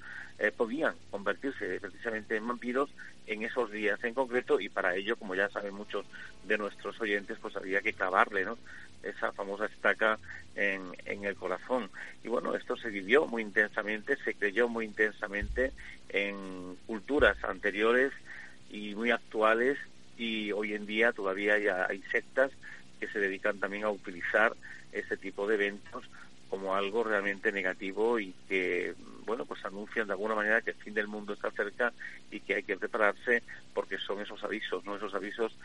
podían 0.57 0.95
convertirse 1.11 1.79
precisamente 1.79 2.35
en 2.35 2.47
vampiros 2.47 2.89
en 3.27 3.43
esos 3.43 3.71
días 3.71 4.03
en 4.03 4.13
concreto 4.13 4.59
y 4.59 4.69
para 4.69 4.95
ello, 4.95 5.15
como 5.15 5.35
ya 5.35 5.49
saben 5.49 5.73
muchos 5.73 6.05
de 6.43 6.57
nuestros 6.57 6.99
oyentes, 7.01 7.37
pues 7.41 7.55
había 7.55 7.81
que 7.81 7.93
clavarle 7.93 8.45
¿no? 8.45 8.57
esa 9.03 9.31
famosa 9.31 9.65
estaca 9.65 10.19
en, 10.55 10.95
en 11.05 11.25
el 11.25 11.35
corazón. 11.35 11.89
Y 12.23 12.27
bueno, 12.27 12.55
esto 12.55 12.75
se 12.75 12.89
vivió 12.89 13.25
muy 13.27 13.41
intensamente, 13.41 14.17
se 14.17 14.33
creyó 14.33 14.67
muy 14.67 14.85
intensamente 14.85 15.71
en 16.09 16.77
culturas 16.85 17.37
anteriores 17.43 18.11
y 18.69 18.95
muy 18.95 19.11
actuales 19.11 19.77
y 20.17 20.51
hoy 20.51 20.73
en 20.73 20.85
día 20.85 21.11
todavía 21.11 21.55
hay 21.87 22.01
sectas 22.11 22.51
que 22.99 23.07
se 23.07 23.19
dedican 23.19 23.59
también 23.59 23.83
a 23.83 23.89
utilizar 23.89 24.55
este 24.91 25.17
tipo 25.17 25.47
de 25.47 25.55
eventos 25.55 26.05
como 26.49 26.75
algo 26.75 27.03
realmente 27.03 27.51
negativo 27.51 28.19
y 28.19 28.33
que 28.47 28.93
bueno 29.25 29.45
pues 29.45 29.63
anuncian 29.65 30.07
de 30.07 30.13
alguna 30.13 30.35
manera 30.35 30.61
que 30.61 30.71
el 30.71 30.77
fin 30.77 30.93
del 30.93 31.07
mundo 31.07 31.33
está 31.33 31.51
cerca 31.51 31.93
y 32.31 32.39
que 32.39 32.55
hay 32.55 32.63
que 32.63 32.77
prepararse 32.77 33.43
porque 33.73 33.97
son 33.97 34.21
esos 34.21 34.43
avisos 34.43 34.85
no 34.85 34.95
esos 34.95 35.13
avisos 35.13 35.55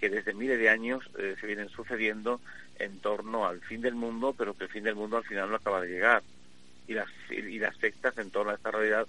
que 0.00 0.08
desde 0.08 0.34
miles 0.34 0.58
de 0.58 0.70
años 0.70 1.08
eh, 1.18 1.36
se 1.40 1.46
vienen 1.46 1.68
sucediendo 1.68 2.40
en 2.78 2.98
torno 3.00 3.46
al 3.46 3.60
fin 3.60 3.80
del 3.80 3.94
mundo, 3.94 4.34
pero 4.36 4.54
que 4.54 4.64
el 4.64 4.70
fin 4.70 4.84
del 4.84 4.94
mundo 4.94 5.16
al 5.16 5.24
final 5.24 5.50
no 5.50 5.56
acaba 5.56 5.80
de 5.80 5.88
llegar. 5.88 6.22
Y 6.86 6.94
las, 6.94 7.08
y 7.30 7.58
las 7.58 7.76
sectas 7.76 8.16
en 8.18 8.30
torno 8.30 8.52
a 8.52 8.54
esta 8.54 8.70
realidad 8.70 9.06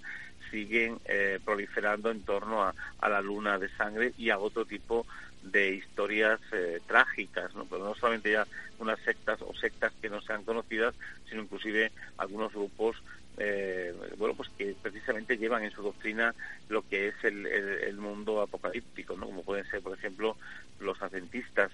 siguen 0.50 0.98
eh, 1.06 1.38
proliferando 1.44 2.10
en 2.10 2.22
torno 2.22 2.62
a, 2.62 2.74
a, 2.98 3.08
la 3.08 3.20
luna 3.22 3.58
de 3.58 3.68
sangre 3.70 4.12
y 4.18 4.30
a 4.30 4.38
otro 4.38 4.64
tipo 4.64 5.06
de 5.42 5.74
historias 5.74 6.40
eh, 6.52 6.80
trágicas, 6.86 7.54
¿no? 7.54 7.64
pero 7.64 7.84
no 7.84 7.94
solamente 7.94 8.32
ya 8.32 8.46
unas 8.78 8.98
sectas 9.00 9.40
o 9.40 9.54
sectas 9.54 9.92
que 10.02 10.10
no 10.10 10.20
sean 10.20 10.44
conocidas, 10.44 10.94
sino 11.28 11.42
inclusive 11.42 11.92
algunos 12.18 12.52
grupos 12.52 12.96
eh, 13.42 13.94
bueno, 14.18 14.34
pues 14.34 14.50
que 14.50 14.76
precisamente 14.82 15.38
llevan 15.38 15.64
en 15.64 15.70
su 15.70 15.82
doctrina 15.82 16.34
lo 16.68 16.86
que 16.86 17.08
es 17.08 17.14
el, 17.24 17.96
mundo 17.96 18.42
apocalíptico, 18.42 19.16
¿no? 19.16 19.26
Como 19.26 19.42
pueden 19.42 19.64
ser, 19.70 19.80
por 19.80 19.96
ejemplo, 19.96 20.36
los 20.78 21.00
adventistas 21.00 21.72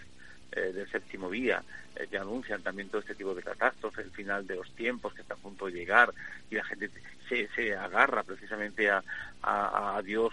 eh, 0.53 0.73
del 0.73 0.89
séptimo 0.89 1.29
día, 1.29 1.65
eh, 1.97 2.07
que 2.09 2.19
anuncian 2.19 2.63
también 2.63 2.89
todo 2.89 3.01
este 3.01 3.17
tipo 3.17 3.35
de 3.35 3.43
catástrofes, 3.43 4.05
el 4.05 4.13
final 4.13 4.47
de 4.47 4.55
los 4.55 4.71
tiempos 4.77 5.13
que 5.13 5.23
está 5.23 5.35
a 5.35 5.39
punto 5.39 5.67
de 5.67 5.73
llegar, 5.73 6.15
y 6.51 6.55
la 6.55 6.65
gente 6.65 6.89
se, 7.29 7.75
agarra 7.75 8.23
precisamente 8.23 8.89
a, 8.89 9.03
a, 9.43 9.97
a 9.97 10.03
Dios 10.03 10.33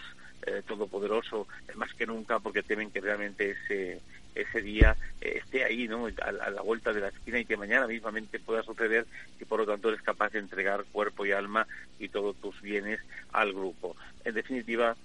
Todopoderoso 0.68 1.47
más 1.76 1.93
que 1.93 2.05
nunca 2.05 2.38
porque 2.39 2.64
temen 2.64 2.91
que 2.91 2.99
realmente 2.99 3.51
ese 3.51 4.01
ese 4.35 4.61
día 4.61 4.95
eh, 5.22 5.39
esté 5.43 5.64
ahí, 5.64 5.88
¿no? 5.88 6.07
A, 6.07 6.31
la 6.31 6.61
vuelta 6.61 6.93
de 6.93 7.01
la 7.01 7.10
esquina 7.10 7.39
y 7.39 7.45
que 7.45 7.57
mañana 7.57 7.88
mismamente 7.88 8.39
pueda 8.39 8.64
suceder 8.64 9.05
y 9.39 9.45
por 9.45 9.60
lo 9.60 9.65
tanto 9.65 9.89
eres 9.89 10.01
capaz 10.01 10.31
de 10.31 10.39
entregar 10.39 10.85
cuerpo 10.91 11.26
y 11.26 11.31
alma 11.31 11.68
y 11.99 12.10
todos 12.10 12.35
tus 12.38 12.60
bienes 12.61 12.99
al 13.31 13.53
grupo. 13.53 13.95
En 14.23 14.34
definitiva, 14.34 14.95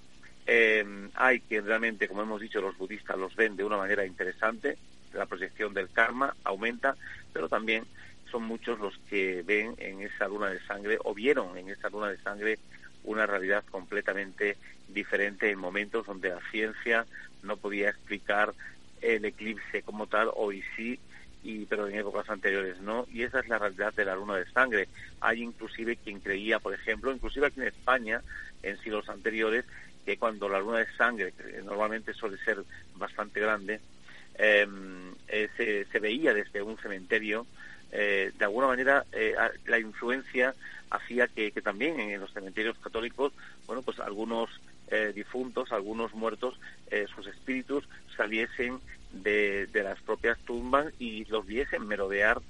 eh, 0.46 0.84
hay 1.14 1.40
que 1.40 1.60
realmente, 1.60 2.08
como 2.08 2.22
hemos 2.22 2.40
dicho, 2.40 2.60
los 2.60 2.76
budistas 2.78 3.18
los 3.18 3.34
ven 3.36 3.56
de 3.56 3.64
una 3.64 3.76
manera 3.76 4.06
interesante, 4.06 4.78
la 5.12 5.26
proyección 5.26 5.74
del 5.74 5.90
karma 5.90 6.34
aumenta, 6.44 6.96
pero 7.32 7.48
también 7.48 7.84
son 8.30 8.44
muchos 8.44 8.78
los 8.78 8.96
que 9.08 9.42
ven 9.42 9.74
en 9.78 10.02
esa 10.02 10.28
luna 10.28 10.48
de 10.48 10.60
sangre 10.60 10.98
o 11.04 11.14
vieron 11.14 11.56
en 11.56 11.70
esa 11.70 11.88
luna 11.88 12.08
de 12.08 12.18
sangre 12.18 12.58
una 13.04 13.26
realidad 13.26 13.64
completamente 13.70 14.56
diferente 14.88 15.50
en 15.50 15.58
momentos 15.58 16.06
donde 16.06 16.30
la 16.30 16.40
ciencia 16.50 17.06
no 17.42 17.56
podía 17.56 17.90
explicar 17.90 18.54
el 19.02 19.24
eclipse 19.24 19.82
como 19.82 20.06
tal, 20.06 20.30
hoy 20.34 20.62
sí, 20.76 20.98
y, 21.42 21.64
pero 21.66 21.86
en 21.86 21.96
épocas 21.96 22.28
anteriores 22.28 22.80
no, 22.80 23.06
y 23.12 23.22
esa 23.22 23.40
es 23.40 23.48
la 23.48 23.58
realidad 23.58 23.94
de 23.94 24.04
la 24.04 24.16
luna 24.16 24.36
de 24.36 24.50
sangre. 24.50 24.88
Hay 25.20 25.42
inclusive 25.42 25.96
quien 25.96 26.20
creía, 26.20 26.58
por 26.58 26.74
ejemplo, 26.74 27.12
inclusive 27.12 27.46
aquí 27.46 27.60
en 27.60 27.68
España, 27.68 28.22
en 28.62 28.78
siglos 28.80 29.08
anteriores, 29.08 29.64
que 30.04 30.16
cuando 30.16 30.48
la 30.48 30.60
luna 30.60 30.78
de 30.78 30.92
sangre, 30.96 31.32
que 31.32 31.62
normalmente 31.62 32.14
suele 32.14 32.38
ser 32.38 32.64
bastante 32.96 33.40
grande, 33.40 33.80
em, 34.36 35.14
eh, 35.28 35.48
se, 35.56 35.84
se, 35.84 35.98
veía 35.98 36.32
desde 36.32 36.62
un 36.62 36.78
cementerio, 36.78 37.46
eh, 37.92 38.32
de 38.36 38.44
alguna 38.44 38.66
manera 38.66 39.04
eh, 39.12 39.34
la 39.66 39.78
influencia 39.78 40.54
hacía 40.90 41.28
que, 41.28 41.52
que, 41.52 41.62
también 41.62 42.00
en 42.00 42.20
los 42.20 42.32
cementerios 42.32 42.78
católicos, 42.78 43.32
bueno, 43.66 43.82
pues 43.82 43.98
algunos 44.00 44.50
eh, 44.90 45.12
difuntos, 45.14 45.72
algunos 45.72 46.14
muertos, 46.14 46.58
eh, 46.90 47.06
sus 47.14 47.26
espíritus 47.26 47.88
saliesen 48.16 48.80
de, 49.12 49.66
de, 49.66 49.82
las 49.82 50.00
propias 50.00 50.38
tumbas 50.40 50.92
y 50.98 51.24
los 51.26 51.46
viesen 51.46 51.86
merodear 51.86 52.40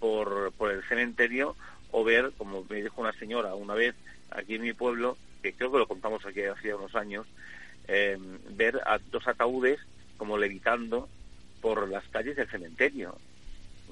por, 0.00 0.52
por 0.52 0.70
el 0.70 0.82
cementerio 0.84 1.56
o 1.90 2.04
ver, 2.04 2.32
como 2.36 2.64
me 2.68 2.82
dijo 2.82 3.00
una 3.00 3.12
señora 3.12 3.54
una 3.54 3.74
vez 3.74 3.94
aquí 4.30 4.56
en 4.56 4.62
mi 4.62 4.72
pueblo, 4.72 5.16
que 5.42 5.52
creo 5.52 5.72
que 5.72 5.78
lo 5.78 5.88
contamos 5.88 6.24
aquí 6.26 6.42
hace 6.42 6.74
unos 6.74 6.94
años, 6.94 7.26
eh, 7.86 8.18
ver 8.50 8.80
a 8.86 8.98
dos 9.10 9.26
ataúdes 9.26 9.80
como 10.16 10.36
levitando 10.36 11.08
por 11.60 11.88
las 11.88 12.04
calles 12.08 12.36
del 12.36 12.48
cementerio. 12.48 13.16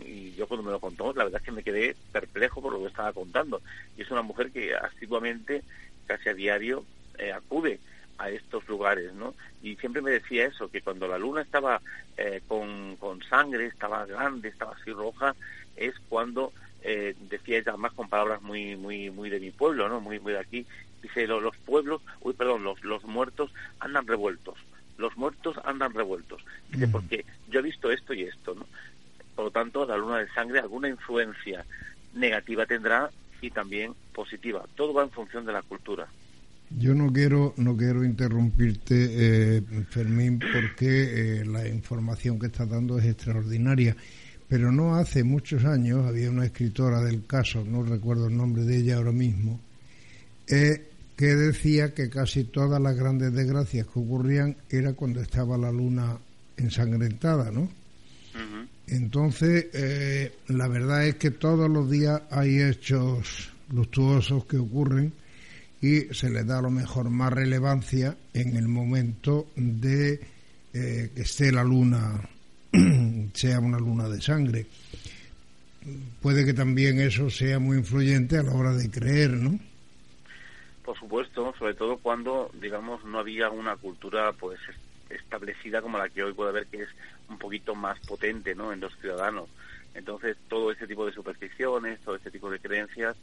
Y 0.05 0.33
yo 0.35 0.47
cuando 0.47 0.65
me 0.65 0.73
lo 0.73 0.81
contó, 0.81 1.15
la 1.15 1.25
verdad 1.25 1.41
es 1.41 1.47
que 1.47 1.53
me 1.53 1.63
quedé 1.63 1.97
perplejo 2.13 2.61
por 2.61 2.73
lo 2.73 2.81
que 2.81 2.89
estaba 2.89 3.13
contando. 3.13 3.63
Y 3.97 4.03
es 4.03 4.11
una 4.11 4.23
mujer 4.23 4.51
que 4.51 4.75
asiduamente, 4.75 5.63
casi 6.07 6.29
a 6.29 6.35
diario, 6.35 6.85
eh, 7.19 7.33
acude 7.33 7.81
a 8.19 8.31
estos 8.31 8.67
lugares, 8.69 9.13
¿no? 9.15 9.35
Y 9.63 9.77
siempre 9.77 10.03
me 10.03 10.11
decía 10.11 10.47
eso, 10.47 10.71
que 10.71 10.81
cuando 10.81 11.07
la 11.07 11.19
luna 11.19 11.43
estaba 11.43 11.81
eh, 12.17 12.41
con, 12.47 12.97
con, 12.97 13.23
sangre, 13.23 13.67
estaba 13.67 14.07
grande, 14.07 14.49
estaba 14.49 14.73
así 14.73 14.93
roja, 14.93 15.35
es 15.77 15.95
cuando, 16.09 16.53
eh, 16.83 17.15
decía 17.29 17.59
ella 17.59 17.77
más 17.77 17.93
con 17.93 18.09
palabras 18.09 18.43
muy, 18.43 18.77
muy, 18.77 19.11
muy 19.11 19.31
de 19.31 19.41
mi 19.41 19.51
pueblo, 19.51 19.89
¿no? 19.89 20.01
Muy, 20.01 20.19
muy 20.21 20.33
de 20.33 20.41
aquí, 20.41 20.67
dice, 21.03 21.27
los, 21.27 21.43
los 21.43 21.57
pueblos, 21.57 22.03
uy, 22.21 22.35
perdón, 22.35 22.65
los, 22.65 22.83
los 22.85 23.05
muertos 23.05 23.51
andan 23.81 24.07
revueltos, 24.07 24.57
los 24.99 25.17
muertos 25.17 25.57
andan 25.65 25.93
revueltos, 25.93 26.43
dice, 26.71 26.89
porque 26.89 27.25
yo 27.49 27.61
he 27.61 27.63
visto 27.63 27.91
esto 27.91 28.15
y 28.15 28.23
esto, 28.23 28.55
¿no? 28.55 28.67
Por 29.35 29.47
lo 29.47 29.51
tanto, 29.51 29.85
la 29.85 29.99
luna 29.99 30.19
de 30.19 30.29
sangre 30.29 30.61
alguna 30.61 30.89
influencia 30.89 31.67
negativa 32.15 32.65
tendrá 32.65 33.11
y 33.43 33.51
también 33.51 33.95
positiva. 34.15 34.65
Todo 34.77 34.95
va 34.95 35.03
en 35.03 35.11
función 35.11 35.45
de 35.45 35.53
la 35.53 35.63
cultura. 35.63 36.09
Yo 36.71 36.95
no 36.95 37.13
quiero 37.13 37.55
no 37.57 37.77
quiero 37.77 38.05
interrumpirte, 38.05 39.57
eh, 39.59 39.63
Fermín, 39.89 40.39
porque 40.39 41.41
eh, 41.41 41.45
la 41.45 41.67
información 41.69 42.39
que 42.39 42.47
estás 42.47 42.69
dando 42.69 42.99
es 42.99 43.07
extraordinaria. 43.07 43.97
Pero 44.49 44.71
no 44.71 44.97
hace 44.97 45.25
muchos 45.25 45.65
años 45.65 46.07
había 46.07 46.31
una 46.31 46.47
escritora 46.47 47.01
del 47.01 47.27
caso, 47.27 47.65
no 47.65 47.83
recuerdo 47.83 48.29
el 48.29 48.37
nombre 48.37 48.63
de 48.63 48.79
ella 48.79 48.97
ahora 48.97 49.13
mismo, 49.13 49.61
eh, 50.49 50.89
que 51.17 51.35
decía 51.35 51.95
que 51.95 52.09
casi 52.09 52.45
todas 52.45 52.81
las 52.81 52.97
grandes 52.97 53.33
desgracias 53.33 53.87
que 53.87 53.99
ocurrían 53.99 54.57
era 54.69 54.93
cuando 54.93 55.21
estaba 55.21 55.57
la 55.59 55.73
luna 55.73 56.19
ensangrentada, 56.57 57.51
¿no? 57.51 57.69
Entonces, 58.87 59.67
eh, 59.73 60.33
la 60.49 60.69
verdad 60.69 61.07
es 61.07 61.17
que 61.17 61.33
todos 61.33 61.69
los 61.69 61.91
días 61.91 62.23
hay 62.31 62.61
hechos 62.61 63.51
luctuosos 63.71 64.45
que 64.45 64.59
ocurren 64.59 65.13
y 65.81 66.15
se 66.15 66.31
les 66.31 66.47
da 66.47 66.59
a 66.59 66.63
lo 66.63 66.71
mejor 66.71 67.11
más 67.11 67.33
relevancia 67.33 68.17
en 68.33 68.57
el 68.57 68.69
momento 68.69 69.49
de 69.57 70.21
eh, 70.73 71.11
que 71.15 71.23
esté 71.23 71.53
la 71.53 71.65
luna, 71.65 72.21
sea 73.35 73.61
una 73.61 73.79
luna 73.79 74.09
de 74.09 74.21
sangre. 74.21 74.67
Puede 76.21 76.45
que 76.45 76.55
también 76.55 77.01
eso 77.01 77.31
sea 77.31 77.59
muy 77.59 77.79
influyente 77.79 78.39
a 78.39 78.43
la 78.43 78.53
hora 78.53 78.73
de 78.73 78.91
creer, 78.91 79.31
¿no? 79.31 79.59
Por 80.85 80.99
supuesto, 80.99 81.55
sobre 81.59 81.75
todo 81.75 81.99
cuando, 81.99 82.51
digamos, 82.61 83.05
no 83.05 83.19
había 83.19 83.51
una 83.51 83.77
cultura 83.77 84.33
pues 84.33 84.59
establecida 85.11 85.83
como 85.83 85.99
la 85.99 86.09
que 86.09 86.23
hoy 86.23 86.33
puede 86.33 86.51
haber, 86.51 86.67
que 86.67 86.83
es 86.83 86.89
un 87.29 87.39
poquito 87.39 87.75
más 87.75 87.99
potente 88.01 88.55
¿no? 88.55 88.73
en 88.73 88.81
los 88.81 88.97
ciudadanos. 89.01 89.49
Entonces, 89.95 90.37
todo 90.49 90.71
ese 90.71 90.87
tipo 90.87 91.07
de 91.07 91.13
supersticiones, 91.13 92.01
todo 92.01 92.17
ese 92.17 92.31
tipo 92.31 92.51
de 92.51 92.59
creencias 92.59 93.17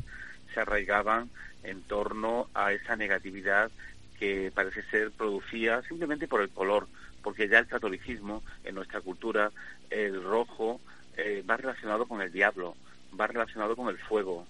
se 0.54 0.60
arraigaban 0.60 1.30
en 1.64 1.82
torno 1.82 2.50
a 2.54 2.74
esa 2.74 2.96
negatividad 2.96 3.72
que 4.20 4.52
parece 4.54 4.84
ser 4.84 5.12
producida 5.12 5.82
simplemente 5.84 6.28
por 6.28 6.42
el 6.42 6.50
color, 6.50 6.88
porque 7.22 7.48
ya 7.48 7.60
el 7.60 7.68
catolicismo, 7.68 8.44
en 8.64 8.76
nuestra 8.76 9.02
cultura, 9.02 9.52
el 9.90 10.24
rojo 10.24 10.80
eh, 11.18 11.44
va 11.50 11.58
relacionado 11.58 12.06
con 12.06 12.22
el 12.22 12.32
diablo, 12.32 12.76
va 13.20 13.28
relacionado 13.28 13.76
con 13.76 13.90
el 13.90 13.98
fuego, 13.98 14.46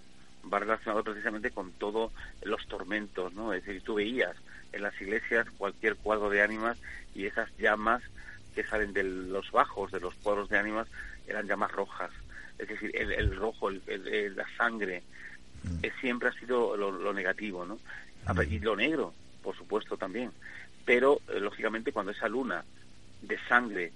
va 0.52 0.60
relacionado 0.60 1.04
precisamente 1.04 1.52
con 1.52 1.72
todos 1.72 2.12
los 2.44 2.66
tormentos, 2.68 3.34
¿no? 3.34 3.54
Es 3.54 3.66
decir, 3.66 3.82
tú 3.84 3.96
veías 3.96 4.36
en 4.72 4.82
las 4.82 5.00
iglesias 5.00 5.48
cualquier 5.58 5.96
cuadro 5.96 6.30
de 6.30 6.42
ánimas 6.42 6.78
y 7.14 7.26
esas 7.26 7.50
llamas 7.58 8.02
que 8.56 8.64
salen 8.64 8.94
de 8.94 9.04
los 9.04 9.52
bajos 9.52 9.92
de 9.92 10.00
los 10.00 10.14
cuadros 10.16 10.50
de 10.50 10.58
ánimas 10.58 10.88
eran 11.28 11.48
llamas 11.48 11.72
rojas. 11.72 12.12
Es 12.58 12.68
decir, 12.68 12.92
el, 12.96 13.36
rojo, 13.36 13.70
el, 13.70 14.36
la 14.36 14.48
sangre, 14.58 15.04
mm. 15.64 16.00
siempre 16.00 16.30
ha 16.30 16.34
sido 16.34 16.78
lo, 16.78 17.14
negativo, 17.14 17.66
¿no? 17.66 17.80
Mm. 18.28 18.42
Y 18.54 18.60
lo 18.60 18.76
negro, 18.76 19.14
por 19.42 19.56
supuesto, 19.56 19.98
también. 19.98 20.32
Pero, 20.86 21.22
eh, 21.30 21.40
lógicamente, 21.40 21.92
cuando 21.92 22.12
esa 22.12 22.28
luna 22.28 22.64
de 23.22 23.40
sangre 23.48 23.92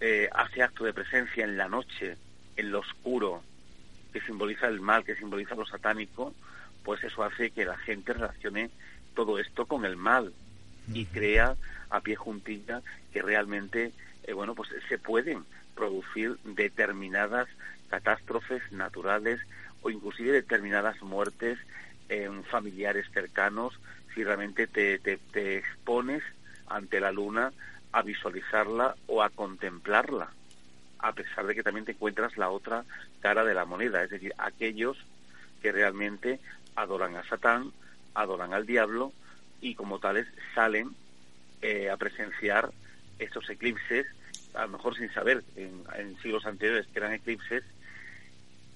eh, 0.00 0.28
hace 0.32 0.62
acto 0.62 0.84
de 0.84 0.92
presencia 0.92 1.44
en 1.44 1.56
la 1.56 1.68
noche, 1.68 2.16
en 2.56 2.70
lo 2.70 2.80
oscuro, 2.80 3.42
que 4.12 4.20
simboliza 4.20 4.68
el 4.68 4.80
mal, 4.80 5.04
que 5.04 5.16
simboliza 5.16 5.54
lo 5.54 5.66
satánico, 5.66 6.34
pues 6.84 7.02
eso 7.02 7.24
hace 7.24 7.50
que 7.50 7.64
la 7.64 7.76
gente 7.78 8.12
relacione 8.12 8.70
todo 9.14 9.38
esto 9.38 9.66
con 9.66 9.84
el 9.84 9.96
mal 9.96 10.32
y 10.92 11.06
crea 11.06 11.56
a 11.90 12.00
pie 12.00 12.14
juntilla 12.14 12.82
que 13.12 13.22
realmente, 13.22 13.92
eh, 14.24 14.32
bueno, 14.32 14.54
pues 14.54 14.68
se 14.88 14.98
pueden 14.98 15.44
producir 15.74 16.36
determinadas 16.44 17.48
catástrofes 17.88 18.62
naturales 18.72 19.40
o 19.84 19.90
inclusive 19.90 20.32
determinadas 20.32 21.00
muertes 21.02 21.58
en 22.08 22.42
familiares 22.44 23.06
cercanos 23.12 23.78
si 24.14 24.24
realmente 24.24 24.66
te, 24.66 24.98
te, 24.98 25.58
expones 25.58 26.22
ante 26.66 27.00
la 27.00 27.12
luna 27.12 27.52
a 27.92 28.02
visualizarla 28.02 28.96
o 29.06 29.22
a 29.22 29.30
contemplarla, 29.30 30.30
a 30.98 31.12
pesar 31.12 31.46
de 31.46 31.54
que 31.54 31.62
también 31.62 31.84
te 31.84 31.92
encuentras 31.92 32.36
la 32.36 32.50
otra 32.50 32.84
cara 33.20 33.44
de 33.44 33.54
la 33.54 33.64
moneda, 33.64 34.02
es 34.02 34.10
decir, 34.10 34.32
aquellos 34.38 34.96
que 35.62 35.72
realmente 35.72 36.40
adoran 36.76 37.16
a 37.16 37.24
Satán, 37.24 37.72
adoran 38.14 38.52
al 38.54 38.66
diablo 38.66 39.12
y 39.60 39.74
como 39.74 39.98
tales 39.98 40.26
salen 40.54 40.90
eh, 41.62 41.90
a 41.90 41.96
presenciar 41.96 42.70
estos 43.18 43.48
eclipses, 43.50 44.06
a 44.54 44.62
lo 44.62 44.68
mejor 44.68 44.96
sin 44.96 45.12
saber 45.12 45.42
en, 45.56 46.16
siglos 46.22 46.46
anteriores 46.46 46.86
que 46.86 46.98
eran 46.98 47.12
eclipses, 47.12 47.64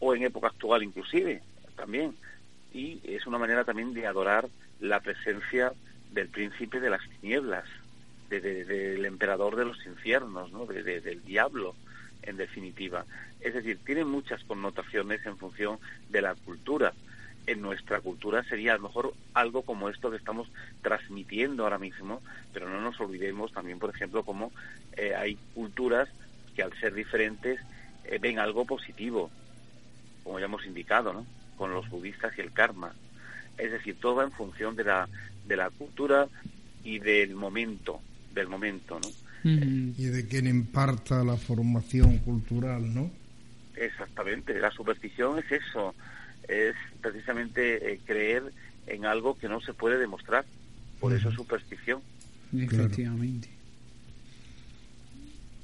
o 0.01 0.15
en 0.15 0.25
época 0.25 0.49
actual 0.49 0.83
inclusive 0.83 1.43
también. 1.77 2.15
Y 2.73 3.01
es 3.05 3.27
una 3.27 3.39
manera 3.39 3.65
también 3.65 3.95
de 3.95 4.07
adorar 4.07 4.49
la 4.81 5.01
presencia 5.01 5.73
del 6.13 6.29
príncipe 6.29 6.81
de 6.81 6.91
las 6.91 7.01
tinieblas, 7.21 7.65
del 8.29 9.05
emperador 9.05 9.57
de 9.57 9.65
los 9.65 9.85
infiernos, 9.87 10.53
¿no? 10.53 10.67
del 10.67 11.25
diablo, 11.25 11.75
en 12.23 12.37
definitiva. 12.37 13.05
Es 13.41 13.55
decir, 13.55 13.79
tiene 13.85 14.05
muchas 14.05 14.45
connotaciones 14.45 15.25
en 15.25 15.39
función 15.39 15.79
de 16.11 16.23
la 16.23 16.35
cultura 16.35 16.93
en 17.49 17.63
nuestra 17.63 18.01
cultura 18.01 18.45
sería 18.45 18.75
a 18.75 18.77
lo 18.77 18.83
mejor 18.83 19.15
algo 19.33 19.63
como 19.63 19.89
esto 19.89 20.11
que 20.11 20.19
estamos 20.19 20.49
transmitiendo 20.83 21.65
ahora 21.65 21.79
mismo, 21.79 22.21
pero 22.53 22.69
no 22.69 22.81
nos 22.81 23.01
olvidemos 23.01 23.53
también, 23.53 23.79
por 23.79 23.89
ejemplo, 23.89 24.23
como 24.23 24.53
eh, 24.97 25.15
hay 25.15 25.39
culturas 25.55 26.11
que 26.55 26.63
al 26.63 26.79
ser 26.79 26.93
diferentes 26.93 27.59
eh, 28.05 28.19
ven 28.21 28.39
algo 28.39 28.67
positivo, 28.67 29.31
como 30.29 30.39
ya 30.39 30.45
hemos 30.45 30.67
indicado, 30.67 31.15
¿no? 31.15 31.25
Con 31.57 31.73
los 31.73 31.89
budistas 31.89 32.37
y 32.37 32.43
el 32.43 32.53
karma. 32.53 32.93
Es 33.57 33.73
decir, 33.73 33.97
todo 33.99 34.17
va 34.17 34.25
en 34.25 34.31
función 34.31 34.77
de 34.77 34.85
la, 34.85 35.09
de 35.47 35.57
la 35.57 35.71
cultura 35.71 36.29
y 36.85 36.99
del 36.99 37.35
momento, 37.35 38.03
del 38.35 38.47
momento, 38.47 39.01
¿no? 39.01 39.09
Y 39.43 40.05
de 40.05 40.29
quien 40.29 40.47
imparta 40.47 41.25
la 41.25 41.39
formación 41.39 42.19
cultural, 42.19 42.95
¿no? 42.95 43.11
Exactamente, 43.75 44.53
la 44.61 44.71
superstición 44.71 45.39
es 45.39 45.51
eso, 45.51 45.95
es 46.47 46.75
precisamente 47.01 47.95
eh, 47.95 48.01
creer 48.05 48.53
en 48.87 49.07
algo 49.07 49.39
que 49.39 49.49
no 49.49 49.63
se 49.63 49.73
puede 49.73 49.97
demostrar. 49.97 50.45
Por 51.01 51.15
eso 51.15 51.31
es 51.31 51.37
superstición. 51.37 52.03
Efectivamente. 52.55 53.49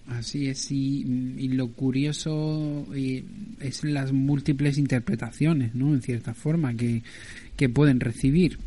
Así 0.09 0.49
es, 0.49 0.71
y, 0.71 1.49
lo 1.49 1.69
curioso 1.69 2.87
eh, 2.95 3.25
es 3.61 3.85
las 3.85 4.13
múltiples 4.13 4.77
interpretaciones, 4.77 5.75
¿no? 5.75 5.95
En 5.95 6.03
cierta 6.03 6.35
forma, 6.35 6.75
que, 6.75 7.03
que 7.57 7.69
pueden 7.69 8.01
recibir. 8.01 8.59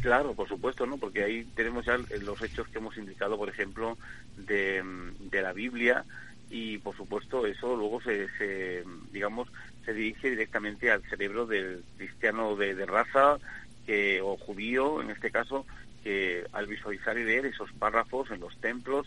Claro, 0.00 0.34
por 0.34 0.48
supuesto, 0.48 0.86
¿no? 0.86 0.96
Porque 0.96 1.24
ahí 1.24 1.44
tenemos 1.54 1.84
ya 1.84 1.98
los 2.22 2.42
hechos 2.42 2.68
que 2.68 2.78
hemos 2.78 2.96
indicado, 2.96 3.36
por 3.36 3.48
ejemplo, 3.48 3.98
de, 4.36 4.82
de 5.30 5.42
la 5.42 5.52
Biblia, 5.52 6.04
y 6.50 6.78
por 6.78 6.96
supuesto 6.96 7.46
eso 7.46 7.76
luego 7.76 8.00
se, 8.00 8.28
se 8.38 8.84
digamos 9.12 9.48
se 9.84 9.92
dirige 9.92 10.30
directamente 10.30 10.90
al 10.90 11.02
cerebro 11.02 11.46
del 11.46 11.82
cristiano 11.96 12.56
de, 12.56 12.86
raza 12.86 13.38
que, 13.86 14.20
o 14.20 14.36
judío, 14.36 15.00
en 15.00 15.10
este 15.10 15.30
caso, 15.30 15.64
que 16.02 16.44
al 16.52 16.66
visualizar 16.66 17.16
y 17.16 17.24
leer 17.24 17.46
esos 17.46 17.70
párrafos 17.72 18.30
en 18.32 18.40
los 18.40 18.56
templos, 18.58 19.06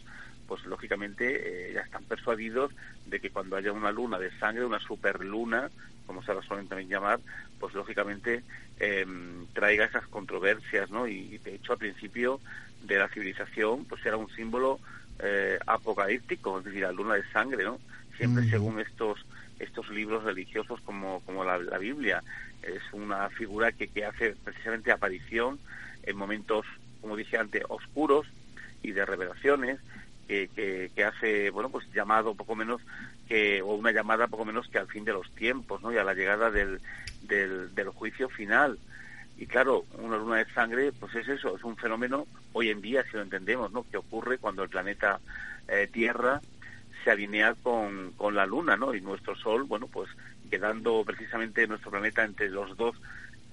pues 0.50 0.66
lógicamente 0.66 1.70
eh, 1.70 1.74
ya 1.76 1.82
están 1.82 2.04
persuadidos 2.06 2.72
de 3.06 3.20
que 3.20 3.30
cuando 3.30 3.56
haya 3.56 3.72
una 3.72 3.92
luna 3.92 4.18
de 4.18 4.32
sangre, 4.40 4.66
una 4.66 4.80
superluna, 4.80 5.70
como 6.08 6.24
se 6.24 6.34
la 6.34 6.42
suelen 6.42 6.68
también 6.68 6.90
llamar, 6.90 7.20
pues 7.60 7.76
lógicamente 7.76 8.44
em, 8.80 9.46
traiga 9.54 9.86
esas 9.86 10.08
controversias, 10.08 10.90
¿no? 10.90 11.08
Y, 11.08 11.38
de 11.38 11.54
hecho 11.54 11.74
al 11.74 11.78
principio 11.78 12.42
de 12.82 12.98
la 12.98 13.10
civilización, 13.10 13.86
pues 13.86 14.04
era 14.04 14.18
un 14.18 14.30
símbolo 14.32 14.80
eh, 15.20 15.60
apocalíptico, 15.68 16.58
es 16.58 16.66
decir, 16.66 16.82
la 16.82 16.92
luna 16.92 17.14
de 17.14 17.24
sangre, 17.32 17.64
¿no? 17.64 17.80
Siempre 18.18 18.44
mm. 18.44 18.50
según 18.50 18.80
estos 18.80 19.24
estos 19.60 19.90
libros 19.90 20.24
religiosos 20.24 20.82
como, 20.82 21.20
como 21.26 21.44
la, 21.44 21.78
Biblia. 21.78 22.24
Es 22.64 22.82
una 22.92 23.30
figura 23.30 23.72
que, 23.72 23.88
que 23.88 24.06
hace 24.06 24.36
precisamente 24.44 24.92
aparición 24.92 25.60
en 26.04 26.16
momentos, 26.18 26.66
como 27.02 27.16
dije 27.18 27.38
antes, 27.38 27.64
oscuros 27.68 28.26
y 28.82 28.92
de 28.92 29.06
revelaciones, 29.06 29.80
que, 30.30 30.92
que, 30.96 31.04
hace, 31.04 31.50
bueno, 31.50 31.70
pues 31.70 31.92
llamado 31.92 32.36
poco 32.36 32.56
menos 32.56 32.82
que, 33.28 33.62
o 33.62 33.74
una 33.74 33.92
llamada 33.92 34.28
poco 34.28 34.46
menos 34.46 34.68
que 34.68 34.78
al 34.78 34.88
fin 34.88 35.04
de 35.04 35.14
los 35.14 35.30
tiempos, 35.32 35.82
¿no? 35.82 35.92
Y 35.92 35.98
a 35.98 36.04
la 36.04 36.14
llegada 36.14 36.52
del, 36.52 36.80
del, 37.24 37.74
del 37.74 37.90
juicio 37.90 38.30
final. 38.30 38.78
Y 39.38 39.48
claro, 39.48 39.86
una 39.98 40.18
luna 40.18 40.38
de 40.38 40.54
sangre, 40.54 40.92
pues 40.92 41.16
es 41.16 41.28
eso, 41.28 41.56
es 41.56 41.64
un 41.64 41.78
fenómeno, 41.78 42.28
hoy 42.54 42.70
en 42.70 42.82
día, 42.82 43.04
si 43.04 43.14
lo 43.14 43.24
entendemos, 43.24 43.72
¿no? 43.72 43.86
Que 43.90 43.98
ocurre 43.98 44.38
cuando 44.38 44.64
el 44.64 44.70
planeta 44.70 45.20
eh, 45.68 45.90
Tierra 45.92 46.42
se 47.04 47.12
alinea 47.12 47.56
con, 47.56 48.12
con 48.18 48.36
la 48.36 48.46
Luna, 48.46 48.76
¿no? 48.78 48.94
Y 48.94 49.02
nuestro 49.02 49.36
Sol, 49.36 49.64
bueno, 49.64 49.88
pues 49.88 50.10
quedando 50.50 51.04
precisamente 51.06 51.68
nuestro 51.68 51.92
planeta 51.92 52.24
entre 52.24 52.50
los 52.50 52.76
dos 52.76 52.96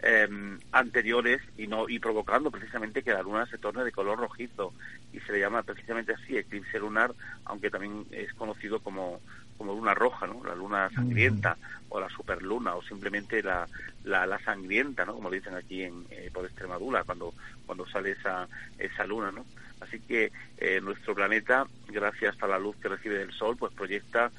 em, 0.06 0.58
anteriores 0.72 1.40
y 1.56 1.66
no 1.66 1.88
y 1.88 1.98
provocando 1.98 2.50
precisamente 2.50 3.02
que 3.02 3.12
la 3.12 3.22
luna 3.22 3.46
se 3.46 3.58
torne 3.58 3.84
de 3.84 3.92
color 3.92 4.18
rojizo 4.18 4.72
y 5.12 5.20
se 5.20 5.32
le 5.32 5.40
llama 5.40 5.62
precisamente 5.62 6.12
así 6.12 6.36
eclipse 6.36 6.78
lunar 6.78 7.12
aunque 7.44 7.70
también 7.70 8.06
es 8.10 8.32
conocido 8.34 8.80
como 8.80 9.20
como 9.56 9.74
luna 9.74 9.94
roja, 9.94 10.26
¿no? 10.26 10.42
La 10.44 10.54
luna 10.54 10.90
sangrienta 10.90 11.56
o 11.88 12.00
la 12.00 12.08
superluna 12.08 12.74
o 12.74 12.82
simplemente 12.82 13.42
la, 13.42 13.66
la, 14.04 14.38
sangrienta, 14.40 15.04
¿no? 15.04 15.14
Como 15.14 15.30
dicen 15.30 15.54
aquí 15.54 15.82
en, 15.82 16.04
eh, 16.10 16.30
por 16.32 16.44
Extremadura 16.44 17.04
cuando, 17.04 17.32
cuando 17.64 17.86
sale 17.86 18.12
esa, 18.12 18.48
esa 18.78 19.06
luna, 19.06 19.32
¿no? 19.32 19.44
Así 19.80 20.00
que 20.00 20.32
eh, 20.58 20.80
nuestro 20.80 21.14
planeta, 21.14 21.66
gracias 21.88 22.34
a 22.42 22.46
la 22.46 22.58
luz 22.58 22.76
que 22.76 22.88
recibe 22.88 23.18
del 23.18 23.32
Sol, 23.32 23.56
pues 23.58 23.72
proyecta 23.72 24.30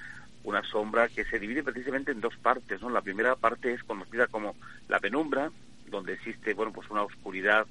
una 0.47 0.63
sombra 0.63 1.07
que 1.09 1.25
se 1.25 1.39
divide 1.39 1.63
precisamente 1.63 2.11
en 2.11 2.21
dos 2.21 2.35
partes, 2.37 2.81
¿no? 2.81 2.89
La 2.89 3.01
primera 3.01 3.35
parte 3.35 3.73
es 3.73 3.83
conocida 3.83 4.27
como 4.27 4.55
la 4.87 4.99
penumbra, 4.99 5.51
donde 5.89 6.13
existe, 6.13 6.53
bueno, 6.53 6.71
pues 6.73 6.89
una 6.89 7.03
oscuridad 7.03 7.67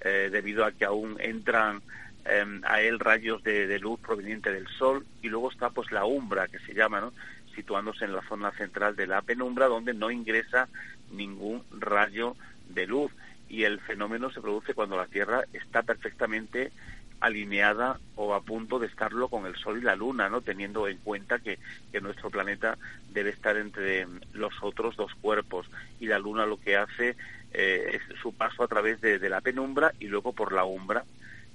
eh, 0.00 0.28
debido 0.30 0.64
a 0.64 0.72
que 0.72 0.84
aún 0.84 1.16
entran 1.20 1.82
Em, 2.28 2.60
a 2.64 2.80
él 2.80 2.98
rayos 2.98 3.42
de, 3.44 3.78
luz 3.78 4.00
proveniente 4.00 4.52
del 4.52 4.66
sol 4.66 5.06
y 5.22 5.28
luego 5.28 5.48
está 5.48 5.70
pues 5.70 5.92
la 5.92 6.04
umbra 6.04 6.48
que 6.48 6.58
se 6.58 6.74
llama, 6.74 7.00
¿no? 7.00 7.12
situándose 7.54 8.04
en 8.04 8.14
la 8.14 8.22
zona 8.22 8.50
central 8.50 8.96
de 8.96 9.06
la 9.06 9.22
penumbra 9.22 9.66
donde 9.66 9.94
no 9.94 10.10
ingresa 10.10 10.68
ningún 11.12 11.62
rayo 11.70 12.36
de 12.68 12.86
luz 12.88 13.12
y 13.48 13.62
el 13.62 13.78
fenómeno 13.78 14.32
se 14.32 14.40
produce 14.40 14.74
cuando 14.74 14.96
la 14.96 15.06
Tierra 15.06 15.44
está 15.52 15.84
perfectamente 15.84 16.72
alineada 17.20 17.98
o 18.14 18.34
a 18.34 18.42
punto 18.42 18.78
de 18.78 18.86
estarlo 18.86 19.28
con 19.28 19.46
el 19.46 19.56
Sol 19.56 19.78
y 19.78 19.82
la 19.82 19.96
Luna, 19.96 20.28
¿no? 20.28 20.40
Teniendo 20.40 20.88
en 20.88 20.98
cuenta 20.98 21.38
que, 21.38 21.58
que, 21.92 22.00
nuestro 22.00 22.30
planeta 22.30 22.78
debe 23.12 23.30
estar 23.30 23.56
entre 23.56 24.06
los 24.32 24.54
otros 24.62 24.96
dos 24.96 25.14
cuerpos 25.20 25.66
y 26.00 26.06
la 26.06 26.18
Luna 26.18 26.46
lo 26.46 26.58
que 26.60 26.76
hace 26.76 27.16
eh, 27.52 27.98
es 27.98 28.18
su 28.20 28.34
paso 28.34 28.62
a 28.62 28.68
través 28.68 29.00
de, 29.00 29.18
la 29.28 29.40
penumbra 29.40 29.92
y 29.98 30.08
luego 30.08 30.32
por 30.32 30.52
la 30.52 30.64
umbra 30.64 31.04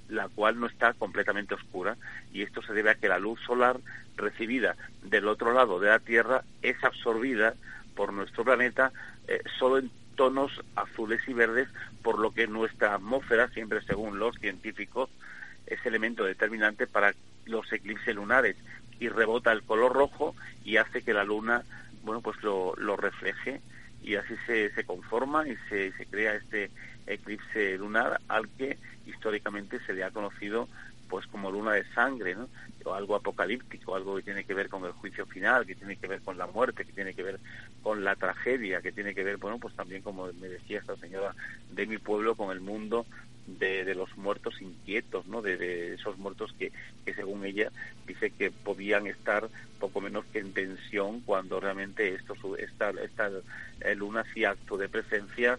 la 0.08 0.28
cual 0.28 0.58
no 0.58 0.66
está 0.66 0.92
completamente 0.94 1.54
oscura 1.54 1.96
y 2.32 2.42
esto 2.42 2.60
se 2.62 2.72
debe 2.74 2.90
a 2.90 2.96
que 2.96 3.08
la 3.08 3.18
luz 3.18 3.40
solar 3.46 3.78
recibida 4.16 4.76
del 5.02 5.28
otro 5.28 5.52
lado 5.52 5.80
de 5.80 5.88
la 5.88 6.00
Tierra 6.00 6.42
es 6.60 6.82
absorbida 6.82 7.54
por 7.94 8.12
nuestro 8.12 8.44
planeta 8.44 8.92
eh, 9.28 9.40
solo 9.58 9.78
en 9.78 9.90
tonos 10.16 10.52
azules 10.76 11.20
y 11.26 11.32
verdes, 11.32 11.68
por 12.02 12.18
lo 12.18 12.32
que 12.32 12.46
nuestra 12.46 12.94
atmósfera, 12.94 13.48
siempre 13.48 13.82
según 13.82 14.18
los 14.18 14.36
científicos, 14.36 15.10
es 15.66 15.84
elemento 15.84 16.24
determinante 16.24 16.86
para 16.86 17.14
los 17.46 17.72
eclipses 17.72 18.14
lunares 18.14 18.56
y 19.00 19.08
rebota 19.08 19.52
el 19.52 19.62
color 19.62 19.92
rojo 19.92 20.34
y 20.64 20.76
hace 20.76 21.02
que 21.02 21.14
la 21.14 21.24
luna, 21.24 21.64
bueno, 22.02 22.20
pues 22.20 22.42
lo, 22.42 22.74
lo 22.76 22.96
refleje 22.96 23.60
y 24.02 24.16
así 24.16 24.34
se, 24.46 24.70
se 24.74 24.84
conforma 24.84 25.46
y 25.48 25.56
se, 25.68 25.92
se 25.92 26.06
crea 26.06 26.34
este 26.34 26.70
eclipse 27.06 27.76
lunar 27.78 28.20
al 28.28 28.48
que 28.50 28.78
históricamente 29.06 29.80
se 29.86 29.92
le 29.92 30.04
ha 30.04 30.10
conocido 30.10 30.68
pues 31.08 31.26
como 31.26 31.50
luna 31.50 31.72
de 31.72 31.84
sangre, 31.92 32.34
¿no? 32.34 32.48
o 32.84 32.94
algo 32.94 33.14
apocalíptico, 33.14 33.94
algo 33.94 34.16
que 34.16 34.22
tiene 34.22 34.44
que 34.44 34.54
ver 34.54 34.68
con 34.68 34.84
el 34.84 34.92
juicio 34.92 35.26
final, 35.26 35.66
que 35.66 35.74
tiene 35.74 35.96
que 35.96 36.08
ver 36.08 36.22
con 36.22 36.38
la 36.38 36.46
muerte, 36.46 36.86
que 36.86 36.92
tiene 36.92 37.12
que 37.12 37.22
ver 37.22 37.38
con 37.82 38.02
la 38.02 38.16
tragedia, 38.16 38.80
que 38.80 38.92
tiene 38.92 39.14
que 39.14 39.22
ver, 39.22 39.36
bueno, 39.36 39.58
pues 39.58 39.74
también 39.74 40.00
como 40.02 40.32
me 40.32 40.48
decía 40.48 40.78
esta 40.78 40.96
señora 40.96 41.34
de 41.70 41.86
mi 41.86 41.98
pueblo, 41.98 42.34
con 42.34 42.50
el 42.50 42.60
mundo 42.60 43.04
de, 43.46 43.84
de 43.84 43.94
los 43.94 44.16
muertos 44.16 44.60
inquietos, 44.60 45.26
¿no? 45.26 45.42
De, 45.42 45.94
esos 45.94 46.18
muertos 46.18 46.54
que, 46.58 46.72
que 47.04 47.14
según 47.14 47.44
ella 47.44 47.70
dice 48.06 48.30
que 48.30 48.50
podían 48.50 49.06
estar 49.06 49.48
poco 49.78 50.00
menos 50.00 50.24
que 50.32 50.38
en 50.38 50.52
tensión 50.52 51.20
cuando 51.20 51.60
realmente 51.60 52.14
esto 52.14 52.34
esta, 52.56 52.90
esta 52.90 53.30
eh, 53.80 53.94
luna 53.94 54.20
hacía 54.20 54.50
acto 54.50 54.76
de 54.76 54.88
presencia, 54.88 55.58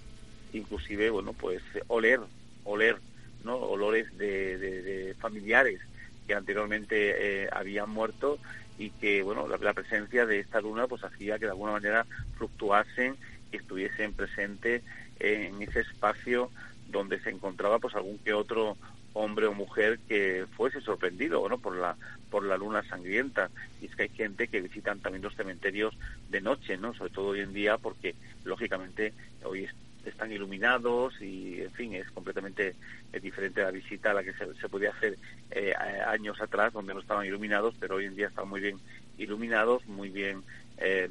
inclusive, 0.53 1.09
bueno, 1.09 1.33
pues 1.33 1.61
oler, 1.87 2.21
oler 2.63 2.97
¿no? 3.43 3.57
olores 3.57 4.17
de, 4.17 5.15
familiares 5.19 5.81
que 6.27 6.33
anteriormente 6.33 7.43
eh, 7.43 7.49
habían 7.51 7.89
muerto 7.89 8.39
y 8.77 8.89
que 8.91 9.21
bueno 9.23 9.47
la, 9.47 9.73
presencia 9.73 10.25
de 10.25 10.39
esta 10.39 10.61
luna 10.61 10.87
pues 10.87 11.03
hacía 11.03 11.37
que 11.37 11.45
de 11.45 11.51
alguna 11.51 11.73
manera 11.73 12.05
fluctuasen 12.37 13.15
y 13.51 13.57
estuviesen 13.57 14.13
presentes 14.13 14.83
en 15.19 15.61
ese 15.61 15.81
espacio 15.81 16.49
donde 16.93 17.19
se 17.19 17.29
encontraba 17.29 17.79
pues 17.79 17.93
algún 17.95 18.17
que 18.19 18.33
otro 18.33 18.77
hombre 19.11 19.47
o 19.47 19.53
mujer 19.53 19.99
que 20.07 20.45
fuese 20.55 20.79
sorprendido 20.79 21.41
bueno 21.41 21.57
por 21.57 21.75
la 21.75 21.97
por 22.29 22.45
la 22.45 22.57
luna 22.57 22.81
sangrienta. 22.83 23.49
Y 23.81 23.87
es 23.87 23.95
que 23.95 24.03
hay 24.03 24.09
gente 24.09 24.47
que 24.47 24.61
visitan 24.61 24.99
también 24.99 25.23
los 25.23 25.35
cementerios 25.35 25.93
de 26.29 26.39
noche 26.39 26.77
no 26.77 26.93
sobre 26.93 27.11
todo 27.11 27.27
hoy 27.29 27.41
en 27.41 27.53
día 27.53 27.77
porque 27.77 28.15
lógicamente 28.45 29.13
hoy 29.43 29.67
están 30.05 30.31
iluminados 30.31 31.19
y, 31.21 31.61
en 31.61 31.71
fin, 31.71 31.93
es 31.93 32.09
completamente 32.11 32.75
diferente 33.21 33.61
la 33.61 33.71
visita 33.71 34.11
a 34.11 34.13
la 34.13 34.23
que 34.23 34.33
se, 34.33 34.69
podía 34.69 34.91
hacer 34.91 35.17
eh, 35.51 35.73
años 36.07 36.41
atrás, 36.41 36.73
donde 36.73 36.93
no 36.93 36.99
estaban 36.99 37.25
iluminados, 37.25 37.75
pero 37.79 37.95
hoy 37.95 38.05
en 38.05 38.15
día 38.15 38.27
están 38.27 38.49
muy 38.49 38.59
bien 38.59 38.79
iluminados, 39.17 39.85
muy 39.87 40.09
bien, 40.09 40.43
eh, 40.83 41.09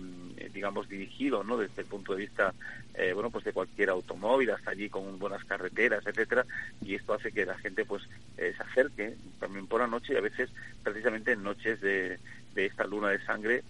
digamos, 0.52 0.88
dirigidos, 0.88 1.46
¿no? 1.46 1.56
Desde 1.56 1.82
el 1.82 1.88
punto 1.88 2.12
de 2.12 2.20
vista, 2.20 2.54
eh, 2.94 3.12
bueno, 3.12 3.30
pues 3.30 3.44
de 3.44 3.52
cualquier 3.52 3.90
automóvil, 3.90 4.50
hasta 4.50 4.70
allí 4.70 4.88
con 4.88 5.18
buenas 5.18 5.44
carreteras, 5.44 6.06
etcétera, 6.06 6.44
y 6.80 6.94
esto 6.94 7.14
hace 7.14 7.32
que 7.32 7.46
la 7.46 7.56
gente, 7.58 7.84
pues, 7.84 8.02
se 8.36 8.54
acerque 8.62 9.14
también 9.40 9.66
por 9.66 9.80
la 9.80 9.86
noche 9.86 10.14
y 10.14 10.16
a 10.16 10.20
veces, 10.20 10.50
precisamente 10.82 11.32
en 11.32 11.42
noches 11.42 11.80
de, 11.80 12.18
de 12.54 12.66
esta 12.66 12.84
luna 12.84 13.08
de 13.10 13.24
sangre, 13.24 13.62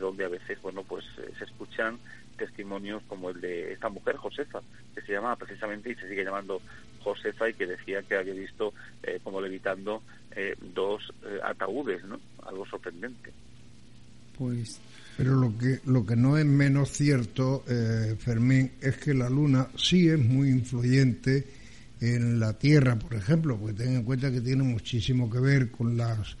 donde 0.00 0.24
a 0.24 0.28
veces, 0.28 0.60
bueno, 0.60 0.82
pues 0.82 1.04
se 1.38 1.44
escuchan 1.44 1.98
testimonios 2.36 3.02
como 3.08 3.30
el 3.30 3.40
de 3.40 3.72
esta 3.72 3.88
mujer, 3.88 4.16
Josefa, 4.16 4.60
que 4.94 5.02
se 5.02 5.12
llama 5.12 5.36
precisamente 5.36 5.90
y 5.90 5.94
se 5.94 6.08
sigue 6.08 6.24
llamando 6.24 6.60
Josefa 7.00 7.48
y 7.48 7.54
que 7.54 7.66
decía 7.66 8.02
que 8.02 8.16
había 8.16 8.34
visto 8.34 8.72
eh, 9.02 9.20
como 9.22 9.40
levitando 9.40 10.02
eh, 10.34 10.54
dos 10.60 11.12
eh, 11.24 11.38
ataúdes, 11.42 12.04
¿no? 12.04 12.20
Algo 12.44 12.66
sorprendente. 12.66 13.32
Pues. 14.36 14.80
Pero 15.16 15.34
lo 15.34 15.56
que, 15.56 15.80
lo 15.86 16.04
que 16.04 16.16
no 16.16 16.36
es 16.36 16.44
menos 16.44 16.90
cierto, 16.90 17.64
Fermín, 18.18 18.72
es 18.80 18.98
que 18.98 19.14
la 19.14 19.30
luna 19.30 19.68
sí 19.76 20.08
es 20.08 20.18
muy 20.18 20.50
influyente 20.50 21.46
en 22.00 22.38
la 22.38 22.52
Tierra, 22.52 22.98
por 22.98 23.14
ejemplo, 23.14 23.56
porque 23.56 23.74
ten 23.74 23.96
en 23.96 24.04
cuenta 24.04 24.30
que 24.30 24.40
tiene 24.40 24.62
muchísimo 24.62 25.30
que 25.30 25.40
ver 25.40 25.70
con 25.70 25.96
las 25.96 26.36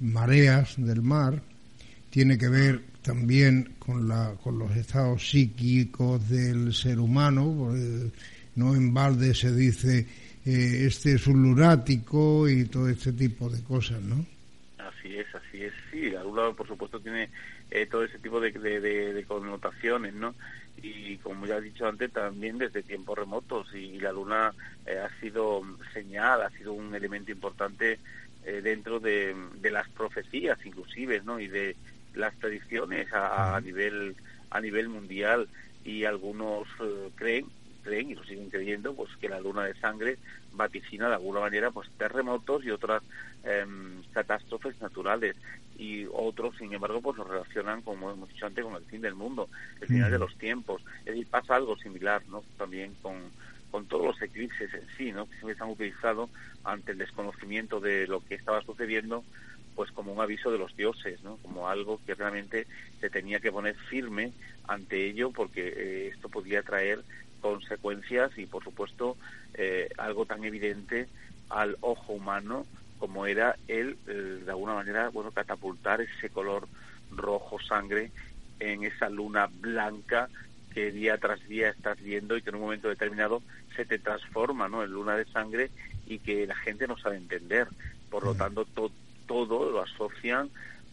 mareas 0.00 0.74
del 0.78 1.02
mar, 1.02 1.42
tiene 2.10 2.38
que 2.38 2.48
ver 2.48 2.80
también 3.02 3.74
con, 3.78 4.08
la, 4.08 4.34
con 4.42 4.58
los 4.58 4.74
estados 4.76 5.28
psíquicos 5.28 6.28
del 6.28 6.72
ser 6.72 6.98
humano. 6.98 7.74
No 8.56 8.74
en 8.74 8.94
balde 8.94 9.34
se 9.34 9.54
dice 9.54 10.06
eh, 10.46 10.84
este 10.86 11.14
es 11.14 11.26
un 11.26 11.42
lunático 11.42 12.48
y 12.48 12.64
todo 12.66 12.88
este 12.88 13.12
tipo 13.12 13.50
de 13.50 13.62
cosas, 13.62 14.00
¿no? 14.00 14.24
Así 14.78 15.16
es, 15.16 15.26
así 15.34 15.62
es. 15.62 15.72
Sí, 15.90 16.10
la 16.10 16.22
luna, 16.22 16.52
por 16.52 16.66
supuesto, 16.66 17.00
tiene 17.00 17.28
eh, 17.74 17.86
todo 17.86 18.04
ese 18.04 18.18
tipo 18.18 18.40
de, 18.40 18.50
de, 18.50 19.24
connotaciones, 19.26 20.14
¿no? 20.14 20.34
Y 20.82 21.18
como 21.18 21.46
ya 21.46 21.58
he 21.58 21.60
dicho 21.60 21.86
antes, 21.86 22.10
también 22.10 22.56
desde 22.56 22.82
tiempos 22.82 23.18
remotos. 23.18 23.74
Y 23.74 23.98
la 24.00 24.12
luna 24.12 24.54
eh, 24.86 24.98
ha 24.98 25.20
sido 25.20 25.62
señal, 25.92 26.42
ha 26.42 26.50
sido 26.50 26.72
un 26.72 26.94
elemento 26.94 27.30
importante 27.30 27.98
dentro 28.62 29.00
de, 29.00 29.34
de, 29.54 29.70
las 29.70 29.88
profecías, 29.88 30.58
inclusive, 30.66 31.22
¿no? 31.24 31.40
Y 31.40 31.48
de 31.48 31.76
las 32.14 32.34
tradiciones 32.38 33.08
a, 33.12 33.60
nivel 33.60 34.16
a 34.50 34.60
nivel 34.60 34.88
mundial 34.88 35.48
y 35.84 36.04
algunos 36.04 36.66
eh, 36.80 37.10
creen 37.14 37.46
creen 37.82 38.10
y 38.10 38.14
lo 38.14 38.24
siguen 38.24 38.48
creyendo 38.48 38.94
pues 38.94 39.10
que 39.20 39.28
la 39.28 39.40
luna 39.40 39.64
de 39.64 39.74
sangre 39.74 40.16
vaticina 40.56 41.08
de 41.08 41.14
alguna 41.14 41.40
manera 41.40 41.70
pues 41.70 41.88
terremotos 41.98 42.64
y 42.64 42.70
otras 42.70 43.02
em, 43.42 44.02
catástrofes 44.12 44.80
naturales. 44.80 45.36
Y 45.76 46.06
otros 46.12 46.56
sin 46.56 46.72
embargo 46.72 47.00
pues 47.00 47.16
lo 47.16 47.24
relacionan 47.24 47.82
como 47.82 48.10
hemos 48.10 48.28
dicho 48.28 48.46
antes 48.46 48.64
con 48.64 48.76
el 48.76 48.84
fin 48.84 49.00
del 49.00 49.14
mundo 49.14 49.48
el 49.80 49.88
final 49.88 50.10
de 50.10 50.18
los 50.18 50.36
tiempos. 50.36 50.82
Es 51.00 51.06
decir 51.06 51.26
pasa 51.26 51.56
algo 51.56 51.76
similar 51.76 52.22
no 52.28 52.44
también 52.56 52.94
con 53.02 53.16
con 53.70 53.86
todos 53.86 54.06
los 54.06 54.22
eclipses 54.22 54.72
en 54.72 54.86
sí 54.96 55.10
no 55.10 55.26
que 55.26 55.32
siempre 55.32 55.56
se 55.56 55.64
han 55.64 55.70
utilizado 55.70 56.30
ante 56.62 56.92
el 56.92 56.98
desconocimiento 56.98 57.80
de 57.80 58.06
lo 58.06 58.24
que 58.24 58.36
estaba 58.36 58.62
sucediendo 58.62 59.24
pues 59.74 59.90
como 59.90 60.12
un 60.12 60.20
aviso 60.20 60.50
de 60.50 60.58
los 60.58 60.76
dioses, 60.76 61.22
¿no? 61.22 61.36
Como 61.38 61.68
algo 61.68 62.00
que 62.06 62.14
realmente 62.14 62.66
se 63.00 63.10
tenía 63.10 63.40
que 63.40 63.52
poner 63.52 63.74
firme 63.74 64.32
ante 64.66 65.06
ello 65.06 65.30
porque 65.30 65.68
eh, 65.68 66.10
esto 66.14 66.28
podía 66.28 66.62
traer 66.62 67.02
consecuencias 67.44 68.30
y 68.38 68.46
por 68.46 68.64
supuesto 68.64 69.18
eh, 69.52 69.90
algo 69.98 70.24
tan 70.24 70.42
evidente 70.44 71.08
al 71.50 71.76
ojo 71.82 72.14
humano 72.14 72.64
como 72.98 73.26
era 73.26 73.56
el, 73.68 73.98
de 74.06 74.50
alguna 74.50 74.72
manera 74.72 75.10
bueno 75.10 75.30
catapultar 75.30 76.00
ese 76.00 76.30
color 76.30 76.66
rojo 77.10 77.60
sangre 77.60 78.10
en 78.60 78.84
esa 78.84 79.10
luna 79.10 79.50
blanca 79.60 80.30
que 80.72 80.90
día 80.90 81.18
tras 81.18 81.46
día 81.46 81.68
estás 81.68 82.00
viendo 82.00 82.34
y 82.34 82.40
que 82.40 82.48
en 82.48 82.56
un 82.56 82.62
momento 82.62 82.88
determinado 82.88 83.42
se 83.76 83.84
te 83.84 83.98
transforma 83.98 84.68
¿no? 84.70 84.82
en 84.82 84.90
luna 84.90 85.16
de 85.16 85.26
sangre 85.26 85.70
y 86.06 86.20
que 86.20 86.46
la 86.46 86.56
gente 86.56 86.88
no 86.88 86.96
sabe 86.96 87.18
entender. 87.18 87.68
Por 88.10 88.24
lo 88.24 88.34
tanto, 88.34 88.66
todo 89.26 89.70
lo 89.70 89.82
asocian 89.82 90.48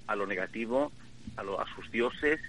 a 0.08 0.16
lo 0.16 0.28
negativo, 0.28 0.92
a, 1.38 1.42
a 1.42 1.76
sus 1.76 1.90
dioses 1.92 2.42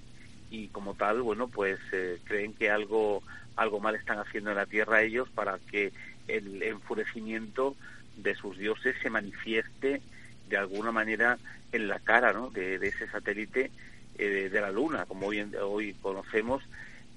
y 0.53 0.69
como 0.69 0.95
tal, 0.95 1.23
bueno, 1.23 1.49
pues 1.49 1.81
eh, 1.93 2.19
creen 2.25 2.53
que 2.53 2.71
algo, 2.71 3.23
algo 3.57 3.81
mal 3.81 3.95
están 3.95 4.19
haciendo 4.19 4.51
en 4.51 4.57
la 4.57 4.67
tierra 4.67 5.03
ellos 5.03 5.29
para 5.31 5.59
que 5.71 5.93
el 6.29 6.63
enfurecimiento 6.63 7.77
de 8.17 8.35
sus 8.35 8.59
dioses 8.59 8.97
se 9.03 9.11
manifieste 9.11 10.03
de 10.49 10.57
alguna 10.57 10.93
manera 10.93 11.39
en 11.73 11.89
la 11.89 11.99
cara 11.99 12.33
¿no? 12.33 12.51
de, 12.51 12.75
ese 12.77 13.09
satélite 13.09 13.71
eh, 14.19 14.49
de, 14.53 14.61
la 14.61 14.71
Luna, 14.71 15.07
como 15.07 15.27
hoy, 15.27 15.41
hoy 15.61 15.95
conocemos, 16.01 16.63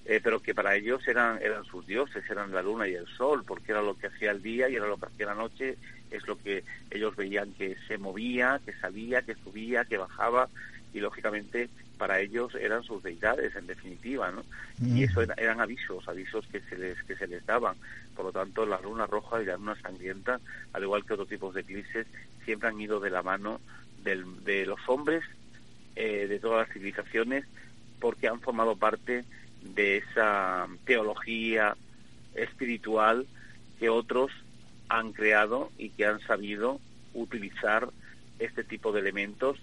eh, 0.06 0.22
pero 0.24 0.40
que 0.40 0.54
para 0.54 0.76
ellos 0.76 1.06
eran, 1.08 1.40
eran 1.42 1.66
sus 1.66 1.86
dioses, 1.86 2.24
eran 2.30 2.54
la 2.54 2.62
Luna 2.62 2.88
y 2.88 2.94
el 2.94 3.08
Sol, 3.08 3.44
porque 3.46 3.72
era 3.72 3.82
lo 3.82 3.98
que 3.98 4.08
hacía 4.08 4.32
el 4.32 4.42
día 4.42 4.70
y 4.70 4.76
era 4.76 4.88
lo 4.88 4.98
que 4.98 5.08
hacía 5.08 5.26
la 5.26 5.36
noche, 5.36 5.78
es 6.12 6.26
lo 6.28 6.38
que 6.38 6.64
ellos 6.92 7.16
veían 7.16 7.52
que 7.54 7.76
se 7.88 7.98
movía, 7.98 8.62
que 8.66 8.74
salía, 8.74 9.24
que 9.24 9.36
subía, 9.36 9.86
que 9.86 9.98
bajaba, 9.98 10.48
y 10.94 11.00
lógicamente 11.00 11.70
para 11.96 12.20
ellos 12.20 12.54
eran 12.56 12.84
sus 12.84 13.02
deidades 13.04 13.56
en 13.56 13.68
definitiva 13.68 14.32
no 14.32 14.44
y 14.86 15.04
eso 15.04 15.22
eran 15.22 15.62
avisos 15.62 16.08
avisos 16.08 16.46
que 16.48 16.60
se 16.62 16.78
les 16.78 17.02
que 17.04 17.16
se 17.16 17.28
les 17.28 17.46
daban. 17.46 17.76
Por 18.16 18.26
lo 18.26 18.32
tanto 18.32 18.66
la 18.66 18.80
luna 18.82 19.06
roja 19.08 19.42
y 19.42 19.46
la 19.46 19.58
luna 19.58 19.76
sangrienta 19.82 20.40
al 20.74 20.84
igual 20.84 21.06
que 21.06 21.14
otros 21.14 21.30
tipos 21.30 21.54
de 21.54 21.62
eclipses 21.62 22.08
siempre 22.44 22.70
han 22.70 22.80
ido 22.80 23.00
de 23.00 23.10
la 23.10 23.24
mano 23.24 23.60
de 24.04 24.66
los 24.66 24.80
hombres 24.88 25.24
eh, 25.96 26.28
de 26.28 26.40
todas 26.40 26.68
las 26.68 26.74
civilizaciones 26.74 27.46
porque 28.00 28.28
han 28.28 28.40
formado 28.40 28.76
parte 28.76 29.26
de 29.62 29.98
esa 29.98 30.68
teología 30.86 31.76
espiritual 32.36 33.26
que 33.80 33.90
otros 33.90 34.32
han 34.90 35.14
creado 35.14 35.72
y 35.78 35.90
que 35.90 36.06
han 36.06 36.20
sabido 36.20 36.80
utilizar 37.14 37.90
este 38.40 38.64
tipo 38.64 38.92
de 38.92 39.00
elementos 39.00 39.58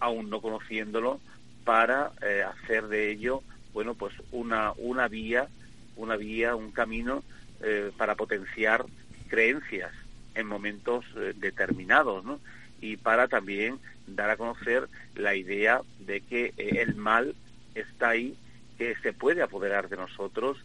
aún 0.00 0.30
no 0.30 0.40
conociéndolo 0.40 1.20
para 1.64 2.12
eh, 2.22 2.42
hacer 2.42 2.88
de 2.88 3.10
ello, 3.10 3.42
bueno, 3.72 3.94
pues 3.94 4.14
una, 4.30 4.72
una 4.76 5.08
vía, 5.08 5.48
una 5.96 6.16
vía, 6.16 6.54
un 6.54 6.70
camino 6.70 7.24
eh, 7.62 7.90
para 7.96 8.14
potenciar 8.14 8.84
creencias 9.28 9.92
en 10.34 10.46
momentos 10.46 11.04
eh, 11.16 11.32
determinados, 11.36 12.24
¿no? 12.24 12.40
Y 12.80 12.96
para 12.96 13.28
también 13.28 13.78
dar 14.06 14.30
a 14.30 14.36
conocer 14.36 14.88
la 15.14 15.34
idea 15.34 15.80
de 16.00 16.20
que 16.20 16.52
el 16.58 16.94
mal 16.94 17.34
está 17.74 18.10
ahí, 18.10 18.36
que 18.76 18.94
se 18.96 19.12
puede 19.12 19.42
apoderar 19.42 19.88
de 19.88 19.96
nosotros 19.96 20.58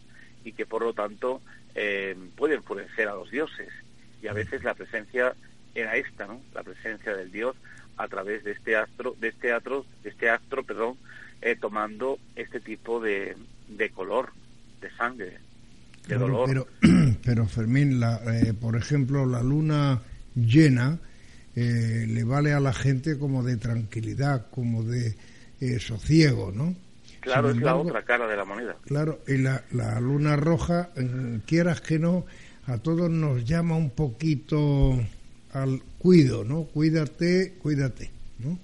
y 0.43 0.51
que 0.51 0.65
por 0.65 0.81
lo 0.81 0.93
tanto 0.93 1.41
puede 2.35 2.55
enfurecer 2.55 3.07
a 3.07 3.15
los 3.15 3.31
dioses. 3.31 3.69
Y 4.21 4.27
a 4.27 4.33
veces 4.33 4.65
la 4.65 4.73
presencia 4.73 5.33
era 5.73 5.95
esta, 5.95 6.27
¿no? 6.27 6.41
La 6.53 6.63
presencia 6.63 7.15
del 7.15 7.31
dios 7.31 7.55
a 7.99 8.07
través 8.07 8.45
de 8.45 8.53
este 8.53 8.77
astro, 8.77 9.15
de 9.19 9.27
este 9.27 9.51
astro, 9.51 9.85
de 10.03 10.09
este 10.09 10.29
astro, 10.29 10.63
perdón, 10.63 10.95
eh, 11.41 11.57
tomando 11.59 12.17
este 12.35 12.61
tipo 12.61 13.01
de, 13.01 13.35
de 13.67 13.89
color, 13.89 14.29
de 14.79 14.89
sangre, 14.91 15.37
de 16.07 16.15
dolor. 16.15 16.47
Pero, 16.47 16.67
pero 17.23 17.45
Fermín, 17.45 17.99
la, 17.99 18.21
eh, 18.33 18.53
por 18.53 18.77
ejemplo, 18.77 19.25
la 19.25 19.43
luna 19.43 20.01
llena 20.33 20.97
eh, 21.57 22.05
le 22.07 22.23
vale 22.23 22.53
a 22.53 22.61
la 22.61 22.71
gente 22.71 23.19
como 23.19 23.43
de 23.43 23.57
tranquilidad, 23.57 24.47
como 24.49 24.83
de 24.83 25.15
sosiego, 25.81 26.53
¿no? 26.53 26.73
Claro, 27.19 27.49
es 27.49 27.57
la 27.57 27.75
otra 27.75 28.01
cara 28.03 28.27
de 28.27 28.37
la 28.37 28.45
moneda. 28.45 28.77
Claro, 28.85 29.19
y 29.27 29.35
la, 29.35 29.61
la 29.71 29.99
luna 29.99 30.37
roja, 30.37 30.91
quieras 31.45 31.81
que 31.81 31.99
no, 31.99 32.25
a 32.65 32.77
todos 32.77 33.09
nos 33.09 33.43
llama 33.43 33.75
un 33.75 33.89
poquito 33.89 34.97
al 35.53 35.81
cuido, 35.97 36.43
¿no? 36.43 36.63
Cuídate, 36.65 37.55
cuídate, 37.61 38.11
¿no? 38.39 38.57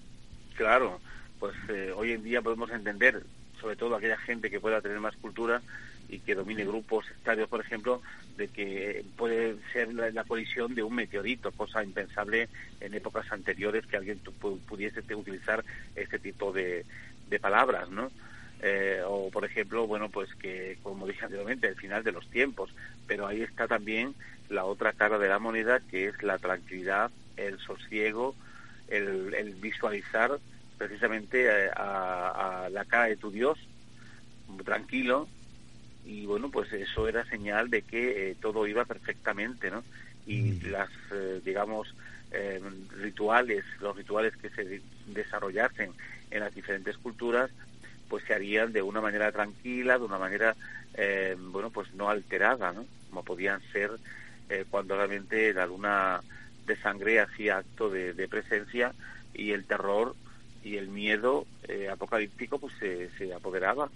Claro, 0.56 1.00
pues 1.40 1.56
eh, 1.70 1.92
hoy 1.96 2.12
en 2.12 2.24
día 2.24 2.42
podemos 2.42 2.70
entender, 2.72 3.24
sobre 3.60 3.76
todo 3.76 3.96
aquella 3.96 4.18
gente 4.18 4.50
que 4.50 4.60
pueda 4.60 4.82
tener 4.82 5.00
más 5.00 5.16
cultura 5.18 5.62
y 6.08 6.20
que 6.20 6.36
domine 6.36 6.66
grupos 6.66 7.10
estadios, 7.10 7.50
por 7.50 7.62
ejemplo, 7.62 8.02
de 8.38 8.48
que 8.48 9.04
puede 9.18 9.56
ser 9.74 9.94
la, 9.94 10.24
colisión 10.24 10.76
de 10.76 10.84
un 10.84 10.94
meteorito, 10.94 11.52
cosa 11.52 11.84
impensable 11.84 12.50
en 12.80 12.94
épocas 12.94 13.32
anteriores 13.32 13.86
que 13.88 13.98
alguien 13.98 14.20
pudiese 14.68 15.02
utilizar 15.16 15.64
este 15.96 16.20
tipo 16.20 16.52
de, 16.52 16.86
de 17.30 17.40
palabras, 17.40 17.90
¿no? 17.90 18.12
Eh, 18.62 19.02
o 19.06 19.30
por 19.30 19.46
ejemplo, 19.46 19.86
bueno, 19.86 20.10
pues 20.10 20.34
que 20.36 20.78
como 20.82 21.06
dije 21.06 21.26
anteriormente, 21.26 21.68
el 21.68 21.76
final 21.76 22.04
de 22.04 22.12
los 22.12 22.28
tiempos, 22.30 22.74
pero 23.06 23.28
ahí 23.28 23.42
está 23.42 23.68
también 23.68 24.16
la 24.50 24.66
otra 24.66 24.94
cara 24.94 25.20
de 25.20 25.28
la 25.28 25.40
moneda 25.40 25.80
que 25.80 26.08
es 26.08 26.24
la 26.24 26.38
tranquilidad, 26.38 27.12
el 27.38 27.60
sosiego, 27.60 28.36
el, 28.88 29.56
visualizar 29.62 30.40
precisamente 30.78 31.46
eh, 31.46 31.70
a, 31.76 32.70
la 32.72 32.86
cara 32.86 33.06
de 33.06 33.18
tu 33.18 33.32
Dios 33.32 33.60
tranquilo. 34.64 35.28
Y 36.06 36.26
bueno 36.28 36.50
pues 36.52 36.72
eso 36.72 37.08
era 37.08 37.26
señal 37.26 37.70
de 37.70 37.82
que 37.82 38.30
eh, 38.30 38.36
todo 38.40 38.68
iba 38.68 38.86
perfectamente 38.86 39.72
no 39.72 39.84
y 40.28 40.42
mm. 40.42 40.72
las 40.72 40.90
digamos 41.44 41.94
rituales 43.02 43.64
los 43.80 43.96
rituales 43.96 44.36
que 44.36 44.50
se 44.50 44.82
desarrollasen 45.08 45.94
en 46.32 46.40
las 46.40 46.54
diferentes 46.54 46.98
culturas 46.98 47.50
pues 48.10 48.24
se 48.26 48.34
harían 48.34 48.72
de 48.72 48.82
una 48.82 49.02
manera 49.02 49.32
tranquila, 49.32 49.98
de 49.98 50.06
una 50.06 50.18
manera, 50.18 50.56
eh, 50.96 51.36
bueno, 51.38 51.70
pues 51.70 51.94
no 51.94 52.10
alterada, 52.10 52.72
¿no? 52.72 52.86
Como 53.10 53.24
podían 53.24 53.62
ser 53.72 53.92
eh, 54.50 54.66
cuando 54.70 54.96
realmente 54.96 55.54
la 55.54 55.66
luna 55.66 56.22
de 56.66 56.76
sangre 56.78 57.20
hacía 57.20 57.58
acto 57.58 57.90
de, 57.90 58.28
presencia 58.28 58.94
y 59.34 59.52
el 59.52 59.66
terror 59.66 60.16
y 60.64 60.78
el 60.78 60.88
miedo 60.88 61.46
eh, 61.68 61.90
apocalíptico 61.90 62.60
pues 62.60 62.74
se, 62.80 63.10
se 63.18 63.34
apoderaba 63.34 63.90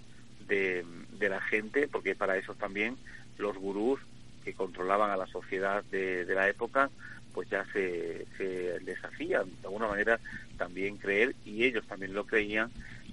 de, 0.46 0.84
de, 1.18 1.28
la 1.28 1.40
gente, 1.40 1.88
porque 1.88 2.14
para 2.14 2.36
eso 2.36 2.54
también 2.54 2.96
los 3.38 3.56
gurús 3.56 4.00
que 4.44 4.54
controlaban 4.54 5.10
a 5.10 5.16
la 5.16 5.26
sociedad 5.26 5.84
de, 5.90 6.24
de 6.24 6.34
la 6.34 6.48
época 6.48 6.90
pues 7.32 7.48
ya 7.48 7.64
se, 7.72 8.26
se 8.36 8.80
les 8.80 9.04
hacían 9.04 9.44
de 9.60 9.66
alguna 9.66 9.88
manera 9.88 10.18
también 10.58 10.96
creer 10.96 11.34
y 11.44 11.64
ellos 11.64 11.86
también 11.86 12.14
lo 12.14 12.26
creían 12.26 12.70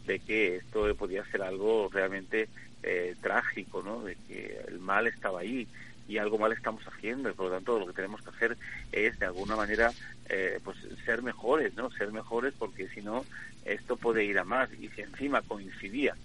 de 0.07 0.19
que 0.19 0.55
esto 0.55 0.95
podía 0.95 1.23
ser 1.25 1.43
algo 1.43 1.89
realmente 1.91 2.49
eh, 2.81 3.15
trágico, 3.21 3.83
¿no? 3.83 4.01
De 4.03 4.15
que 4.27 4.59
el 4.67 4.79
mal 4.79 5.05
estaba 5.05 5.41
ahí 5.41 5.67
y 6.07 6.17
algo 6.17 6.37
mal 6.37 6.53
estamos 6.53 6.81
haciendo 6.87 7.29
y 7.29 7.33
por 7.33 7.47
lo 7.47 7.55
tanto 7.55 7.77
lo 7.77 7.85
que 7.85 7.93
tenemos 7.93 8.21
que 8.21 8.29
hacer 8.29 8.57
es 8.93 9.19
de 9.19 9.25
alguna 9.25 9.57
manera 9.57 9.91
eh, 10.29 10.59
pues 10.63 10.77
ser 11.05 11.21
mejores, 11.21 11.75
¿no? 11.75 11.91
Ser 11.91 12.11
mejores 12.11 12.53
porque 12.57 12.87
si 12.87 13.01
no 13.01 13.25
esto 13.65 13.97
puede 13.97 14.23
ir 14.23 14.39
a 14.39 14.45
más 14.45 14.69
y 14.79 14.87
si 14.89 15.01
encima 15.01 15.41
coincidía 15.41 16.15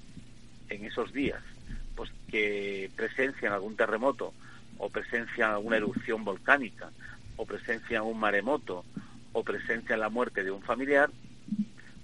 en 0.69 0.85
esos 0.85 1.13
días 1.13 1.43
pues 1.97 2.11
que 2.29 2.91
presencia 2.97 3.49
en 3.49 3.55
algún 3.55 3.77
terremoto 3.77 4.33
o 4.79 4.89
presencia 4.89 5.47
en 5.47 5.53
alguna 5.53 5.77
erupción 5.77 6.25
volcánica 6.25 6.91
o 7.37 7.45
presencia 7.45 7.99
en 7.99 8.05
un 8.05 8.21
maremoto 8.21 8.85
o 9.33 9.43
presencia 9.43 9.95
en 9.95 10.01
la 10.01 10.11
muerte 10.11 10.45
de 10.45 10.51
un 10.51 10.63
familiar, 10.63 11.11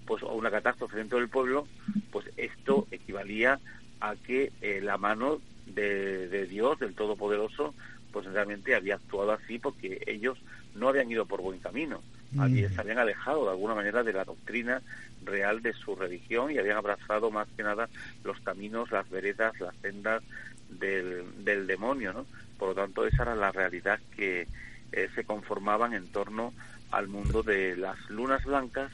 pues 0.08 0.22
o 0.22 0.32
una 0.32 0.50
catástrofe 0.50 0.96
dentro 0.96 1.18
del 1.18 1.28
pueblo, 1.28 1.68
pues 2.10 2.24
esto 2.38 2.86
equivalía 2.90 3.60
a 4.00 4.16
que 4.16 4.50
eh, 4.62 4.80
la 4.82 4.96
mano 4.96 5.38
de, 5.66 6.46
Dios, 6.46 6.78
del 6.78 6.94
Todopoderoso, 6.94 7.74
pues 8.10 8.24
realmente 8.24 8.74
había 8.74 8.94
actuado 8.94 9.32
así 9.32 9.58
porque 9.58 10.02
ellos 10.06 10.38
no 10.74 10.88
habían 10.88 11.10
ido 11.10 11.26
por 11.26 11.42
buen 11.42 11.60
camino, 11.60 12.00
mm. 12.32 12.74
se 12.74 12.80
habían 12.80 12.98
alejado 12.98 13.44
de 13.44 13.50
alguna 13.50 13.74
manera 13.74 14.02
de 14.02 14.14
la 14.14 14.24
doctrina 14.24 14.80
real 15.26 15.60
de 15.60 15.74
su 15.74 15.94
religión 15.94 16.50
y 16.50 16.58
habían 16.58 16.78
abrazado 16.78 17.30
más 17.30 17.46
que 17.54 17.62
nada 17.62 17.90
los 18.24 18.40
caminos, 18.40 18.90
las 18.90 19.10
veredas, 19.10 19.60
las 19.60 19.74
sendas 19.82 20.22
del, 20.70 21.44
del 21.44 21.66
demonio, 21.66 22.14
¿no? 22.14 22.24
Por 22.58 22.70
lo 22.70 22.74
tanto, 22.74 23.06
esa 23.06 23.24
era 23.24 23.36
la 23.36 23.52
realidad 23.52 24.00
que 24.16 24.48
eh, 24.92 25.08
se 25.14 25.24
conformaban 25.24 25.92
en 25.92 26.06
torno 26.08 26.54
al 26.90 27.08
mundo 27.08 27.42
de 27.42 27.76
las 27.76 27.98
lunas 28.08 28.42
blancas 28.44 28.90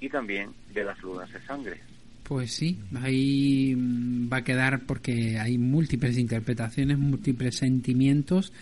y 0.00 0.08
también 0.08 0.50
de 0.72 0.84
las 0.84 1.00
lunas 1.02 1.32
de 1.32 1.40
sangre. 1.42 1.80
Pues 2.28 2.52
sí, 2.52 2.78
ahí 3.00 3.74
mm, 3.74 4.30
va 4.30 4.38
a 4.38 4.44
quedar 4.44 4.80
porque 4.80 5.38
hay 5.38 5.56
múltiples 5.56 6.18
interpretaciones, 6.18 6.98
múltiples 6.98 7.56
sentimientos 7.56 8.52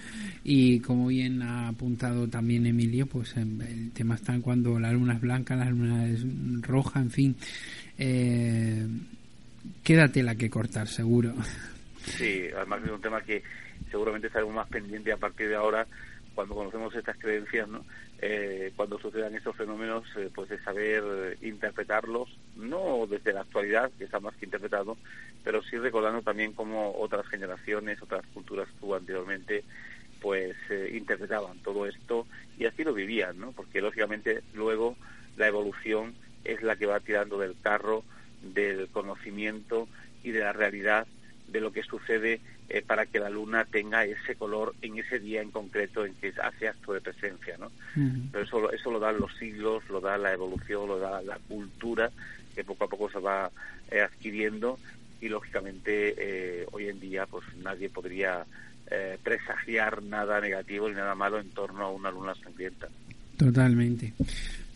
y 0.44 0.78
como 0.78 1.08
bien 1.08 1.42
ha 1.42 1.68
apuntado 1.68 2.28
también 2.28 2.64
Emilio, 2.66 3.06
pues 3.06 3.36
em, 3.36 3.60
el 3.62 3.90
tema 3.90 4.14
está 4.14 4.38
cuando 4.40 4.78
la 4.78 4.92
luna 4.92 5.14
es 5.14 5.20
blanca, 5.20 5.56
la 5.56 5.68
luna 5.68 6.06
es 6.06 6.24
roja, 6.62 7.00
en 7.00 7.10
fin, 7.10 7.36
eh, 7.98 8.86
quédate 9.82 10.22
la 10.22 10.36
que 10.36 10.48
cortar, 10.48 10.86
seguro. 10.86 11.34
Sí, 12.04 12.42
además 12.56 12.82
es 12.84 12.90
un 12.92 13.00
tema 13.00 13.20
que 13.20 13.42
seguramente 13.90 14.28
estaremos 14.28 14.54
más 14.54 14.68
pendiente 14.68 15.10
a 15.10 15.16
partir 15.16 15.48
de 15.48 15.56
ahora 15.56 15.84
cuando 16.36 16.54
conocemos 16.54 16.94
estas 16.94 17.16
creencias, 17.16 17.66
¿no? 17.66 17.84
Eh, 18.20 18.70
cuando 18.76 18.98
sucedan 18.98 19.34
estos 19.34 19.56
fenómenos, 19.56 20.04
eh, 20.16 20.30
pues 20.32 20.50
de 20.50 20.62
saber 20.62 21.38
interpretarlos, 21.40 22.28
no 22.56 23.06
desde 23.08 23.32
la 23.32 23.40
actualidad, 23.40 23.90
que 23.98 24.04
está 24.04 24.20
más 24.20 24.36
que 24.36 24.44
interpretado, 24.44 24.98
pero 25.42 25.62
sí 25.62 25.78
recordando 25.78 26.20
también 26.20 26.52
cómo 26.52 26.94
otras 26.98 27.26
generaciones, 27.28 28.02
otras 28.02 28.22
culturas 28.34 28.68
que 28.78 28.94
anteriormente, 28.94 29.64
pues 30.20 30.54
eh, 30.68 30.92
interpretaban 30.92 31.58
todo 31.60 31.86
esto 31.86 32.26
y 32.58 32.66
así 32.66 32.84
lo 32.84 32.92
vivían, 32.92 33.40
¿no? 33.40 33.52
Porque 33.52 33.80
lógicamente 33.80 34.42
luego 34.52 34.94
la 35.38 35.46
evolución 35.46 36.14
es 36.44 36.62
la 36.62 36.76
que 36.76 36.86
va 36.86 37.00
tirando 37.00 37.38
del 37.38 37.56
carro 37.62 38.04
del 38.42 38.88
conocimiento 38.88 39.88
y 40.22 40.32
de 40.32 40.40
la 40.40 40.52
realidad 40.52 41.06
de 41.48 41.60
lo 41.60 41.72
que 41.72 41.82
sucede 41.82 42.40
eh, 42.68 42.82
para 42.82 43.06
que 43.06 43.20
la 43.20 43.30
luna 43.30 43.64
tenga 43.64 44.04
ese 44.04 44.34
color 44.34 44.74
en 44.82 44.98
ese 44.98 45.20
día 45.20 45.40
en 45.40 45.50
concreto 45.50 46.04
en 46.04 46.14
que 46.14 46.32
hace 46.42 46.68
acto 46.68 46.92
de 46.92 47.00
presencia, 47.00 47.56
¿no? 47.58 47.70
Pero 48.32 48.44
eso, 48.44 48.72
eso 48.72 48.90
lo 48.90 48.98
dan 48.98 49.18
los 49.18 49.34
siglos, 49.36 49.88
lo 49.88 50.00
da 50.00 50.18
la 50.18 50.32
evolución, 50.32 50.88
lo 50.88 50.98
da 50.98 51.22
la 51.22 51.38
cultura 51.48 52.10
que 52.54 52.64
poco 52.64 52.84
a 52.84 52.88
poco 52.88 53.10
se 53.10 53.20
va 53.20 53.50
eh, 53.90 54.00
adquiriendo 54.00 54.78
y 55.20 55.28
lógicamente 55.28 56.14
eh, 56.18 56.66
hoy 56.72 56.88
en 56.88 56.98
día 56.98 57.26
pues 57.26 57.44
nadie 57.62 57.88
podría 57.88 58.44
presagiar 59.24 60.00
nada 60.04 60.40
negativo 60.40 60.88
ni 60.88 60.94
nada 60.94 61.16
malo 61.16 61.40
en 61.40 61.50
torno 61.50 61.86
a 61.86 61.90
una 61.90 62.08
luna 62.08 62.36
sangrienta. 62.36 62.88
Totalmente. 63.36 64.12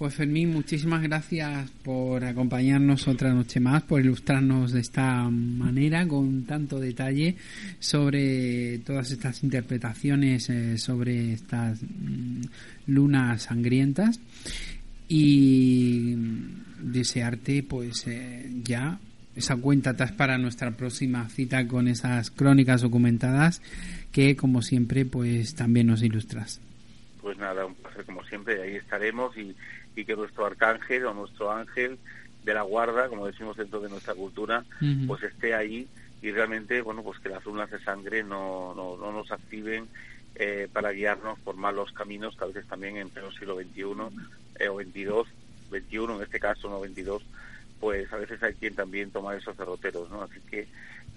Pues 0.00 0.14
Fermín, 0.14 0.50
muchísimas 0.50 1.02
gracias 1.02 1.70
por 1.84 2.24
acompañarnos 2.24 3.06
otra 3.06 3.34
noche 3.34 3.60
más, 3.60 3.82
por 3.82 4.00
ilustrarnos 4.00 4.72
de 4.72 4.80
esta 4.80 5.28
manera, 5.28 6.08
con 6.08 6.46
tanto 6.46 6.80
detalle, 6.80 7.36
sobre 7.80 8.78
todas 8.78 9.10
estas 9.10 9.44
interpretaciones 9.44 10.48
eh, 10.48 10.78
sobre 10.78 11.34
estas 11.34 11.82
mm, 11.82 12.44
lunas 12.86 13.42
sangrientas. 13.42 14.18
Y 15.06 16.16
desearte, 16.78 17.62
pues 17.62 18.06
eh, 18.06 18.50
ya 18.64 18.98
esa 19.36 19.56
cuenta 19.56 19.90
atrás 19.90 20.12
para 20.12 20.38
nuestra 20.38 20.70
próxima 20.70 21.28
cita 21.28 21.68
con 21.68 21.88
esas 21.88 22.30
crónicas 22.30 22.80
documentadas 22.80 23.60
que, 24.12 24.34
como 24.34 24.62
siempre, 24.62 25.04
pues 25.04 25.54
también 25.54 25.88
nos 25.88 26.02
ilustras. 26.02 26.58
Pues 27.20 27.36
nada, 27.36 27.66
un 27.66 27.74
placer 27.74 28.06
como 28.06 28.24
siempre, 28.24 28.62
ahí 28.62 28.76
estaremos 28.76 29.36
y 29.36 29.54
y 29.96 30.04
que 30.04 30.16
nuestro 30.16 30.46
arcángel 30.46 31.06
o 31.06 31.14
nuestro 31.14 31.52
ángel 31.52 31.98
de 32.44 32.54
la 32.54 32.62
guarda, 32.62 33.08
como 33.08 33.26
decimos 33.26 33.56
dentro 33.56 33.80
de 33.80 33.88
nuestra 33.90 34.14
cultura, 34.14 34.64
pues 35.06 35.22
esté 35.22 35.54
ahí 35.54 35.88
y 36.22 36.30
realmente, 36.30 36.80
bueno, 36.82 37.02
pues 37.02 37.18
que 37.18 37.28
las 37.28 37.44
lunas 37.44 37.70
de 37.70 37.80
sangre 37.80 38.22
no, 38.22 38.74
no, 38.74 38.96
no 38.96 39.12
nos 39.12 39.30
activen 39.32 39.88
eh, 40.34 40.68
para 40.72 40.92
guiarnos 40.92 41.38
por 41.40 41.56
malos 41.56 41.92
caminos, 41.92 42.36
que 42.36 42.44
a 42.44 42.48
veces 42.48 42.66
también 42.66 42.96
en 42.96 43.10
pleno 43.10 43.30
siglo 43.32 43.56
XXI 43.56 43.82
eh, 44.58 44.68
o 44.68 44.80
XXII, 44.80 45.24
21 45.70 46.16
en 46.16 46.22
este 46.22 46.40
caso, 46.40 46.68
no 46.68 46.80
22, 46.80 47.22
pues 47.80 48.12
a 48.12 48.16
veces 48.16 48.42
hay 48.42 48.54
quien 48.54 48.74
también 48.74 49.10
toma 49.10 49.36
esos 49.36 49.56
derroteros, 49.56 50.10
¿no? 50.10 50.22
Así 50.22 50.40
que 50.50 50.68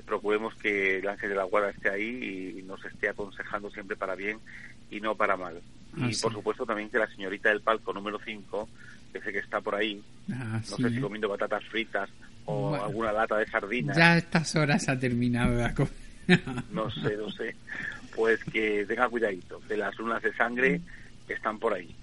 procuremos 0.05 0.55
que 0.55 0.99
el 0.99 1.07
ángel 1.07 1.29
de 1.29 1.35
la 1.35 1.43
guarda 1.43 1.69
esté 1.69 1.89
ahí 1.89 2.57
y 2.57 2.63
nos 2.63 2.83
esté 2.85 3.09
aconsejando 3.09 3.69
siempre 3.69 3.95
para 3.95 4.15
bien 4.15 4.39
y 4.89 4.99
no 4.99 5.15
para 5.15 5.37
mal. 5.37 5.61
Ah, 5.99 6.09
y 6.09 6.15
por 6.15 6.33
supuesto 6.33 6.65
también 6.65 6.89
que 6.89 6.97
la 6.97 7.07
señorita 7.07 7.49
del 7.49 7.61
palco 7.61 7.93
número 7.93 8.19
5, 8.23 8.69
que 9.11 9.21
sé 9.21 9.31
que 9.31 9.39
está 9.39 9.61
por 9.61 9.75
ahí, 9.75 10.01
ah, 10.31 10.61
no 10.69 10.77
sé 10.77 10.89
si 10.89 10.99
comiendo 10.99 11.29
patatas 11.29 11.63
fritas 11.65 12.09
o 12.45 12.75
alguna 12.75 13.11
lata 13.11 13.37
de 13.37 13.47
sardinas. 13.47 13.95
Ya 13.95 14.13
a 14.13 14.17
estas 14.17 14.55
horas 14.55 14.89
ha 14.89 14.99
terminado 14.99 15.55
la 15.55 15.73
no 16.71 16.89
sé, 16.89 17.17
no 17.17 17.29
sé. 17.31 17.55
Pues 18.15 18.43
que 18.45 18.85
tenga 18.87 19.09
cuidadito, 19.09 19.59
que 19.67 19.75
las 19.75 19.97
lunas 19.97 20.21
de 20.21 20.33
sangre 20.33 20.81
están 21.27 21.59
por 21.59 21.73
ahí. 21.73 21.95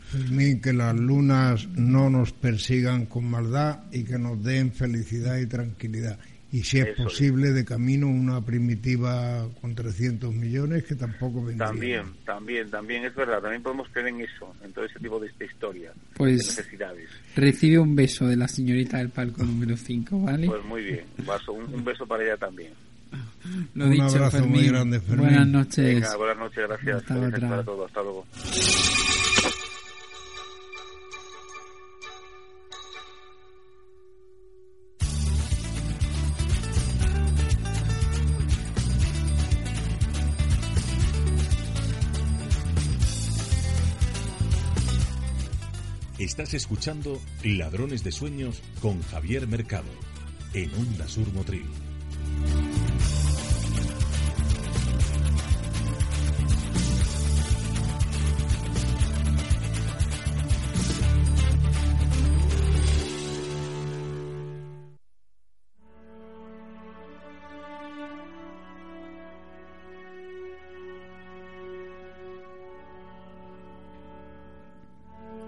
que 0.62 0.72
las 0.72 0.94
lunas 0.94 1.68
no 1.68 2.10
nos 2.10 2.32
persigan 2.32 3.06
con 3.06 3.30
maldad 3.30 3.80
y 3.92 4.04
que 4.04 4.18
nos 4.18 4.42
den 4.42 4.72
felicidad 4.72 5.38
y 5.38 5.46
tranquilidad 5.46 6.18
y 6.52 6.64
si 6.64 6.80
es 6.80 6.96
posible 6.96 7.52
de 7.52 7.64
camino 7.64 8.08
una 8.08 8.44
primitiva 8.44 9.46
con 9.60 9.74
300 9.74 10.34
millones 10.34 10.84
que 10.84 10.96
tampoco 10.96 11.44
vendría. 11.44 11.68
También, 11.68 12.02
también, 12.24 12.70
también 12.70 13.04
es 13.04 13.14
verdad, 13.14 13.40
también 13.40 13.62
podemos 13.62 13.88
creer 13.90 14.08
en 14.08 14.22
eso, 14.22 14.52
en 14.64 14.72
todo 14.72 14.84
ese 14.84 14.98
tipo 14.98 15.20
de, 15.20 15.28
esta 15.28 15.44
historia, 15.44 15.92
pues 16.14 16.56
necesidades. 16.56 17.08
Recibe 17.36 17.78
un 17.78 17.94
beso 17.94 18.26
de 18.26 18.36
la 18.36 18.48
señorita 18.48 18.98
del 18.98 19.10
palco 19.10 19.44
número 19.44 19.76
5, 19.76 20.20
¿vale? 20.20 20.48
Pues 20.48 20.64
muy 20.64 20.82
bien, 20.82 21.04
un, 21.48 21.84
beso 21.84 22.04
para 22.06 22.24
ella 22.24 22.36
también. 22.36 22.72
un 23.76 24.00
abrazo 24.00 24.46
muy 24.46 24.66
grande, 24.66 25.00
Fermín. 25.00 25.28
Buenas 25.28 25.46
noches. 25.46 26.16
buenas 26.16 26.38
noches, 26.38 26.68
gracias. 26.68 26.96
Hasta. 26.96 27.26
Hasta 27.26 28.02
luego. 28.02 28.26
Estás 46.30 46.54
escuchando 46.54 47.20
Ladrones 47.42 48.04
de 48.04 48.12
Sueños 48.12 48.62
con 48.80 49.02
Javier 49.02 49.48
Mercado 49.48 49.90
en 50.54 50.72
Onda 50.74 51.08
Sur 51.08 51.26
Motril. 51.32 51.66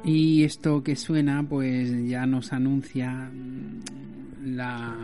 Y 0.05 0.43
esto 0.43 0.83
que 0.83 0.97
suena, 0.97 1.43
pues 1.49 2.09
ya 2.09 2.27
nos 2.27 2.53
anuncia 2.53 3.12
mm, 3.12 4.57
la 4.57 4.97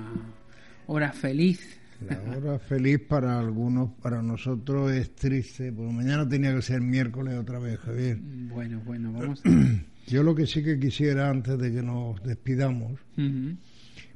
hora 0.86 1.12
feliz. 1.12 1.78
La 2.08 2.20
hora 2.36 2.58
feliz 2.58 3.00
para 3.08 3.38
algunos, 3.38 3.90
para 4.02 4.22
nosotros 4.22 4.92
es 4.92 5.14
triste, 5.14 5.72
porque 5.72 5.92
mañana 5.92 6.28
tenía 6.28 6.54
que 6.54 6.62
ser 6.62 6.80
miércoles 6.80 7.34
otra 7.34 7.58
vez, 7.58 7.78
Javier. 7.78 8.18
Bueno, 8.20 8.80
bueno, 8.84 9.12
vamos. 9.12 9.42
Yo 10.06 10.22
lo 10.22 10.34
que 10.34 10.46
sí 10.46 10.62
que 10.62 10.78
quisiera 10.78 11.28
antes 11.28 11.58
de 11.58 11.72
que 11.72 11.82
nos 11.82 12.22
despidamos, 12.22 12.98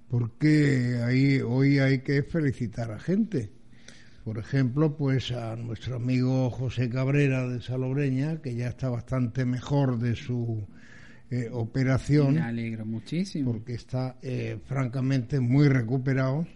porque 0.08 1.00
ahí 1.04 1.40
hoy 1.40 1.78
hay 1.78 2.00
que 2.00 2.22
felicitar 2.22 2.90
a 2.90 2.98
gente. 2.98 3.50
Por 4.24 4.38
ejemplo, 4.38 4.96
pues 4.96 5.32
a 5.32 5.56
nuestro 5.56 5.96
amigo 5.96 6.48
José 6.48 6.88
Cabrera 6.88 7.48
de 7.48 7.60
Salobreña, 7.60 8.40
que 8.40 8.54
ya 8.54 8.68
está 8.68 8.88
bastante 8.88 9.44
mejor 9.44 9.98
de 9.98 10.14
su 10.14 10.64
eh, 11.28 11.48
operación. 11.50 12.34
Me 12.34 12.42
alegro 12.42 12.86
muchísimo. 12.86 13.50
Porque 13.50 13.74
está 13.74 14.18
eh, 14.22 14.58
francamente 14.64 15.40
muy 15.40 15.68
recuperado. 15.68 16.46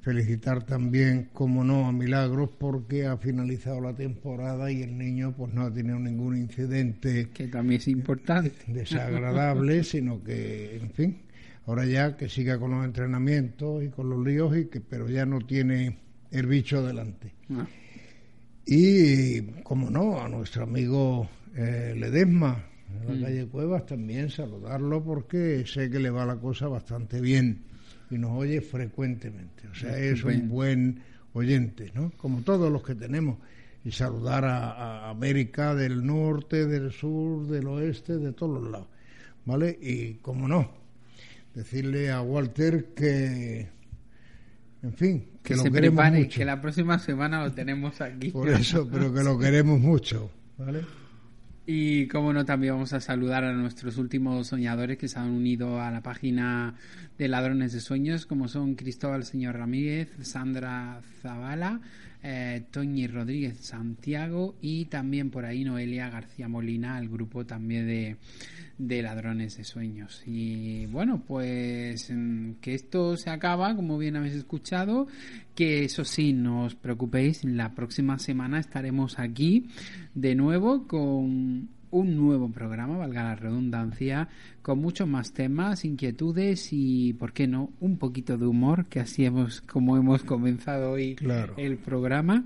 Felicitar 0.00 0.62
también, 0.62 1.28
como 1.34 1.64
no, 1.64 1.86
a 1.86 1.92
Milagros 1.92 2.48
porque 2.56 3.06
ha 3.06 3.18
finalizado 3.18 3.80
la 3.82 3.92
temporada 3.92 4.70
y 4.70 4.82
el 4.82 4.96
niño 4.96 5.34
pues 5.36 5.52
no 5.52 5.62
ha 5.62 5.74
tenido 5.74 5.98
ningún 5.98 6.38
incidente. 6.38 7.28
Que 7.34 7.48
también 7.48 7.80
es 7.80 7.88
importante. 7.88 8.54
Desagradable, 8.68 9.84
sino 9.84 10.22
que, 10.22 10.76
en 10.76 10.92
fin, 10.92 11.18
ahora 11.66 11.84
ya 11.84 12.16
que 12.16 12.30
siga 12.30 12.58
con 12.58 12.70
los 12.70 12.86
entrenamientos 12.86 13.84
y 13.84 13.88
con 13.90 14.08
los 14.08 14.24
líos, 14.24 14.56
y 14.56 14.66
que, 14.66 14.80
pero 14.80 15.10
ya 15.10 15.26
no 15.26 15.40
tiene 15.40 16.05
el 16.30 16.46
bicho 16.46 16.82
delante. 16.82 17.32
Ah. 17.50 17.66
Y, 18.64 19.42
como 19.62 19.90
no, 19.90 20.20
a 20.20 20.28
nuestro 20.28 20.64
amigo 20.64 21.28
eh, 21.54 21.94
Ledesma, 21.96 22.64
en 23.00 23.06
la 23.06 23.14
mm. 23.14 23.22
calle 23.22 23.46
Cuevas, 23.46 23.86
también 23.86 24.30
saludarlo 24.30 25.02
porque 25.04 25.64
sé 25.66 25.90
que 25.90 26.00
le 26.00 26.10
va 26.10 26.26
la 26.26 26.36
cosa 26.36 26.66
bastante 26.66 27.20
bien 27.20 27.64
y 28.10 28.18
nos 28.18 28.32
oye 28.32 28.60
frecuentemente. 28.60 29.68
O 29.68 29.74
sea, 29.74 29.96
es 29.98 30.24
un 30.24 30.48
buen 30.48 31.00
oyente, 31.32 31.92
¿no? 31.94 32.12
Como 32.16 32.42
todos 32.42 32.72
los 32.72 32.82
que 32.82 32.94
tenemos. 32.94 33.38
Y 33.84 33.92
saludar 33.92 34.44
a, 34.44 35.08
América 35.10 35.72
del 35.72 36.04
norte, 36.04 36.66
del 36.66 36.90
sur, 36.90 37.46
del 37.46 37.68
oeste, 37.68 38.18
de 38.18 38.32
todos 38.32 38.60
los 38.60 38.72
lados. 38.72 38.88
¿Vale? 39.44 39.78
Y, 39.80 40.14
como 40.14 40.48
no, 40.48 40.68
decirle 41.54 42.10
a 42.10 42.20
Walter 42.20 42.94
que 42.96 43.68
en 44.86 44.92
fin, 44.92 45.24
que, 45.46 45.54
lo 45.54 45.62
se 45.62 45.70
queremos 45.70 46.04
prepare, 46.04 46.28
que 46.28 46.44
la 46.44 46.60
próxima 46.60 46.98
semana 46.98 47.44
lo 47.44 47.52
tenemos 47.52 48.00
aquí. 48.00 48.30
Por 48.30 48.48
eso, 48.48 48.88
pero 48.92 49.14
que 49.14 49.22
lo 49.22 49.38
queremos 49.38 49.78
mucho, 49.78 50.30
¿vale? 50.58 50.80
Y 51.68 52.06
como 52.08 52.32
no, 52.32 52.44
también 52.44 52.74
vamos 52.74 52.92
a 52.92 53.00
saludar 53.00 53.44
a 53.44 53.52
nuestros 53.52 53.96
últimos 53.96 54.48
soñadores 54.48 54.98
que 54.98 55.08
se 55.08 55.18
han 55.18 55.30
unido 55.30 55.80
a 55.80 55.90
la 55.90 56.00
página 56.00 56.74
de 57.18 57.28
Ladrones 57.28 57.72
de 57.72 57.80
Sueños, 57.80 58.26
como 58.26 58.48
son 58.48 58.74
Cristóbal 58.74 59.24
Señor 59.24 59.56
Ramírez, 59.56 60.10
Sandra 60.22 61.00
Zavala, 61.22 61.80
eh, 62.28 62.64
Toñi 62.72 63.06
Rodríguez 63.06 63.58
Santiago 63.60 64.56
y 64.60 64.86
también 64.86 65.30
por 65.30 65.44
ahí 65.44 65.62
Noelia 65.62 66.10
García 66.10 66.48
Molina, 66.48 66.98
el 66.98 67.08
grupo 67.08 67.46
también 67.46 67.86
de, 67.86 68.16
de 68.78 69.02
Ladrones 69.02 69.56
de 69.56 69.62
Sueños. 69.62 70.24
Y 70.26 70.86
bueno, 70.86 71.22
pues 71.24 72.10
mm, 72.10 72.54
que 72.60 72.74
esto 72.74 73.16
se 73.16 73.30
acaba, 73.30 73.76
como 73.76 73.96
bien 73.96 74.16
habéis 74.16 74.34
escuchado, 74.34 75.06
que 75.54 75.84
eso 75.84 76.04
sí, 76.04 76.32
no 76.32 76.64
os 76.64 76.74
preocupéis, 76.74 77.44
la 77.44 77.76
próxima 77.76 78.18
semana 78.18 78.58
estaremos 78.58 79.20
aquí 79.20 79.68
de 80.14 80.34
nuevo 80.34 80.88
con 80.88 81.68
un 81.90 82.16
nuevo 82.16 82.50
programa, 82.50 82.96
valga 82.98 83.22
la 83.22 83.36
redundancia, 83.36 84.28
con 84.62 84.78
muchos 84.78 85.08
más 85.08 85.32
temas, 85.32 85.84
inquietudes 85.84 86.68
y, 86.72 87.12
¿por 87.14 87.32
qué 87.32 87.46
no?, 87.46 87.70
un 87.80 87.98
poquito 87.98 88.36
de 88.36 88.46
humor, 88.46 88.86
que 88.86 89.00
así 89.00 89.24
hemos, 89.24 89.60
como 89.60 89.96
hemos 89.96 90.22
comenzado 90.24 90.92
hoy 90.92 91.16
el 91.56 91.78
programa. 91.78 92.44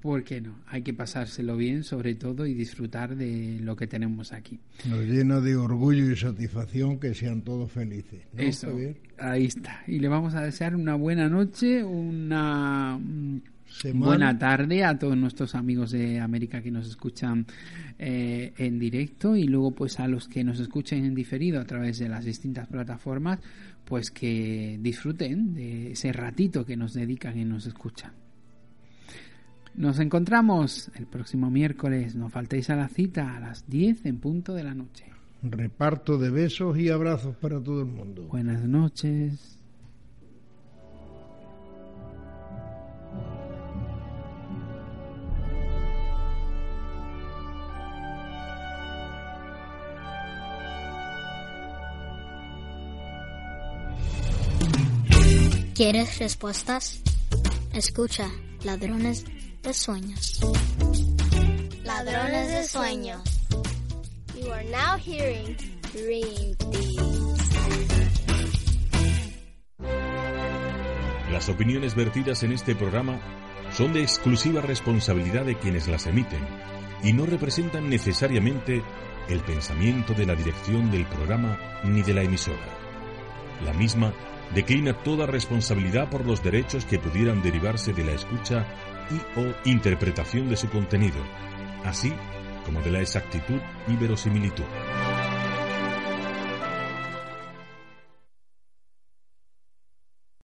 ¿Por 0.00 0.24
qué 0.24 0.40
no? 0.40 0.56
Hay 0.66 0.82
que 0.82 0.92
pasárselo 0.92 1.56
bien, 1.56 1.84
sobre 1.84 2.16
todo, 2.16 2.44
y 2.44 2.54
disfrutar 2.54 3.14
de 3.14 3.60
lo 3.60 3.76
que 3.76 3.86
tenemos 3.86 4.32
aquí. 4.32 4.58
Nos 4.88 5.04
llena 5.04 5.38
de 5.38 5.54
orgullo 5.54 6.10
y 6.10 6.16
satisfacción 6.16 6.98
que 6.98 7.14
sean 7.14 7.42
todos 7.42 7.70
felices. 7.70 8.20
Eso, 8.36 8.76
ahí 9.16 9.44
está. 9.44 9.84
Y 9.86 10.00
le 10.00 10.08
vamos 10.08 10.34
a 10.34 10.42
desear 10.42 10.74
una 10.74 10.96
buena 10.96 11.28
noche, 11.28 11.84
una 11.84 12.98
buena 13.94 14.38
tarde 14.38 14.84
a 14.84 14.98
todos 14.98 15.16
nuestros 15.16 15.54
amigos 15.54 15.90
de 15.90 16.20
América 16.20 16.62
que 16.62 16.70
nos 16.70 16.88
escuchan 16.88 17.46
eh, 17.98 18.52
en 18.56 18.78
directo 18.78 19.36
y 19.36 19.44
luego 19.44 19.72
pues 19.72 20.00
a 20.00 20.08
los 20.08 20.28
que 20.28 20.44
nos 20.44 20.60
escuchen 20.60 21.04
en 21.04 21.14
diferido 21.14 21.60
a 21.60 21.64
través 21.64 21.98
de 21.98 22.08
las 22.08 22.24
distintas 22.24 22.68
plataformas, 22.68 23.40
pues 23.84 24.10
que 24.10 24.78
disfruten 24.80 25.54
de 25.54 25.92
ese 25.92 26.12
ratito 26.12 26.64
que 26.64 26.76
nos 26.76 26.94
dedican 26.94 27.38
y 27.38 27.44
nos 27.44 27.66
escuchan. 27.66 28.12
Nos 29.74 29.98
encontramos 30.00 30.90
el 30.96 31.06
próximo 31.06 31.50
miércoles. 31.50 32.14
No 32.14 32.28
faltéis 32.28 32.68
a 32.70 32.76
la 32.76 32.88
cita 32.88 33.36
a 33.36 33.40
las 33.40 33.68
10 33.68 34.04
en 34.04 34.18
punto 34.18 34.54
de 34.54 34.64
la 34.64 34.74
noche. 34.74 35.06
Reparto 35.42 36.18
de 36.18 36.30
besos 36.30 36.78
y 36.78 36.90
abrazos 36.90 37.36
para 37.36 37.60
todo 37.60 37.80
el 37.80 37.86
mundo. 37.86 38.24
Buenas 38.28 38.62
noches. 38.62 39.58
¿Quieres 55.74 56.18
respuestas? 56.18 57.00
Escucha, 57.72 58.30
ladrones 58.62 59.24
de 59.62 59.72
sueños. 59.72 60.40
Ladrones 61.82 62.48
de 62.48 62.64
sueños. 62.68 63.22
You 64.34 64.52
are 64.52 64.64
now 64.64 64.98
hearing 64.98 65.56
Dream 65.92 66.56
Las 71.30 71.48
opiniones 71.48 71.94
vertidas 71.94 72.42
en 72.42 72.52
este 72.52 72.74
programa 72.74 73.18
son 73.72 73.94
de 73.94 74.02
exclusiva 74.02 74.60
responsabilidad 74.60 75.46
de 75.46 75.58
quienes 75.58 75.88
las 75.88 76.06
emiten 76.06 76.46
y 77.02 77.14
no 77.14 77.24
representan 77.24 77.88
necesariamente 77.88 78.82
el 79.28 79.40
pensamiento 79.40 80.12
de 80.12 80.26
la 80.26 80.34
dirección 80.34 80.90
del 80.90 81.06
programa 81.06 81.58
ni 81.84 82.02
de 82.02 82.12
la 82.12 82.22
emisora. 82.22 82.78
La 83.64 83.72
misma 83.72 84.12
declina 84.54 84.92
toda 84.92 85.26
responsabilidad 85.26 86.10
por 86.10 86.26
los 86.26 86.42
derechos 86.42 86.84
que 86.84 86.98
pudieran 86.98 87.42
derivarse 87.42 87.92
de 87.92 88.04
la 88.04 88.12
escucha 88.12 88.66
y 89.10 89.40
o 89.40 89.54
interpretación 89.64 90.48
de 90.48 90.56
su 90.56 90.68
contenido, 90.68 91.18
así 91.84 92.12
como 92.64 92.80
de 92.82 92.90
la 92.90 93.00
exactitud 93.00 93.60
y 93.88 93.96
verosimilitud. 93.96 94.64